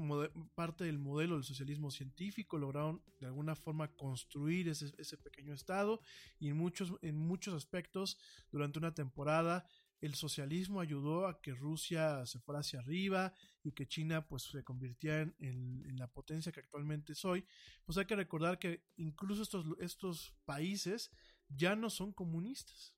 parte 0.55 0.85
del 0.85 0.99
modelo 0.99 1.37
del 1.37 1.45
socialismo 1.45 1.91
científico, 1.91 2.59
lograron 2.59 3.03
de 3.19 3.27
alguna 3.29 3.57
forma 3.57 3.89
construir 3.89 4.69
ese, 4.69 5.17
pequeño 5.17 5.55
estado 5.55 6.03
y 6.39 6.49
en 6.51 6.59
muchos, 6.59 6.93
en 7.01 7.17
muchos 7.17 7.55
aspectos 7.55 8.19
durante 8.53 8.79
una 8.79 8.93
temporada 8.93 9.67
el 10.03 10.15
socialismo 10.15 10.81
ayudó 10.81 11.27
a 11.27 11.41
que 11.41 11.55
Rusia 11.55 12.27
se 12.27 12.41
fuera 12.41 12.61
hacia 12.61 12.81
arriba 12.81 13.33
y 13.63 13.73
que 13.73 13.89
China 13.89 14.29
pues 14.29 14.43
se 14.43 14.63
convirtiera 14.65 15.23
en, 15.23 15.83
en, 15.89 15.97
la 15.97 16.09
potencia 16.09 16.53
que 16.53 16.61
actualmente 16.61 17.15
es 17.15 17.25
hoy, 17.25 17.47
pues 17.87 17.97
hay 17.97 18.05
que 18.05 18.17
recordar 18.17 18.59
que 18.59 18.85
incluso 18.97 19.43
estos, 19.43 19.65
estos 19.81 20.37
países 20.45 21.11
ya 21.49 21.75
no 21.75 21.89
son 21.89 22.13
comunistas 22.13 22.95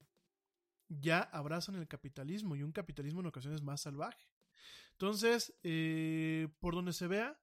ya 0.89 1.21
abrazan 1.21 1.77
el 1.77 1.89
capitalismo 1.89 2.57
y 2.57 2.63
un 2.63 2.73
capitalismo 2.73 3.21
en 3.21 3.27
ocasiones 3.27 3.63
más 3.63 3.81
salvaje. 3.81 4.29
Entonces, 4.93 5.55
eh, 5.63 6.49
por 6.59 6.75
donde 6.75 6.93
se 6.93 7.07
vea, 7.07 7.39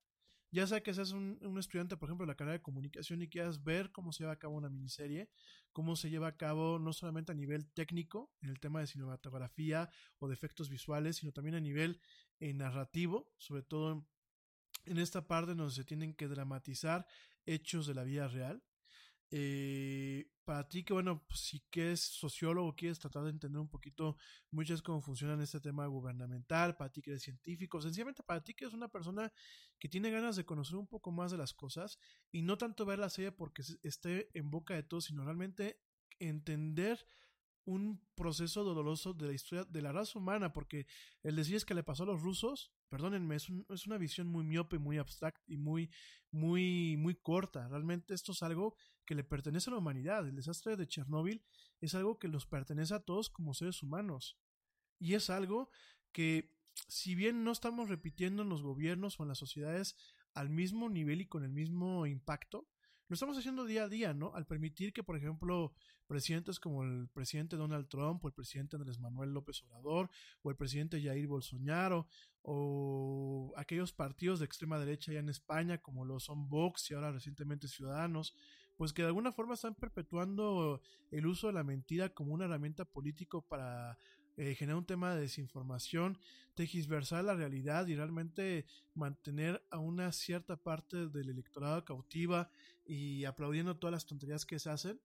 ya 0.54 0.68
sea 0.68 0.84
que 0.84 0.94
seas 0.94 1.12
un, 1.12 1.58
estudiante, 1.58 1.98
por 1.98 2.10
ejemplo, 2.10 2.26
de 2.26 2.32
la 2.32 2.36
carrera 2.36 2.58
de 2.58 2.62
comunicación 2.62 3.22
y 3.24 3.28
quieras 3.28 3.64
ver 3.64 3.92
cómo 3.92 4.12
se 4.12 4.24
lleva 4.24 4.34
a 4.34 4.40
cabo 4.40 4.56
una 4.56 4.70
miniserie, 4.70 5.32
cómo 5.72 5.96
se 5.96 6.12
lleva 6.12 6.28
a 6.28 6.38
cabo 6.38 6.78
no 6.78 6.94
solamente 6.94 7.32
a 7.32 7.36
nivel 7.36 7.72
técnico, 7.72 8.32
en 8.42 8.50
el 8.50 8.60
tema 8.60 8.80
de 8.80 8.86
cinematografía 8.86 9.90
o 10.20 10.28
de 10.28 10.36
efectos 10.36 10.70
visuales, 10.70 11.18
sino 11.18 11.32
también 11.32 11.56
a 11.56 11.60
nivel 11.60 12.00
eh, 12.40 12.54
narrativo, 12.54 13.32
sobre 13.38 13.64
todo 13.64 14.08
en 14.86 15.00
esta 15.00 15.26
parte 15.28 15.56
donde 15.56 15.74
se 15.74 15.86
tienen 15.86 16.14
que 16.14 16.28
dramatizar 16.28 17.08
hechos 17.48 17.88
de 17.88 17.96
la 17.96 18.04
vida 18.04 18.28
real. 18.28 18.64
Eh, 19.36 20.28
para 20.46 20.68
ti 20.70 20.84
que, 20.84 20.94
bueno, 20.94 21.24
pues, 21.28 21.40
si 21.40 21.62
que 21.72 21.92
es 21.94 22.02
sociólogo, 22.02 22.76
quieres 22.76 23.00
tratar 23.00 23.24
de 23.24 23.32
entender 23.32 23.60
un 23.60 23.68
poquito 23.68 24.16
muchas 24.52 24.84
cómo 24.84 25.02
funciona 25.02 25.42
este 25.44 25.60
tema 25.60 25.88
gubernamental, 25.88 26.78
para 26.78 26.92
ti 26.92 27.02
que 27.02 27.10
eres 27.12 27.24
científico, 27.24 27.82
sencillamente 27.82 28.22
para 28.22 28.44
ti 28.44 28.54
que 28.54 28.66
es 28.66 28.74
una 28.74 28.90
persona 28.90 29.34
que 29.80 29.90
tiene 29.90 30.12
ganas 30.12 30.36
de 30.36 30.46
conocer 30.46 30.76
un 30.76 30.86
poco 30.86 31.12
más 31.12 31.32
de 31.32 31.38
las 31.40 31.52
cosas 31.54 31.98
y 32.32 32.44
no 32.44 32.60
tanto 32.60 32.86
ver 32.86 33.00
la 33.00 33.10
serie 33.10 33.32
porque 33.32 33.64
esté 33.82 34.30
en 34.38 34.52
boca 34.52 34.76
de 34.76 34.84
todos, 34.84 35.06
sino 35.06 35.24
realmente 35.24 35.80
entender 36.20 37.04
un 37.66 38.02
proceso 38.16 38.64
doloroso 38.64 39.14
de 39.14 39.28
la 39.28 39.34
historia 39.34 39.64
de 39.64 39.82
la 39.82 39.92
raza 39.92 40.20
humana, 40.20 40.52
porque 40.52 40.86
el 41.22 41.36
decir 41.36 41.56
es 41.56 41.66
que 41.66 41.74
le 41.74 41.84
pasó 41.84 42.04
a 42.04 42.08
los 42.08 42.22
rusos, 42.22 42.72
perdónenme, 42.90 43.36
es, 43.36 43.48
es 43.70 43.88
una 43.88 43.98
visión 43.98 44.28
muy 44.28 44.44
miope, 44.44 44.80
muy 44.80 44.98
abstracta 44.98 45.44
y 45.48 45.58
muy, 45.58 45.90
muy, 46.32 46.98
muy 46.98 47.16
corta. 47.16 47.68
Realmente 47.68 48.14
esto 48.14 48.34
es 48.34 48.44
algo 48.44 48.76
que 49.06 49.16
le 49.16 49.24
pertenece 49.24 49.70
a 49.70 49.74
la 49.74 49.80
humanidad. 49.80 50.28
El 50.28 50.36
desastre 50.36 50.76
de 50.76 50.88
Chernóbil 50.88 51.44
es 51.80 51.96
algo 51.96 52.20
que 52.20 52.28
nos 52.28 52.46
pertenece 52.46 52.94
a 52.94 53.00
todos 53.00 53.30
como 53.30 53.54
seres 53.54 53.82
humanos. 53.84 54.38
Y 55.00 55.14
es 55.16 55.30
algo 55.30 55.70
que, 56.12 56.56
si 56.88 57.16
bien 57.16 57.44
no 57.44 57.52
estamos 57.52 57.90
repitiendo 57.90 58.44
en 58.44 58.50
los 58.50 58.62
gobiernos 58.62 59.20
o 59.20 59.24
en 59.24 59.30
las 59.30 59.38
sociedades 59.38 59.96
al 60.34 60.50
mismo 60.50 60.90
nivel 60.90 61.22
y 61.22 61.28
con 61.28 61.44
el 61.44 61.52
mismo 61.52 62.06
impacto, 62.08 62.68
lo 63.14 63.16
estamos 63.16 63.38
haciendo 63.38 63.66
día 63.66 63.84
a 63.84 63.90
día, 63.90 64.16
¿no? 64.16 64.34
Al 64.34 64.48
permitir 64.48 64.92
que, 64.92 65.04
por 65.04 65.16
ejemplo, 65.16 65.72
presidentes 66.08 66.60
como 66.60 66.84
el 66.84 67.08
presidente 67.10 67.58
Donald 67.58 67.88
Trump 67.88 68.26
o 68.26 68.28
el 68.28 68.34
presidente 68.34 68.76
Andrés 68.76 68.98
Manuel 68.98 69.30
López 69.30 69.62
Obrador 69.62 70.10
o 70.42 70.50
el 70.50 70.56
presidente 70.56 71.00
Jair 71.00 71.28
Bolsonaro 71.28 72.08
o 72.42 73.54
aquellos 73.56 73.94
partidos 73.94 74.40
de 74.40 74.46
extrema 74.46 74.80
derecha 74.80 75.14
ya 75.14 75.20
en 75.20 75.30
España 75.30 75.78
como 75.78 76.06
lo 76.06 76.20
son 76.20 76.50
Vox 76.50 76.90
y 76.90 76.96
ahora 76.96 77.12
recientemente 77.12 77.68
Ciudadanos, 77.68 78.36
pues 78.78 78.94
que 78.94 79.04
de 79.04 79.10
alguna 79.10 79.32
forma 79.32 79.54
están 79.54 79.76
perpetuando 79.76 80.82
el 81.12 81.28
uso 81.28 81.46
de 81.46 81.54
la 81.54 81.64
mentira 81.64 82.10
como 82.10 82.34
una 82.34 82.46
herramienta 82.46 82.84
político 82.84 83.44
para 83.44 83.96
eh, 84.36 84.56
generar 84.56 84.80
un 84.80 84.86
tema 84.88 85.14
de 85.14 85.22
desinformación, 85.22 86.18
tegisversar 86.56 87.24
la 87.24 87.36
realidad 87.36 87.86
y 87.86 87.96
realmente 87.96 88.66
mantener 88.96 89.64
a 89.70 89.78
una 89.78 90.12
cierta 90.12 90.56
parte 90.56 91.08
del 91.10 91.30
electorado 91.30 91.86
cautiva 91.86 92.50
y 92.86 93.26
aplaudiendo 93.26 93.78
todas 93.78 93.94
las 93.94 94.06
tonterías 94.06 94.46
que 94.46 94.60
se 94.60 94.70
hacen. 94.70 95.00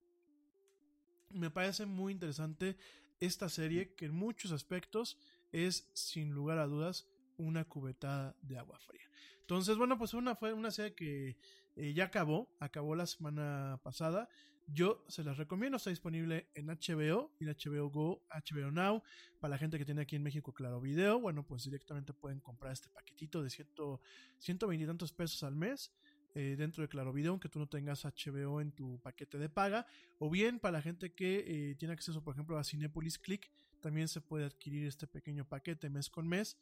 Me 1.30 1.50
parece 1.50 1.86
muy 1.86 2.12
interesante 2.12 2.76
esta 3.20 3.48
serie 3.48 3.94
que 3.94 4.06
en 4.06 4.14
muchos 4.14 4.52
aspectos 4.52 5.18
es 5.52 5.90
sin 5.92 6.32
lugar 6.32 6.58
a 6.58 6.66
dudas 6.66 7.06
una 7.36 7.64
cubetada 7.64 8.36
de 8.42 8.58
agua 8.58 8.78
fría. 8.80 9.08
Entonces, 9.40 9.76
bueno, 9.76 9.96
pues 9.96 10.14
una 10.14 10.34
fue 10.34 10.52
una 10.52 10.70
serie 10.70 10.94
que 10.94 11.36
eh, 11.76 11.94
ya 11.94 12.04
acabó, 12.04 12.54
acabó 12.60 12.94
la 12.94 13.06
semana 13.06 13.80
pasada. 13.82 14.28
Yo 14.66 15.02
se 15.08 15.24
las 15.24 15.38
recomiendo, 15.38 15.78
está 15.78 15.88
disponible 15.88 16.50
en 16.54 16.66
HBO, 16.66 17.32
en 17.40 17.48
HBO 17.48 17.88
Go, 17.88 18.22
HBO 18.28 18.70
Now, 18.70 19.02
para 19.40 19.52
la 19.52 19.58
gente 19.58 19.78
que 19.78 19.86
tiene 19.86 20.02
aquí 20.02 20.16
en 20.16 20.22
México 20.22 20.52
Claro 20.52 20.80
Video, 20.82 21.18
bueno, 21.18 21.46
pues 21.46 21.64
directamente 21.64 22.12
pueden 22.12 22.40
comprar 22.40 22.74
este 22.74 22.90
paquetito 22.90 23.42
de 23.42 23.48
ciento, 23.48 24.02
120 24.40 24.84
y 24.84 24.86
tantos 24.86 25.12
pesos 25.12 25.42
al 25.42 25.56
mes. 25.56 25.90
Eh, 26.34 26.56
dentro 26.58 26.82
de 26.82 26.88
Claro 26.88 27.12
Video, 27.12 27.30
aunque 27.30 27.48
tú 27.48 27.58
no 27.58 27.66
tengas 27.66 28.04
HBO 28.04 28.60
en 28.60 28.72
tu 28.72 29.00
paquete 29.00 29.38
de 29.38 29.48
paga, 29.48 29.86
o 30.18 30.28
bien 30.28 30.60
para 30.60 30.72
la 30.72 30.82
gente 30.82 31.12
que 31.12 31.44
eh, 31.46 31.74
tiene 31.76 31.94
acceso, 31.94 32.22
por 32.22 32.34
ejemplo, 32.34 32.58
a 32.58 32.64
Cinepolis 32.64 33.18
Click, 33.18 33.50
también 33.80 34.08
se 34.08 34.20
puede 34.20 34.44
adquirir 34.44 34.86
este 34.86 35.06
pequeño 35.06 35.48
paquete 35.48 35.88
mes 35.88 36.10
con 36.10 36.28
mes. 36.28 36.58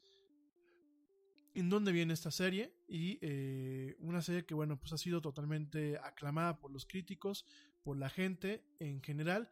En 1.55 1.71
donde 1.71 1.91
viene 1.91 2.13
esta 2.13 2.31
serie 2.31 2.75
y 2.87 3.19
eh, 3.23 3.97
una 3.99 4.21
serie 4.21 4.45
que 4.45 4.53
bueno 4.53 4.79
pues 4.79 4.93
ha 4.93 4.99
sido 4.99 5.23
totalmente 5.23 5.97
aclamada 5.99 6.59
por 6.59 6.71
los 6.71 6.85
críticos, 6.85 7.47
por 7.83 7.97
la 7.97 8.11
gente 8.11 8.63
en 8.79 9.03
general, 9.03 9.51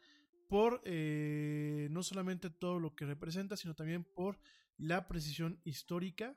por 0.49 0.82
no 0.85 2.03
solamente 2.03 2.51
todo 2.51 2.78
lo 2.78 2.95
que 2.95 3.07
representa, 3.07 3.57
sino 3.57 3.74
también 3.74 4.05
por 4.05 4.39
la 4.77 5.09
precisión 5.09 5.59
histórica 5.65 6.36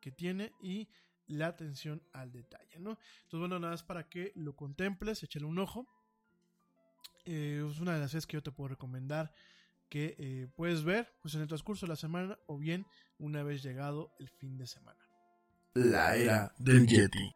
que 0.00 0.12
tiene 0.12 0.52
y 0.62 0.88
la 1.30 1.46
atención 1.46 2.02
al 2.12 2.32
detalle, 2.32 2.78
¿no? 2.78 2.98
Entonces, 3.22 3.40
bueno, 3.40 3.58
nada 3.58 3.72
más 3.72 3.82
para 3.82 4.08
que 4.08 4.32
lo 4.34 4.54
contemples, 4.54 5.22
échale 5.22 5.46
un 5.46 5.58
ojo. 5.58 5.86
Eh, 7.24 7.64
es 7.70 7.80
una 7.80 7.94
de 7.94 8.00
las 8.00 8.10
series 8.10 8.26
que 8.26 8.36
yo 8.36 8.42
te 8.42 8.50
puedo 8.50 8.68
recomendar 8.68 9.32
que 9.88 10.14
eh, 10.18 10.48
puedes 10.54 10.84
ver 10.84 11.12
pues 11.20 11.34
en 11.34 11.42
el 11.42 11.48
transcurso 11.48 11.86
de 11.86 11.90
la 11.90 11.96
semana 11.96 12.38
o 12.46 12.58
bien 12.58 12.86
una 13.18 13.42
vez 13.42 13.62
llegado 13.62 14.12
el 14.18 14.28
fin 14.28 14.56
de 14.56 14.66
semana. 14.66 15.00
La 15.74 16.16
era 16.16 16.52
del 16.58 16.86
Yeti. 16.86 17.32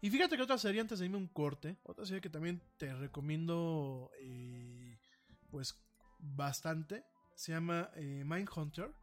Y 0.00 0.10
fíjate 0.10 0.36
que 0.36 0.42
otra 0.42 0.58
serie, 0.58 0.80
antes 0.80 0.98
de 0.98 1.06
irme 1.06 1.16
un 1.16 1.28
corte, 1.28 1.78
otra 1.82 2.04
serie 2.04 2.20
que 2.20 2.28
también 2.28 2.62
te 2.76 2.94
recomiendo 2.94 4.10
eh, 4.20 4.98
pues 5.50 5.74
bastante, 6.18 7.04
se 7.34 7.52
llama 7.52 7.90
Mindhunter. 7.96 8.94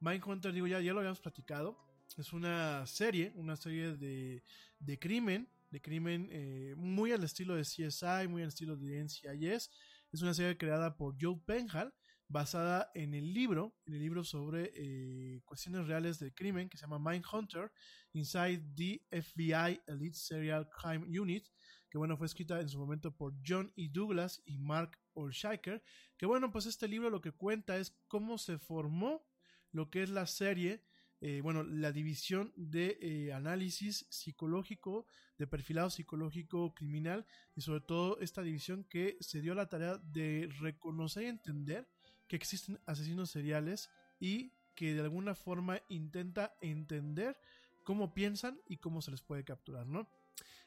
Mindhunter, 0.00 0.52
digo, 0.52 0.66
ya, 0.66 0.80
ya 0.80 0.92
lo 0.92 1.00
habíamos 1.00 1.20
platicado. 1.20 1.89
Es 2.16 2.32
una 2.32 2.86
serie, 2.86 3.32
una 3.36 3.56
serie 3.56 3.96
de, 3.96 4.42
de 4.78 4.98
crimen, 4.98 5.48
de 5.70 5.80
crimen 5.80 6.28
eh, 6.32 6.74
muy 6.76 7.12
al 7.12 7.22
estilo 7.22 7.54
de 7.54 7.62
CSI, 7.62 8.26
muy 8.28 8.42
al 8.42 8.48
estilo 8.48 8.76
de 8.76 9.04
NCIS. 9.04 9.70
Es 10.12 10.22
una 10.22 10.34
serie 10.34 10.58
creada 10.58 10.96
por 10.96 11.16
Joe 11.20 11.40
Penhall, 11.46 11.94
basada 12.26 12.90
en 12.94 13.14
el 13.14 13.32
libro, 13.32 13.76
en 13.86 13.94
el 13.94 14.00
libro 14.00 14.24
sobre 14.24 14.72
eh, 14.74 15.40
cuestiones 15.44 15.86
reales 15.86 16.18
del 16.18 16.34
crimen 16.34 16.68
que 16.68 16.76
se 16.76 16.82
llama 16.82 16.98
Mindhunter, 16.98 17.70
Inside 18.12 18.64
the 18.74 19.00
FBI 19.10 19.80
Elite 19.86 20.16
Serial 20.16 20.68
Crime 20.68 21.06
Unit, 21.18 21.46
que 21.88 21.98
bueno, 21.98 22.16
fue 22.16 22.26
escrita 22.26 22.60
en 22.60 22.68
su 22.68 22.78
momento 22.78 23.16
por 23.16 23.34
John 23.46 23.72
E. 23.76 23.88
Douglas 23.88 24.42
y 24.44 24.58
Mark 24.58 24.98
Olshaker, 25.14 25.82
que 26.16 26.26
bueno, 26.26 26.50
pues 26.50 26.66
este 26.66 26.88
libro 26.88 27.08
lo 27.08 27.20
que 27.20 27.32
cuenta 27.32 27.76
es 27.76 27.96
cómo 28.08 28.36
se 28.36 28.58
formó 28.58 29.24
lo 29.72 29.90
que 29.90 30.02
es 30.02 30.10
la 30.10 30.26
serie 30.26 30.84
eh, 31.22 31.40
bueno, 31.42 31.62
la 31.62 31.92
división 31.92 32.52
de 32.56 32.98
eh, 33.00 33.32
análisis 33.34 34.06
psicológico, 34.08 35.06
de 35.36 35.46
perfilado 35.46 35.90
psicológico 35.90 36.72
criminal 36.74 37.26
y 37.54 37.60
sobre 37.60 37.82
todo 37.82 38.18
esta 38.20 38.42
división 38.42 38.84
que 38.84 39.18
se 39.20 39.42
dio 39.42 39.54
la 39.54 39.68
tarea 39.68 39.98
de 39.98 40.48
reconocer 40.60 41.24
y 41.24 41.26
entender 41.26 41.86
que 42.26 42.36
existen 42.36 42.80
asesinos 42.86 43.30
seriales 43.30 43.90
y 44.18 44.52
que 44.74 44.94
de 44.94 45.00
alguna 45.02 45.34
forma 45.34 45.82
intenta 45.90 46.54
entender 46.62 47.38
cómo 47.84 48.14
piensan 48.14 48.58
y 48.66 48.78
cómo 48.78 49.02
se 49.02 49.10
les 49.10 49.20
puede 49.20 49.44
capturar, 49.44 49.86
¿no? 49.86 50.08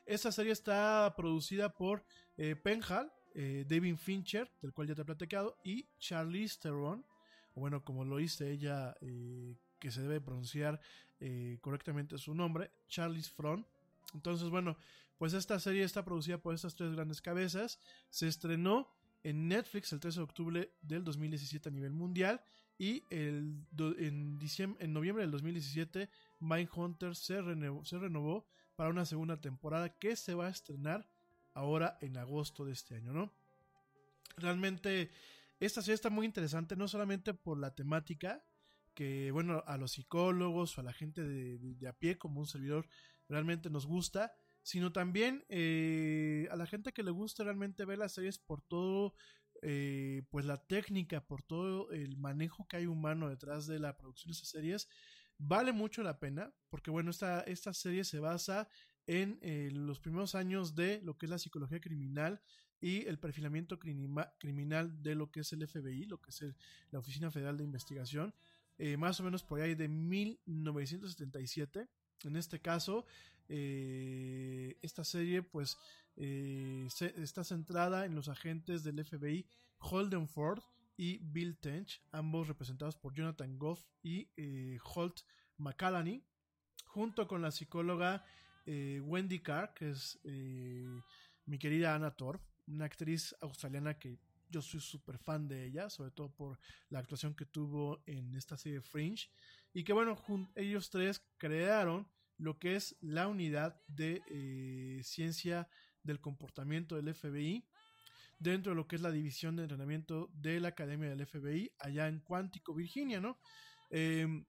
Esta 0.05 0.31
serie 0.31 0.51
está 0.51 1.13
producida 1.17 1.73
por 1.73 2.05
eh, 2.37 2.55
Penhal, 2.55 3.11
David 3.33 3.95
Fincher, 3.95 4.51
del 4.61 4.73
cual 4.73 4.87
ya 4.87 4.93
te 4.93 5.01
he 5.01 5.05
platicado, 5.05 5.57
y 5.63 5.87
Charlize 5.97 6.59
Theron, 6.61 7.03
bueno, 7.55 7.83
como 7.83 8.05
lo 8.05 8.19
hice 8.19 8.51
ella 8.51 8.95
que 9.83 9.91
se 9.91 10.01
debe 10.01 10.21
pronunciar 10.21 10.79
eh, 11.19 11.57
correctamente 11.59 12.17
su 12.17 12.33
nombre, 12.33 12.71
Charles 12.87 13.29
Front. 13.29 13.67
Entonces, 14.13 14.49
bueno, 14.49 14.77
pues 15.17 15.33
esta 15.33 15.59
serie 15.59 15.83
está 15.83 16.05
producida 16.05 16.37
por 16.37 16.55
estas 16.55 16.73
tres 16.73 16.93
grandes 16.93 17.21
cabezas. 17.21 17.81
Se 18.09 18.29
estrenó 18.29 18.87
en 19.23 19.49
Netflix 19.49 19.91
el 19.91 19.99
13 19.99 20.19
de 20.19 20.23
octubre 20.23 20.71
del 20.81 21.03
2017 21.03 21.67
a 21.67 21.71
nivel 21.73 21.91
mundial 21.91 22.41
y 22.77 23.03
el, 23.09 23.57
en, 23.99 24.39
diciembre, 24.39 24.85
en 24.85 24.93
noviembre 24.93 25.23
del 25.23 25.31
2017 25.31 26.09
Mindhunter 26.39 27.13
se 27.13 27.41
renovó, 27.41 27.83
se 27.83 27.99
renovó 27.99 28.47
para 28.77 28.89
una 28.89 29.05
segunda 29.05 29.41
temporada 29.41 29.89
que 29.89 30.15
se 30.15 30.33
va 30.33 30.47
a 30.47 30.49
estrenar 30.49 31.09
ahora 31.53 31.97
en 31.99 32.15
agosto 32.15 32.63
de 32.63 32.71
este 32.71 32.95
año, 32.95 33.11
¿no? 33.11 33.29
Realmente 34.37 35.11
esta 35.59 35.81
serie 35.81 35.95
está 35.95 36.09
muy 36.09 36.25
interesante, 36.25 36.77
no 36.77 36.87
solamente 36.87 37.33
por 37.33 37.59
la 37.59 37.75
temática, 37.75 38.45
que, 38.93 39.31
bueno, 39.31 39.63
a 39.65 39.77
los 39.77 39.93
psicólogos 39.93 40.77
o 40.77 40.81
a 40.81 40.83
la 40.83 40.93
gente 40.93 41.23
de, 41.23 41.87
a 41.87 41.93
pie 41.93 42.17
como 42.17 42.39
un 42.39 42.47
servidor 42.47 42.87
realmente 43.27 43.69
nos 43.69 43.85
gusta, 43.85 44.33
sino 44.61 44.91
también 44.91 45.45
eh, 45.49 46.47
a 46.51 46.55
la 46.55 46.65
gente 46.65 46.93
que 46.93 47.03
le 47.03 47.11
gusta 47.11 47.43
realmente 47.43 47.85
ver 47.85 47.97
las 47.97 48.13
series 48.13 48.39
por 48.39 48.61
todo, 48.61 49.15
eh, 49.61 50.23
pues 50.29 50.45
la 50.45 50.57
técnica, 50.57 51.25
por 51.25 51.41
todo 51.41 51.91
el 51.91 52.17
manejo 52.17 52.67
que 52.67 52.77
hay 52.77 52.85
humano 52.85 53.29
detrás 53.29 53.67
de 53.67 53.79
la 53.79 53.97
producción 53.97 54.31
de 54.31 54.37
esas 54.37 54.49
series, 54.49 54.87
vale 55.37 55.71
mucho 55.71 56.03
la 56.03 56.19
pena, 56.19 56.53
porque 56.69 56.91
bueno, 56.91 57.11
esta, 57.11 57.41
esta 57.41 57.73
serie 57.73 58.03
se 58.03 58.19
basa 58.19 58.67
en 59.07 59.39
eh, 59.41 59.69
los 59.73 59.99
primeros 59.99 60.35
años 60.35 60.75
de 60.75 61.01
lo 61.03 61.17
que 61.17 61.25
es 61.25 61.29
la 61.29 61.39
psicología 61.39 61.81
criminal 61.81 62.41
y 62.79 63.05
el 63.07 63.17
perfilamiento 63.17 63.79
criminal 63.79 65.01
de 65.01 65.15
lo 65.15 65.31
que 65.31 65.41
es 65.41 65.53
el 65.53 65.65
FBI, 65.65 66.05
lo 66.05 66.19
que 66.19 66.31
es 66.31 66.43
la 66.91 66.99
Oficina 66.99 67.31
Federal 67.31 67.57
de 67.57 67.63
Investigación. 67.63 68.33
Eh, 68.77 68.97
más 68.97 69.19
o 69.19 69.23
menos 69.23 69.43
por 69.43 69.61
ahí 69.61 69.75
de 69.75 69.87
1977. 69.87 71.87
En 72.23 72.35
este 72.35 72.59
caso, 72.59 73.05
eh, 73.49 74.77
esta 74.81 75.03
serie 75.03 75.43
pues 75.43 75.77
eh, 76.15 76.87
está 77.17 77.43
centrada 77.43 78.05
en 78.05 78.15
los 78.15 78.29
agentes 78.29 78.83
del 78.83 79.03
FBI 79.03 79.45
Holden 79.77 80.27
Ford 80.27 80.63
y 80.95 81.17
Bill 81.19 81.57
Tench, 81.57 82.01
ambos 82.11 82.47
representados 82.47 82.95
por 82.95 83.13
Jonathan 83.13 83.57
Goff 83.57 83.83
y 84.01 84.29
Holt 84.83 85.21
McCallany, 85.57 86.23
junto 86.85 87.27
con 87.27 87.41
la 87.41 87.51
psicóloga 87.51 88.23
Wendy 88.65 89.39
Carr, 89.39 89.73
que 89.73 89.89
es 89.89 90.19
mi 90.23 91.57
querida 91.57 91.95
Anna 91.95 92.11
Torf, 92.11 92.41
una 92.67 92.85
actriz 92.85 93.35
australiana 93.41 93.97
que 93.97 94.19
yo 94.53 94.61
soy 94.61 94.79
súper 94.79 95.17
fan 95.17 95.47
de 95.47 95.65
ella, 95.65 95.89
sobre 95.89 96.11
todo 96.11 96.29
por 96.31 96.59
la 96.89 96.99
actuación 96.99 97.33
que 97.33 97.45
tuvo 97.45 98.03
en 98.05 98.35
esta 98.35 98.55
serie 98.55 98.81
Fringe. 98.81 99.29
Y 99.73 99.83
que 99.83 99.93
bueno, 99.93 100.15
ellos 100.55 100.91
tres 100.91 101.25
crearon 101.37 102.07
lo 102.37 102.59
que 102.59 102.75
es 102.75 102.95
la 103.01 103.27
unidad 103.27 103.81
de 103.87 104.21
eh, 104.27 105.01
ciencia 105.03 105.67
del 106.03 106.19
comportamiento 106.19 106.95
del 106.95 107.13
FBI 107.15 107.65
dentro 108.37 108.73
de 108.73 108.75
lo 108.75 108.87
que 108.87 108.95
es 108.95 109.01
la 109.01 109.11
división 109.11 109.55
de 109.55 109.63
entrenamiento 109.63 110.29
de 110.33 110.59
la 110.59 110.69
Academia 110.69 111.09
del 111.09 111.25
FBI 111.25 111.71
allá 111.79 112.07
en 112.07 112.19
Cuántico, 112.19 112.75
Virginia, 112.75 113.19
¿no? 113.19 113.39
Em, 113.89 114.45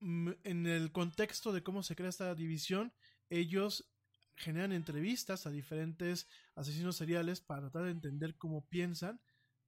en 0.00 0.66
el 0.66 0.92
contexto 0.92 1.52
de 1.52 1.62
cómo 1.62 1.82
se 1.82 1.96
crea 1.96 2.10
esta 2.10 2.34
división, 2.34 2.92
ellos 3.30 3.90
generan 4.36 4.72
entrevistas 4.72 5.46
a 5.46 5.50
diferentes 5.50 6.26
asesinos 6.54 6.96
seriales 6.96 7.40
para 7.40 7.62
tratar 7.62 7.84
de 7.84 7.90
entender 7.90 8.36
cómo 8.36 8.66
piensan, 8.68 9.20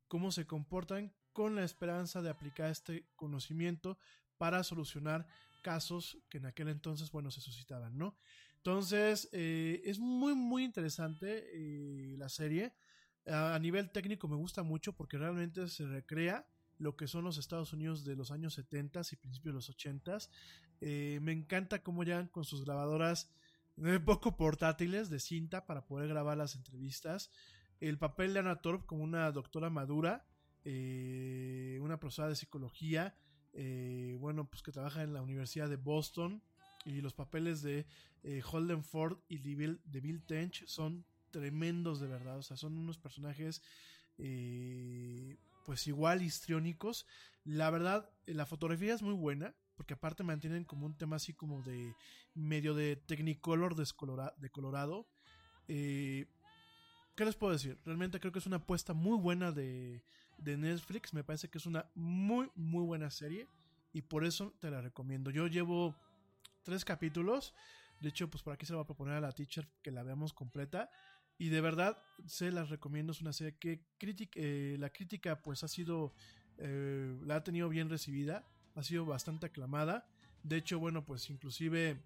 cómo 0.09 0.33
se 0.33 0.47
comportan, 0.47 1.13
con 1.33 1.55
la 1.55 1.65
esperanza 1.65 2.23
de 2.23 2.31
aplicar 2.31 2.71
este 2.71 3.07
conocimiento 3.15 3.99
para 4.39 4.65
solucionar 4.65 5.27
casos 5.63 6.19
que 6.31 6.39
en 6.39 6.47
aquel 6.47 6.69
entonces, 6.69 7.11
bueno, 7.11 7.31
se 7.31 7.41
suscitaban, 7.41 7.99
¿no? 7.99 8.17
Entonces, 8.57 9.29
eh, 9.33 9.83
es 9.85 9.99
muy, 9.99 10.35
muy 10.35 10.65
interesante 10.65 11.45
eh, 11.53 12.17
la 12.19 12.29
serie. 12.29 12.73
A, 13.27 13.59
nivel 13.59 13.91
técnico 13.91 14.29
me 14.29 14.37
gusta 14.37 14.63
mucho 14.63 14.93
porque 14.93 15.19
realmente 15.19 15.69
se 15.69 15.87
recrea 15.87 16.47
lo 16.79 16.97
que 16.97 17.07
son 17.07 17.25
los 17.25 17.39
Estados 17.39 17.73
Unidos 17.73 18.05
de 18.05 18.17
los 18.17 18.31
años 18.31 18.55
70 18.55 19.03
y 19.13 19.17
principios 19.17 19.53
de 19.53 19.57
los 19.57 19.69
80. 19.69 20.19
Eh, 20.81 21.19
me 21.23 21.33
encanta 21.33 21.83
cómo 21.83 22.03
llegan 22.03 22.29
con 22.29 22.45
sus 22.45 22.65
grabadoras 22.65 23.31
poco 24.05 24.36
portátiles 24.36 25.11
de 25.11 25.20
cinta 25.20 25.66
para 25.66 25.86
poder 25.86 26.09
grabar 26.09 26.36
las 26.39 26.55
entrevistas. 26.55 27.31
El 27.81 27.98
papel 27.98 28.32
de 28.32 28.40
Anna 28.40 28.62
Torp 28.62 28.86
como 28.86 29.05
una 29.05 29.31
doctora 29.32 29.69
madura, 29.69 30.24
eh, 30.65 31.78
una 31.82 32.01
profesora 32.01 32.28
de 32.28 32.36
psicología, 32.36 33.15
eh, 33.53 34.16
bueno, 34.19 34.48
pues 34.48 34.62
que 34.62 34.73
trabaja 34.73 35.03
en 35.03 35.12
la 35.12 35.23
Universidad 35.23 35.69
de 35.69 35.77
Boston. 35.77 36.43
Y 36.85 37.01
los 37.01 37.15
papeles 37.15 37.62
de 37.62 37.85
eh, 38.23 38.43
Holden 38.51 38.85
Ford 38.85 39.19
y 39.28 39.39
de 39.39 39.55
Bill, 39.57 39.81
de 39.85 40.20
Tench 40.20 40.65
son 40.66 41.05
tremendos 41.31 42.01
de 42.01 42.07
verdad. 42.07 42.39
O 42.39 42.43
sea, 42.43 42.57
son 42.57 42.78
unos 42.78 42.97
personajes 42.98 43.62
pues 45.66 45.86
igual 45.86 46.23
histriónicos. 46.23 47.07
La 47.44 47.69
verdad, 47.70 48.09
la 48.24 48.47
fotografía 48.47 48.94
es 48.94 49.03
muy 49.03 49.12
buena. 49.12 49.55
Porque 49.77 49.94
aparte 49.94 50.23
mantienen 50.24 50.65
como 50.65 50.86
un 50.86 50.97
tema 50.97 51.16
así 51.16 51.32
como 51.35 51.62
de 51.62 51.94
medio 52.35 52.74
de 52.74 52.97
Technicolor 52.97 53.74
descolora- 53.77 54.35
de 54.39 54.51
Colorado. 54.51 55.07
Eh, 55.69 56.27
¿Qué 57.15 57.24
les 57.24 57.35
puedo 57.36 57.53
decir? 57.53 57.78
Realmente 57.85 58.20
creo 58.20 58.32
que 58.32 58.39
es 58.40 58.47
una 58.47 58.57
apuesta 58.57 58.93
muy 58.93 59.16
buena 59.19 59.53
de, 59.53 60.03
de 60.39 60.57
Netflix. 60.57 61.15
Me 61.15 61.24
parece 61.24 61.48
que 61.48 61.59
es 61.59 61.66
una 61.66 61.90
muy, 61.94 62.51
muy 62.55 62.85
buena 62.85 63.11
serie. 63.11 63.48
Y 63.93 64.03
por 64.03 64.24
eso 64.24 64.55
te 64.61 64.70
la 64.70 64.82
recomiendo. 64.82 65.31
Yo 65.31 65.47
llevo 65.47 65.97
tres 66.62 66.85
capítulos. 66.85 67.55
De 68.01 68.11
hecho, 68.11 68.28
pues 68.28 68.43
por 68.43 68.53
aquí 68.53 68.66
se 68.66 68.73
la 68.73 68.78
va 68.78 68.82
a 68.82 68.86
proponer 68.86 69.15
a 69.15 69.20
la 69.20 69.32
teacher 69.32 69.66
que 69.82 69.90
la 69.90 70.03
veamos 70.03 70.35
completa. 70.35 70.90
Y 71.39 71.48
de 71.48 71.61
verdad, 71.62 71.98
se 72.27 72.51
las 72.51 72.69
recomiendo. 72.69 73.12
Es 73.12 73.23
una 73.23 73.32
serie 73.32 73.57
que 73.57 73.82
critic- 73.98 74.32
eh, 74.36 74.77
la 74.78 74.90
crítica 74.90 75.40
pues 75.40 75.65
ha 75.65 75.69
sido, 75.69 76.12
eh, 76.59 77.16
la 77.23 77.36
ha 77.36 77.44
tenido 77.44 77.70
bien 77.70 77.89
recibida. 77.89 78.47
Ha 78.77 78.85
sido 78.85 79.05
bastante 79.05 79.47
aclamada. 79.47 80.07
De 80.44 80.57
hecho, 80.57 80.78
bueno, 80.78 81.05
pues 81.05 81.28
inclusive 81.31 82.01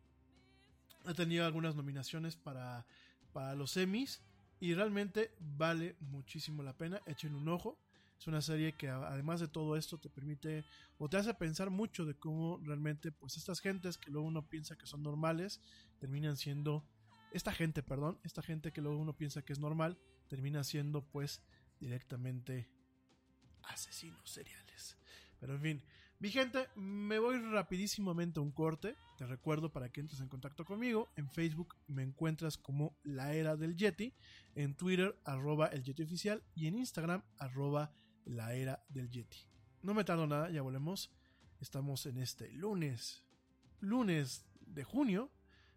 ha 1.04 1.12
tenido 1.12 1.44
algunas 1.44 1.76
nominaciones 1.76 2.36
para, 2.36 2.86
para 3.32 3.54
los 3.54 3.76
Emmys. 3.76 4.22
Y 4.60 4.74
realmente 4.74 5.32
vale 5.38 5.96
muchísimo 6.00 6.62
la 6.62 6.76
pena. 6.76 7.02
Echen 7.06 7.34
un 7.34 7.48
ojo. 7.48 7.78
Es 8.18 8.26
una 8.26 8.42
serie 8.42 8.74
que 8.74 8.88
además 8.88 9.40
de 9.40 9.48
todo 9.48 9.76
esto 9.76 9.98
te 9.98 10.10
permite 10.10 10.64
o 10.98 11.08
te 11.08 11.16
hace 11.16 11.32
pensar 11.32 11.70
mucho 11.70 12.04
de 12.04 12.14
cómo 12.14 12.60
realmente 12.62 13.10
pues 13.10 13.38
estas 13.38 13.60
gentes 13.60 13.96
que 13.96 14.10
luego 14.10 14.26
uno 14.26 14.46
piensa 14.46 14.76
que 14.76 14.86
son 14.86 15.02
normales 15.02 15.58
terminan 15.98 16.36
siendo 16.36 16.84
esta 17.32 17.50
gente, 17.52 17.82
perdón, 17.82 18.18
esta 18.22 18.42
gente 18.42 18.72
que 18.72 18.82
luego 18.82 18.98
uno 18.98 19.16
piensa 19.16 19.40
que 19.40 19.54
es 19.54 19.58
normal 19.58 19.96
termina 20.28 20.64
siendo 20.64 21.02
pues 21.02 21.42
directamente 21.80 22.68
asesinos 23.62 24.28
seriales. 24.30 24.98
Pero 25.38 25.54
en 25.54 25.60
fin, 25.62 25.82
mi 26.20 26.28
gente, 26.28 26.68
me 26.76 27.18
voy 27.18 27.38
rapidísimamente 27.38 28.40
a 28.40 28.42
un 28.42 28.52
corte. 28.52 28.94
Te 29.16 29.26
recuerdo 29.26 29.72
para 29.72 29.90
que 29.90 30.00
entres 30.00 30.20
en 30.20 30.28
contacto 30.28 30.66
conmigo. 30.66 31.08
En 31.16 31.30
Facebook 31.30 31.74
me 31.88 32.02
encuentras 32.02 32.58
como 32.58 32.94
La 33.02 33.32
Era 33.32 33.56
del 33.56 33.74
Yeti. 33.74 34.12
En 34.54 34.74
Twitter, 34.74 35.18
arroba 35.24 35.68
el 35.68 35.82
Yeti 35.82 36.02
Oficial. 36.02 36.42
Y 36.54 36.66
en 36.66 36.76
Instagram, 36.76 37.22
arroba 37.38 37.90
La 38.26 38.52
Era 38.52 38.84
del 38.90 39.10
Yeti. 39.10 39.38
No 39.82 39.94
me 39.94 40.04
tardo 40.04 40.26
nada, 40.26 40.50
ya 40.50 40.60
volvemos. 40.60 41.10
Estamos 41.58 42.04
en 42.04 42.18
este 42.18 42.52
lunes, 42.52 43.24
lunes 43.80 44.44
de 44.60 44.84
junio, 44.84 45.30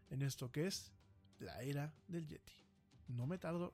en 0.09 0.21
esto 0.23 0.51
que 0.51 0.67
es 0.67 0.91
La 1.39 1.61
Era 1.61 1.95
del 2.09 2.27
Yeti. 2.27 2.53
No 3.07 3.27
me 3.27 3.37
tardo 3.37 3.73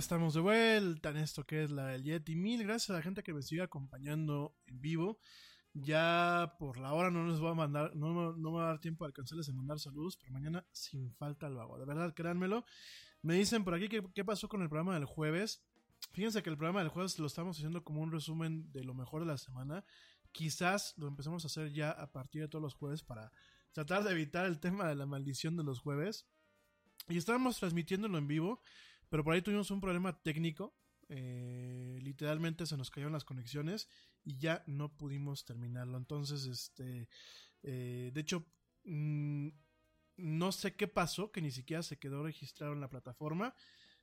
Estamos 0.00 0.32
de 0.32 0.40
vuelta 0.40 1.10
en 1.10 1.18
esto 1.18 1.44
que 1.44 1.62
es 1.62 1.70
la 1.70 1.88
del 1.88 2.02
Yeti. 2.02 2.34
Mil 2.34 2.64
gracias 2.64 2.88
a 2.88 2.94
la 2.94 3.02
gente 3.02 3.22
que 3.22 3.34
me 3.34 3.42
sigue 3.42 3.60
acompañando 3.60 4.56
en 4.66 4.80
vivo. 4.80 5.18
Ya 5.74 6.56
por 6.58 6.78
la 6.78 6.94
hora 6.94 7.10
no 7.10 7.26
les 7.26 7.38
voy 7.38 7.50
a 7.50 7.54
mandar, 7.54 7.94
no, 7.94 8.32
no 8.32 8.50
me 8.50 8.58
va 8.58 8.64
a 8.64 8.68
dar 8.68 8.80
tiempo 8.80 9.04
a 9.04 9.08
alcanzarles 9.08 9.50
a 9.50 9.52
mandar 9.52 9.78
saludos, 9.78 10.16
pero 10.16 10.32
mañana 10.32 10.64
sin 10.72 11.12
falta 11.12 11.50
lo 11.50 11.60
hago. 11.60 11.78
De 11.78 11.84
verdad, 11.84 12.14
créanmelo. 12.14 12.64
Me 13.20 13.34
dicen 13.34 13.62
por 13.62 13.74
aquí 13.74 13.90
que 13.90 14.02
qué 14.14 14.24
pasó 14.24 14.48
con 14.48 14.62
el 14.62 14.70
programa 14.70 14.94
del 14.94 15.04
jueves. 15.04 15.62
Fíjense 16.12 16.42
que 16.42 16.48
el 16.48 16.56
programa 16.56 16.80
del 16.80 16.88
jueves 16.88 17.18
lo 17.18 17.26
estamos 17.26 17.58
haciendo 17.58 17.84
como 17.84 18.00
un 18.00 18.10
resumen 18.10 18.72
de 18.72 18.84
lo 18.84 18.94
mejor 18.94 19.20
de 19.20 19.26
la 19.26 19.36
semana. 19.36 19.84
Quizás 20.32 20.94
lo 20.96 21.08
empecemos 21.08 21.44
a 21.44 21.48
hacer 21.48 21.74
ya 21.74 21.90
a 21.90 22.10
partir 22.10 22.40
de 22.40 22.48
todos 22.48 22.62
los 22.62 22.72
jueves 22.72 23.02
para 23.02 23.30
tratar 23.72 24.02
de 24.02 24.12
evitar 24.12 24.46
el 24.46 24.60
tema 24.60 24.88
de 24.88 24.94
la 24.94 25.04
maldición 25.04 25.58
de 25.58 25.62
los 25.62 25.78
jueves. 25.78 26.26
Y 27.06 27.18
estábamos 27.18 27.58
transmitiéndolo 27.58 28.16
en 28.16 28.28
vivo, 28.28 28.62
pero 29.10 29.22
por 29.22 29.34
ahí 29.34 29.42
tuvimos 29.42 29.70
un 29.70 29.80
problema 29.82 30.22
técnico. 30.22 30.74
Eh, 31.08 31.98
literalmente 32.00 32.64
se 32.66 32.76
nos 32.76 32.90
cayeron 32.90 33.12
las 33.12 33.24
conexiones 33.24 33.88
y 34.24 34.38
ya 34.38 34.62
no 34.66 34.96
pudimos 34.96 35.44
terminarlo. 35.44 35.98
Entonces, 35.98 36.46
este, 36.46 37.08
eh, 37.62 38.10
de 38.14 38.20
hecho, 38.20 38.46
mmm, 38.84 39.48
no 40.16 40.52
sé 40.52 40.76
qué 40.76 40.86
pasó, 40.88 41.32
que 41.32 41.42
ni 41.42 41.50
siquiera 41.50 41.82
se 41.82 41.98
quedó 41.98 42.22
registrado 42.22 42.72
en 42.72 42.80
la 42.80 42.90
plataforma. 42.90 43.54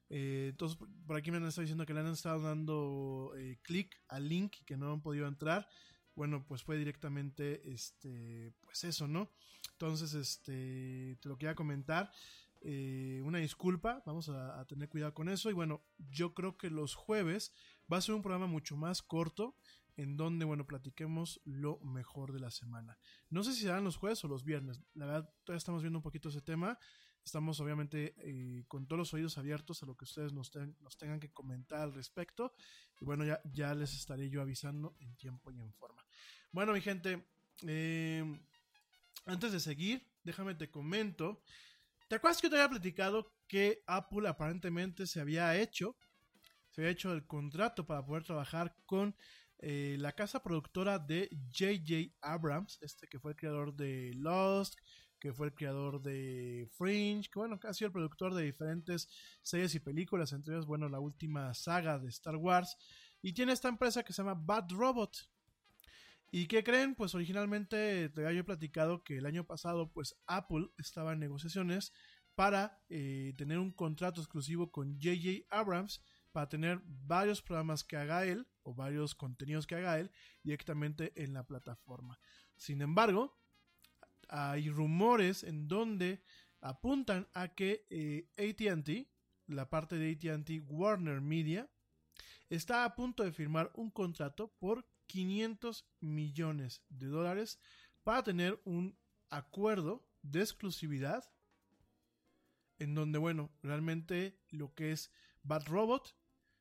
Eh, 0.09 0.47
entonces, 0.51 0.77
por 1.05 1.17
aquí 1.17 1.31
me 1.31 1.37
han 1.37 1.45
estado 1.45 1.63
diciendo 1.63 1.85
que 1.85 1.93
le 1.93 2.01
han 2.01 2.07
estado 2.07 2.41
dando 2.41 3.33
eh, 3.37 3.59
clic 3.61 3.95
al 4.07 4.27
link 4.27 4.55
y 4.61 4.65
que 4.65 4.77
no 4.77 4.91
han 4.91 5.01
podido 5.01 5.27
entrar. 5.27 5.67
Bueno, 6.15 6.45
pues 6.45 6.63
fue 6.63 6.77
directamente, 6.77 7.71
este, 7.71 8.51
pues 8.61 8.83
eso, 8.83 9.07
¿no? 9.07 9.31
Entonces, 9.73 10.13
este, 10.13 11.17
te 11.21 11.29
lo 11.29 11.37
quería 11.37 11.55
comentar. 11.55 12.11
Eh, 12.61 13.21
una 13.23 13.39
disculpa, 13.39 14.01
vamos 14.05 14.29
a, 14.29 14.63
tener 14.65 14.89
cuidado 14.89 15.13
con 15.13 15.29
eso. 15.29 15.49
Y 15.49 15.53
bueno, 15.53 15.83
yo 15.97 16.33
creo 16.33 16.57
que 16.57 16.69
los 16.69 16.95
jueves 16.95 17.53
va 17.91 17.97
a 17.97 18.01
ser 18.01 18.15
un 18.15 18.21
programa 18.21 18.47
mucho 18.47 18.75
más 18.75 19.01
corto, 19.01 19.55
en 19.95 20.15
donde, 20.15 20.45
bueno, 20.45 20.67
platiquemos 20.67 21.41
lo 21.43 21.79
mejor 21.79 22.31
de 22.31 22.39
la 22.39 22.51
semana. 22.51 22.97
No 23.29 23.43
sé 23.43 23.53
si 23.53 23.61
serán 23.61 23.83
los 23.83 23.97
jueves 23.97 24.23
o 24.23 24.27
los 24.27 24.43
viernes, 24.43 24.79
la 24.93 25.07
verdad, 25.07 25.33
todavía 25.43 25.57
estamos 25.57 25.81
viendo 25.81 25.99
un 25.99 26.03
poquito 26.03 26.29
ese 26.29 26.41
tema. 26.41 26.77
Estamos 27.23 27.59
obviamente 27.59 28.15
eh, 28.19 28.63
con 28.69 28.87
todos 28.87 28.99
los 28.99 29.13
oídos 29.13 29.37
abiertos 29.37 29.83
a 29.83 29.85
lo 29.85 29.97
que 29.97 30.05
ustedes 30.05 30.31
nos, 30.31 30.49
ten, 30.49 30.77
nos, 30.79 30.97
tengan 30.97 31.19
que 31.19 31.31
comentar 31.31 31.81
al 31.81 31.93
respecto. 31.93 32.53
Y 33.01 33.05
bueno, 33.05 33.25
ya, 33.25 33.41
ya 33.51 33.73
les 33.73 33.93
estaré 33.93 34.29
yo 34.29 34.41
avisando 34.41 34.95
en 34.99 35.15
tiempo 35.17 35.51
y 35.51 35.59
en 35.59 35.73
forma. 35.73 36.05
Bueno, 36.51 36.71
mi 36.71 36.79
gente, 36.79 37.25
eh, 37.67 38.23
antes 39.25 39.51
de 39.51 39.59
seguir, 39.59 40.07
déjame 40.23 40.55
te 40.55 40.69
comento. 40.69 41.41
¿Te 42.07 42.15
acuerdas 42.15 42.41
que 42.41 42.49
te 42.49 42.55
había 42.55 42.69
platicado 42.69 43.33
que 43.47 43.83
Apple 43.85 44.29
aparentemente 44.29 45.05
se 45.07 45.19
había 45.19 45.57
hecho, 45.59 45.97
se 46.69 46.81
había 46.81 46.91
hecho 46.91 47.11
el 47.11 47.27
contrato 47.27 47.85
para 47.85 48.05
poder 48.05 48.23
trabajar 48.23 48.73
con 48.85 49.13
eh, 49.59 49.97
la 49.99 50.13
casa 50.13 50.41
productora 50.41 50.99
de 50.99 51.29
J.J. 51.51 52.15
Abrams, 52.21 52.79
este 52.81 53.07
que 53.07 53.19
fue 53.19 53.31
el 53.31 53.37
creador 53.37 53.75
de 53.75 54.13
Lost, 54.15 54.75
que 55.19 55.33
fue 55.33 55.47
el 55.47 55.53
creador 55.53 56.01
de 56.01 56.69
Fringe, 56.77 57.29
que 57.29 57.39
bueno, 57.39 57.59
que 57.59 57.67
ha 57.67 57.73
sido 57.73 57.87
el 57.87 57.93
productor 57.93 58.33
de 58.33 58.43
diferentes 58.43 59.09
series 59.41 59.75
y 59.75 59.79
películas, 59.81 60.31
entre 60.31 60.53
ellas, 60.53 60.65
bueno, 60.65 60.87
la 60.87 60.99
última 61.01 61.53
saga 61.53 61.99
de 61.99 62.07
Star 62.07 62.37
Wars, 62.37 62.77
y 63.21 63.33
tiene 63.33 63.51
esta 63.51 63.67
empresa 63.67 64.03
que 64.03 64.13
se 64.13 64.21
llama 64.21 64.39
Bad 64.39 64.71
Robot. 64.71 65.29
¿Y 66.29 66.47
qué 66.47 66.63
creen? 66.63 66.95
Pues 66.95 67.15
originalmente 67.15 68.09
te 68.09 68.27
había 68.27 68.43
platicado 68.43 69.03
que 69.03 69.17
el 69.17 69.25
año 69.25 69.45
pasado, 69.45 69.91
pues 69.91 70.15
Apple 70.27 70.69
estaba 70.77 71.13
en 71.13 71.19
negociaciones 71.19 71.93
para 72.35 72.83
eh, 72.89 73.33
tener 73.37 73.59
un 73.59 73.71
contrato 73.71 74.21
exclusivo 74.21 74.69
con 74.71 74.99
JJ 74.99 75.45
Abrams 75.49 76.01
para 76.31 76.49
tener 76.49 76.81
varios 76.85 77.41
programas 77.41 77.83
que 77.83 77.97
haga 77.97 78.25
él 78.25 78.47
o 78.61 78.75
varios 78.75 79.15
contenidos 79.15 79.65
que 79.65 79.75
haga 79.75 79.97
él 79.99 80.11
directamente 80.43 81.13
en 81.15 81.33
la 81.33 81.47
plataforma. 81.47 82.19
Sin 82.55 82.81
embargo, 82.81 83.39
hay 84.29 84.69
rumores 84.69 85.43
en 85.43 85.67
donde 85.67 86.21
apuntan 86.61 87.27
a 87.33 87.55
que 87.55 87.87
eh, 87.89 88.29
ATT, 88.37 89.07
la 89.47 89.69
parte 89.69 89.95
de 89.95 90.11
ATT 90.11 90.69
Warner 90.69 91.21
Media, 91.21 91.69
está 92.49 92.83
a 92.83 92.95
punto 92.95 93.23
de 93.23 93.31
firmar 93.31 93.71
un 93.73 93.89
contrato 93.89 94.53
por 94.59 94.85
500 95.07 95.87
millones 95.99 96.83
de 96.89 97.07
dólares 97.07 97.59
para 98.03 98.23
tener 98.23 98.61
un 98.65 98.97
acuerdo 99.29 100.07
de 100.21 100.41
exclusividad 100.41 101.23
en 102.79 102.93
donde, 102.93 103.17
bueno, 103.17 103.51
realmente 103.61 104.39
lo 104.49 104.73
que 104.73 104.91
es 104.91 105.11
Bad 105.43 105.65
Robot 105.67 106.15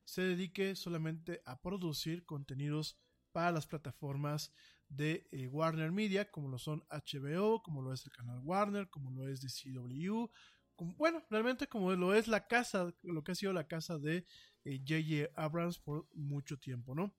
se 0.05 0.23
dedique 0.23 0.77
solamente 0.77 1.43
a 1.45 1.61
producir 1.61 2.25
contenidos 2.25 2.99
para 3.33 3.53
las 3.53 3.67
plataformas 3.67 4.53
de 4.89 5.29
eh, 5.33 5.49
Warner 5.49 5.93
Media, 5.93 6.31
como 6.31 6.49
lo 6.49 6.59
son 6.59 6.85
HBO, 6.89 7.63
como 7.63 7.83
lo 7.83 7.93
es 7.93 8.05
el 8.07 8.13
canal 8.13 8.41
Warner, 8.43 8.89
como 8.89 9.11
lo 9.11 9.29
es 9.29 9.41
de 9.41 9.49
CW, 9.49 10.31
como, 10.77 10.95
bueno, 10.95 11.23
realmente 11.29 11.67
como 11.67 11.93
lo 11.93 12.15
es 12.15 12.29
la 12.29 12.47
casa, 12.47 12.95
lo 13.03 13.25
que 13.25 13.33
ha 13.33 13.35
sido 13.35 13.53
la 13.53 13.67
casa 13.67 13.99
de 13.99 14.25
J.J. 14.65 14.95
Eh, 14.97 15.33
Abrams 15.35 15.79
por 15.79 16.09
mucho 16.15 16.59
tiempo, 16.59 16.95
¿no? 16.95 17.15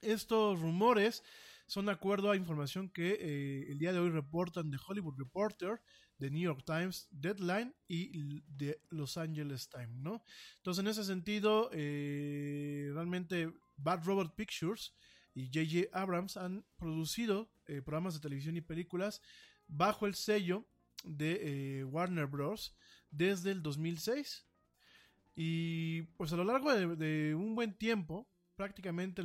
Estos 0.00 0.60
rumores 0.60 1.22
son 1.66 1.86
de 1.86 1.92
acuerdo 1.92 2.30
a 2.30 2.36
información 2.36 2.88
que 2.88 3.16
eh, 3.20 3.66
el 3.70 3.78
día 3.78 3.92
de 3.92 3.98
hoy 3.98 4.10
reportan 4.10 4.70
de 4.70 4.78
Hollywood 4.86 5.18
Reporter, 5.18 5.80
de 6.18 6.30
New 6.30 6.42
York 6.42 6.62
Times, 6.64 7.08
Deadline 7.10 7.74
y 7.88 8.42
de 8.46 8.80
Los 8.90 9.16
Angeles 9.16 9.68
Times, 9.68 9.96
¿no? 9.96 10.22
Entonces, 10.56 10.82
en 10.82 10.88
ese 10.88 11.04
sentido, 11.04 11.70
eh, 11.72 12.90
realmente 12.92 13.52
Bad 13.76 14.04
Robot 14.04 14.34
Pictures 14.36 14.94
y 15.34 15.46
J.J. 15.46 15.98
Abrams 15.98 16.36
han 16.36 16.64
producido 16.76 17.50
eh, 17.66 17.82
programas 17.82 18.14
de 18.14 18.20
televisión 18.20 18.56
y 18.56 18.60
películas 18.60 19.22
bajo 19.66 20.06
el 20.06 20.14
sello 20.14 20.64
de 21.02 21.84
Warner 21.90 22.26
Bros. 22.26 22.76
desde 23.10 23.50
el 23.50 23.62
2006. 23.62 24.46
Y 25.34 26.02
pues 26.16 26.32
a 26.32 26.36
lo 26.36 26.44
largo 26.44 26.72
de, 26.72 26.94
de 26.94 27.34
un 27.34 27.54
buen 27.56 27.74
tiempo, 27.76 28.28
prácticamente... 28.54 29.24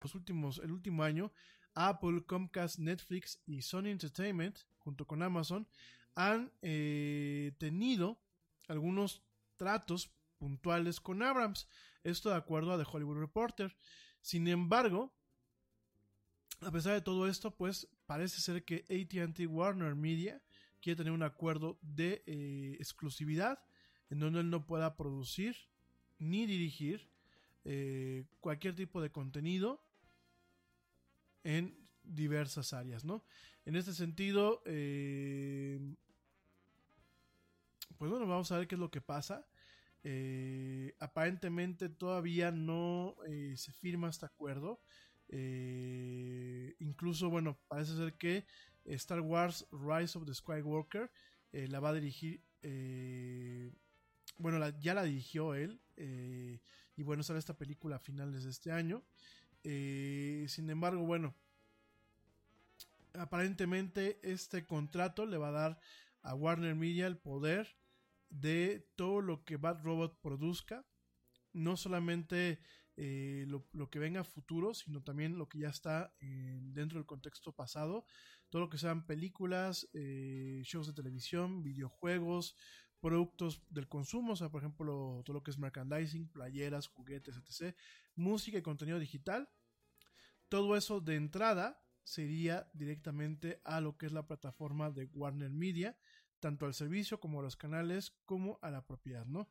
Los 0.00 0.14
últimos, 0.14 0.60
el 0.64 0.72
último 0.72 1.02
año, 1.02 1.32
Apple, 1.74 2.24
Comcast, 2.24 2.78
Netflix 2.78 3.40
y 3.46 3.62
Sony 3.62 3.86
Entertainment, 3.86 4.58
junto 4.78 5.06
con 5.06 5.22
Amazon, 5.22 5.66
han 6.14 6.52
eh, 6.62 7.52
tenido 7.58 8.18
algunos 8.68 9.22
tratos 9.56 10.10
puntuales 10.38 11.00
con 11.00 11.22
Abrams. 11.22 11.68
Esto 12.02 12.30
de 12.30 12.36
acuerdo 12.36 12.72
a 12.72 12.82
The 12.82 12.88
Hollywood 12.90 13.18
Reporter. 13.18 13.76
Sin 14.22 14.48
embargo, 14.48 15.12
a 16.60 16.70
pesar 16.70 16.94
de 16.94 17.00
todo 17.00 17.26
esto, 17.28 17.54
pues 17.54 17.88
parece 18.06 18.40
ser 18.40 18.64
que 18.64 18.84
ATT 18.88 19.46
Warner 19.48 19.94
Media 19.94 20.42
quiere 20.80 20.96
tener 20.96 21.12
un 21.12 21.22
acuerdo 21.22 21.78
de 21.82 22.22
eh, 22.26 22.76
exclusividad 22.78 23.62
en 24.08 24.18
donde 24.18 24.40
él 24.40 24.50
no 24.50 24.66
pueda 24.66 24.96
producir 24.96 25.56
ni 26.18 26.46
dirigir 26.46 27.08
eh, 27.64 28.24
cualquier 28.40 28.74
tipo 28.74 29.00
de 29.00 29.10
contenido 29.10 29.82
en 31.44 31.76
diversas 32.02 32.72
áreas, 32.72 33.04
¿no? 33.04 33.24
En 33.64 33.76
este 33.76 33.92
sentido, 33.92 34.62
eh, 34.64 35.78
pues 37.98 38.10
bueno, 38.10 38.26
vamos 38.26 38.50
a 38.50 38.58
ver 38.58 38.66
qué 38.66 38.74
es 38.74 38.80
lo 38.80 38.90
que 38.90 39.00
pasa. 39.00 39.46
Eh, 40.02 40.94
aparentemente 40.98 41.90
todavía 41.90 42.50
no 42.50 43.16
eh, 43.26 43.54
se 43.56 43.72
firma 43.72 44.08
este 44.08 44.26
acuerdo. 44.26 44.80
Incluso, 46.78 47.30
bueno, 47.30 47.60
parece 47.68 47.96
ser 47.96 48.14
que 48.14 48.46
Star 48.84 49.20
Wars 49.20 49.66
Rise 49.70 50.18
of 50.18 50.26
the 50.26 50.34
Skywalker 50.34 51.10
la 51.52 51.78
va 51.80 51.90
a 51.90 51.94
dirigir. 51.94 52.42
bueno, 54.38 54.68
ya 54.80 54.94
la 54.94 55.04
dirigió 55.04 55.54
él. 55.54 55.80
y 56.96 57.02
bueno, 57.02 57.22
sale 57.22 57.38
esta 57.38 57.56
película 57.56 57.96
a 57.96 58.00
finales 58.00 58.42
de 58.42 58.50
este 58.50 58.72
año. 58.72 59.04
Eh, 59.64 60.46
sin 60.48 60.70
embargo, 60.70 61.04
bueno, 61.04 61.34
aparentemente 63.14 64.18
este 64.22 64.66
contrato 64.66 65.26
le 65.26 65.36
va 65.36 65.48
a 65.48 65.52
dar 65.52 65.80
a 66.22 66.34
Warner 66.34 66.74
Media 66.74 67.06
el 67.06 67.18
poder 67.18 67.76
de 68.28 68.88
todo 68.96 69.20
lo 69.20 69.44
que 69.44 69.56
Bad 69.56 69.82
Robot 69.82 70.20
produzca. 70.20 70.86
No 71.52 71.76
solamente 71.76 72.60
eh, 72.96 73.46
lo, 73.48 73.90
que 73.90 73.98
venga 73.98 74.24
futuro, 74.24 74.74
sino 74.74 75.02
también 75.02 75.38
lo 75.38 75.48
que 75.48 75.60
ya 75.60 75.68
está 75.70 76.14
eh, 76.20 76.58
dentro 76.60 76.98
del 76.98 77.06
contexto 77.06 77.52
pasado. 77.52 78.04
Todo 78.50 78.62
lo 78.62 78.68
que 78.68 78.78
sean 78.78 79.06
películas, 79.06 79.88
eh, 79.94 80.60
shows 80.64 80.86
de 80.86 80.92
televisión, 80.92 81.62
videojuegos, 81.62 82.56
productos 83.00 83.62
del 83.70 83.88
consumo, 83.88 84.34
o 84.34 84.36
sea, 84.36 84.50
por 84.50 84.62
ejemplo, 84.62 85.22
todo 85.24 85.34
lo 85.34 85.42
que 85.42 85.50
es 85.50 85.58
merchandising, 85.58 86.28
playeras, 86.28 86.86
juguetes, 86.86 87.36
etc. 87.36 87.74
Música 88.14 88.58
y 88.58 88.62
contenido 88.62 88.98
digital. 88.98 89.48
Todo 90.48 90.76
eso 90.76 91.00
de 91.00 91.16
entrada 91.16 91.82
sería 92.04 92.68
directamente 92.74 93.60
a 93.64 93.80
lo 93.80 93.96
que 93.96 94.06
es 94.06 94.12
la 94.12 94.26
plataforma 94.26 94.90
de 94.90 95.06
Warner 95.14 95.50
Media, 95.50 95.96
tanto 96.40 96.66
al 96.66 96.74
servicio 96.74 97.20
como 97.20 97.40
a 97.40 97.42
los 97.42 97.56
canales, 97.56 98.12
como 98.24 98.58
a 98.62 98.70
la 98.70 98.84
propiedad, 98.86 99.26
¿no? 99.26 99.48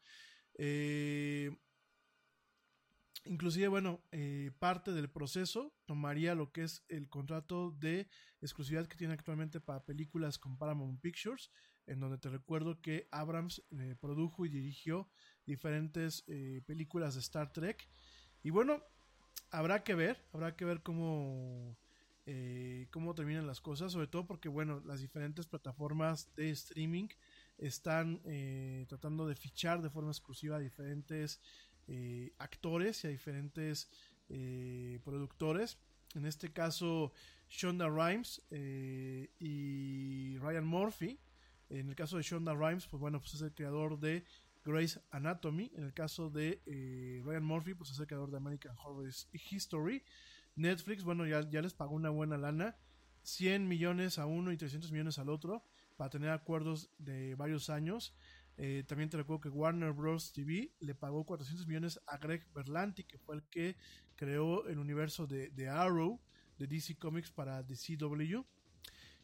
Eh, 0.55 1.55
inclusive, 3.25 3.67
bueno, 3.67 4.03
eh, 4.11 4.51
parte 4.59 4.91
del 4.91 5.09
proceso 5.09 5.73
tomaría 5.85 6.35
lo 6.35 6.51
que 6.51 6.63
es 6.63 6.83
el 6.89 7.09
contrato 7.09 7.71
de 7.71 8.09
exclusividad 8.41 8.87
que 8.87 8.97
tiene 8.97 9.13
actualmente 9.13 9.61
para 9.61 9.85
películas 9.85 10.37
con 10.37 10.57
Paramount 10.57 10.99
Pictures, 10.99 11.51
en 11.89 11.99
donde 11.99 12.19
te 12.19 12.29
recuerdo 12.29 12.79
que 12.81 13.07
Abrams 13.11 13.63
eh, 13.71 13.95
produjo 13.99 14.45
y 14.45 14.49
dirigió 14.49 15.09
diferentes 15.45 16.23
eh, 16.27 16.61
películas 16.67 17.15
de 17.15 17.21
Star 17.21 17.51
Trek. 17.51 17.89
Y 18.43 18.51
bueno, 18.51 18.83
habrá 19.49 19.83
que 19.83 19.95
ver, 19.95 20.23
habrá 20.31 20.55
que 20.55 20.65
ver 20.65 20.83
cómo, 20.83 21.75
eh, 22.27 22.87
cómo 22.91 23.15
terminan 23.15 23.47
las 23.47 23.59
cosas, 23.59 23.91
sobre 23.91 24.05
todo 24.05 24.27
porque, 24.27 24.49
bueno, 24.49 24.81
las 24.85 25.01
diferentes 25.01 25.47
plataformas 25.47 26.33
de 26.35 26.51
streaming 26.51 27.07
están 27.57 28.21
tratando 28.87 29.27
de 29.27 29.35
fichar 29.35 29.81
de 29.81 29.89
forma 29.89 30.11
exclusiva 30.11 30.55
a 30.55 30.59
diferentes 30.59 31.41
actores 32.37 33.03
y 33.03 33.07
a 33.07 33.09
diferentes 33.09 33.89
productores. 35.03 35.77
En 36.15 36.25
este 36.25 36.53
caso, 36.53 37.11
Shonda 37.49 37.89
Rhimes 37.89 38.41
y 39.39 40.37
Ryan 40.37 40.65
Murphy. 40.65 41.19
En 41.69 41.89
el 41.89 41.95
caso 41.95 42.17
de 42.17 42.23
Shonda 42.23 42.53
Rhimes, 42.53 42.87
pues 42.87 42.99
bueno, 42.99 43.19
pues 43.19 43.35
es 43.35 43.41
el 43.41 43.53
creador 43.53 43.99
de 43.99 44.23
Grey's 44.65 44.99
Anatomy. 45.11 45.71
En 45.75 45.83
el 45.83 45.93
caso 45.93 46.29
de 46.29 46.61
eh, 46.65 47.21
Ryan 47.23 47.43
Murphy, 47.43 47.73
pues 47.73 47.91
es 47.91 47.99
el 47.99 48.07
creador 48.07 48.31
de 48.31 48.37
American 48.37 48.75
Horror 48.77 49.09
History. 49.31 50.03
Netflix, 50.55 51.03
bueno, 51.03 51.25
ya, 51.25 51.41
les 51.41 51.73
pagó 51.73 51.95
una 51.95 52.09
buena 52.09 52.37
lana. 52.37 52.77
100 53.21 53.67
millones 53.67 54.17
a 54.17 54.25
uno 54.25 54.51
y 54.51 54.57
300 54.57 54.91
millones 54.91 55.19
al 55.19 55.29
otro 55.29 55.63
para 55.97 56.09
tener 56.09 56.29
acuerdos 56.29 56.89
de 56.97 57.35
varios 57.35 57.69
años. 57.69 58.15
Eh, 58.57 58.83
también 58.87 59.09
te 59.09 59.17
recuerdo 59.17 59.41
que 59.41 59.49
Warner 59.49 59.93
Bros. 59.93 60.33
TV 60.33 60.73
le 60.79 60.95
pagó 60.95 61.25
400 61.25 61.67
millones 61.67 61.99
a 62.07 62.17
Greg 62.17 62.45
Berlanti, 62.53 63.03
que 63.03 63.17
fue 63.17 63.35
el 63.35 63.43
que 63.43 63.77
creó 64.15 64.67
el 64.67 64.79
universo 64.79 65.27
de, 65.27 65.49
de 65.49 65.69
Arrow, 65.69 66.19
de 66.57 66.67
DC 66.67 66.97
Comics 66.97 67.31
para 67.31 67.65
the 67.65 67.75
CW. 67.75 68.43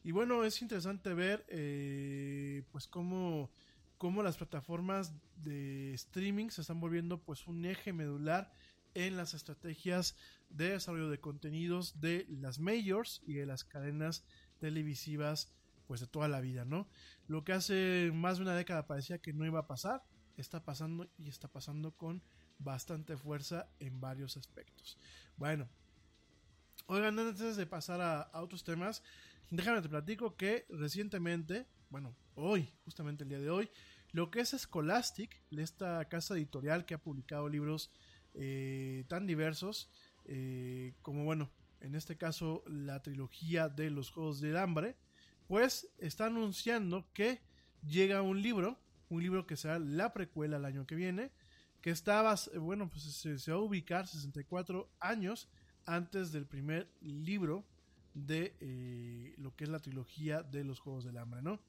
Y 0.06 0.12
bueno, 0.12 0.44
es 0.44 0.62
interesante 0.62 1.16
ver 1.16 1.44
eh, 1.50 2.62
pues 2.72 2.88
cómo, 2.88 3.50
cómo 3.98 4.22
las 4.22 4.38
plataformas 4.38 5.16
de 5.38 5.96
streaming 5.96 6.50
se 6.50 6.62
están 6.62 6.80
volviendo 6.80 7.24
pues 7.24 7.48
un 7.48 7.66
eje 7.66 7.92
medular 7.92 8.54
en 8.94 9.18
las 9.18 9.34
estrategias 9.34 10.16
de 10.52 10.70
desarrollo 10.70 11.10
de 11.10 11.20
contenidos 11.20 12.02
de 12.02 12.28
las 12.30 12.60
majors 12.60 13.24
y 13.26 13.34
de 13.34 13.48
las 13.48 13.64
cadenas 13.64 14.24
televisivas 14.60 15.52
pues 15.88 16.02
de 16.02 16.08
toda 16.08 16.28
la 16.28 16.40
vida, 16.40 16.66
¿no? 16.66 16.88
Lo 17.26 17.44
que 17.44 17.54
hace 17.54 18.12
más 18.14 18.38
de 18.38 18.44
una 18.44 18.56
década 18.56 18.86
parecía 18.86 19.18
que 19.18 19.34
no 19.34 19.44
iba 19.44 19.62
a 19.62 19.68
pasar, 19.68 20.04
está 20.38 20.64
pasando 20.64 21.10
y 21.18 21.30
está 21.30 21.48
pasando 21.48 21.96
con 21.96 22.22
bastante 22.60 23.18
fuerza 23.18 23.70
en 23.80 24.00
varios 24.02 24.38
aspectos. 24.38 25.00
Bueno, 25.36 25.68
oigan, 26.86 27.18
antes 27.18 27.56
de 27.56 27.66
pasar 27.66 28.02
a, 28.02 28.22
a 28.22 28.44
otros 28.44 28.64
temas, 28.64 29.02
déjame 29.50 29.82
te 29.82 29.90
platico 29.90 30.36
que 30.36 30.66
recientemente, 30.70 31.68
bueno, 31.90 32.16
hoy, 32.36 32.70
justamente 32.84 33.24
el 33.24 33.30
día 33.30 33.40
de 33.40 33.50
hoy, 33.50 33.70
lo 34.12 34.32
que 34.32 34.40
es 34.40 34.52
Scholastic, 34.52 35.42
esta 35.52 36.06
casa 36.06 36.36
editorial 36.36 36.86
que 36.86 36.94
ha 36.94 37.02
publicado 37.02 37.50
libros 37.50 37.92
eh, 38.34 39.06
tan 39.08 39.28
diversos 39.28 39.90
eh, 40.26 40.94
como, 41.02 41.24
bueno, 41.24 41.52
en 41.82 41.96
este 41.96 42.18
caso 42.18 42.64
la 42.68 43.02
trilogía 43.02 43.70
de 43.70 43.90
los 43.90 44.12
Juegos 44.12 44.42
del 44.42 44.58
Hambre, 44.58 44.96
pues 45.48 45.90
está 45.98 46.28
anunciando 46.28 47.08
que 47.14 47.42
llega 47.86 48.22
un 48.22 48.42
libro, 48.42 48.80
un 49.10 49.22
libro 49.22 49.46
que 49.46 49.58
será 49.58 49.80
la 49.80 50.14
precuela 50.14 50.58
el 50.58 50.66
año 50.66 50.88
que 50.88 50.96
viene, 50.96 51.32
que 51.82 51.92
está, 51.92 52.36
bueno, 52.58 52.90
pues 52.90 53.04
se 53.04 53.52
va 53.52 53.58
a 53.58 53.62
ubicar 53.62 54.08
64 54.08 54.90
años 55.00 55.50
antes 55.86 56.32
del 56.32 56.48
primer 56.48 56.90
libro 57.02 57.66
de 58.16 58.56
eh, 58.60 59.36
lo 59.38 59.56
que 59.56 59.66
es 59.66 59.70
la 59.70 59.80
trilogía 59.80 60.42
de 60.42 60.64
los 60.64 60.80
Juegos 60.80 61.04
del 61.04 61.18
Hambre, 61.18 61.44
¿no? 61.44 61.60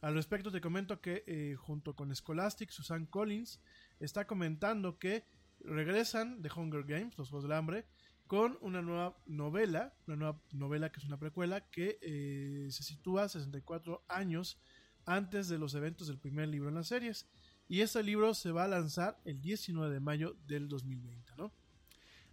Al 0.00 0.14
respecto 0.14 0.50
te 0.50 0.60
comento 0.60 1.00
que 1.00 1.24
eh, 1.26 1.54
junto 1.56 1.94
con 1.94 2.14
Scholastic, 2.14 2.70
Susan 2.70 3.06
Collins 3.06 3.60
está 4.00 4.26
comentando 4.26 4.98
que 4.98 5.24
regresan 5.60 6.42
de 6.42 6.50
Hunger 6.54 6.84
Games, 6.84 7.16
los 7.16 7.30
Juegos 7.30 7.44
del 7.44 7.56
Hambre, 7.56 7.86
con 8.26 8.58
una 8.60 8.82
nueva 8.82 9.16
novela, 9.26 9.94
una 10.06 10.16
nueva 10.16 10.42
novela 10.52 10.90
que 10.90 11.00
es 11.00 11.06
una 11.06 11.18
precuela 11.18 11.68
que 11.68 11.98
eh, 12.02 12.68
se 12.70 12.82
sitúa 12.82 13.28
64 13.28 14.04
años 14.08 14.58
antes 15.04 15.48
de 15.48 15.58
los 15.58 15.74
eventos 15.74 16.08
del 16.08 16.18
primer 16.18 16.48
libro 16.48 16.68
en 16.68 16.76
las 16.76 16.88
series. 16.88 17.28
Y 17.68 17.80
este 17.80 18.02
libro 18.02 18.34
se 18.34 18.50
va 18.50 18.64
a 18.64 18.68
lanzar 18.68 19.20
el 19.24 19.40
19 19.40 19.92
de 19.92 20.00
mayo 20.00 20.36
del 20.46 20.68
2020, 20.68 21.32
¿no? 21.36 21.52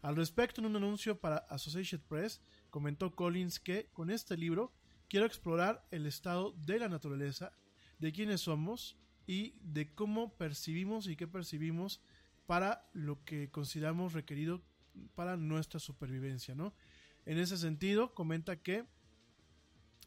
Al 0.01 0.15
respecto, 0.15 0.61
en 0.61 0.67
un 0.67 0.75
anuncio 0.77 1.19
para 1.19 1.37
Associated 1.49 1.99
Press, 2.07 2.41
comentó 2.69 3.15
Collins 3.15 3.59
que 3.59 3.89
con 3.93 4.09
este 4.09 4.37
libro 4.37 4.71
quiero 5.07 5.25
explorar 5.25 5.85
el 5.91 6.05
estado 6.05 6.53
de 6.65 6.79
la 6.79 6.89
naturaleza, 6.89 7.51
de 7.99 8.11
quiénes 8.11 8.41
somos 8.41 8.97
y 9.27 9.55
de 9.61 9.93
cómo 9.93 10.33
percibimos 10.37 11.07
y 11.07 11.15
qué 11.15 11.27
percibimos 11.27 12.01
para 12.45 12.89
lo 12.93 13.23
que 13.25 13.49
consideramos 13.49 14.13
requerido 14.13 14.61
para 15.15 15.37
nuestra 15.37 15.79
supervivencia, 15.79 16.55
¿no? 16.55 16.73
En 17.25 17.37
ese 17.37 17.57
sentido, 17.57 18.13
comenta 18.13 18.61
que 18.61 18.85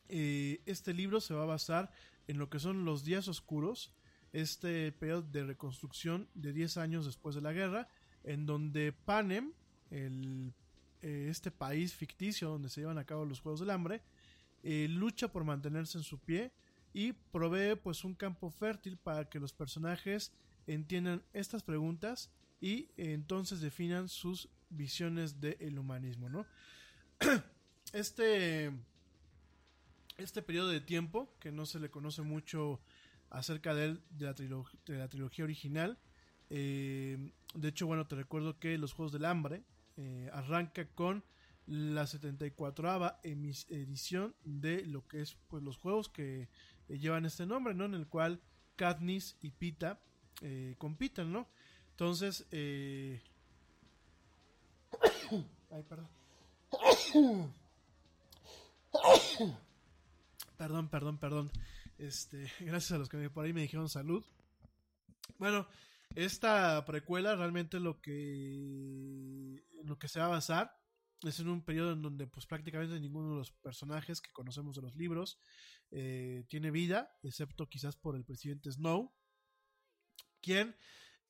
eh, 0.09 0.61
este 0.67 0.93
libro 0.93 1.21
se 1.21 1.35
va 1.35 1.45
a 1.45 1.47
basar 1.47 1.91
en 2.27 2.39
lo 2.39 2.51
que 2.51 2.59
son 2.59 2.85
los 2.85 3.05
días 3.05 3.29
oscuros, 3.29 3.95
este 4.33 4.91
periodo 4.93 5.23
de 5.23 5.45
reconstrucción 5.45 6.29
de 6.35 6.53
10 6.53 6.79
años 6.79 7.07
después 7.07 7.35
de 7.35 7.43
la 7.43 7.53
guerra, 7.53 7.89
en 8.25 8.47
donde 8.47 8.93
Panem, 8.93 9.53
el, 9.91 10.53
eh, 11.03 11.29
este 11.31 11.51
país 11.51 11.95
ficticio 11.95 12.49
donde 12.49 12.69
se 12.69 12.81
llevan 12.81 12.99
a 12.99 13.05
cabo 13.05 13.25
los 13.25 13.41
Juegos 13.41 13.61
del 13.61 13.71
Hambre, 13.71 14.03
eh, 14.63 14.87
lucha 14.89 15.29
por 15.29 15.45
mantenerse 15.45 15.99
en 15.99 16.05
su 16.05 16.19
pie 16.19 16.53
y 16.93 17.13
provee 17.13 17.77
pues 17.77 18.05
un 18.05 18.15
campo 18.15 18.51
fértil 18.51 18.97
para 18.97 19.29
que 19.29 19.41
los 19.41 19.53
personajes 19.53 20.33
entiendan 20.67 21.23
estas 21.33 21.63
preguntas 21.63 22.31
y 22.61 22.91
eh, 22.97 23.13
entonces 23.13 23.61
definan 23.61 24.09
sus 24.09 24.49
visiones 24.71 25.41
del 25.41 25.79
humanismo, 25.79 26.29
¿no? 26.29 26.47
Este 27.93 28.73
este 30.17 30.41
periodo 30.41 30.69
de 30.69 30.81
tiempo 30.81 31.35
que 31.41 31.53
no 31.53 31.67
se 31.67 31.79
le 31.79 31.91
conoce 31.91 32.23
mucho 32.23 32.81
acerca 33.29 33.75
de, 33.75 33.87
él, 33.87 34.03
de, 34.11 34.27
la, 34.27 34.35
trilog 34.35 34.71
de 34.87 34.99
la 34.99 35.09
trilogía 35.09 35.45
original 35.45 35.99
de 37.55 37.69
hecho, 37.69 37.87
bueno, 37.87 38.07
te 38.07 38.17
recuerdo 38.17 38.59
que 38.59 38.77
los 38.79 38.93
Juegos 38.93 39.13
del 39.13 39.25
Hambre 39.25 39.63
eh, 39.97 40.31
arranca 40.33 40.87
con 40.87 41.25
la 41.67 42.07
74 42.07 43.19
edición 43.23 44.35
de 44.45 44.85
lo 44.87 45.07
que 45.07 45.23
es 45.23 45.37
pues 45.49 45.63
los 45.63 45.77
juegos 45.79 46.09
que 46.09 46.49
eh, 46.89 46.99
llevan 46.99 47.25
este 47.25 47.47
nombre, 47.47 47.75
¿no? 47.75 47.85
En 47.85 47.95
el 47.95 48.07
cual 48.07 48.41
Katniss 48.77 49.37
y 49.41 49.51
Pita 49.51 50.01
eh, 50.41 50.75
compiten, 50.79 51.33
¿no? 51.33 51.49
Entonces, 51.91 52.47
eh... 52.51 53.23
ay, 55.71 55.83
perdón. 55.89 56.09
perdón, 60.57 60.89
perdón, 60.89 61.19
perdón. 61.19 61.51
Este, 61.99 62.51
gracias 62.61 62.93
a 62.93 62.99
los 62.99 63.09
que 63.09 63.31
por 63.31 63.45
ahí 63.45 63.53
me 63.53 63.63
dijeron 63.63 63.89
salud. 63.89 64.25
Bueno, 65.39 65.67
esta 66.15 66.85
precuela 66.85 67.35
realmente 67.37 67.81
lo 67.81 68.01
que 68.01 69.65
lo 69.85 69.99
que 69.99 70.09
se 70.09 70.21
va 70.21 70.27
a 70.27 70.31
basar 70.31 70.77
es 71.23 71.39
en 71.41 71.49
un 71.49 71.65
periodo 71.65 71.93
en 71.93 72.03
donde 72.03 72.27
pues 72.27 72.47
prácticamente 72.47 72.99
ninguno 72.99 73.31
de 73.31 73.37
los 73.37 73.53
personajes 73.53 74.21
que 74.21 74.33
conocemos 74.33 74.77
de 74.77 74.83
los 74.83 74.97
libros 74.97 75.41
eh, 75.91 76.45
tiene 76.49 76.71
vida, 76.71 77.17
excepto 77.23 77.69
quizás 77.69 77.97
por 77.97 78.17
el 78.17 78.25
presidente 78.25 78.71
Snow, 78.71 79.15
quien 80.41 80.77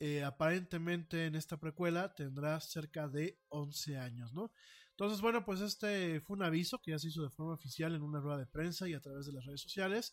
eh, 0.00 0.24
aparentemente 0.24 1.26
en 1.26 1.34
esta 1.34 1.58
precuela 1.58 2.14
tendrá 2.14 2.58
cerca 2.60 3.08
de 3.08 3.40
11 3.48 3.98
años, 3.98 4.32
¿no? 4.32 4.52
Entonces, 4.90 5.20
bueno, 5.20 5.44
pues 5.44 5.60
este 5.60 6.20
fue 6.20 6.36
un 6.36 6.42
aviso 6.42 6.80
que 6.80 6.90
ya 6.90 6.98
se 6.98 7.08
hizo 7.08 7.22
de 7.22 7.30
forma 7.30 7.54
oficial 7.54 7.94
en 7.94 8.02
una 8.02 8.20
rueda 8.20 8.38
de 8.38 8.46
prensa 8.46 8.88
y 8.88 8.94
a 8.94 9.00
través 9.00 9.26
de 9.26 9.32
las 9.32 9.44
redes 9.44 9.60
sociales, 9.60 10.12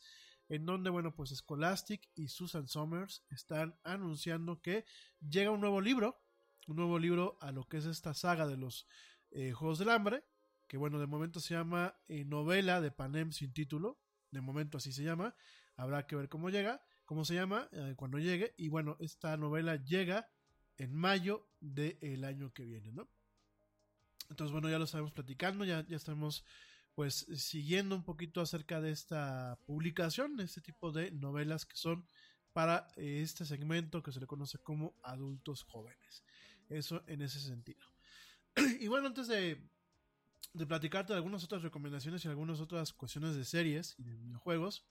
en 0.49 0.65
donde, 0.65 0.89
bueno, 0.89 1.15
pues 1.15 1.29
Scholastic 1.29 2.09
y 2.15 2.27
Susan 2.27 2.67
Somers 2.67 3.23
están 3.29 3.79
anunciando 3.83 4.61
que 4.61 4.83
llega 5.21 5.51
un 5.51 5.61
nuevo 5.61 5.79
libro, 5.79 6.19
un 6.67 6.75
nuevo 6.75 6.97
libro 6.97 7.37
a 7.39 7.51
lo 7.51 7.67
que 7.67 7.77
es 7.77 7.85
esta 7.85 8.13
saga 8.13 8.47
de 8.47 8.57
los 8.57 8.87
eh, 9.31 9.51
Juegos 9.51 9.77
del 9.77 9.91
Hambre, 9.91 10.25
que 10.67 10.77
bueno, 10.77 10.99
de 10.99 11.05
momento 11.05 11.39
se 11.39 11.53
llama 11.53 11.95
eh, 12.07 12.25
Novela 12.25 12.81
de 12.81 12.91
Panem 12.91 13.31
sin 13.31 13.53
título, 13.53 13.99
de 14.31 14.41
momento 14.41 14.77
así 14.79 14.91
se 14.91 15.03
llama, 15.03 15.35
habrá 15.75 16.07
que 16.07 16.15
ver 16.15 16.29
cómo 16.29 16.49
llega, 16.49 16.81
cómo 17.05 17.25
se 17.25 17.35
llama 17.35 17.69
eh, 17.71 17.93
cuando 17.95 18.17
llegue, 18.17 18.55
y 18.57 18.69
bueno, 18.69 18.97
esta 18.99 19.37
novela 19.37 19.75
llega 19.75 20.29
en 20.77 20.95
mayo 20.95 21.47
del 21.59 22.23
año 22.23 22.51
que 22.53 22.65
viene, 22.65 22.91
¿no? 22.91 23.07
Entonces, 24.29 24.51
bueno, 24.51 24.69
ya 24.69 24.77
lo 24.77 24.85
estamos 24.85 25.11
platicando, 25.11 25.65
ya, 25.65 25.85
ya 25.87 25.97
estamos 25.97 26.45
pues 26.99 27.27
siguiendo 27.37 27.95
un 27.95 28.03
poquito 28.03 28.41
acerca 28.41 28.81
de 28.81 28.91
esta 28.91 29.57
publicación, 29.65 30.37
este 30.41 30.59
tipo 30.59 30.91
de 30.91 31.11
novelas 31.11 31.65
que 31.65 31.77
son 31.77 32.05
para 32.51 32.89
este 32.97 33.45
segmento 33.45 34.03
que 34.03 34.11
se 34.11 34.19
le 34.19 34.27
conoce 34.27 34.57
como 34.57 34.97
adultos 35.01 35.63
jóvenes. 35.63 36.25
Eso 36.67 37.01
en 37.07 37.21
ese 37.21 37.39
sentido. 37.39 37.87
y 38.81 38.87
bueno, 38.89 39.07
antes 39.07 39.29
de, 39.29 39.65
de 40.51 40.65
platicarte 40.65 41.13
de 41.13 41.17
algunas 41.19 41.41
otras 41.41 41.61
recomendaciones 41.61 42.25
y 42.25 42.27
algunas 42.27 42.59
otras 42.59 42.91
cuestiones 42.91 43.33
de 43.37 43.45
series 43.45 43.95
y 43.97 44.03
de 44.03 44.17
videojuegos, 44.17 44.85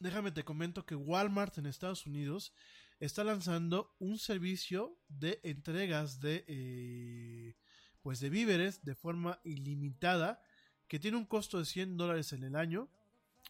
déjame 0.00 0.32
te 0.32 0.46
comento 0.46 0.86
que 0.86 0.94
Walmart 0.94 1.58
en 1.58 1.66
Estados 1.66 2.06
Unidos 2.06 2.54
está 3.00 3.22
lanzando 3.22 3.94
un 3.98 4.18
servicio 4.18 4.98
de 5.08 5.40
entregas 5.42 6.20
de 6.20 6.46
eh, 6.48 7.54
pues 8.00 8.18
de 8.18 8.30
víveres 8.30 8.82
de 8.82 8.94
forma 8.94 9.40
ilimitada 9.44 10.40
que 10.88 10.98
tiene 10.98 11.16
un 11.16 11.24
costo 11.24 11.58
de 11.58 11.64
100 11.64 11.96
dólares 11.96 12.32
en 12.32 12.44
el 12.44 12.56
año. 12.56 12.88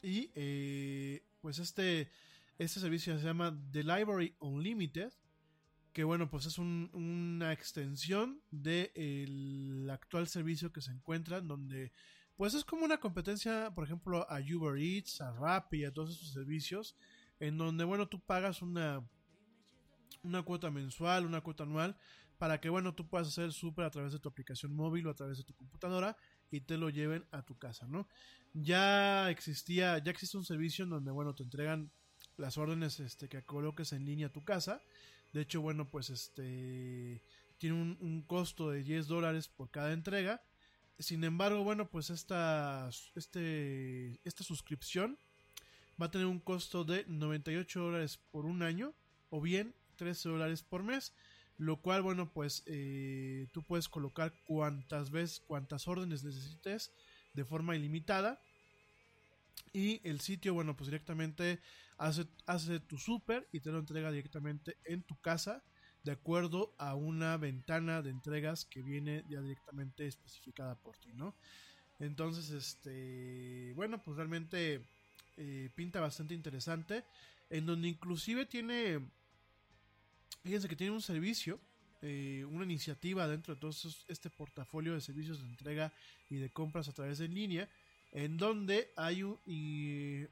Y 0.02 0.30
eh, 0.34 1.22
pues 1.40 1.58
este 1.58 2.10
este 2.58 2.80
servicio 2.80 3.18
se 3.18 3.24
llama 3.24 3.50
Delivery 3.50 4.34
Unlimited 4.40 5.12
que 5.96 6.04
bueno, 6.04 6.28
pues 6.28 6.44
es 6.44 6.58
una 6.58 7.54
extensión 7.54 8.42
del 8.50 9.88
actual 9.90 10.28
servicio 10.28 10.70
que 10.70 10.82
se 10.82 10.90
encuentra, 10.90 11.40
donde 11.40 11.90
pues 12.36 12.52
es 12.52 12.66
como 12.66 12.84
una 12.84 13.00
competencia, 13.00 13.72
por 13.74 13.84
ejemplo, 13.84 14.26
a 14.28 14.40
Uber 14.40 14.76
Eats, 14.78 15.22
a 15.22 15.32
Rappi, 15.32 15.86
a 15.86 15.94
todos 15.94 16.10
esos 16.10 16.34
servicios, 16.34 16.98
en 17.40 17.56
donde 17.56 17.84
bueno, 17.84 18.08
tú 18.08 18.20
pagas 18.20 18.60
una, 18.60 19.08
una 20.22 20.42
cuota 20.42 20.70
mensual, 20.70 21.24
una 21.24 21.40
cuota 21.40 21.62
anual, 21.62 21.96
para 22.36 22.60
que 22.60 22.68
bueno, 22.68 22.94
tú 22.94 23.08
puedas 23.08 23.28
hacer 23.28 23.54
súper 23.54 23.86
a 23.86 23.90
través 23.90 24.12
de 24.12 24.18
tu 24.18 24.28
aplicación 24.28 24.76
móvil 24.76 25.06
o 25.06 25.10
a 25.12 25.14
través 25.14 25.38
de 25.38 25.44
tu 25.44 25.54
computadora 25.54 26.14
y 26.50 26.60
te 26.60 26.76
lo 26.76 26.90
lleven 26.90 27.24
a 27.30 27.42
tu 27.42 27.58
casa, 27.58 27.86
¿no? 27.86 28.08
Ya 28.54 29.30
existía, 29.30 29.98
ya 29.98 30.10
existe 30.10 30.36
un 30.36 30.44
servicio 30.44 30.84
en 30.84 30.90
donde 30.90 31.10
bueno, 31.10 31.34
te 31.34 31.42
entregan 31.42 31.90
las 32.36 32.58
órdenes 32.58 33.00
este, 33.00 33.28
que 33.28 33.42
coloques 33.42 33.92
en 33.92 34.04
línea 34.04 34.28
a 34.28 34.32
tu 34.32 34.44
casa 34.44 34.80
de 35.36 35.42
hecho, 35.42 35.60
bueno, 35.60 35.86
pues 35.86 36.08
este 36.08 37.22
tiene 37.58 37.76
un, 37.76 38.22
costo 38.26 38.70
de 38.70 38.82
10 38.82 39.06
dólares 39.06 39.48
por 39.48 39.70
cada 39.70 39.92
entrega. 39.92 40.42
Sin 40.98 41.24
embargo, 41.24 41.62
bueno, 41.62 41.90
pues 41.90 42.08
esta, 42.08 42.88
este, 43.14 44.18
esta 44.24 44.44
suscripción 44.44 45.18
va 46.00 46.06
a 46.06 46.10
tener 46.10 46.26
un 46.26 46.40
costo 46.40 46.84
de 46.84 47.04
98 47.06 47.80
dólares 47.80 48.18
por 48.30 48.46
un 48.46 48.62
año 48.62 48.94
o 49.28 49.42
bien 49.42 49.74
13 49.96 50.30
dólares 50.30 50.62
por 50.62 50.82
mes. 50.82 51.12
Lo 51.58 51.80
cual, 51.80 52.02
bueno, 52.02 52.30
pues 52.32 52.62
eh, 52.66 53.46
tú 53.52 53.62
puedes 53.62 53.88
colocar 53.88 54.32
cuantas 54.46 55.10
veces, 55.10 55.40
cuantas 55.40 55.88
órdenes 55.88 56.22
necesites 56.22 56.92
de 57.32 57.44
forma 57.44 57.76
ilimitada. 57.76 58.40
Y 59.72 60.00
el 60.08 60.20
sitio, 60.20 60.54
bueno, 60.54 60.76
pues 60.76 60.88
directamente 60.88 61.60
hace, 61.98 62.26
hace 62.46 62.80
tu 62.80 62.98
súper 62.98 63.48
y 63.52 63.60
te 63.60 63.70
lo 63.70 63.78
entrega 63.78 64.10
directamente 64.10 64.76
en 64.84 65.02
tu 65.02 65.16
casa 65.20 65.62
de 66.06 66.12
acuerdo 66.12 66.72
a 66.78 66.94
una 66.94 67.36
ventana 67.36 68.00
de 68.00 68.10
entregas 68.10 68.64
que 68.64 68.80
viene 68.80 69.24
ya 69.28 69.40
directamente 69.40 70.06
especificada 70.06 70.76
por 70.76 70.96
ti, 70.98 71.12
¿no? 71.12 71.34
Entonces, 71.98 72.50
este, 72.50 73.72
bueno, 73.74 74.00
pues 74.04 74.16
realmente 74.16 74.86
eh, 75.36 75.70
pinta 75.74 76.00
bastante 76.00 76.34
interesante, 76.34 77.04
en 77.50 77.66
donde 77.66 77.88
inclusive 77.88 78.46
tiene, 78.46 79.00
fíjense 80.42 80.68
que 80.68 80.76
tiene 80.76 80.92
un 80.92 81.02
servicio, 81.02 81.58
eh, 82.02 82.44
una 82.48 82.64
iniciativa 82.64 83.26
dentro 83.26 83.54
de 83.54 83.60
todo 83.60 83.72
este 84.08 84.30
portafolio 84.30 84.94
de 84.94 85.00
servicios 85.00 85.40
de 85.40 85.48
entrega 85.48 85.92
y 86.30 86.36
de 86.36 86.50
compras 86.50 86.88
a 86.88 86.92
través 86.92 87.18
de 87.18 87.28
línea, 87.28 87.68
en 88.12 88.36
donde 88.36 88.92
hay 88.96 89.22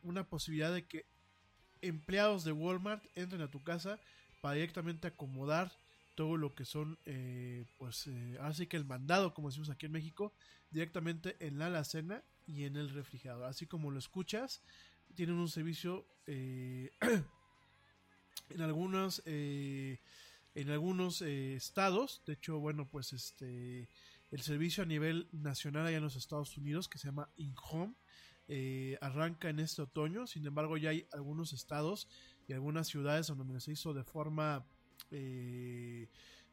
una 0.02 0.24
posibilidad 0.24 0.72
de 0.72 0.86
que 0.86 1.04
empleados 1.82 2.44
de 2.44 2.52
Walmart 2.52 3.04
entren 3.14 3.42
a 3.42 3.50
tu 3.50 3.62
casa 3.62 3.98
para 4.40 4.54
directamente 4.54 5.08
acomodar 5.08 5.72
todo 6.14 6.36
lo 6.36 6.54
que 6.54 6.64
son, 6.64 6.98
eh, 7.06 7.64
pues, 7.78 8.06
eh, 8.06 8.38
así 8.40 8.66
que 8.66 8.76
el 8.76 8.84
mandado, 8.84 9.34
como 9.34 9.48
decimos 9.48 9.70
aquí 9.70 9.86
en 9.86 9.92
México, 9.92 10.32
directamente 10.70 11.36
en 11.40 11.58
la 11.58 11.66
alacena 11.66 12.22
y 12.46 12.64
en 12.64 12.76
el 12.76 12.90
refrigerador. 12.90 13.46
Así 13.46 13.66
como 13.66 13.90
lo 13.90 13.98
escuchas, 13.98 14.62
tienen 15.14 15.36
un 15.36 15.48
servicio 15.48 16.06
en 18.50 18.60
algunos, 18.60 19.22
en 19.26 19.98
algunos 20.70 21.22
estados. 21.22 22.22
De 22.26 22.34
hecho, 22.34 22.58
bueno, 22.58 22.88
pues 22.88 23.12
este 23.12 23.88
el 24.30 24.42
servicio 24.42 24.82
a 24.82 24.86
nivel 24.86 25.28
nacional 25.30 25.86
allá 25.86 25.98
en 25.98 26.02
los 26.02 26.16
Estados 26.16 26.56
Unidos 26.56 26.88
que 26.88 26.98
se 26.98 27.06
llama 27.06 27.30
InHome 27.36 27.94
eh, 28.46 28.98
arranca 29.00 29.48
en 29.48 29.58
este 29.60 29.82
otoño. 29.82 30.26
Sin 30.26 30.46
embargo, 30.46 30.76
ya 30.76 30.90
hay 30.90 31.06
algunos 31.12 31.52
estados 31.52 32.08
y 32.46 32.52
algunas 32.52 32.88
ciudades 32.88 33.28
donde 33.28 33.60
se 33.60 33.72
hizo 33.72 33.94
de 33.94 34.04
forma, 34.04 34.66
eh, 35.10 36.08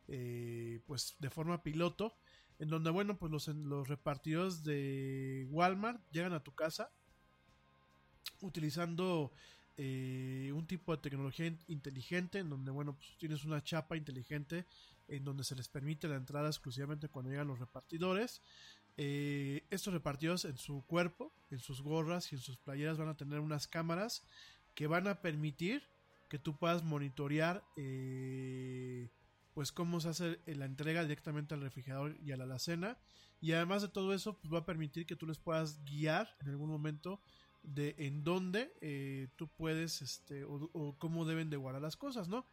eh, 0.07 0.79
pues 0.85 1.15
de 1.19 1.29
forma 1.29 1.63
piloto, 1.63 2.15
en 2.59 2.69
donde 2.69 2.91
bueno, 2.91 3.17
pues 3.17 3.31
los, 3.31 3.47
los 3.47 3.87
repartidores 3.87 4.63
de 4.63 5.47
Walmart 5.49 6.01
llegan 6.11 6.33
a 6.33 6.43
tu 6.43 6.53
casa 6.53 6.91
utilizando 8.41 9.33
un 9.81 10.65
tipo 10.67 10.95
de 10.95 11.01
tecnología 11.01 11.53
inteligente 11.67 12.39
en 12.39 12.49
donde 12.49 12.71
bueno 12.71 12.95
pues 12.95 13.17
tienes 13.17 13.43
una 13.45 13.63
chapa 13.63 13.97
inteligente 13.97 14.65
en 15.07 15.25
donde 15.25 15.43
se 15.43 15.55
les 15.55 15.67
permite 15.67 16.07
la 16.07 16.15
entrada 16.15 16.47
exclusivamente 16.47 17.09
cuando 17.09 17.31
llegan 17.31 17.47
los 17.47 17.59
repartidores. 17.59 18.41
Eh, 18.97 19.65
estos 19.69 19.93
repartidores 19.93 20.45
en 20.45 20.57
su 20.57 20.85
cuerpo, 20.85 21.33
en 21.49 21.59
sus 21.59 21.81
gorras 21.81 22.31
y 22.31 22.35
en 22.35 22.41
sus 22.41 22.57
playeras 22.57 22.97
van 22.97 23.09
a 23.09 23.17
tener 23.17 23.39
unas 23.39 23.67
cámaras 23.67 24.23
que 24.75 24.87
van 24.87 25.07
a 25.07 25.21
permitir 25.21 25.83
que 26.29 26.39
tú 26.39 26.57
puedas 26.57 26.83
monitorear 26.83 27.63
eh, 27.75 29.09
pues 29.53 29.71
cómo 29.71 29.99
se 29.99 30.09
hace 30.09 30.39
la 30.45 30.65
entrega 30.65 31.03
directamente 31.03 31.53
al 31.53 31.61
refrigerador 31.61 32.17
y 32.23 32.31
a 32.31 32.37
la 32.37 32.45
alacena 32.45 32.97
y 33.41 33.53
además 33.53 33.81
de 33.81 33.89
todo 33.89 34.13
eso 34.13 34.37
pues 34.37 34.53
va 34.53 34.59
a 34.59 34.65
permitir 34.65 35.05
que 35.05 35.15
tú 35.15 35.25
les 35.25 35.39
puedas 35.39 35.83
guiar 35.83 36.35
en 36.39 36.49
algún 36.49 36.69
momento 36.69 37.21
de 37.63 37.95
en 37.97 38.23
dónde 38.23 38.73
eh, 38.81 39.27
tú 39.35 39.47
puedes 39.47 40.01
este 40.01 40.43
o, 40.43 40.69
o, 40.73 40.97
cómo 40.97 41.25
deben 41.25 41.49
de 41.49 41.57
guardar 41.57 41.81
las 41.81 41.95
cosas 41.95 42.27
no 42.27 42.45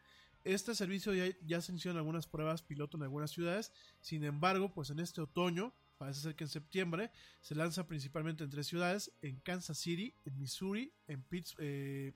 este 0.44 0.74
servicio 0.74 1.12
ya, 1.14 1.60
se 1.60 1.72
hicieron 1.72 1.98
algunas 1.98 2.26
pruebas 2.26 2.62
piloto 2.62 2.96
en 2.96 3.02
algunas 3.02 3.30
ciudades. 3.30 3.72
Sin 4.00 4.24
embargo, 4.24 4.72
pues 4.72 4.90
en 4.90 5.00
este 5.00 5.20
otoño, 5.20 5.74
parece 5.98 6.20
ser 6.20 6.36
que 6.36 6.44
en 6.44 6.50
septiembre, 6.50 7.10
se 7.40 7.54
lanza 7.54 7.86
principalmente 7.86 8.44
en 8.44 8.50
tres 8.50 8.66
ciudades: 8.66 9.12
en 9.20 9.40
Kansas 9.40 9.78
City, 9.78 10.14
en 10.24 10.38
Missouri, 10.38 10.92
en, 11.06 11.24
eh, 11.58 12.12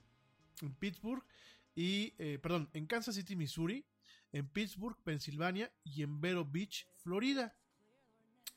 Pittsburgh 0.79 1.23
y, 1.75 2.13
eh, 2.17 2.39
perdón, 2.41 2.69
en 2.73 2.85
Kansas 2.87 3.15
City, 3.15 3.35
Missouri, 3.35 3.85
en 4.31 4.47
Pittsburgh, 4.47 4.97
Pensilvania 5.03 5.71
y 5.83 6.03
en 6.03 6.21
Vero 6.21 6.45
Beach, 6.45 6.87
Florida. 6.95 7.55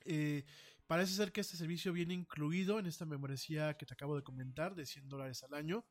Eh, 0.05 0.45
parece 0.87 1.15
ser 1.15 1.33
que 1.33 1.41
este 1.41 1.57
servicio 1.57 1.93
viene 1.93 2.15
incluido 2.15 2.79
en 2.79 2.87
esta 2.87 3.05
membresía 3.05 3.77
que 3.77 3.87
te 3.87 3.95
acabo 3.95 4.17
de 4.17 4.23
comentar 4.23 4.75
de 4.75 4.87
100 4.87 5.09
dólares 5.09 5.43
al 5.43 5.55
año. 5.55 5.85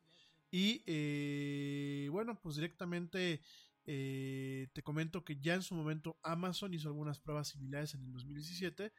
Y 0.50 0.82
eh, 0.86 2.08
bueno, 2.10 2.40
pues 2.40 2.56
directamente 2.56 3.40
eh, 3.84 4.68
te 4.72 4.82
comento 4.82 5.24
que 5.24 5.38
ya 5.38 5.54
en 5.54 5.62
su 5.62 5.74
momento 5.74 6.18
Amazon 6.22 6.74
hizo 6.74 6.88
algunas 6.88 7.18
pruebas 7.18 7.48
similares 7.48 7.94
en 7.94 8.04
el 8.04 8.12
2017 8.12 8.92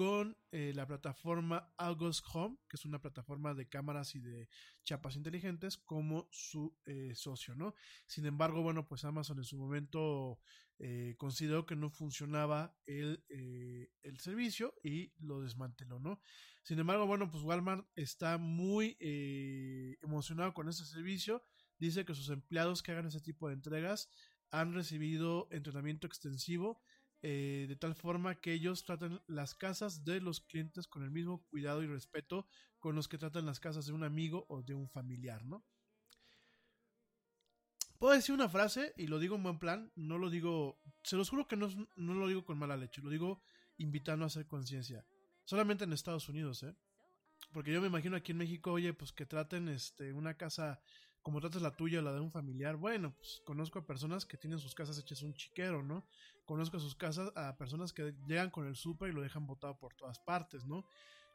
con 0.00 0.34
eh, 0.50 0.72
la 0.74 0.86
plataforma 0.86 1.74
August 1.76 2.24
Home, 2.32 2.56
que 2.70 2.76
es 2.78 2.86
una 2.86 3.02
plataforma 3.02 3.52
de 3.52 3.68
cámaras 3.68 4.14
y 4.14 4.20
de 4.20 4.48
chapas 4.82 5.14
inteligentes, 5.14 5.76
como 5.76 6.26
su 6.32 6.74
eh, 6.86 7.12
socio, 7.14 7.54
¿no? 7.54 7.74
Sin 8.06 8.24
embargo, 8.24 8.62
bueno, 8.62 8.88
pues 8.88 9.04
Amazon 9.04 9.36
en 9.36 9.44
su 9.44 9.58
momento 9.58 10.40
eh, 10.78 11.16
consideró 11.18 11.66
que 11.66 11.76
no 11.76 11.90
funcionaba 11.90 12.74
el, 12.86 13.22
el, 13.28 14.18
servicio 14.20 14.72
y 14.82 15.12
lo 15.18 15.42
desmanteló, 15.42 16.00
¿no? 16.00 16.22
Sin 16.62 16.78
embargo, 16.78 17.06
bueno, 17.06 17.30
pues 17.30 17.42
Walmart 17.42 17.86
está 17.94 18.38
muy 18.38 18.96
emocionado 20.00 20.54
con 20.54 20.70
ese 20.70 20.86
servicio. 20.86 21.44
Dice 21.76 22.06
que 22.06 22.14
sus 22.14 22.30
empleados 22.30 22.82
que 22.82 22.92
hagan 22.92 23.04
ese 23.04 23.20
tipo 23.20 23.48
de 23.48 23.54
entregas 23.54 24.08
han 24.50 24.72
recibido 24.72 25.46
entrenamiento 25.50 26.06
extensivo 26.06 26.80
eh, 27.22 27.66
de 27.68 27.76
tal 27.76 27.94
forma 27.94 28.36
que 28.36 28.52
ellos 28.52 28.84
tratan 28.84 29.22
las 29.26 29.54
casas 29.54 30.04
de 30.04 30.20
los 30.20 30.40
clientes 30.40 30.86
con 30.86 31.02
el 31.02 31.10
mismo 31.10 31.44
cuidado 31.46 31.82
y 31.82 31.86
respeto 31.86 32.46
con 32.78 32.94
los 32.94 33.08
que 33.08 33.18
tratan 33.18 33.46
las 33.46 33.60
casas 33.60 33.86
de 33.86 33.92
un 33.92 34.04
amigo 34.04 34.46
o 34.48 34.62
de 34.62 34.74
un 34.74 34.88
familiar, 34.88 35.44
¿no? 35.44 35.64
Puedo 37.98 38.14
decir 38.14 38.34
una 38.34 38.48
frase 38.48 38.94
y 38.96 39.08
lo 39.08 39.18
digo 39.18 39.36
en 39.36 39.42
buen 39.42 39.58
plan, 39.58 39.92
no 39.94 40.16
lo 40.16 40.30
digo, 40.30 40.80
se 41.02 41.16
los 41.16 41.28
juro 41.28 41.46
que 41.46 41.56
no, 41.56 41.68
no 41.96 42.14
lo 42.14 42.26
digo 42.26 42.46
con 42.46 42.58
mala 42.58 42.78
leche, 42.78 43.02
lo 43.02 43.10
digo 43.10 43.42
invitando 43.76 44.24
a 44.24 44.28
hacer 44.28 44.46
conciencia. 44.46 45.04
Solamente 45.44 45.84
en 45.84 45.92
Estados 45.92 46.28
Unidos, 46.30 46.62
¿eh? 46.62 46.74
Porque 47.52 47.72
yo 47.72 47.80
me 47.82 47.88
imagino 47.88 48.16
aquí 48.16 48.32
en 48.32 48.38
México, 48.38 48.72
oye, 48.72 48.94
pues 48.94 49.12
que 49.12 49.26
traten 49.26 49.68
este, 49.68 50.14
una 50.14 50.34
casa 50.34 50.80
como 51.22 51.40
tratas 51.40 51.62
la 51.62 51.76
tuya 51.76 51.98
o 51.98 52.02
la 52.02 52.12
de 52.12 52.20
un 52.20 52.30
familiar. 52.30 52.76
Bueno, 52.76 53.14
pues 53.16 53.42
conozco 53.44 53.78
a 53.78 53.86
personas 53.86 54.24
que 54.24 54.36
tienen 54.36 54.58
sus 54.58 54.74
casas 54.74 54.98
hechas 54.98 55.22
un 55.22 55.34
chiquero, 55.34 55.82
¿no? 55.82 56.06
Conozco 56.46 56.78
a 56.78 56.80
sus 56.80 56.94
casas 56.94 57.30
a 57.36 57.56
personas 57.56 57.92
que 57.92 58.14
llegan 58.26 58.50
con 58.50 58.66
el 58.66 58.76
súper 58.76 59.10
y 59.10 59.12
lo 59.12 59.22
dejan 59.22 59.46
botado 59.46 59.78
por 59.78 59.94
todas 59.94 60.18
partes, 60.18 60.64
¿no? 60.64 60.86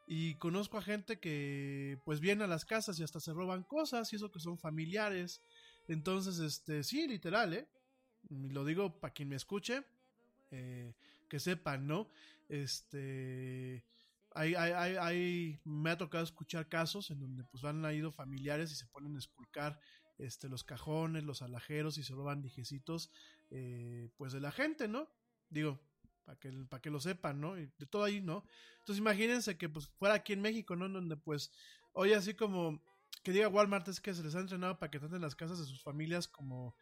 Y 0.08 0.36
conozco 0.36 0.78
a 0.78 0.82
gente 0.82 1.20
que 1.20 2.00
pues 2.06 2.20
viene 2.20 2.44
a 2.44 2.48
las 2.48 2.66
casas 2.66 3.00
y 3.00 3.04
hasta 3.04 3.20
se 3.20 3.34
roban 3.34 3.64
cosas 3.64 4.12
y 4.14 4.18
eso 4.18 4.32
que 4.32 4.40
son 4.40 4.58
familiares. 4.58 5.42
Entonces, 5.88 6.40
este, 6.40 6.84
sí, 6.84 7.08
literal, 7.08 7.54
¿eh? 7.54 7.68
Lo 8.30 8.66
digo 8.66 9.00
para 9.00 9.14
quien 9.14 9.30
me 9.30 9.36
escuche, 9.36 9.84
eh, 10.52 10.94
que 11.30 11.40
sepan, 11.40 11.88
¿no? 11.88 12.10
Este 12.50 13.84
hay, 14.36 14.54
hay, 14.54 14.96
hay, 14.98 15.60
me 15.64 15.92
ha 15.92 15.98
tocado 15.98 16.24
escuchar 16.24 16.68
casos 16.68 17.10
en 17.10 17.20
donde 17.22 17.46
pues 17.46 17.64
han 17.64 17.84
ido 17.96 18.12
familiares 18.12 18.72
y 18.72 18.76
se 18.76 18.86
ponen 18.88 19.16
a 19.16 19.20
esculcar 19.20 19.80
este, 20.18 20.50
los 20.50 20.66
cajones, 20.66 21.24
los 21.24 21.42
alajeros 21.42 21.98
y 21.98 22.04
se 22.04 22.14
roban 22.14 22.42
dijecitos 22.42 23.12
eh, 23.50 24.10
pues 24.18 24.34
de 24.34 24.42
la 24.42 24.52
gente, 24.52 24.90
¿no? 24.90 25.10
Digo, 25.50 25.80
para 26.26 26.38
que, 26.38 26.52
para 26.70 26.82
que 26.82 26.90
lo 26.90 27.00
sepan, 27.00 27.40
¿no? 27.40 27.58
Y 27.58 27.72
de 27.78 27.86
todo 27.86 28.04
ahí, 28.04 28.20
¿no? 28.20 28.46
Entonces 28.80 29.00
imagínense 29.00 29.58
que 29.58 29.70
pues 29.70 29.88
fuera 29.88 30.16
aquí 30.16 30.34
en 30.34 30.42
México, 30.42 30.76
¿no? 30.76 30.88
En 30.88 30.94
donde 30.94 31.16
pues, 31.16 31.54
oye, 31.94 32.14
así 32.14 32.34
como 32.34 32.84
que 33.24 33.32
diga 33.32 33.48
Walmart 33.48 33.88
es 33.88 34.02
que 34.02 34.14
se 34.14 34.22
les 34.22 34.36
ha 34.36 34.42
entrenado 34.42 34.78
para 34.78 34.92
que 34.92 35.00
traten 35.00 35.22
las 35.22 35.36
casas 35.36 35.60
de 35.60 35.66
sus 35.66 35.82
familias 35.82 36.28
como 36.28 36.76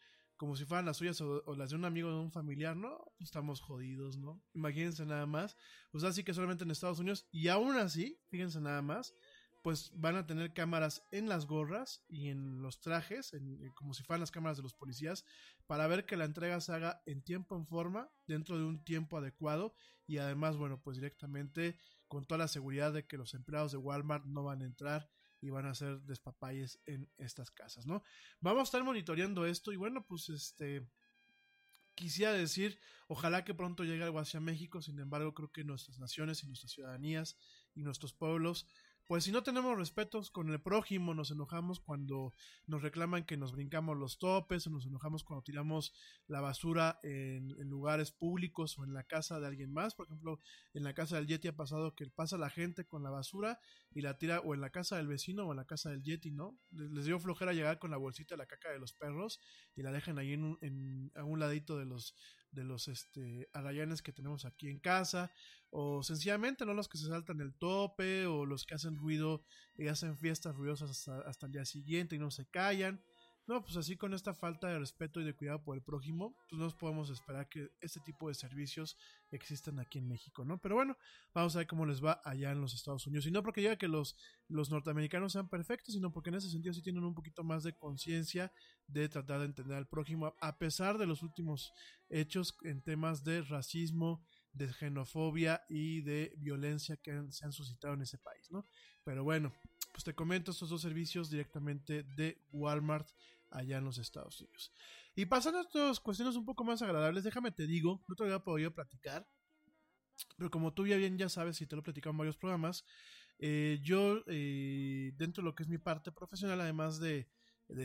como 0.44 0.58
si 0.58 0.66
fueran 0.66 0.86
las 0.86 0.98
suyas 0.98 1.22
o, 1.22 1.56
las 1.56 1.70
de 1.70 1.78
un 1.78 1.86
amigo 1.86 2.10
o 2.10 2.12
de 2.12 2.20
un 2.20 2.30
familiar, 2.30 2.76
¿no? 2.76 2.98
Pues 3.18 3.30
estamos 3.30 3.62
jodidos, 3.62 4.18
¿no? 4.18 4.44
Imagínense 4.54 5.06
nada 5.06 5.26
más. 5.26 5.56
Pues 5.90 6.04
así 6.04 6.22
que 6.22 6.34
solamente 6.34 6.66
en 6.66 6.72
Estados 6.72 7.00
Unidos. 7.00 7.30
Y 7.32 7.48
aún 7.48 7.78
así, 7.78 8.20
fíjense 8.28 8.60
nada 8.60 8.82
más, 8.82 9.16
pues 9.62 9.94
van 9.96 10.18
a 10.18 10.28
tener 10.28 10.52
cámaras 10.52 11.08
en 11.12 11.30
las 11.30 11.48
gorras 11.48 12.04
y 12.10 12.28
en 12.28 12.62
los 12.62 12.82
trajes, 12.82 13.32
como 13.74 13.94
si 13.94 14.04
fueran 14.04 14.20
las 14.20 14.32
cámaras 14.32 14.58
de 14.58 14.64
los 14.64 14.74
policías, 14.74 15.24
para 15.66 15.88
ver 15.88 16.06
que 16.06 16.18
la 16.18 16.26
entrega 16.26 16.60
se 16.60 16.74
haga 16.74 17.02
en 17.06 17.22
tiempo, 17.22 17.56
en 17.56 17.66
forma, 17.66 18.12
dentro 18.28 18.58
de 18.58 18.66
un 18.66 18.84
tiempo 18.84 19.16
adecuado 19.16 19.74
y 20.08 20.18
además, 20.18 20.58
bueno, 20.58 20.82
pues 20.82 20.98
directamente 20.98 21.78
con 22.10 22.26
toda 22.26 22.40
la 22.40 22.50
seguridad 22.50 22.92
de 22.92 23.08
que 23.08 23.18
los 23.18 23.34
empleados 23.34 23.72
de 23.72 23.78
Walmart 23.78 24.26
no 24.26 24.44
van 24.44 24.62
a 24.62 24.66
entrar 24.66 25.10
y 25.44 25.50
van 25.50 25.66
a 25.66 25.72
hacer 25.72 26.00
despapalles 26.04 26.80
en 26.86 27.12
estas 27.18 27.52
casas, 27.52 27.86
¿no? 27.86 28.02
Vamos 28.40 28.62
a 28.62 28.64
estar 28.64 28.84
monitoreando 28.84 29.46
esto 29.46 29.74
y 29.74 29.76
bueno, 29.76 30.06
pues 30.08 30.30
este 30.30 30.88
quisiera 31.96 32.32
decir, 32.32 32.80
ojalá 33.08 33.44
que 33.44 33.54
pronto 33.54 33.84
llegue 33.84 34.04
algo 34.04 34.20
hacia 34.20 34.40
México, 34.40 34.82
sin 34.82 35.00
embargo 35.00 35.34
creo 35.34 35.52
que 35.52 35.66
nuestras 35.66 36.00
naciones 36.00 36.42
y 36.44 36.48
nuestras 36.48 36.72
ciudadanías 36.72 37.38
y 37.76 37.84
nuestros 37.84 38.14
pueblos 38.14 38.68
pues 39.08 39.26
si 39.26 39.32
no 39.32 39.44
tenemos 39.44 39.78
respetos 39.78 40.32
con 40.32 40.50
el 40.50 40.62
prójimo, 40.62 41.14
nos 41.14 41.30
enojamos 41.32 41.80
cuando 41.80 42.34
nos 42.68 42.82
reclaman 42.82 43.26
que 43.26 43.36
nos 43.36 43.52
brincamos 43.52 43.98
los 43.98 44.18
topes, 44.18 44.66
o 44.68 44.70
nos 44.70 44.86
enojamos 44.86 45.24
cuando 45.24 45.44
tiramos 45.44 45.94
la 46.28 46.40
basura 46.40 47.00
en, 47.04 47.50
lugares 47.70 48.12
públicos 48.12 48.78
o 48.80 48.84
en 48.86 48.94
la 48.94 49.04
casa 49.04 49.40
de 49.40 49.48
alguien 49.48 49.74
más. 49.74 49.96
Por 49.96 50.08
ejemplo, 50.08 50.40
en 50.74 50.84
la 50.84 50.94
casa 50.94 51.18
del 51.18 51.28
Yeti 51.28 51.50
ha 51.50 51.56
pasado 51.56 51.96
que 51.96 52.08
pasa 52.08 52.38
la 52.38 52.50
gente 52.50 52.86
con 52.86 53.04
la 53.04 53.10
basura 53.10 53.60
y 53.94 54.02
la 54.02 54.18
tira 54.18 54.40
o 54.40 54.54
en 54.54 54.62
la 54.62 54.70
casa 54.70 54.98
del 54.98 55.08
vecino 55.08 55.46
o 55.46 55.52
en 55.52 55.58
la 55.58 55.66
casa 55.66 55.90
del 55.90 56.04
Yeti, 56.04 56.32
¿no? 56.32 56.58
Les, 56.72 57.06
dio 57.06 57.20
flojera 57.20 57.54
llegar 57.54 57.80
con 57.80 57.92
la 57.92 57.98
bolsita 57.98 58.36
de 58.36 58.38
la 58.38 58.46
caca 58.46 58.72
de 58.72 58.80
los 58.80 58.94
perros 58.94 59.42
y 59.76 59.82
la 59.82 59.92
dejan 59.92 60.18
ahí 60.18 60.34
en 60.34 60.58
en, 60.62 61.12
a 61.16 61.24
un 61.24 61.40
ladito 61.40 61.78
de 61.78 61.86
los 61.86 62.16
de 62.54 62.64
los 62.64 62.88
este, 62.88 63.50
arayanes 63.54 64.02
que 64.02 64.14
tenemos 64.14 64.46
aquí 64.46 64.70
en 64.70 64.80
casa, 64.80 65.32
o 65.70 66.04
sencillamente 66.04 66.66
no 66.66 66.74
los 66.74 66.88
que 66.88 66.98
se 66.98 67.08
saltan 67.08 67.42
el 67.42 67.54
tope, 67.56 68.26
o 68.26 68.46
los 68.46 68.66
que 68.66 68.76
hacen 68.76 68.96
ruido 68.96 69.44
y 69.76 69.88
hacen 69.88 70.18
fiestas 70.18 70.56
ruidosas 70.56 70.92
hasta, 70.92 71.22
hasta 71.22 71.46
el 71.48 71.52
día 71.52 71.66
siguiente 71.66 72.16
y 72.16 72.20
no 72.20 72.32
se 72.32 72.46
callan. 72.46 73.04
No, 73.46 73.62
pues 73.62 73.76
así 73.76 73.98
con 73.98 74.14
esta 74.14 74.34
falta 74.34 74.70
de 74.70 74.80
respeto 74.80 75.20
y 75.20 75.26
de 75.26 75.36
cuidado 75.36 75.62
por 75.62 75.76
el 75.76 75.84
prójimo, 75.84 76.34
pues 76.50 76.62
no 76.62 76.70
podemos 76.78 77.10
esperar 77.10 77.50
que 77.50 77.72
este 77.82 78.00
tipo 78.00 78.30
de 78.30 78.36
servicios 78.36 78.98
existan 79.32 79.80
aquí 79.80 80.00
en 80.00 80.08
México, 80.08 80.46
¿no? 80.46 80.60
Pero 80.60 80.76
bueno, 80.76 80.98
vamos 81.34 81.54
a 81.56 81.60
ver 81.60 81.68
cómo 81.68 81.86
les 81.86 82.02
va 82.02 82.22
allá 82.24 82.52
en 82.52 82.62
los 82.62 82.74
Estados 82.74 83.06
Unidos. 83.06 83.26
Y 83.26 83.32
no 83.32 83.44
porque 83.44 83.60
diga 83.60 83.76
que 83.76 83.90
los, 83.90 84.16
los 84.48 84.72
norteamericanos 84.72 85.34
sean 85.34 85.50
perfectos, 85.50 85.94
sino 85.94 86.14
porque 86.14 86.30
en 86.30 86.36
ese 86.36 86.50
sentido 86.50 86.74
sí 86.74 86.82
tienen 86.82 87.04
un 87.04 87.14
poquito 87.14 87.44
más 87.44 87.64
de 87.64 87.76
conciencia 87.76 88.54
de 88.88 89.10
tratar 89.10 89.40
de 89.40 89.48
entender 89.48 89.76
al 89.76 89.88
prójimo, 89.88 90.34
a 90.40 90.58
pesar 90.58 90.98
de 90.98 91.06
los 91.06 91.22
últimos 91.22 91.74
hechos 92.08 92.56
en 92.64 92.82
temas 92.82 93.26
de 93.26 93.42
racismo, 93.42 94.26
de 94.54 94.72
xenofobia 94.72 95.66
y 95.68 96.02
de 96.02 96.34
violencia 96.38 96.98
que 96.98 97.26
se 97.30 97.46
han 97.46 97.52
suscitado 97.52 97.96
en 97.96 98.04
ese 98.04 98.18
país, 98.18 98.50
¿no? 98.52 98.68
Pero 99.04 99.24
bueno, 99.24 99.52
pues 99.92 100.04
te 100.04 100.16
comento 100.16 100.52
estos 100.52 100.70
dos 100.70 100.82
servicios 100.82 101.30
directamente 101.30 102.04
de 102.04 102.42
Walmart 102.52 103.10
allá 103.50 103.78
en 103.78 103.86
los 103.86 103.98
Estados 103.98 104.40
Unidos. 104.42 104.72
Y 105.16 105.26
pasando 105.26 105.60
a 105.60 105.64
estas 105.64 106.00
cuestiones 106.00 106.36
un 106.36 106.46
poco 106.46 106.64
más 106.64 106.82
agradables, 106.82 107.24
déjame 107.24 107.52
te 107.52 107.68
digo, 107.68 108.04
no 108.08 108.16
te 108.16 108.24
había 108.24 108.40
podido 108.40 108.74
platicar, 108.74 109.28
pero 110.38 110.50
como 110.50 110.74
tú 110.74 110.88
ya 110.88 110.98
bien 110.98 111.18
ya 111.18 111.30
sabes 111.30 111.62
y 111.62 111.68
te 111.68 111.76
lo 111.76 111.82
he 111.82 111.84
platicado 111.84 112.12
en 112.12 112.18
varios 112.18 112.38
programas, 112.38 112.86
eh, 113.40 113.80
yo 113.84 114.24
eh, 114.28 115.12
dentro 115.18 115.42
de 115.42 115.50
lo 115.50 115.56
que 115.56 115.64
es 115.64 115.70
mi 115.70 115.78
parte 115.78 116.12
profesional, 116.12 116.62
además 116.62 117.00
de, 117.00 117.30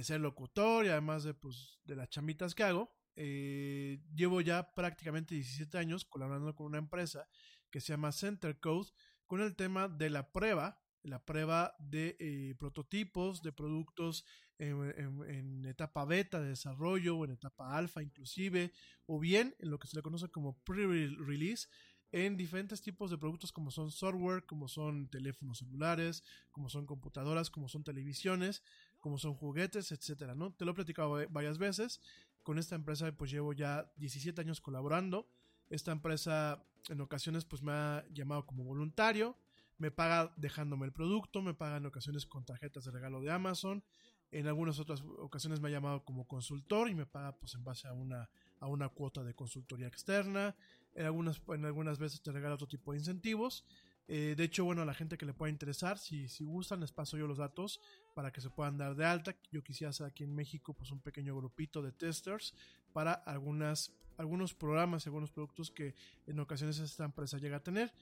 ser 0.02 0.20
locutor 0.20 0.84
y 0.84 0.88
además 0.88 1.24
de, 1.24 1.34
pues, 1.34 1.78
de 1.84 1.96
las 1.96 2.08
chamitas 2.10 2.54
que 2.54 2.62
hago, 2.62 2.97
eh, 3.20 4.00
llevo 4.14 4.40
ya 4.40 4.74
prácticamente 4.74 5.34
17 5.34 5.76
años 5.76 6.04
colaborando 6.04 6.54
con 6.54 6.66
una 6.66 6.78
empresa 6.78 7.28
que 7.70 7.80
se 7.80 7.92
llama 7.92 8.12
Center 8.12 8.58
Code 8.60 8.90
con 9.26 9.40
el 9.40 9.56
tema 9.56 9.88
de 9.88 10.08
la 10.08 10.30
prueba 10.30 10.80
la 11.02 11.24
prueba 11.24 11.74
de 11.78 12.16
eh, 12.18 12.54
prototipos 12.58 13.42
de 13.42 13.52
productos 13.52 14.24
en, 14.58 15.64
etapa 15.66 16.04
beta 16.04 16.40
de 16.40 16.48
desarrollo 16.48 17.16
o 17.16 17.24
en 17.24 17.30
etapa 17.30 17.76
alfa 17.76 18.02
inclusive, 18.02 18.72
o 19.06 19.18
bien 19.18 19.54
en 19.60 19.70
lo 19.70 19.78
que 19.78 19.86
se 19.86 19.96
le 19.96 20.02
conoce 20.02 20.28
como 20.28 20.58
pre-release 20.64 21.68
en 22.10 22.36
diferentes 22.36 22.80
tipos 22.80 23.10
de 23.10 23.18
productos 23.18 23.52
como 23.52 23.70
son 23.70 23.90
software, 23.90 24.46
como 24.46 24.66
son 24.66 25.08
teléfonos 25.08 25.58
celulares, 25.58 26.24
como 26.50 26.70
son 26.70 26.86
computadoras, 26.86 27.50
como 27.50 27.68
son 27.68 27.84
televisiones, 27.84 28.62
como 28.98 29.18
son 29.18 29.34
juguetes, 29.34 29.92
etcétera, 29.92 30.34
¿no? 30.34 30.52
Te 30.54 30.64
lo 30.64 30.72
he 30.72 30.74
platicado 30.74 31.18
varias 31.30 31.58
veces. 31.58 32.00
Con 32.48 32.58
esta 32.58 32.76
empresa 32.76 33.12
pues 33.12 33.30
llevo 33.30 33.52
ya 33.52 33.92
17 33.98 34.40
años 34.40 34.62
colaborando. 34.62 35.28
Esta 35.68 35.92
empresa 35.92 36.64
en 36.88 37.02
ocasiones 37.02 37.44
pues 37.44 37.60
me 37.62 37.72
ha 37.72 38.06
llamado 38.10 38.46
como 38.46 38.64
voluntario, 38.64 39.36
me 39.76 39.90
paga 39.90 40.32
dejándome 40.38 40.86
el 40.86 40.94
producto, 40.94 41.42
me 41.42 41.52
paga 41.52 41.76
en 41.76 41.84
ocasiones 41.84 42.24
con 42.24 42.46
tarjetas 42.46 42.86
de 42.86 42.90
regalo 42.90 43.20
de 43.20 43.30
Amazon, 43.30 43.84
en 44.30 44.46
algunas 44.46 44.78
otras 44.78 45.02
ocasiones 45.18 45.60
me 45.60 45.68
ha 45.68 45.72
llamado 45.72 46.06
como 46.06 46.26
consultor 46.26 46.88
y 46.88 46.94
me 46.94 47.04
paga 47.04 47.38
pues 47.38 47.54
en 47.54 47.64
base 47.64 47.86
a 47.86 47.92
una, 47.92 48.30
a 48.60 48.66
una 48.66 48.88
cuota 48.88 49.22
de 49.22 49.34
consultoría 49.34 49.86
externa, 49.86 50.56
en 50.94 51.04
algunas, 51.04 51.42
en 51.48 51.66
algunas 51.66 51.98
veces 51.98 52.22
te 52.22 52.32
regala 52.32 52.54
otro 52.54 52.66
tipo 52.66 52.92
de 52.92 52.98
incentivos. 52.98 53.66
Eh, 54.10 54.34
de 54.38 54.44
hecho, 54.44 54.64
bueno, 54.64 54.80
a 54.80 54.86
la 54.86 54.94
gente 54.94 55.18
que 55.18 55.26
le 55.26 55.34
pueda 55.34 55.50
interesar, 55.50 55.98
si, 55.98 56.28
si 56.28 56.44
gustan, 56.44 56.80
les 56.80 56.92
paso 56.92 57.18
yo 57.18 57.26
los 57.26 57.36
datos 57.36 57.78
para 58.18 58.32
que 58.32 58.40
se 58.40 58.50
puedan 58.50 58.76
dar 58.76 58.96
de 58.96 59.04
alta. 59.04 59.36
Yo 59.52 59.62
quisiera 59.62 59.90
hacer 59.90 60.04
aquí 60.04 60.24
en 60.24 60.34
México 60.34 60.74
pues 60.74 60.90
un 60.90 60.98
pequeño 60.98 61.36
grupito 61.36 61.82
de 61.82 61.92
testers 61.92 62.52
para 62.92 63.12
algunas, 63.12 63.92
algunos 64.16 64.54
programas 64.54 65.06
y 65.06 65.08
algunos 65.08 65.30
productos 65.30 65.70
que 65.70 65.94
en 66.26 66.40
ocasiones 66.40 66.80
esta 66.80 67.04
empresa 67.04 67.38
llega 67.38 67.58
a 67.58 67.62
tener. 67.62 67.92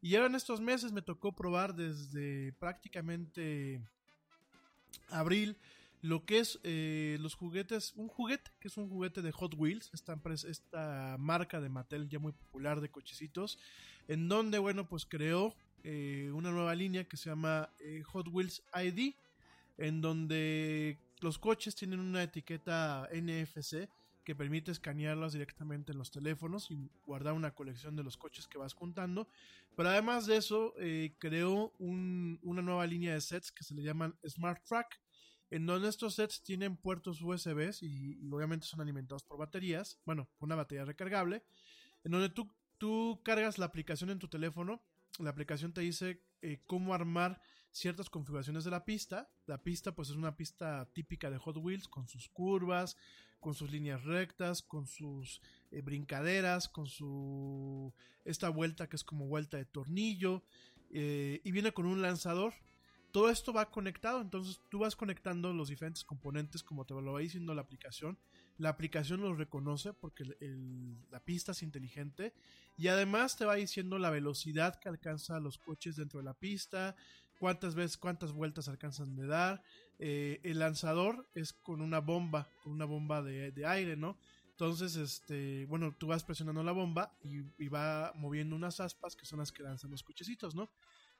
Y 0.00 0.14
ahora 0.14 0.28
en 0.28 0.34
estos 0.34 0.62
meses 0.62 0.92
me 0.92 1.02
tocó 1.02 1.36
probar 1.36 1.74
desde 1.74 2.54
prácticamente 2.54 3.82
abril 5.10 5.58
lo 6.00 6.24
que 6.24 6.38
es 6.38 6.58
eh, 6.62 7.18
los 7.20 7.34
juguetes, 7.34 7.92
un 7.96 8.08
juguete 8.08 8.50
que 8.60 8.68
es 8.68 8.78
un 8.78 8.88
juguete 8.88 9.20
de 9.20 9.30
Hot 9.30 9.56
Wheels, 9.58 9.90
esta, 9.92 10.14
empresa, 10.14 10.48
esta 10.48 11.16
marca 11.18 11.60
de 11.60 11.68
Mattel 11.68 12.08
ya 12.08 12.18
muy 12.18 12.32
popular 12.32 12.80
de 12.80 12.90
cochecitos, 12.90 13.58
en 14.08 14.26
donde, 14.26 14.56
bueno, 14.56 14.88
pues 14.88 15.04
creó 15.04 15.54
eh, 15.84 16.30
una 16.32 16.50
nueva 16.50 16.74
línea 16.74 17.04
que 17.04 17.18
se 17.18 17.28
llama 17.28 17.68
eh, 17.78 18.02
Hot 18.06 18.28
Wheels 18.28 18.62
ID, 18.74 19.14
en 19.78 20.00
donde 20.00 20.98
los 21.20 21.38
coches 21.38 21.74
tienen 21.74 22.00
una 22.00 22.22
etiqueta 22.22 23.08
NFC 23.12 23.88
que 24.26 24.34
permite 24.34 24.72
escanearlos 24.72 25.34
directamente 25.34 25.92
en 25.92 25.98
los 25.98 26.10
teléfonos 26.10 26.70
y 26.72 26.90
guardar 27.04 27.34
una 27.34 27.54
colección 27.54 27.94
de 27.94 28.02
los 28.02 28.16
coches 28.16 28.48
que 28.48 28.58
vas 28.58 28.74
juntando. 28.74 29.28
Pero 29.76 29.90
además 29.90 30.26
de 30.26 30.36
eso, 30.36 30.74
creó 31.18 31.72
una 31.78 32.62
nueva 32.62 32.86
línea 32.88 33.14
de 33.14 33.20
sets 33.20 33.52
que 33.52 33.62
se 33.62 33.74
le 33.74 33.84
llaman 33.84 34.16
Smart 34.26 34.64
Track, 34.64 35.00
en 35.50 35.64
donde 35.64 35.88
estos 35.88 36.16
sets 36.16 36.42
tienen 36.42 36.76
puertos 36.76 37.22
USB 37.22 37.72
y, 37.82 38.18
obviamente 38.32 38.66
son 38.66 38.80
alimentados 38.80 39.22
por 39.22 39.38
baterías, 39.38 40.00
bueno, 40.04 40.28
una 40.40 40.56
batería 40.56 40.84
recargable, 40.84 41.44
en 42.02 42.10
donde 42.10 42.28
tú, 42.28 42.50
tú 42.78 43.20
cargas 43.22 43.58
la 43.58 43.66
aplicación 43.66 44.10
en 44.10 44.18
tu 44.18 44.26
teléfono, 44.26 44.82
la 45.20 45.30
aplicación 45.30 45.72
te 45.72 45.82
dice 45.82 46.20
eh, 46.42 46.60
cómo 46.66 46.94
armar 46.94 47.40
ciertas 47.72 48.10
configuraciones 48.10 48.64
de 48.64 48.70
la 48.70 48.84
pista, 48.84 49.28
la 49.46 49.62
pista 49.62 49.94
pues 49.94 50.10
es 50.10 50.16
una 50.16 50.36
pista 50.36 50.88
típica 50.92 51.30
de 51.30 51.38
Hot 51.38 51.56
Wheels, 51.58 51.88
con 51.88 52.08
sus 52.08 52.28
curvas, 52.28 52.96
con 53.40 53.54
sus 53.54 53.70
líneas 53.70 54.04
rectas, 54.04 54.62
con 54.62 54.86
sus 54.86 55.40
eh, 55.70 55.82
brincaderas, 55.82 56.68
con 56.68 56.86
su 56.86 57.92
esta 58.24 58.48
vuelta 58.48 58.88
que 58.88 58.96
es 58.96 59.04
como 59.04 59.26
vuelta 59.26 59.56
de 59.56 59.64
tornillo, 59.64 60.42
eh, 60.90 61.40
y 61.44 61.50
viene 61.52 61.72
con 61.72 61.86
un 61.86 62.02
lanzador 62.02 62.54
todo 63.16 63.30
esto 63.30 63.50
va 63.54 63.70
conectado, 63.70 64.20
entonces 64.20 64.60
tú 64.68 64.80
vas 64.80 64.94
conectando 64.94 65.50
los 65.54 65.70
diferentes 65.70 66.04
componentes 66.04 66.62
como 66.62 66.84
te 66.84 66.92
lo 66.92 67.14
va 67.14 67.20
diciendo 67.20 67.54
la 67.54 67.62
aplicación. 67.62 68.18
La 68.58 68.68
aplicación 68.68 69.22
los 69.22 69.38
reconoce 69.38 69.94
porque 69.94 70.24
la 71.10 71.20
pista 71.20 71.52
es 71.52 71.62
inteligente 71.62 72.34
y 72.76 72.88
además 72.88 73.38
te 73.38 73.46
va 73.46 73.54
diciendo 73.54 73.98
la 73.98 74.10
velocidad 74.10 74.78
que 74.78 74.90
alcanza 74.90 75.40
los 75.40 75.56
coches 75.56 75.96
dentro 75.96 76.18
de 76.18 76.24
la 76.24 76.34
pista, 76.34 76.94
cuántas 77.38 77.74
veces, 77.74 77.96
cuántas 77.96 78.32
vueltas 78.32 78.68
alcanzan 78.68 79.16
de 79.16 79.26
dar. 79.26 79.62
Eh, 79.98 80.40
el 80.42 80.58
lanzador 80.58 81.28
es 81.34 81.52
con 81.52 81.80
una 81.80 82.00
bomba, 82.00 82.48
con 82.62 82.72
una 82.72 82.84
bomba 82.84 83.22
de, 83.22 83.66
aire, 83.66 83.96
¿no? 83.96 84.18
Entonces, 84.50 84.96
este, 84.96 85.66
bueno, 85.66 85.94
tú 85.98 86.06
vas 86.06 86.24
presionando 86.24 86.62
la 86.62 86.72
bomba 86.72 87.16
y, 87.22 87.68
va 87.68 88.12
moviendo 88.14 88.56
unas 88.56 88.80
aspas 88.80 89.14
que 89.14 89.26
son 89.26 89.38
las 89.38 89.52
que 89.52 89.62
lanzan 89.62 89.90
los 89.90 90.02
cochecitos, 90.02 90.54
¿no? 90.54 90.70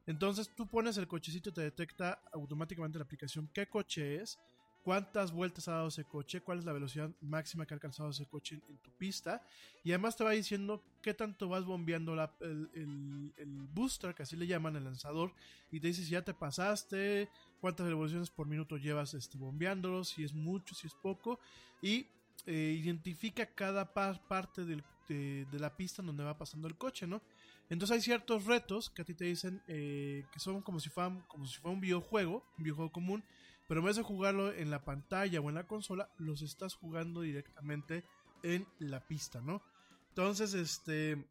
Entonces 0.06 0.48
tú 0.54 0.68
pones 0.68 0.96
el 0.98 1.08
cochecito 1.08 1.52
te 1.52 1.62
detecta 1.62 2.22
automáticamente 2.32 2.98
la 2.98 3.04
aplicación 3.04 3.50
qué 3.52 3.66
coche 3.66 4.22
es, 4.22 4.38
cuántas 4.86 5.32
vueltas 5.32 5.66
ha 5.66 5.72
dado 5.72 5.88
ese 5.88 6.04
coche, 6.04 6.42
cuál 6.42 6.60
es 6.60 6.64
la 6.64 6.72
velocidad 6.72 7.10
máxima 7.20 7.66
que 7.66 7.74
ha 7.74 7.76
alcanzado 7.76 8.10
ese 8.10 8.24
coche 8.24 8.60
en, 8.68 8.78
tu 8.78 8.92
pista. 8.92 9.42
Y 9.82 9.90
además 9.90 10.16
te 10.16 10.22
va 10.22 10.30
diciendo 10.30 10.80
qué 11.02 11.12
tanto 11.12 11.48
vas 11.48 11.64
bombeando 11.64 12.14
el, 12.40 13.66
booster, 13.74 14.14
que 14.14 14.22
así 14.22 14.36
le 14.36 14.46
llaman 14.46 14.76
el 14.76 14.84
lanzador. 14.84 15.34
Y 15.72 15.80
te 15.80 15.88
dice 15.88 16.04
si 16.04 16.10
ya 16.10 16.22
te 16.22 16.34
pasaste, 16.34 17.28
cuántas 17.60 17.88
revoluciones 17.88 18.30
por 18.30 18.46
minuto 18.46 18.76
llevas 18.76 19.12
este, 19.14 19.36
bombeándolo, 19.36 20.04
si 20.04 20.22
es 20.22 20.32
mucho, 20.32 20.72
si 20.76 20.86
es 20.86 20.94
poco. 20.94 21.40
Y 21.82 22.06
eh, 22.46 22.78
identifica 22.80 23.44
cada 23.44 23.92
parte 23.92 24.64
de, 24.64 25.48
la 25.58 25.76
pista 25.76 26.00
donde 26.00 26.22
va 26.22 26.38
pasando 26.38 26.68
el 26.68 26.76
coche, 26.76 27.08
¿no? 27.08 27.22
Entonces 27.68 27.96
hay 27.96 28.02
ciertos 28.02 28.44
retos 28.44 28.88
que 28.90 29.02
a 29.02 29.04
ti 29.04 29.14
te 29.14 29.24
dicen 29.24 29.60
eh, 29.66 30.24
que 30.30 30.38
son 30.38 30.62
como 30.62 30.78
si, 30.78 30.90
fueran, 30.90 31.22
como 31.22 31.44
si 31.44 31.58
fuera 31.58 31.74
un 31.74 31.80
videojuego, 31.80 32.44
un 32.56 32.62
videojuego 32.62 32.92
común, 32.92 33.24
pero 33.66 33.80
en 33.80 33.86
vez 33.86 33.96
de 33.96 34.02
jugarlo 34.02 34.52
en 34.52 34.70
la 34.70 34.84
pantalla 34.84 35.40
o 35.40 35.48
en 35.48 35.56
la 35.56 35.66
consola, 35.66 36.10
los 36.18 36.42
estás 36.42 36.74
jugando 36.74 37.22
directamente 37.22 38.04
en 38.42 38.66
la 38.78 39.06
pista, 39.06 39.40
¿no? 39.40 39.62
Entonces, 40.10 40.54
este, 40.54 41.28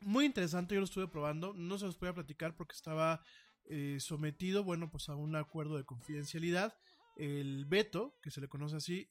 muy 0.00 0.24
interesante, 0.24 0.74
yo 0.74 0.80
lo 0.80 0.86
estuve 0.86 1.08
probando, 1.08 1.54
no 1.54 1.78
se 1.78 1.86
los 1.86 1.98
voy 1.98 2.08
a 2.08 2.14
platicar 2.14 2.56
porque 2.56 2.74
estaba 2.74 3.22
eh, 3.64 3.98
sometido, 4.00 4.64
bueno, 4.64 4.90
pues 4.90 5.08
a 5.08 5.16
un 5.16 5.36
acuerdo 5.36 5.76
de 5.76 5.84
confidencialidad. 5.84 6.76
El 7.16 7.64
veto, 7.64 8.18
que 8.20 8.30
se 8.30 8.40
le 8.42 8.48
conoce 8.48 8.76
así, 8.76 9.08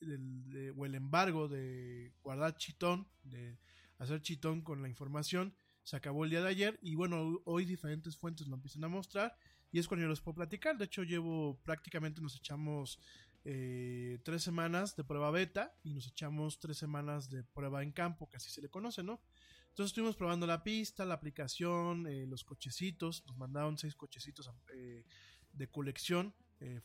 o 0.77 0.85
el 0.85 0.95
embargo 0.95 1.47
de 1.47 2.13
guardar 2.21 2.55
chitón, 2.57 3.07
de 3.23 3.57
hacer 3.97 4.21
chitón 4.21 4.61
con 4.61 4.81
la 4.81 4.87
información, 4.87 5.55
se 5.83 5.95
acabó 5.95 6.23
el 6.23 6.31
día 6.31 6.41
de 6.41 6.49
ayer 6.49 6.79
y 6.81 6.95
bueno, 6.95 7.41
hoy 7.45 7.65
diferentes 7.65 8.17
fuentes 8.17 8.47
lo 8.47 8.55
empiezan 8.55 8.83
a 8.83 8.87
mostrar 8.87 9.35
y 9.75 9.79
es 9.79 9.89
cuando 9.89 10.03
yo 10.03 10.09
les 10.09 10.21
puedo 10.21 10.35
platicar. 10.35 10.77
De 10.77 10.85
hecho, 10.85 11.03
llevo 11.03 11.59
prácticamente 11.65 12.21
nos 12.21 12.37
echamos 12.37 12.97
eh, 13.43 14.19
tres 14.23 14.41
semanas 14.41 14.95
de 14.95 15.03
prueba 15.03 15.31
beta 15.31 15.75
y 15.83 15.93
nos 15.93 16.07
echamos 16.07 16.59
tres 16.59 16.77
semanas 16.77 17.29
de 17.29 17.43
prueba 17.43 17.83
en 17.83 17.91
campo, 17.91 18.29
que 18.29 18.37
así 18.37 18.49
se 18.49 18.61
le 18.61 18.69
conoce, 18.69 19.03
¿no? 19.03 19.21
Entonces 19.67 19.87
estuvimos 19.87 20.15
probando 20.15 20.47
la 20.47 20.63
pista, 20.63 21.03
la 21.03 21.15
aplicación, 21.15 22.07
eh, 22.07 22.25
los 22.25 22.45
cochecitos, 22.45 23.25
nos 23.25 23.35
mandaron 23.35 23.77
seis 23.77 23.97
cochecitos 23.97 24.49
eh, 24.73 25.03
de 25.51 25.67
colección, 25.67 26.33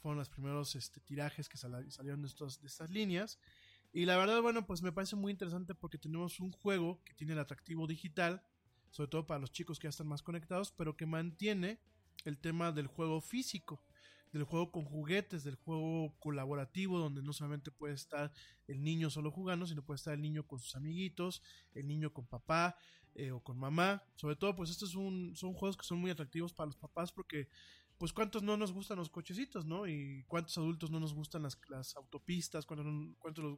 fueron 0.00 0.18
los 0.18 0.28
primeros 0.28 0.74
este, 0.74 0.98
tirajes 1.00 1.48
que 1.48 1.58
salieron 1.58 2.22
de, 2.22 2.26
estos, 2.26 2.60
de 2.60 2.66
estas 2.66 2.90
líneas. 2.90 3.38
Y 3.92 4.04
la 4.04 4.16
verdad, 4.16 4.42
bueno, 4.42 4.66
pues 4.66 4.82
me 4.82 4.90
parece 4.90 5.14
muy 5.14 5.30
interesante 5.30 5.76
porque 5.76 5.96
tenemos 5.96 6.40
un 6.40 6.50
juego 6.50 7.00
que 7.04 7.14
tiene 7.14 7.34
el 7.34 7.38
atractivo 7.38 7.86
digital, 7.86 8.42
sobre 8.90 9.08
todo 9.10 9.28
para 9.28 9.38
los 9.38 9.52
chicos 9.52 9.78
que 9.78 9.84
ya 9.84 9.90
están 9.90 10.08
más 10.08 10.24
conectados, 10.24 10.72
pero 10.72 10.96
que 10.96 11.06
mantiene 11.06 11.80
el 12.24 12.38
tema 12.38 12.72
del 12.72 12.86
juego 12.86 13.20
físico, 13.20 13.82
del 14.32 14.44
juego 14.44 14.70
con 14.70 14.84
juguetes, 14.84 15.44
del 15.44 15.56
juego 15.56 16.14
colaborativo, 16.18 16.98
donde 16.98 17.22
no 17.22 17.32
solamente 17.32 17.70
puede 17.70 17.94
estar 17.94 18.32
el 18.68 18.82
niño 18.82 19.10
solo 19.10 19.30
jugando, 19.30 19.66
sino 19.66 19.84
puede 19.84 19.96
estar 19.96 20.14
el 20.14 20.22
niño 20.22 20.46
con 20.46 20.60
sus 20.60 20.76
amiguitos, 20.76 21.42
el 21.74 21.86
niño 21.86 22.12
con 22.12 22.26
papá 22.26 22.76
eh, 23.14 23.32
o 23.32 23.40
con 23.40 23.58
mamá. 23.58 24.04
Sobre 24.14 24.36
todo, 24.36 24.54
pues 24.54 24.70
estos 24.70 24.90
son, 24.90 25.34
son 25.34 25.52
juegos 25.52 25.76
que 25.76 25.84
son 25.84 25.98
muy 25.98 26.10
atractivos 26.10 26.52
para 26.52 26.66
los 26.66 26.76
papás 26.76 27.12
porque 27.12 27.48
pues 28.00 28.14
cuántos 28.14 28.42
no 28.42 28.56
nos 28.56 28.72
gustan 28.72 28.96
los 28.96 29.10
cochecitos, 29.10 29.66
¿no? 29.66 29.86
Y 29.86 30.24
cuántos 30.26 30.56
adultos 30.56 30.90
no 30.90 31.00
nos 31.00 31.12
gustan 31.12 31.42
las, 31.42 31.60
las 31.68 31.94
autopistas, 31.96 32.64
cuántos, 32.64 32.86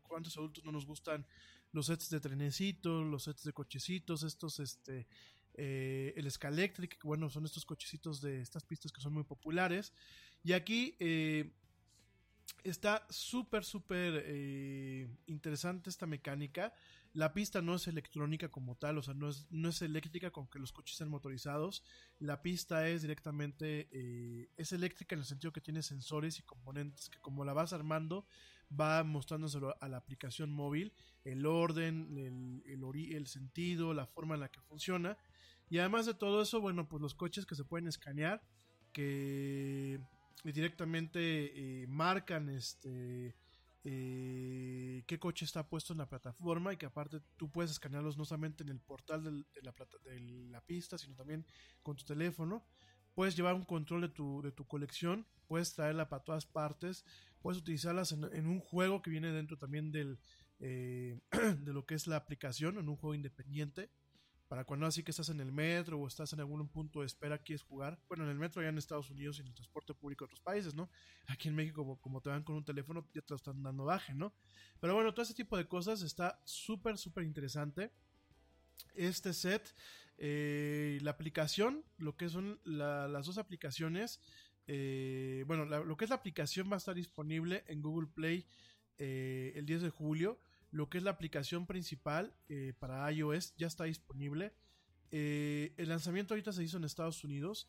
cuántos 0.02 0.36
adultos 0.36 0.64
no 0.64 0.72
nos 0.72 0.84
gustan 0.84 1.24
los 1.70 1.86
sets 1.86 2.10
de 2.10 2.18
trenecitos, 2.18 3.06
los 3.06 3.22
sets 3.22 3.44
de 3.44 3.52
cochecitos, 3.52 4.24
estos, 4.24 4.59
este, 4.59 5.06
eh, 5.54 6.14
el 6.16 6.30
Scalectric, 6.30 7.02
bueno, 7.02 7.28
son 7.28 7.44
estos 7.44 7.64
cochecitos 7.64 8.20
de 8.20 8.40
estas 8.40 8.64
pistas 8.64 8.92
que 8.92 9.00
son 9.00 9.12
muy 9.12 9.24
populares. 9.24 9.92
Y 10.42 10.52
aquí 10.52 10.96
eh, 10.98 11.52
está 12.64 13.06
súper, 13.10 13.64
súper 13.64 14.22
eh, 14.26 15.08
interesante 15.26 15.90
esta 15.90 16.06
mecánica. 16.06 16.72
La 17.12 17.34
pista 17.34 17.60
no 17.60 17.74
es 17.74 17.86
electrónica 17.88 18.48
como 18.48 18.74
tal, 18.76 18.96
o 18.96 19.02
sea, 19.02 19.12
no 19.12 19.28
es, 19.28 19.46
no 19.50 19.68
es 19.68 19.82
eléctrica 19.82 20.30
con 20.30 20.48
que 20.48 20.58
los 20.58 20.72
coches 20.72 20.96
sean 20.96 21.10
motorizados. 21.10 21.84
La 22.18 22.40
pista 22.40 22.88
es 22.88 23.02
directamente, 23.02 24.48
es 24.56 24.72
eléctrica 24.72 25.14
en 25.14 25.18
el 25.18 25.26
sentido 25.26 25.52
que 25.52 25.60
tiene 25.60 25.82
sensores 25.82 26.38
y 26.38 26.42
componentes 26.42 27.10
que 27.10 27.18
como 27.18 27.44
la 27.44 27.52
vas 27.52 27.74
armando, 27.74 28.26
va 28.80 29.04
mostrándoselo 29.04 29.76
a 29.80 29.88
la 29.88 29.98
aplicación 29.98 30.50
móvil, 30.50 30.94
el 31.24 31.44
orden, 31.44 32.16
el, 32.64 33.14
el 33.14 33.26
sentido, 33.26 33.92
la 33.94 34.06
forma 34.06 34.34
en 34.34 34.40
la 34.40 34.50
que 34.50 34.60
funciona. 34.62 35.18
Y 35.72 35.78
además 35.78 36.04
de 36.04 36.12
todo 36.12 36.42
eso, 36.42 36.60
bueno, 36.60 36.86
pues 36.86 37.00
los 37.00 37.14
coches 37.14 37.46
que 37.46 37.54
se 37.54 37.64
pueden 37.64 37.88
escanear, 37.88 38.42
que 38.92 39.98
directamente 40.44 41.20
eh, 41.82 41.86
marcan 41.86 42.50
este 42.50 43.34
eh, 43.82 45.02
qué 45.06 45.18
coche 45.18 45.46
está 45.46 45.66
puesto 45.66 45.94
en 45.94 46.00
la 46.00 46.10
plataforma 46.10 46.74
y 46.74 46.76
que 46.76 46.84
aparte 46.84 47.22
tú 47.38 47.50
puedes 47.50 47.70
escanearlos 47.70 48.18
no 48.18 48.26
solamente 48.26 48.62
en 48.62 48.68
el 48.68 48.80
portal 48.80 49.24
de, 49.24 50.20
la 50.50 50.60
pista, 50.60 50.98
sino 50.98 51.16
también 51.16 51.46
con 51.82 51.96
tu 51.96 52.04
teléfono. 52.04 52.66
Puedes 53.14 53.34
llevar 53.34 53.54
un 53.54 53.64
control 53.64 54.02
de 54.02 54.08
tu, 54.10 54.42
de 54.42 54.52
tu 54.52 54.66
colección, 54.66 55.26
puedes 55.48 55.72
traerla 55.72 56.10
para 56.10 56.22
todas 56.22 56.44
partes, 56.44 57.06
puedes 57.40 57.58
utilizarlas 57.58 58.12
en, 58.12 58.46
un 58.46 58.60
juego 58.60 59.00
que 59.00 59.08
viene 59.08 59.32
dentro 59.32 59.56
también 59.56 59.90
del, 59.90 60.18
eh, 60.60 61.18
de 61.60 61.72
lo 61.72 61.86
que 61.86 61.94
es 61.94 62.06
la 62.06 62.16
aplicación, 62.16 62.76
en 62.76 62.90
un 62.90 62.96
juego 62.96 63.14
independiente 63.14 63.88
para 64.52 64.64
cuando 64.64 64.84
así 64.84 65.02
que 65.02 65.12
estás 65.12 65.30
en 65.30 65.40
el 65.40 65.50
metro 65.50 65.98
o 65.98 66.06
estás 66.06 66.30
en 66.34 66.40
algún 66.40 66.68
punto 66.68 67.00
de 67.00 67.06
espera 67.06 67.38
quieres 67.38 67.62
jugar. 67.62 67.98
Bueno, 68.06 68.24
en 68.24 68.30
el 68.32 68.38
metro 68.38 68.60
ya 68.60 68.68
en 68.68 68.76
Estados 68.76 69.08
Unidos 69.08 69.38
y 69.38 69.40
en 69.40 69.46
el 69.46 69.54
transporte 69.54 69.94
público 69.94 70.26
de 70.26 70.26
otros 70.26 70.40
países, 70.40 70.74
¿no? 70.74 70.90
Aquí 71.28 71.48
en 71.48 71.54
México, 71.54 71.98
como, 72.02 72.20
te 72.20 72.28
van 72.28 72.42
con 72.42 72.56
un 72.56 72.62
teléfono, 72.62 73.08
ya 73.14 73.22
te 73.22 73.30
lo 73.30 73.36
están 73.36 73.62
dando 73.62 73.86
baje, 73.86 74.12
¿no? 74.12 74.34
Pero 74.78 74.94
bueno, 74.94 75.14
todo 75.14 75.22
ese 75.22 75.32
tipo 75.32 75.56
de 75.56 75.66
cosas 75.66 76.02
está 76.02 76.38
súper, 76.44 76.98
súper 76.98 77.24
interesante. 77.24 77.92
Este 78.94 79.32
set, 79.32 79.74
eh, 80.18 80.98
la 81.00 81.12
aplicación, 81.12 81.82
lo 81.96 82.18
que 82.18 82.28
son 82.28 82.60
las 82.64 83.24
dos 83.24 83.38
aplicaciones, 83.38 84.20
Eh, 84.66 85.44
bueno, 85.46 85.64
lo 85.64 85.96
que 85.96 86.04
es 86.04 86.10
la 86.10 86.16
aplicación 86.16 86.68
va 86.70 86.74
a 86.74 86.76
estar 86.76 86.94
disponible 86.94 87.64
en 87.68 87.80
Google 87.80 88.10
Play 88.14 88.46
eh, 88.98 89.54
el 89.56 89.64
10 89.64 89.80
de 89.80 89.90
julio. 89.90 90.38
Lo 90.72 90.88
que 90.88 90.98
es 90.98 91.04
la 91.04 91.12
aplicación 91.12 91.66
principal 91.66 92.34
eh, 92.48 92.72
para 92.80 93.10
iOS 93.12 93.54
ya 93.56 93.68
está 93.68 93.84
disponible. 93.84 94.52
Eh, 95.12 95.72
el 95.76 95.88
lanzamiento 95.90 96.34
ahorita 96.34 96.52
se 96.52 96.64
hizo 96.64 96.78
en 96.78 96.84
Estados 96.84 97.22
Unidos. 97.22 97.68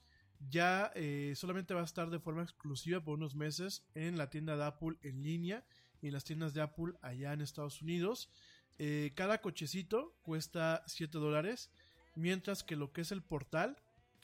Ya 0.49 0.91
eh, 0.95 1.33
solamente 1.35 1.73
va 1.75 1.81
a 1.81 1.85
estar 1.85 2.09
de 2.09 2.19
forma 2.19 2.41
exclusiva 2.43 3.03
por 3.03 3.15
unos 3.19 3.35
meses 3.35 3.85
en 3.93 4.17
la 4.17 4.29
tienda 4.31 4.57
de 4.57 4.63
Apple 4.63 4.97
en 5.03 5.21
línea 5.21 5.63
y 6.01 6.07
en 6.07 6.13
las 6.13 6.23
tiendas 6.23 6.53
de 6.55 6.61
Apple 6.61 6.93
allá 7.01 7.33
en 7.33 7.41
Estados 7.41 7.81
Unidos. 7.81 8.29
Cada 9.15 9.39
cochecito 9.39 10.17
cuesta 10.23 10.83
7 10.87 11.17
dólares, 11.19 11.69
mientras 12.15 12.63
que 12.63 12.75
lo 12.75 12.91
que 12.91 13.01
es 13.01 13.11
el 13.13 13.21
portal, 13.21 13.77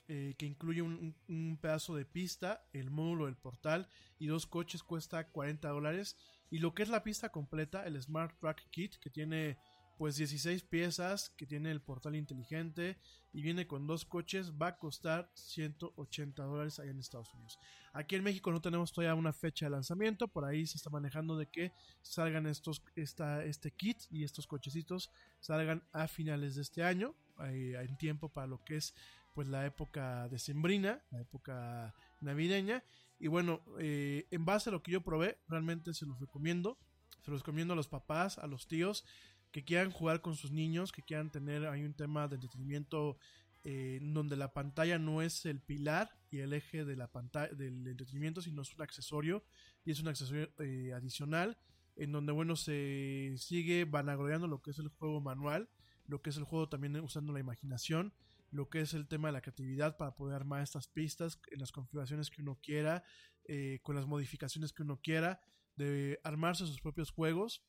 que 0.07 0.35
incluye 0.45 0.81
un, 0.81 0.93
un- 0.95 1.15
un 1.33 1.57
pedazo 1.57 1.95
de 1.95 2.03
pista, 2.03 2.65
el 2.73 2.89
módulo 2.89 3.27
del 3.27 3.37
portal 3.37 3.87
y 4.17 4.25
dos 4.27 4.47
coches 4.47 4.83
cuesta 4.83 5.29
40 5.29 5.69
dólares. 5.69 6.17
Y 6.49 6.59
lo 6.59 6.73
que 6.73 6.83
es 6.83 6.89
la 6.89 7.03
pista 7.03 7.29
completa, 7.29 7.85
el 7.85 8.01
Smart 8.01 8.37
Track 8.39 8.69
Kit, 8.71 8.95
que 8.97 9.09
tiene 9.09 9.57
pues 9.99 10.15
16 10.15 10.63
piezas, 10.63 11.29
que 11.31 11.45
tiene 11.45 11.71
el 11.71 11.81
portal 11.81 12.15
inteligente 12.15 12.97
y 13.33 13.41
viene 13.41 13.67
con 13.67 13.85
dos 13.85 14.05
coches, 14.05 14.53
va 14.53 14.67
a 14.67 14.77
costar 14.77 15.29
180 15.33 16.41
dólares 16.41 16.79
allá 16.79 16.91
en 16.91 16.99
Estados 16.99 17.33
Unidos. 17.33 17.59
Aquí 17.91 18.15
en 18.15 18.23
México 18.23 18.49
no 18.49 18.61
tenemos 18.61 18.93
todavía 18.93 19.13
una 19.13 19.33
fecha 19.33 19.65
de 19.65 19.71
lanzamiento, 19.71 20.29
por 20.29 20.45
ahí 20.45 20.65
se 20.65 20.77
está 20.77 20.89
manejando 20.89 21.37
de 21.37 21.47
que 21.47 21.73
salgan 22.01 22.47
estos, 22.47 22.81
esta, 22.95 23.43
este 23.43 23.71
kit 23.71 23.97
y 24.09 24.23
estos 24.23 24.47
cochecitos 24.47 25.11
salgan 25.41 25.83
a 25.91 26.07
finales 26.07 26.55
de 26.55 26.61
este 26.61 26.81
año, 26.81 27.13
en 27.37 27.97
tiempo 27.97 28.29
para 28.29 28.47
lo 28.47 28.63
que 28.63 28.77
es 28.77 28.93
pues 29.35 29.47
la 29.47 29.65
época 29.65 30.29
decembrina, 30.29 31.01
la 31.11 31.19
época 31.19 31.93
navideña. 32.21 32.83
Y 33.19 33.27
bueno, 33.27 33.61
eh, 33.79 34.27
en 34.31 34.45
base 34.45 34.69
a 34.69 34.73
lo 34.73 34.81
que 34.81 34.91
yo 34.91 35.01
probé, 35.01 35.37
realmente 35.47 35.93
se 35.93 36.05
los 36.05 36.19
recomiendo. 36.19 36.79
Se 37.21 37.31
los 37.31 37.41
recomiendo 37.41 37.73
a 37.73 37.75
los 37.75 37.87
papás, 37.87 38.37
a 38.37 38.47
los 38.47 38.67
tíos 38.67 39.05
que 39.51 39.63
quieran 39.63 39.91
jugar 39.91 40.21
con 40.21 40.35
sus 40.35 40.51
niños, 40.51 40.91
que 40.91 41.01
quieran 41.01 41.31
tener 41.31 41.65
hay 41.65 41.83
un 41.83 41.93
tema 41.93 42.27
de 42.27 42.35
entretenimiento 42.35 43.17
eh, 43.63 43.99
donde 44.01 44.37
la 44.37 44.53
pantalla 44.53 44.99
no 44.99 45.21
es 45.21 45.45
el 45.45 45.59
pilar 45.59 46.11
y 46.29 46.39
el 46.39 46.53
eje 46.53 46.85
de 46.85 46.95
la 46.95 47.11
pantalla 47.11 47.53
del 47.53 47.85
entretenimiento, 47.87 48.41
sino 48.41 48.61
es 48.61 48.73
un 48.73 48.81
accesorio 48.81 49.43
y 49.83 49.91
es 49.91 49.99
un 49.99 50.07
accesorio 50.07 50.49
eh, 50.59 50.93
adicional 50.93 51.57
en 51.95 52.11
donde 52.13 52.31
bueno 52.31 52.55
se 52.55 53.33
sigue 53.37 53.83
vanagloriando 53.83 54.47
lo 54.47 54.61
que 54.61 54.71
es 54.71 54.79
el 54.79 54.87
juego 54.87 55.19
manual, 55.19 55.69
lo 56.05 56.21
que 56.21 56.29
es 56.29 56.37
el 56.37 56.45
juego 56.45 56.69
también 56.69 56.95
usando 57.01 57.33
la 57.33 57.41
imaginación, 57.41 58.13
lo 58.51 58.69
que 58.69 58.81
es 58.81 58.93
el 58.93 59.07
tema 59.07 59.27
de 59.29 59.33
la 59.33 59.41
creatividad 59.41 59.97
para 59.97 60.15
poder 60.15 60.35
armar 60.35 60.61
estas 60.61 60.87
pistas 60.87 61.39
en 61.51 61.59
las 61.59 61.71
configuraciones 61.71 62.29
que 62.29 62.41
uno 62.41 62.59
quiera, 62.61 63.03
eh, 63.45 63.79
con 63.83 63.95
las 63.95 64.05
modificaciones 64.05 64.73
que 64.73 64.83
uno 64.83 64.99
quiera, 65.01 65.39
de 65.75 66.19
armarse 66.23 66.65
sus 66.65 66.81
propios 66.81 67.11
juegos. 67.11 67.63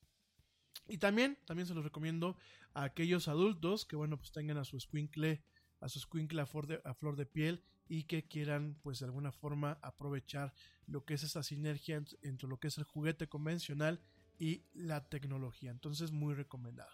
Y 0.89 0.99
también, 0.99 1.39
también 1.47 1.67
se 1.67 1.75
los 1.75 1.85
recomiendo 1.85 2.37
a 2.75 2.85
aquellos 2.85 3.29
adultos 3.29 3.85
que, 3.87 3.97
bueno, 3.97 4.19
pues 4.19 4.33
tengan 4.33 4.57
a 4.57 4.65
su 4.65 4.79
squinkle, 4.81 5.45
a 5.81 5.89
su 5.89 6.01
squinkle 6.01 6.41
a 6.43 6.47
flor, 6.47 6.67
de, 6.67 6.81
a 6.85 6.95
flor 6.95 7.17
de 7.17 7.27
piel 7.27 7.63
y 7.89 8.05
que 8.05 8.27
quieran, 8.27 8.79
pues 8.83 9.01
de 9.01 9.07
alguna 9.07 9.33
forma, 9.33 9.79
aprovechar 9.83 10.53
lo 10.87 11.05
que 11.05 11.15
es 11.15 11.23
esa 11.23 11.43
sinergia 11.43 11.99
ent- 12.01 12.17
entre 12.23 12.49
lo 12.49 12.59
que 12.59 12.69
es 12.69 12.79
el 12.79 12.85
juguete 12.85 13.29
convencional 13.29 14.01
y 14.39 14.65
la 14.73 15.09
tecnología. 15.09 15.71
Entonces, 15.71 16.13
muy 16.13 16.35
recomendado. 16.35 16.93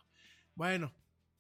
Bueno, 0.55 0.95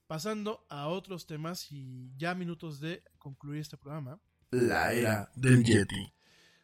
pasando 0.06 0.66
a 0.68 0.88
otros 0.88 1.26
temas 1.26 1.70
y 1.70 2.12
ya 2.16 2.34
minutos 2.34 2.80
de 2.80 3.02
concluir 3.18 3.60
este 3.60 3.76
programa. 3.76 4.20
La 4.50 4.92
era 4.92 5.30
del 5.34 5.64
Yeti. 5.64 6.12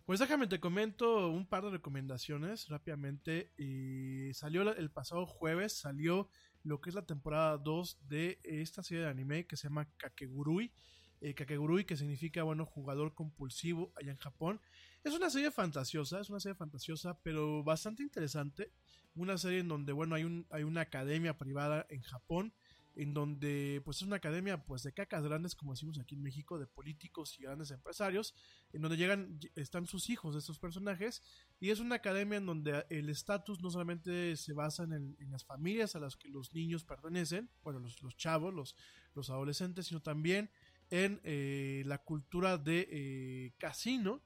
Pues 0.04 0.18
déjame 0.18 0.46
te 0.46 0.60
comento 0.60 1.30
un 1.30 1.46
par 1.46 1.64
de 1.64 1.70
recomendaciones 1.70 2.68
rápidamente. 2.68 3.52
Y 3.56 4.32
salió 4.34 4.62
el 4.74 4.90
pasado 4.90 5.26
jueves, 5.26 5.78
salió 5.78 6.28
lo 6.62 6.80
que 6.80 6.90
es 6.90 6.94
la 6.94 7.06
temporada 7.06 7.58
2 7.58 8.08
de 8.08 8.40
esta 8.42 8.82
serie 8.82 9.04
de 9.04 9.10
anime 9.10 9.46
que 9.46 9.56
se 9.56 9.68
llama 9.68 9.88
Kakegurui. 9.96 10.72
Eh, 11.20 11.34
Kakegurui 11.34 11.84
que 11.84 11.96
significa, 11.96 12.42
bueno, 12.42 12.66
jugador 12.66 13.14
compulsivo 13.14 13.92
allá 13.96 14.10
en 14.10 14.18
Japón. 14.18 14.60
Es 15.04 15.14
una 15.14 15.30
serie 15.30 15.50
fantasiosa, 15.50 16.20
es 16.20 16.30
una 16.30 16.40
serie 16.40 16.56
fantasiosa, 16.56 17.18
pero 17.22 17.62
bastante 17.62 18.02
interesante. 18.02 18.72
Una 19.14 19.38
serie 19.38 19.60
en 19.60 19.68
donde, 19.68 19.92
bueno, 19.92 20.14
hay, 20.14 20.24
un, 20.24 20.46
hay 20.50 20.64
una 20.64 20.82
academia 20.82 21.38
privada 21.38 21.86
en 21.90 22.02
Japón 22.02 22.54
en 22.96 23.14
donde 23.14 23.80
pues 23.84 23.98
es 23.98 24.02
una 24.02 24.16
academia 24.16 24.64
pues 24.64 24.82
de 24.82 24.92
cacas 24.92 25.24
grandes 25.24 25.54
como 25.54 25.72
decimos 25.72 25.98
aquí 25.98 26.14
en 26.14 26.22
México 26.22 26.58
de 26.58 26.66
políticos 26.66 27.36
y 27.38 27.42
grandes 27.42 27.70
empresarios 27.70 28.34
en 28.72 28.82
donde 28.82 28.96
llegan 28.96 29.38
están 29.54 29.86
sus 29.86 30.10
hijos 30.10 30.34
de 30.34 30.40
estos 30.40 30.58
personajes 30.58 31.22
y 31.60 31.70
es 31.70 31.80
una 31.80 31.96
academia 31.96 32.38
en 32.38 32.46
donde 32.46 32.84
el 32.90 33.08
estatus 33.08 33.60
no 33.62 33.70
solamente 33.70 34.36
se 34.36 34.52
basa 34.52 34.84
en, 34.84 34.92
el- 34.92 35.16
en 35.20 35.30
las 35.30 35.44
familias 35.44 35.96
a 35.96 36.00
las 36.00 36.16
que 36.16 36.28
los 36.28 36.52
niños 36.54 36.84
pertenecen 36.84 37.48
bueno 37.62 37.78
los, 37.80 38.02
los 38.02 38.16
chavos 38.16 38.52
los, 38.52 38.76
los 39.14 39.30
adolescentes 39.30 39.86
sino 39.86 40.00
también 40.00 40.50
en 40.90 41.20
eh, 41.24 41.82
la 41.86 41.98
cultura 41.98 42.58
de 42.58 42.88
eh, 42.90 43.52
casino 43.58 44.20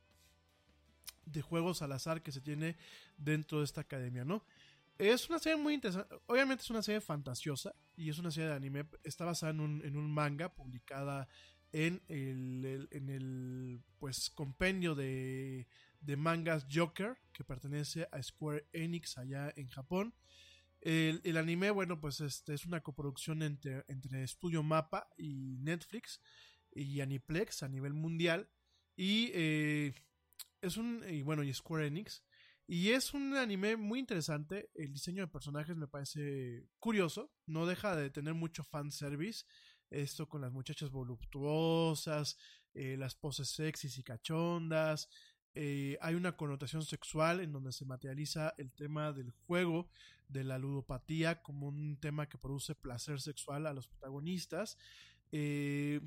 de 1.25 1.43
juegos 1.43 1.83
al 1.83 1.93
azar 1.93 2.23
que 2.23 2.33
se 2.33 2.41
tiene 2.41 2.77
dentro 3.17 3.59
de 3.59 3.65
esta 3.65 3.81
academia, 3.81 4.25
¿no? 4.25 4.45
Es 4.99 5.29
una 5.29 5.39
serie 5.39 5.57
muy 5.57 5.75
interesante. 5.75 6.15
Obviamente 6.27 6.63
es 6.63 6.71
una 6.71 6.83
serie 6.83 7.01
fantasiosa 7.01 7.75
y 7.97 8.09
es 8.09 8.19
una 8.19 8.31
serie 8.31 8.49
de 8.49 8.57
anime. 8.57 8.87
Está 9.05 9.25
basada 9.27 9.53
en 9.53 9.61
un, 9.61 9.85
en 9.85 9.97
un 9.97 10.11
manga 10.11 10.55
publicada 10.55 11.29
en 11.73 12.03
el, 12.09 12.89
en 12.91 13.11
el 13.11 13.83
pues 13.99 14.31
compendio 14.31 14.95
de, 14.95 15.67
de 16.01 16.17
mangas 16.17 16.67
Joker 16.73 17.19
que 17.33 17.45
pertenece 17.45 18.09
a 18.11 18.23
Square 18.23 18.69
Enix 18.73 19.19
allá 19.19 19.53
en 19.57 19.69
Japón. 19.69 20.15
El, 20.81 21.21
el 21.25 21.37
anime, 21.37 21.71
bueno, 21.71 22.01
pues 22.01 22.21
este 22.21 22.55
es 22.55 22.65
una 22.65 22.83
coproducción 22.83 23.43
entre, 23.43 23.85
entre 23.89 24.27
Studio 24.27 24.63
Mapa 24.63 25.09
y 25.19 25.59
Netflix 25.59 26.21
y 26.73 27.01
Aniplex 27.01 27.63
a 27.63 27.69
nivel 27.69 27.93
mundial. 27.93 28.49
Y 28.97 29.31
eh, 29.35 29.95
es 30.63 30.77
un. 30.79 31.05
Y 31.09 31.23
bueno, 31.23 31.43
y 31.43 31.53
Square 31.53 31.87
Enix. 31.87 32.23
Y 32.69 32.91
es 32.91 33.15
un 33.15 33.35
anime 33.37 33.77
muy 33.77 34.01
interesante. 34.01 34.71
El 34.75 34.93
diseño 34.93 35.23
de 35.23 35.29
personajes 35.29 35.77
me 35.77 35.87
parece 35.87 36.67
curioso. 36.81 37.31
No 37.47 37.65
deja 37.65 37.95
de 37.95 38.11
tener 38.11 38.35
mucho 38.35 38.65
fanservice. 38.65 39.45
Esto 39.89 40.29
con 40.29 40.41
las 40.41 40.53
muchachas 40.53 40.91
voluptuosas, 40.91 42.37
eh, 42.75 42.97
las 42.99 43.15
poses 43.15 43.49
sexys 43.51 43.99
y 43.99 44.03
cachondas. 44.03 45.09
Eh, 45.55 45.97
hay 46.01 46.15
una 46.17 46.37
connotación 46.37 46.83
sexual 46.83 47.41
en 47.41 47.53
donde 47.53 47.73
se 47.73 47.85
materializa 47.85 48.53
el 48.59 48.73
tema 48.73 49.13
del 49.13 49.31
juego, 49.31 49.89
de 50.29 50.43
la 50.43 50.59
ludopatía, 50.59 51.41
como 51.43 51.69
un 51.69 51.97
tema 51.99 52.29
que 52.29 52.37
produce 52.37 52.75
placer 52.75 53.21
sexual 53.21 53.67
a 53.67 53.73
los 53.73 53.87
protagonistas. 53.87 54.77
Eh, 55.31 56.01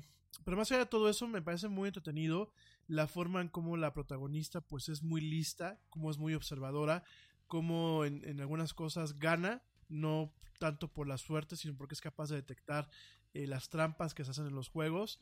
pero 0.44 0.56
más 0.56 0.70
allá 0.70 0.80
de 0.80 0.86
todo 0.86 1.08
eso, 1.08 1.26
me 1.26 1.42
parece 1.42 1.68
muy 1.68 1.88
entretenido 1.88 2.52
la 2.90 3.06
forma 3.06 3.40
en 3.40 3.48
cómo 3.48 3.76
la 3.76 3.92
protagonista 3.92 4.60
pues 4.60 4.88
es 4.88 5.02
muy 5.02 5.20
lista, 5.20 5.78
como 5.90 6.10
es 6.10 6.18
muy 6.18 6.34
observadora, 6.34 7.04
como 7.46 8.04
en, 8.04 8.24
en 8.28 8.40
algunas 8.40 8.74
cosas 8.74 9.18
gana, 9.18 9.62
no 9.88 10.32
tanto 10.58 10.88
por 10.92 11.06
la 11.06 11.16
suerte, 11.16 11.56
sino 11.56 11.76
porque 11.76 11.94
es 11.94 12.00
capaz 12.00 12.30
de 12.30 12.36
detectar 12.36 12.90
eh, 13.32 13.46
las 13.46 13.68
trampas 13.68 14.12
que 14.12 14.24
se 14.24 14.32
hacen 14.32 14.46
en 14.48 14.54
los 14.56 14.68
juegos. 14.68 15.20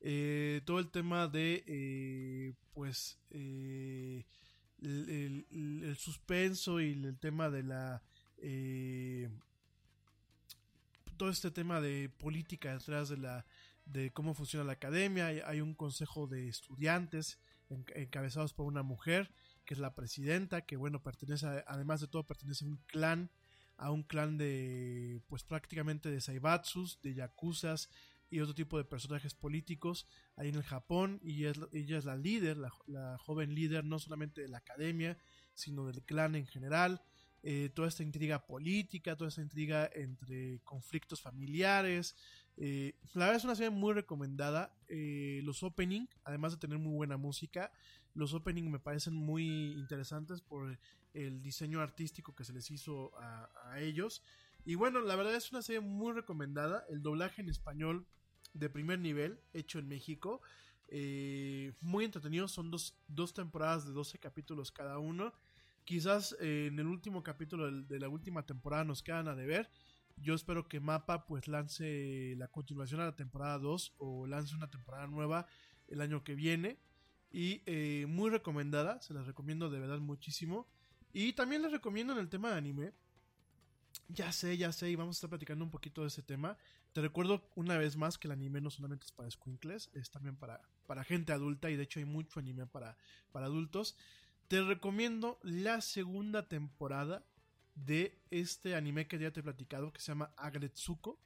Eh, 0.00 0.62
todo 0.64 0.78
el 0.78 0.90
tema 0.90 1.28
de 1.28 1.62
eh, 1.66 2.54
pues 2.72 3.18
eh, 3.30 4.24
el, 4.80 5.46
el- 5.50 5.82
el 5.84 5.96
suspenso 5.96 6.80
y 6.80 6.92
el 6.92 7.18
tema 7.18 7.50
de 7.50 7.62
la 7.62 8.02
todo 11.18 11.28
este 11.28 11.50
tema 11.50 11.82
de 11.82 12.08
política 12.08 12.72
detrás 12.72 13.10
de 13.10 13.18
la 13.18 13.44
de 13.92 14.12
cómo 14.12 14.34
funciona 14.34 14.64
la 14.64 14.72
academia 14.72 15.26
hay, 15.26 15.60
un 15.60 15.74
consejo 15.74 16.26
de 16.26 16.48
estudiantes 16.48 17.38
en- 17.68 17.84
encabezados 17.94 18.52
por 18.52 18.66
una 18.66 18.82
mujer 18.82 19.32
que 19.64 19.74
es 19.74 19.80
la 19.80 19.94
presidenta 19.94 20.62
que 20.62 20.76
bueno 20.76 21.02
pertenece 21.02 21.46
a- 21.46 21.64
además 21.66 22.00
de 22.00 22.08
todo 22.08 22.26
pertenece 22.26 22.64
a 22.64 22.68
un 22.68 22.76
clan 22.86 23.30
a 23.76 23.90
un 23.90 24.02
clan 24.02 24.36
de 24.38 25.20
pues 25.28 25.42
prácticamente 25.44 26.10
de 26.10 26.20
saibatsus 26.20 27.00
de 27.02 27.14
yakuzas 27.14 27.88
y 28.32 28.38
otro 28.40 28.54
tipo 28.54 28.78
de 28.78 28.84
personajes 28.84 29.34
políticos 29.34 30.06
ahí 30.36 30.48
en 30.50 30.54
el 30.54 30.62
Japón 30.62 31.18
y 31.22 31.46
es, 31.46 31.56
la- 31.56 31.68
ella 31.72 31.98
es 31.98 32.04
la 32.04 32.16
líder, 32.16 32.56
la, 32.58 32.70
la 32.86 33.18
joven 33.18 33.54
líder 33.54 33.84
no 33.84 33.98
solamente 33.98 34.40
de 34.42 34.48
la 34.48 34.58
academia, 34.58 35.18
sino 35.54 35.84
del 35.86 36.02
clan 36.04 36.36
en 36.36 36.46
general. 36.46 37.02
Eh, 37.42 37.70
toda 37.74 37.88
esta 37.88 38.02
intriga 38.02 38.46
política, 38.46 39.16
toda 39.16 39.28
esta 39.30 39.40
intriga 39.40 39.90
entre 39.94 40.60
conflictos 40.62 41.22
familiares. 41.22 42.14
Eh, 42.62 42.94
la 43.14 43.24
verdad 43.24 43.36
es 43.38 43.44
una 43.44 43.54
serie 43.54 43.70
muy 43.70 43.94
recomendada. 43.94 44.76
Eh, 44.86 45.40
los 45.44 45.62
opening, 45.62 46.06
además 46.24 46.52
de 46.52 46.58
tener 46.58 46.78
muy 46.78 46.92
buena 46.92 47.16
música, 47.16 47.72
los 48.12 48.34
opening 48.34 48.70
me 48.70 48.78
parecen 48.78 49.14
muy 49.14 49.72
interesantes 49.72 50.42
por 50.42 50.78
el 51.14 51.42
diseño 51.42 51.80
artístico 51.80 52.34
que 52.34 52.44
se 52.44 52.52
les 52.52 52.70
hizo 52.70 53.12
a, 53.18 53.80
ellos. 53.80 54.22
Y 54.66 54.74
bueno, 54.74 55.00
la 55.00 55.16
verdad 55.16 55.34
es 55.34 55.50
una 55.50 55.62
serie 55.62 55.80
muy 55.80 56.12
recomendada. 56.12 56.84
El 56.90 57.00
doblaje 57.00 57.40
en 57.40 57.48
español 57.48 58.06
de 58.52 58.68
primer 58.68 58.98
nivel, 58.98 59.40
hecho 59.54 59.78
en 59.78 59.88
México. 59.88 60.42
Eh, 60.88 61.72
muy 61.80 62.04
entretenidos, 62.04 62.52
son 62.52 62.70
dos, 62.70 62.94
dos, 63.08 63.32
temporadas 63.32 63.86
de 63.86 63.92
12 63.92 64.18
capítulos 64.18 64.70
cada 64.70 64.98
uno. 64.98 65.32
Quizás 65.84 66.36
en 66.40 66.78
el 66.78 66.86
último 66.86 67.22
capítulo 67.22 67.70
de, 67.72 67.84
de, 67.84 67.98
la 67.98 68.10
última 68.10 68.44
temporada 68.44 68.84
nos 68.84 69.02
quedan 69.02 69.28
a 69.28 69.34
deber. 69.34 69.70
Yo 70.20 70.34
espero 70.34 70.68
que 70.68 70.80
Mapa 70.80 71.26
pues 71.26 71.48
lance 71.48 72.34
la 72.36 72.48
continuación 72.48 73.00
a 73.00 73.06
la 73.06 73.16
temporada 73.16 73.58
2 73.58 73.94
o 73.98 74.26
lance 74.26 74.54
una 74.54 74.70
temporada 74.70 75.06
nueva 75.06 75.46
el 75.88 76.00
año 76.00 76.22
que 76.22 76.34
viene. 76.34 76.78
Y 77.32 77.62
eh, 77.66 78.06
muy 78.06 78.28
recomendada, 78.28 79.00
se 79.00 79.14
las 79.14 79.26
recomiendo 79.26 79.70
de 79.70 79.80
verdad 79.80 79.98
muchísimo. 79.98 80.68
Y 81.12 81.32
también 81.32 81.62
les 81.62 81.72
recomiendo 81.72 82.12
en 82.12 82.18
el 82.18 82.28
tema 82.28 82.50
de 82.50 82.58
anime. 82.58 82.92
Ya 84.08 84.30
sé, 84.32 84.56
ya 84.56 84.72
sé, 84.72 84.90
y 84.90 84.96
vamos 84.96 85.16
a 85.16 85.18
estar 85.18 85.30
platicando 85.30 85.64
un 85.64 85.70
poquito 85.70 86.02
de 86.02 86.08
ese 86.08 86.22
tema. 86.22 86.56
Te 86.92 87.00
recuerdo 87.00 87.48
una 87.54 87.78
vez 87.78 87.96
más 87.96 88.18
que 88.18 88.28
el 88.28 88.32
anime 88.32 88.60
no 88.60 88.70
solamente 88.70 89.06
es 89.06 89.12
para 89.12 89.30
squinkles, 89.30 89.90
es 89.94 90.10
también 90.10 90.36
para, 90.36 90.60
para 90.86 91.04
gente 91.04 91.32
adulta 91.32 91.70
y 91.70 91.76
de 91.76 91.84
hecho 91.84 91.98
hay 91.98 92.04
mucho 92.04 92.40
anime 92.40 92.66
para, 92.66 92.96
para 93.32 93.46
adultos. 93.46 93.96
Te 94.48 94.62
recomiendo 94.62 95.38
la 95.42 95.80
segunda 95.80 96.48
temporada 96.48 97.24
de 97.84 98.18
este 98.30 98.74
anime 98.74 99.06
que 99.06 99.18
ya 99.18 99.30
te 99.30 99.40
he 99.40 99.42
platicado 99.42 99.92
que 99.92 100.00
se 100.00 100.12
llama 100.12 100.32
Agretsuko. 100.36 101.18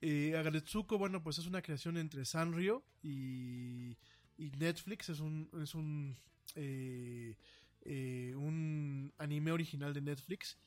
Eh, 0.00 0.36
Agretsuko, 0.36 0.98
bueno, 0.98 1.22
pues 1.22 1.38
es 1.38 1.46
una 1.46 1.62
creación 1.62 1.96
entre 1.96 2.24
Sanrio 2.24 2.84
y, 3.02 3.96
y 4.36 4.50
Netflix. 4.58 5.08
Es 5.08 5.20
un, 5.20 5.50
es 5.62 5.74
un, 5.74 6.18
eh, 6.54 7.36
eh, 7.82 8.34
un 8.36 9.12
anime 9.18 9.52
original 9.52 9.94
de 9.94 10.00
Netflix. 10.00 10.58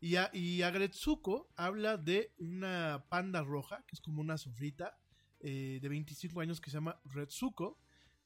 Y, 0.00 0.14
y 0.32 0.62
Agretsuko 0.62 1.48
habla 1.56 1.96
de 1.96 2.32
una 2.38 3.04
panda 3.08 3.42
roja, 3.42 3.84
que 3.86 3.96
es 3.96 4.00
como 4.00 4.20
una 4.20 4.38
sofrita, 4.38 4.96
eh, 5.40 5.78
de 5.80 5.88
25 5.88 6.40
años 6.40 6.60
que 6.60 6.70
se 6.70 6.76
llama 6.76 7.00
Retsuko, 7.04 7.78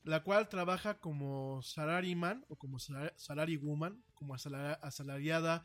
la 0.02 0.22
cual 0.22 0.48
trabaja 0.48 0.98
como 0.98 1.62
salaryman 1.62 2.44
o 2.48 2.56
como 2.56 2.78
salary 2.78 3.56
woman, 3.56 4.02
como 4.14 4.34
asalariada 4.34 5.62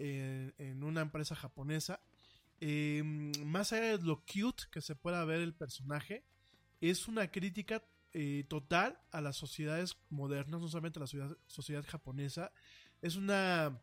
en, 0.00 0.82
una 0.82 1.02
empresa 1.02 1.34
japonesa. 1.34 2.00
Eh, 2.60 3.02
más 3.44 3.72
allá 3.72 3.96
de 3.96 4.04
lo 4.04 4.24
cute 4.24 4.64
que 4.70 4.80
se 4.80 4.94
pueda 4.94 5.24
ver 5.24 5.40
el 5.40 5.54
personaje, 5.54 6.24
es 6.80 7.08
una 7.08 7.30
crítica 7.30 7.84
eh, 8.12 8.44
total 8.48 8.98
a 9.12 9.20
las 9.20 9.36
sociedades 9.36 9.96
modernas, 10.08 10.60
no 10.60 10.68
solamente 10.68 10.98
a 10.98 11.02
la 11.02 11.36
sociedad, 11.46 11.84
japonesa. 11.86 12.52
Es 13.02 13.16
una 13.16 13.80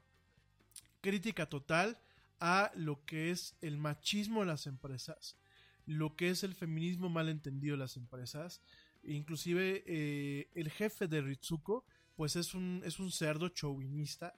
crítica 1.02 1.48
total 1.48 2.00
a 2.40 2.72
lo 2.76 3.06
que 3.06 3.32
es 3.32 3.56
el 3.62 3.78
machismo 3.78 4.42
en 4.42 4.50
las 4.50 4.68
empresas, 4.68 5.38
lo 5.86 6.16
que 6.16 6.30
es 6.30 6.44
el 6.44 6.56
feminismo 6.56 7.10
mal 7.10 7.30
entendido 7.30 7.76
en 7.76 7.80
las 7.80 7.98
empresas. 7.98 8.62
Inclusive 9.04 9.84
eh, 9.88 10.50
el 10.56 10.70
jefe 10.70 11.08
de 11.08 11.22
Ritsuko, 11.22 11.86
pues 12.16 12.36
es 12.36 12.54
un, 12.54 12.82
es 12.84 13.00
un 13.00 13.12
cerdo 13.12 13.50
chauvinista, 13.50 14.34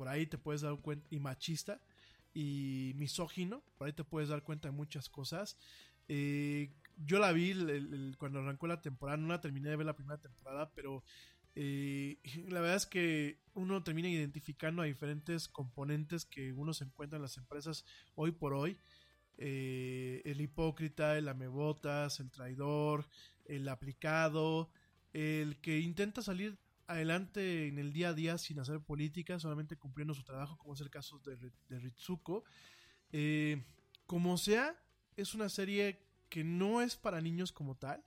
por 0.00 0.08
ahí 0.08 0.24
te 0.24 0.38
puedes 0.38 0.62
dar 0.62 0.78
cuenta, 0.80 1.06
y 1.10 1.20
machista, 1.20 1.78
y 2.32 2.94
misógino, 2.96 3.62
por 3.76 3.86
ahí 3.86 3.92
te 3.92 4.02
puedes 4.02 4.30
dar 4.30 4.42
cuenta 4.42 4.68
de 4.68 4.72
muchas 4.72 5.10
cosas. 5.10 5.58
Eh, 6.08 6.70
yo 7.04 7.18
la 7.18 7.32
vi 7.32 7.52
cuando 8.16 8.38
arrancó 8.38 8.66
la 8.66 8.80
temporada, 8.80 9.18
no 9.18 9.28
la 9.28 9.42
terminé 9.42 9.68
de 9.68 9.76
ver 9.76 9.84
la 9.84 9.96
primera 9.96 10.18
temporada, 10.18 10.72
pero 10.74 11.04
eh, 11.54 12.16
la 12.48 12.62
verdad 12.62 12.76
es 12.76 12.86
que 12.86 13.40
uno 13.52 13.82
termina 13.82 14.08
identificando 14.08 14.80
a 14.80 14.86
diferentes 14.86 15.48
componentes 15.48 16.24
que 16.24 16.54
uno 16.54 16.72
se 16.72 16.84
encuentra 16.84 17.18
en 17.18 17.22
las 17.22 17.36
empresas 17.36 17.84
hoy 18.14 18.32
por 18.32 18.54
hoy. 18.54 18.78
Eh, 19.36 20.22
el 20.24 20.40
hipócrita, 20.40 21.18
el 21.18 21.28
amebotas, 21.28 22.20
el 22.20 22.30
traidor, 22.30 23.06
el 23.44 23.68
aplicado, 23.68 24.70
el 25.12 25.60
que 25.60 25.78
intenta 25.78 26.22
salir 26.22 26.56
adelante 26.90 27.68
en 27.68 27.78
el 27.78 27.92
día 27.92 28.08
a 28.08 28.14
día 28.14 28.36
sin 28.36 28.58
hacer 28.58 28.80
política, 28.80 29.38
solamente 29.38 29.76
cumpliendo 29.76 30.12
su 30.12 30.24
trabajo, 30.24 30.58
como 30.58 30.74
es 30.74 30.80
el 30.80 30.90
caso 30.90 31.20
de, 31.20 31.36
de 31.36 31.78
Ritsuko. 31.78 32.44
Eh, 33.12 33.64
como 34.06 34.36
sea, 34.36 34.76
es 35.16 35.34
una 35.34 35.48
serie 35.48 36.04
que 36.28 36.42
no 36.42 36.82
es 36.82 36.96
para 36.96 37.20
niños 37.20 37.52
como 37.52 37.76
tal. 37.76 38.02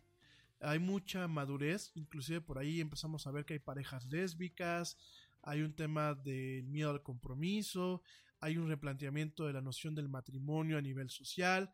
Hay 0.59 0.79
mucha 0.79 1.27
madurez, 1.27 1.91
inclusive 1.95 2.41
por 2.41 2.57
ahí 2.57 2.81
empezamos 2.81 3.25
a 3.25 3.31
ver 3.31 3.45
que 3.45 3.53
hay 3.53 3.59
parejas 3.59 4.05
lésbicas, 4.05 4.97
hay 5.41 5.61
un 5.61 5.73
tema 5.73 6.13
del 6.13 6.67
miedo 6.67 6.89
al 6.89 7.03
compromiso, 7.03 8.01
hay 8.39 8.57
un 8.57 8.67
replanteamiento 8.67 9.45
de 9.45 9.53
la 9.53 9.61
noción 9.61 9.95
del 9.95 10.09
matrimonio 10.09 10.77
a 10.77 10.81
nivel 10.81 11.09
social. 11.09 11.73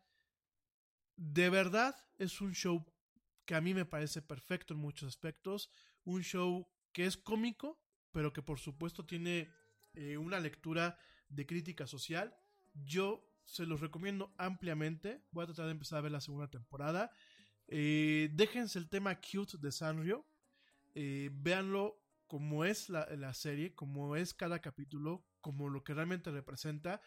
De 1.16 1.50
verdad 1.50 1.96
es 2.18 2.40
un 2.40 2.54
show 2.54 2.84
que 3.44 3.56
a 3.56 3.60
mí 3.60 3.74
me 3.74 3.84
parece 3.84 4.22
perfecto 4.22 4.74
en 4.74 4.80
muchos 4.80 5.08
aspectos, 5.08 5.70
un 6.04 6.22
show 6.22 6.68
que 6.92 7.06
es 7.06 7.16
cómico, 7.16 7.78
pero 8.12 8.32
que 8.32 8.42
por 8.42 8.58
supuesto 8.58 9.04
tiene 9.04 9.48
eh, 9.94 10.16
una 10.16 10.40
lectura 10.40 10.98
de 11.28 11.46
crítica 11.46 11.86
social. 11.86 12.34
Yo 12.84 13.26
se 13.44 13.66
los 13.66 13.80
recomiendo 13.80 14.32
ampliamente. 14.38 15.22
Voy 15.32 15.44
a 15.44 15.46
tratar 15.46 15.66
de 15.66 15.72
empezar 15.72 15.98
a 15.98 16.02
ver 16.02 16.12
la 16.12 16.20
segunda 16.20 16.48
temporada. 16.48 17.10
Eh, 17.68 18.30
déjense 18.32 18.78
el 18.78 18.88
tema 18.88 19.20
cute 19.20 19.58
de 19.58 19.72
Sanrio. 19.72 20.26
Eh, 20.94 21.30
véanlo 21.32 22.00
como 22.26 22.64
es 22.64 22.88
la, 22.88 23.06
la, 23.16 23.34
serie, 23.34 23.74
como 23.74 24.14
es 24.16 24.34
cada 24.34 24.60
capítulo, 24.60 25.24
como 25.40 25.68
lo 25.68 25.82
que 25.82 25.94
realmente 25.94 26.30
representa. 26.30 27.00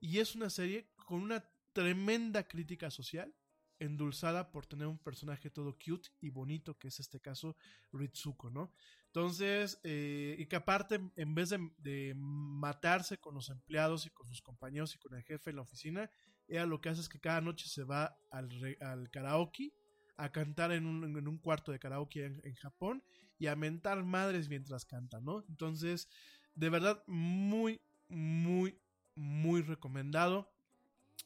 Y 0.00 0.18
es 0.18 0.36
una 0.36 0.50
serie 0.50 0.88
con 1.06 1.20
una 1.20 1.44
tremenda 1.72 2.46
crítica 2.46 2.90
social, 2.90 3.34
endulzada 3.78 4.50
por 4.50 4.66
tener 4.66 4.86
un 4.86 4.98
personaje 4.98 5.50
todo 5.50 5.76
cute 5.76 6.10
y 6.20 6.30
bonito, 6.30 6.78
que 6.78 6.88
es 6.88 7.00
este 7.00 7.20
caso 7.20 7.56
Ritsuko, 7.92 8.50
¿no? 8.50 8.72
Entonces, 9.18 9.80
eh, 9.82 10.36
y 10.38 10.46
que 10.46 10.54
aparte, 10.54 11.00
en 11.16 11.34
vez 11.34 11.50
de, 11.50 11.58
de, 11.78 12.14
matarse 12.14 13.18
con 13.18 13.34
los 13.34 13.50
empleados 13.50 14.06
y 14.06 14.10
con 14.10 14.28
sus 14.28 14.40
compañeros 14.40 14.94
y 14.94 14.98
con 14.98 15.12
el 15.12 15.24
jefe 15.24 15.50
en 15.50 15.56
la 15.56 15.62
oficina, 15.62 16.08
ella 16.46 16.66
lo 16.66 16.80
que 16.80 16.88
hace 16.88 17.00
es 17.00 17.08
que 17.08 17.18
cada 17.18 17.40
noche 17.40 17.66
se 17.66 17.82
va 17.82 18.16
al, 18.30 18.48
al 18.80 19.10
karaoke 19.10 19.72
a 20.18 20.30
cantar 20.30 20.70
en 20.70 20.86
un, 20.86 21.18
en 21.18 21.26
un, 21.26 21.38
cuarto 21.38 21.72
de 21.72 21.80
karaoke 21.80 22.26
en, 22.26 22.54
Japón 22.54 23.02
y 23.40 23.48
a 23.48 23.56
mentar 23.56 24.04
madres 24.04 24.48
mientras 24.48 24.84
canta, 24.84 25.20
¿no? 25.20 25.44
Entonces, 25.48 26.08
de 26.54 26.70
verdad, 26.70 27.02
muy, 27.08 27.80
muy, 28.06 28.78
muy 29.16 29.62
recomendado. 29.62 30.48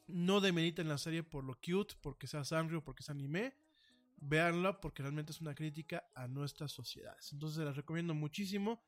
No 0.07 0.41
demeriten 0.41 0.89
la 0.89 0.97
serie 0.97 1.21
por 1.21 1.43
lo 1.43 1.53
cute, 1.59 1.93
porque 2.01 2.25
sea 2.25 2.43
Sanrio, 2.43 2.83
porque 2.83 3.03
sea 3.03 3.13
anime 3.13 3.53
véanla 4.23 4.79
porque 4.79 5.03
realmente 5.03 5.31
es 5.31 5.41
una 5.41 5.53
crítica 5.53 6.05
a 6.15 6.27
nuestras 6.27 6.71
sociedades. 6.71 7.31
Entonces 7.33 7.57
se 7.57 7.65
las 7.65 7.75
recomiendo 7.75 8.13
muchísimo. 8.13 8.83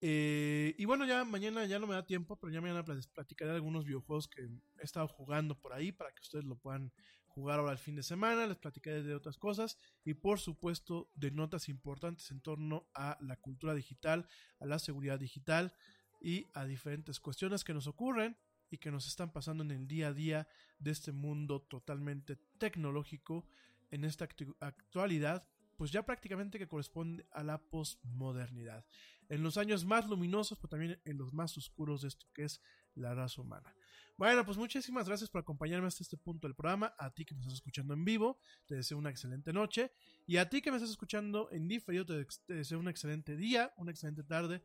Eh, 0.00 0.74
y 0.78 0.84
bueno, 0.84 1.04
ya 1.04 1.24
mañana 1.24 1.64
ya 1.66 1.78
no 1.78 1.86
me 1.86 1.94
da 1.94 2.06
tiempo, 2.06 2.36
pero 2.36 2.52
ya 2.52 2.60
mañana 2.60 2.84
platicaré 2.84 3.50
algunos 3.50 3.84
videojuegos 3.84 4.28
que 4.28 4.42
he 4.42 4.84
estado 4.84 5.08
jugando 5.08 5.58
por 5.58 5.72
ahí 5.72 5.90
para 5.90 6.12
que 6.12 6.20
ustedes 6.22 6.44
lo 6.44 6.56
puedan 6.56 6.92
jugar 7.26 7.58
ahora 7.58 7.72
el 7.72 7.78
fin 7.78 7.96
de 7.96 8.02
semana. 8.02 8.46
Les 8.46 8.56
platicaré 8.56 9.02
de 9.02 9.14
otras 9.14 9.36
cosas 9.36 9.76
y 10.04 10.14
por 10.14 10.38
supuesto 10.38 11.10
de 11.14 11.30
notas 11.30 11.68
importantes 11.68 12.30
en 12.30 12.40
torno 12.40 12.88
a 12.94 13.18
la 13.20 13.36
cultura 13.36 13.74
digital, 13.74 14.28
a 14.60 14.66
la 14.66 14.78
seguridad 14.78 15.18
digital 15.18 15.74
y 16.20 16.46
a 16.54 16.64
diferentes 16.64 17.18
cuestiones 17.18 17.64
que 17.64 17.74
nos 17.74 17.86
ocurren 17.88 18.36
y 18.70 18.78
que 18.78 18.90
nos 18.90 19.06
están 19.06 19.32
pasando 19.32 19.64
en 19.64 19.70
el 19.70 19.88
día 19.88 20.08
a 20.08 20.12
día 20.12 20.48
de 20.78 20.90
este 20.90 21.12
mundo 21.12 21.62
totalmente 21.62 22.36
tecnológico 22.58 23.46
en 23.90 24.04
esta 24.04 24.24
actu 24.24 24.56
actualidad, 24.60 25.46
pues 25.76 25.92
ya 25.92 26.04
prácticamente 26.04 26.58
que 26.58 26.68
corresponde 26.68 27.26
a 27.30 27.42
la 27.42 27.58
posmodernidad. 27.58 28.84
En 29.28 29.42
los 29.42 29.56
años 29.56 29.84
más 29.84 30.08
luminosos, 30.08 30.58
pero 30.58 30.70
también 30.70 31.00
en 31.04 31.18
los 31.18 31.32
más 31.32 31.56
oscuros 31.56 32.02
de 32.02 32.08
esto 32.08 32.26
que 32.34 32.44
es 32.44 32.60
la 32.94 33.14
raza 33.14 33.40
humana. 33.40 33.74
Bueno, 34.16 34.44
pues 34.44 34.58
muchísimas 34.58 35.06
gracias 35.06 35.30
por 35.30 35.40
acompañarme 35.40 35.86
hasta 35.86 36.02
este 36.02 36.16
punto 36.16 36.48
del 36.48 36.56
programa. 36.56 36.92
A 36.98 37.14
ti 37.14 37.24
que 37.24 37.34
me 37.34 37.40
estás 37.40 37.54
escuchando 37.54 37.94
en 37.94 38.04
vivo, 38.04 38.40
te 38.66 38.74
deseo 38.74 38.98
una 38.98 39.10
excelente 39.10 39.52
noche. 39.52 39.92
Y 40.26 40.38
a 40.38 40.48
ti 40.48 40.60
que 40.60 40.72
me 40.72 40.78
estás 40.78 40.90
escuchando 40.90 41.48
en 41.52 41.68
diferido, 41.68 42.04
te 42.04 42.26
deseo 42.52 42.80
un 42.80 42.88
excelente 42.88 43.36
día, 43.36 43.72
una 43.76 43.92
excelente 43.92 44.24
tarde, 44.24 44.64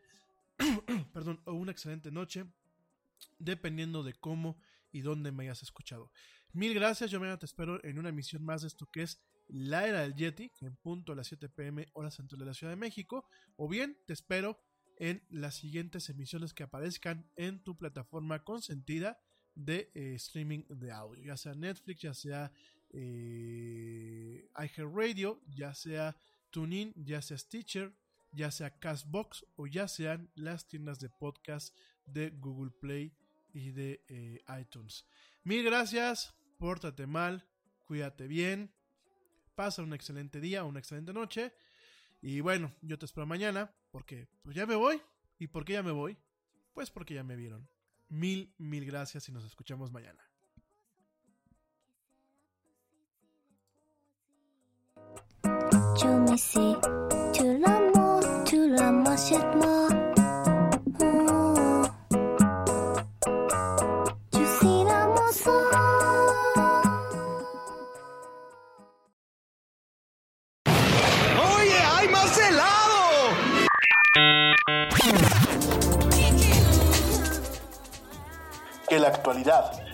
perdón, 1.13 1.39
o 1.45 1.53
una 1.53 1.71
excelente 1.71 2.09
noche, 2.09 2.45
dependiendo 3.37 4.01
de 4.01 4.15
cómo 4.15 4.57
y 4.91 5.01
dónde 5.01 5.31
me 5.31 5.43
hayas 5.43 5.61
escuchado. 5.61 6.11
Mil 6.55 6.75
gracias, 6.75 7.09
yo 7.09 7.19
mañana 7.19 7.39
te 7.39 7.47
espero 7.47 7.83
en 7.83 7.97
una 7.97 8.09
emisión 8.09 8.45
más 8.45 8.61
de 8.61 8.67
esto 8.67 8.85
que 8.85 9.01
es 9.01 9.19
La 9.47 9.87
Era 9.87 10.01
del 10.01 10.13
Yeti, 10.13 10.51
en 10.61 10.75
punto 10.75 11.11
a 11.11 11.15
las 11.15 11.25
7 11.25 11.49
pm 11.49 11.87
hora 11.93 12.11
central 12.11 12.37
de 12.37 12.45
la 12.45 12.53
Ciudad 12.53 12.71
de 12.71 12.77
México, 12.77 13.25
o 13.55 13.67
bien 13.67 13.97
te 14.05 14.13
espero 14.13 14.59
en 14.97 15.23
las 15.31 15.55
siguientes 15.55 16.07
emisiones 16.09 16.53
que 16.53 16.61
aparezcan 16.61 17.27
en 17.37 17.63
tu 17.63 17.75
plataforma 17.75 18.43
consentida 18.43 19.19
de 19.55 19.89
eh, 19.95 20.13
streaming 20.13 20.63
de 20.69 20.91
audio, 20.91 21.23
ya 21.23 21.37
sea 21.37 21.55
Netflix, 21.55 22.01
ya 22.01 22.13
sea 22.13 22.51
eh, 22.91 24.47
iHeartRadio, 24.55 25.41
ya 25.47 25.73
sea 25.73 26.15
TuneIn, 26.51 26.93
ya 26.95 27.23
sea 27.23 27.39
Stitcher, 27.39 27.95
ya 28.31 28.51
sea 28.51 28.77
Castbox 28.77 29.43
o 29.55 29.65
ya 29.65 29.87
sean 29.87 30.29
las 30.35 30.67
tiendas 30.67 30.99
de 30.99 31.09
podcast 31.09 31.75
de 32.05 32.29
Google 32.29 32.73
Play 32.79 33.11
y 33.55 33.71
de 33.71 34.03
eh, 34.07 34.43
iTunes. 34.59 35.07
Mil 35.43 35.63
gracias 35.63 36.35
pórtate 36.57 37.07
mal, 37.07 37.47
cuídate 37.85 38.27
bien, 38.27 38.73
pasa 39.55 39.83
un 39.83 39.93
excelente 39.93 40.39
día, 40.39 40.63
una 40.63 40.79
excelente 40.79 41.13
noche. 41.13 41.53
Y 42.21 42.39
bueno, 42.39 42.73
yo 42.81 42.97
te 42.97 43.05
espero 43.05 43.27
mañana 43.27 43.73
porque 43.91 44.27
pues 44.41 44.55
ya 44.55 44.65
me 44.65 44.75
voy. 44.75 45.01
¿Y 45.39 45.47
por 45.47 45.65
qué 45.65 45.73
ya 45.73 45.83
me 45.83 45.91
voy? 45.91 46.17
Pues 46.73 46.89
porque 46.89 47.13
ya 47.13 47.23
me 47.23 47.35
vieron. 47.35 47.67
Mil, 48.09 48.53
mil 48.57 48.85
gracias 48.85 49.27
y 49.29 49.31
nos 49.31 49.45
escuchamos 49.45 49.91
mañana. 49.91 50.23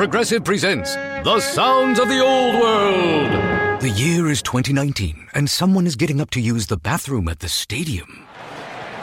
Progressive 0.00 0.42
presents 0.44 0.94
The 0.94 1.40
Sounds 1.40 2.00
of 2.00 2.08
the 2.08 2.20
Old 2.20 2.54
World. 2.54 3.82
The 3.82 3.90
year 3.90 4.30
is 4.30 4.40
2019, 4.40 5.28
and 5.34 5.50
someone 5.50 5.86
is 5.86 5.94
getting 5.94 6.22
up 6.22 6.30
to 6.30 6.40
use 6.40 6.68
the 6.68 6.78
bathroom 6.78 7.28
at 7.28 7.40
the 7.40 7.50
stadium. 7.50 8.26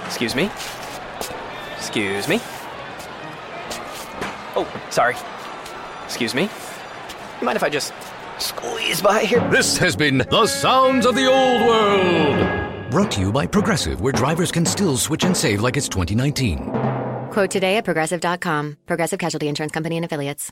Excuse 0.07 0.33
me? 0.33 0.49
Excuse 1.77 2.27
me? 2.27 2.39
Oh, 4.55 4.67
sorry. 4.89 5.15
Excuse 6.05 6.33
me? 6.33 6.49
You 7.41 7.45
mind 7.45 7.57
if 7.57 7.63
I 7.63 7.69
just 7.69 7.93
squeeze 8.39 8.99
by 8.99 9.23
here? 9.23 9.47
This 9.51 9.77
has 9.77 9.95
been 9.95 10.17
The 10.17 10.47
Sounds 10.47 11.05
of 11.05 11.13
the 11.13 11.27
Old 11.27 11.61
World. 11.61 12.89
Brought 12.89 13.11
to 13.11 13.19
you 13.19 13.31
by 13.31 13.45
Progressive, 13.45 14.01
where 14.01 14.13
drivers 14.13 14.51
can 14.51 14.65
still 14.65 14.97
switch 14.97 15.25
and 15.25 15.37
save 15.37 15.61
like 15.61 15.77
it's 15.77 15.89
2019. 15.89 16.71
Quote 17.29 17.51
today 17.51 17.77
at 17.77 17.85
progressive.com. 17.85 18.77
Progressive 18.87 19.19
Casualty 19.19 19.47
Insurance 19.47 19.71
Company 19.71 19.97
and 19.97 20.03
Affiliates. 20.03 20.51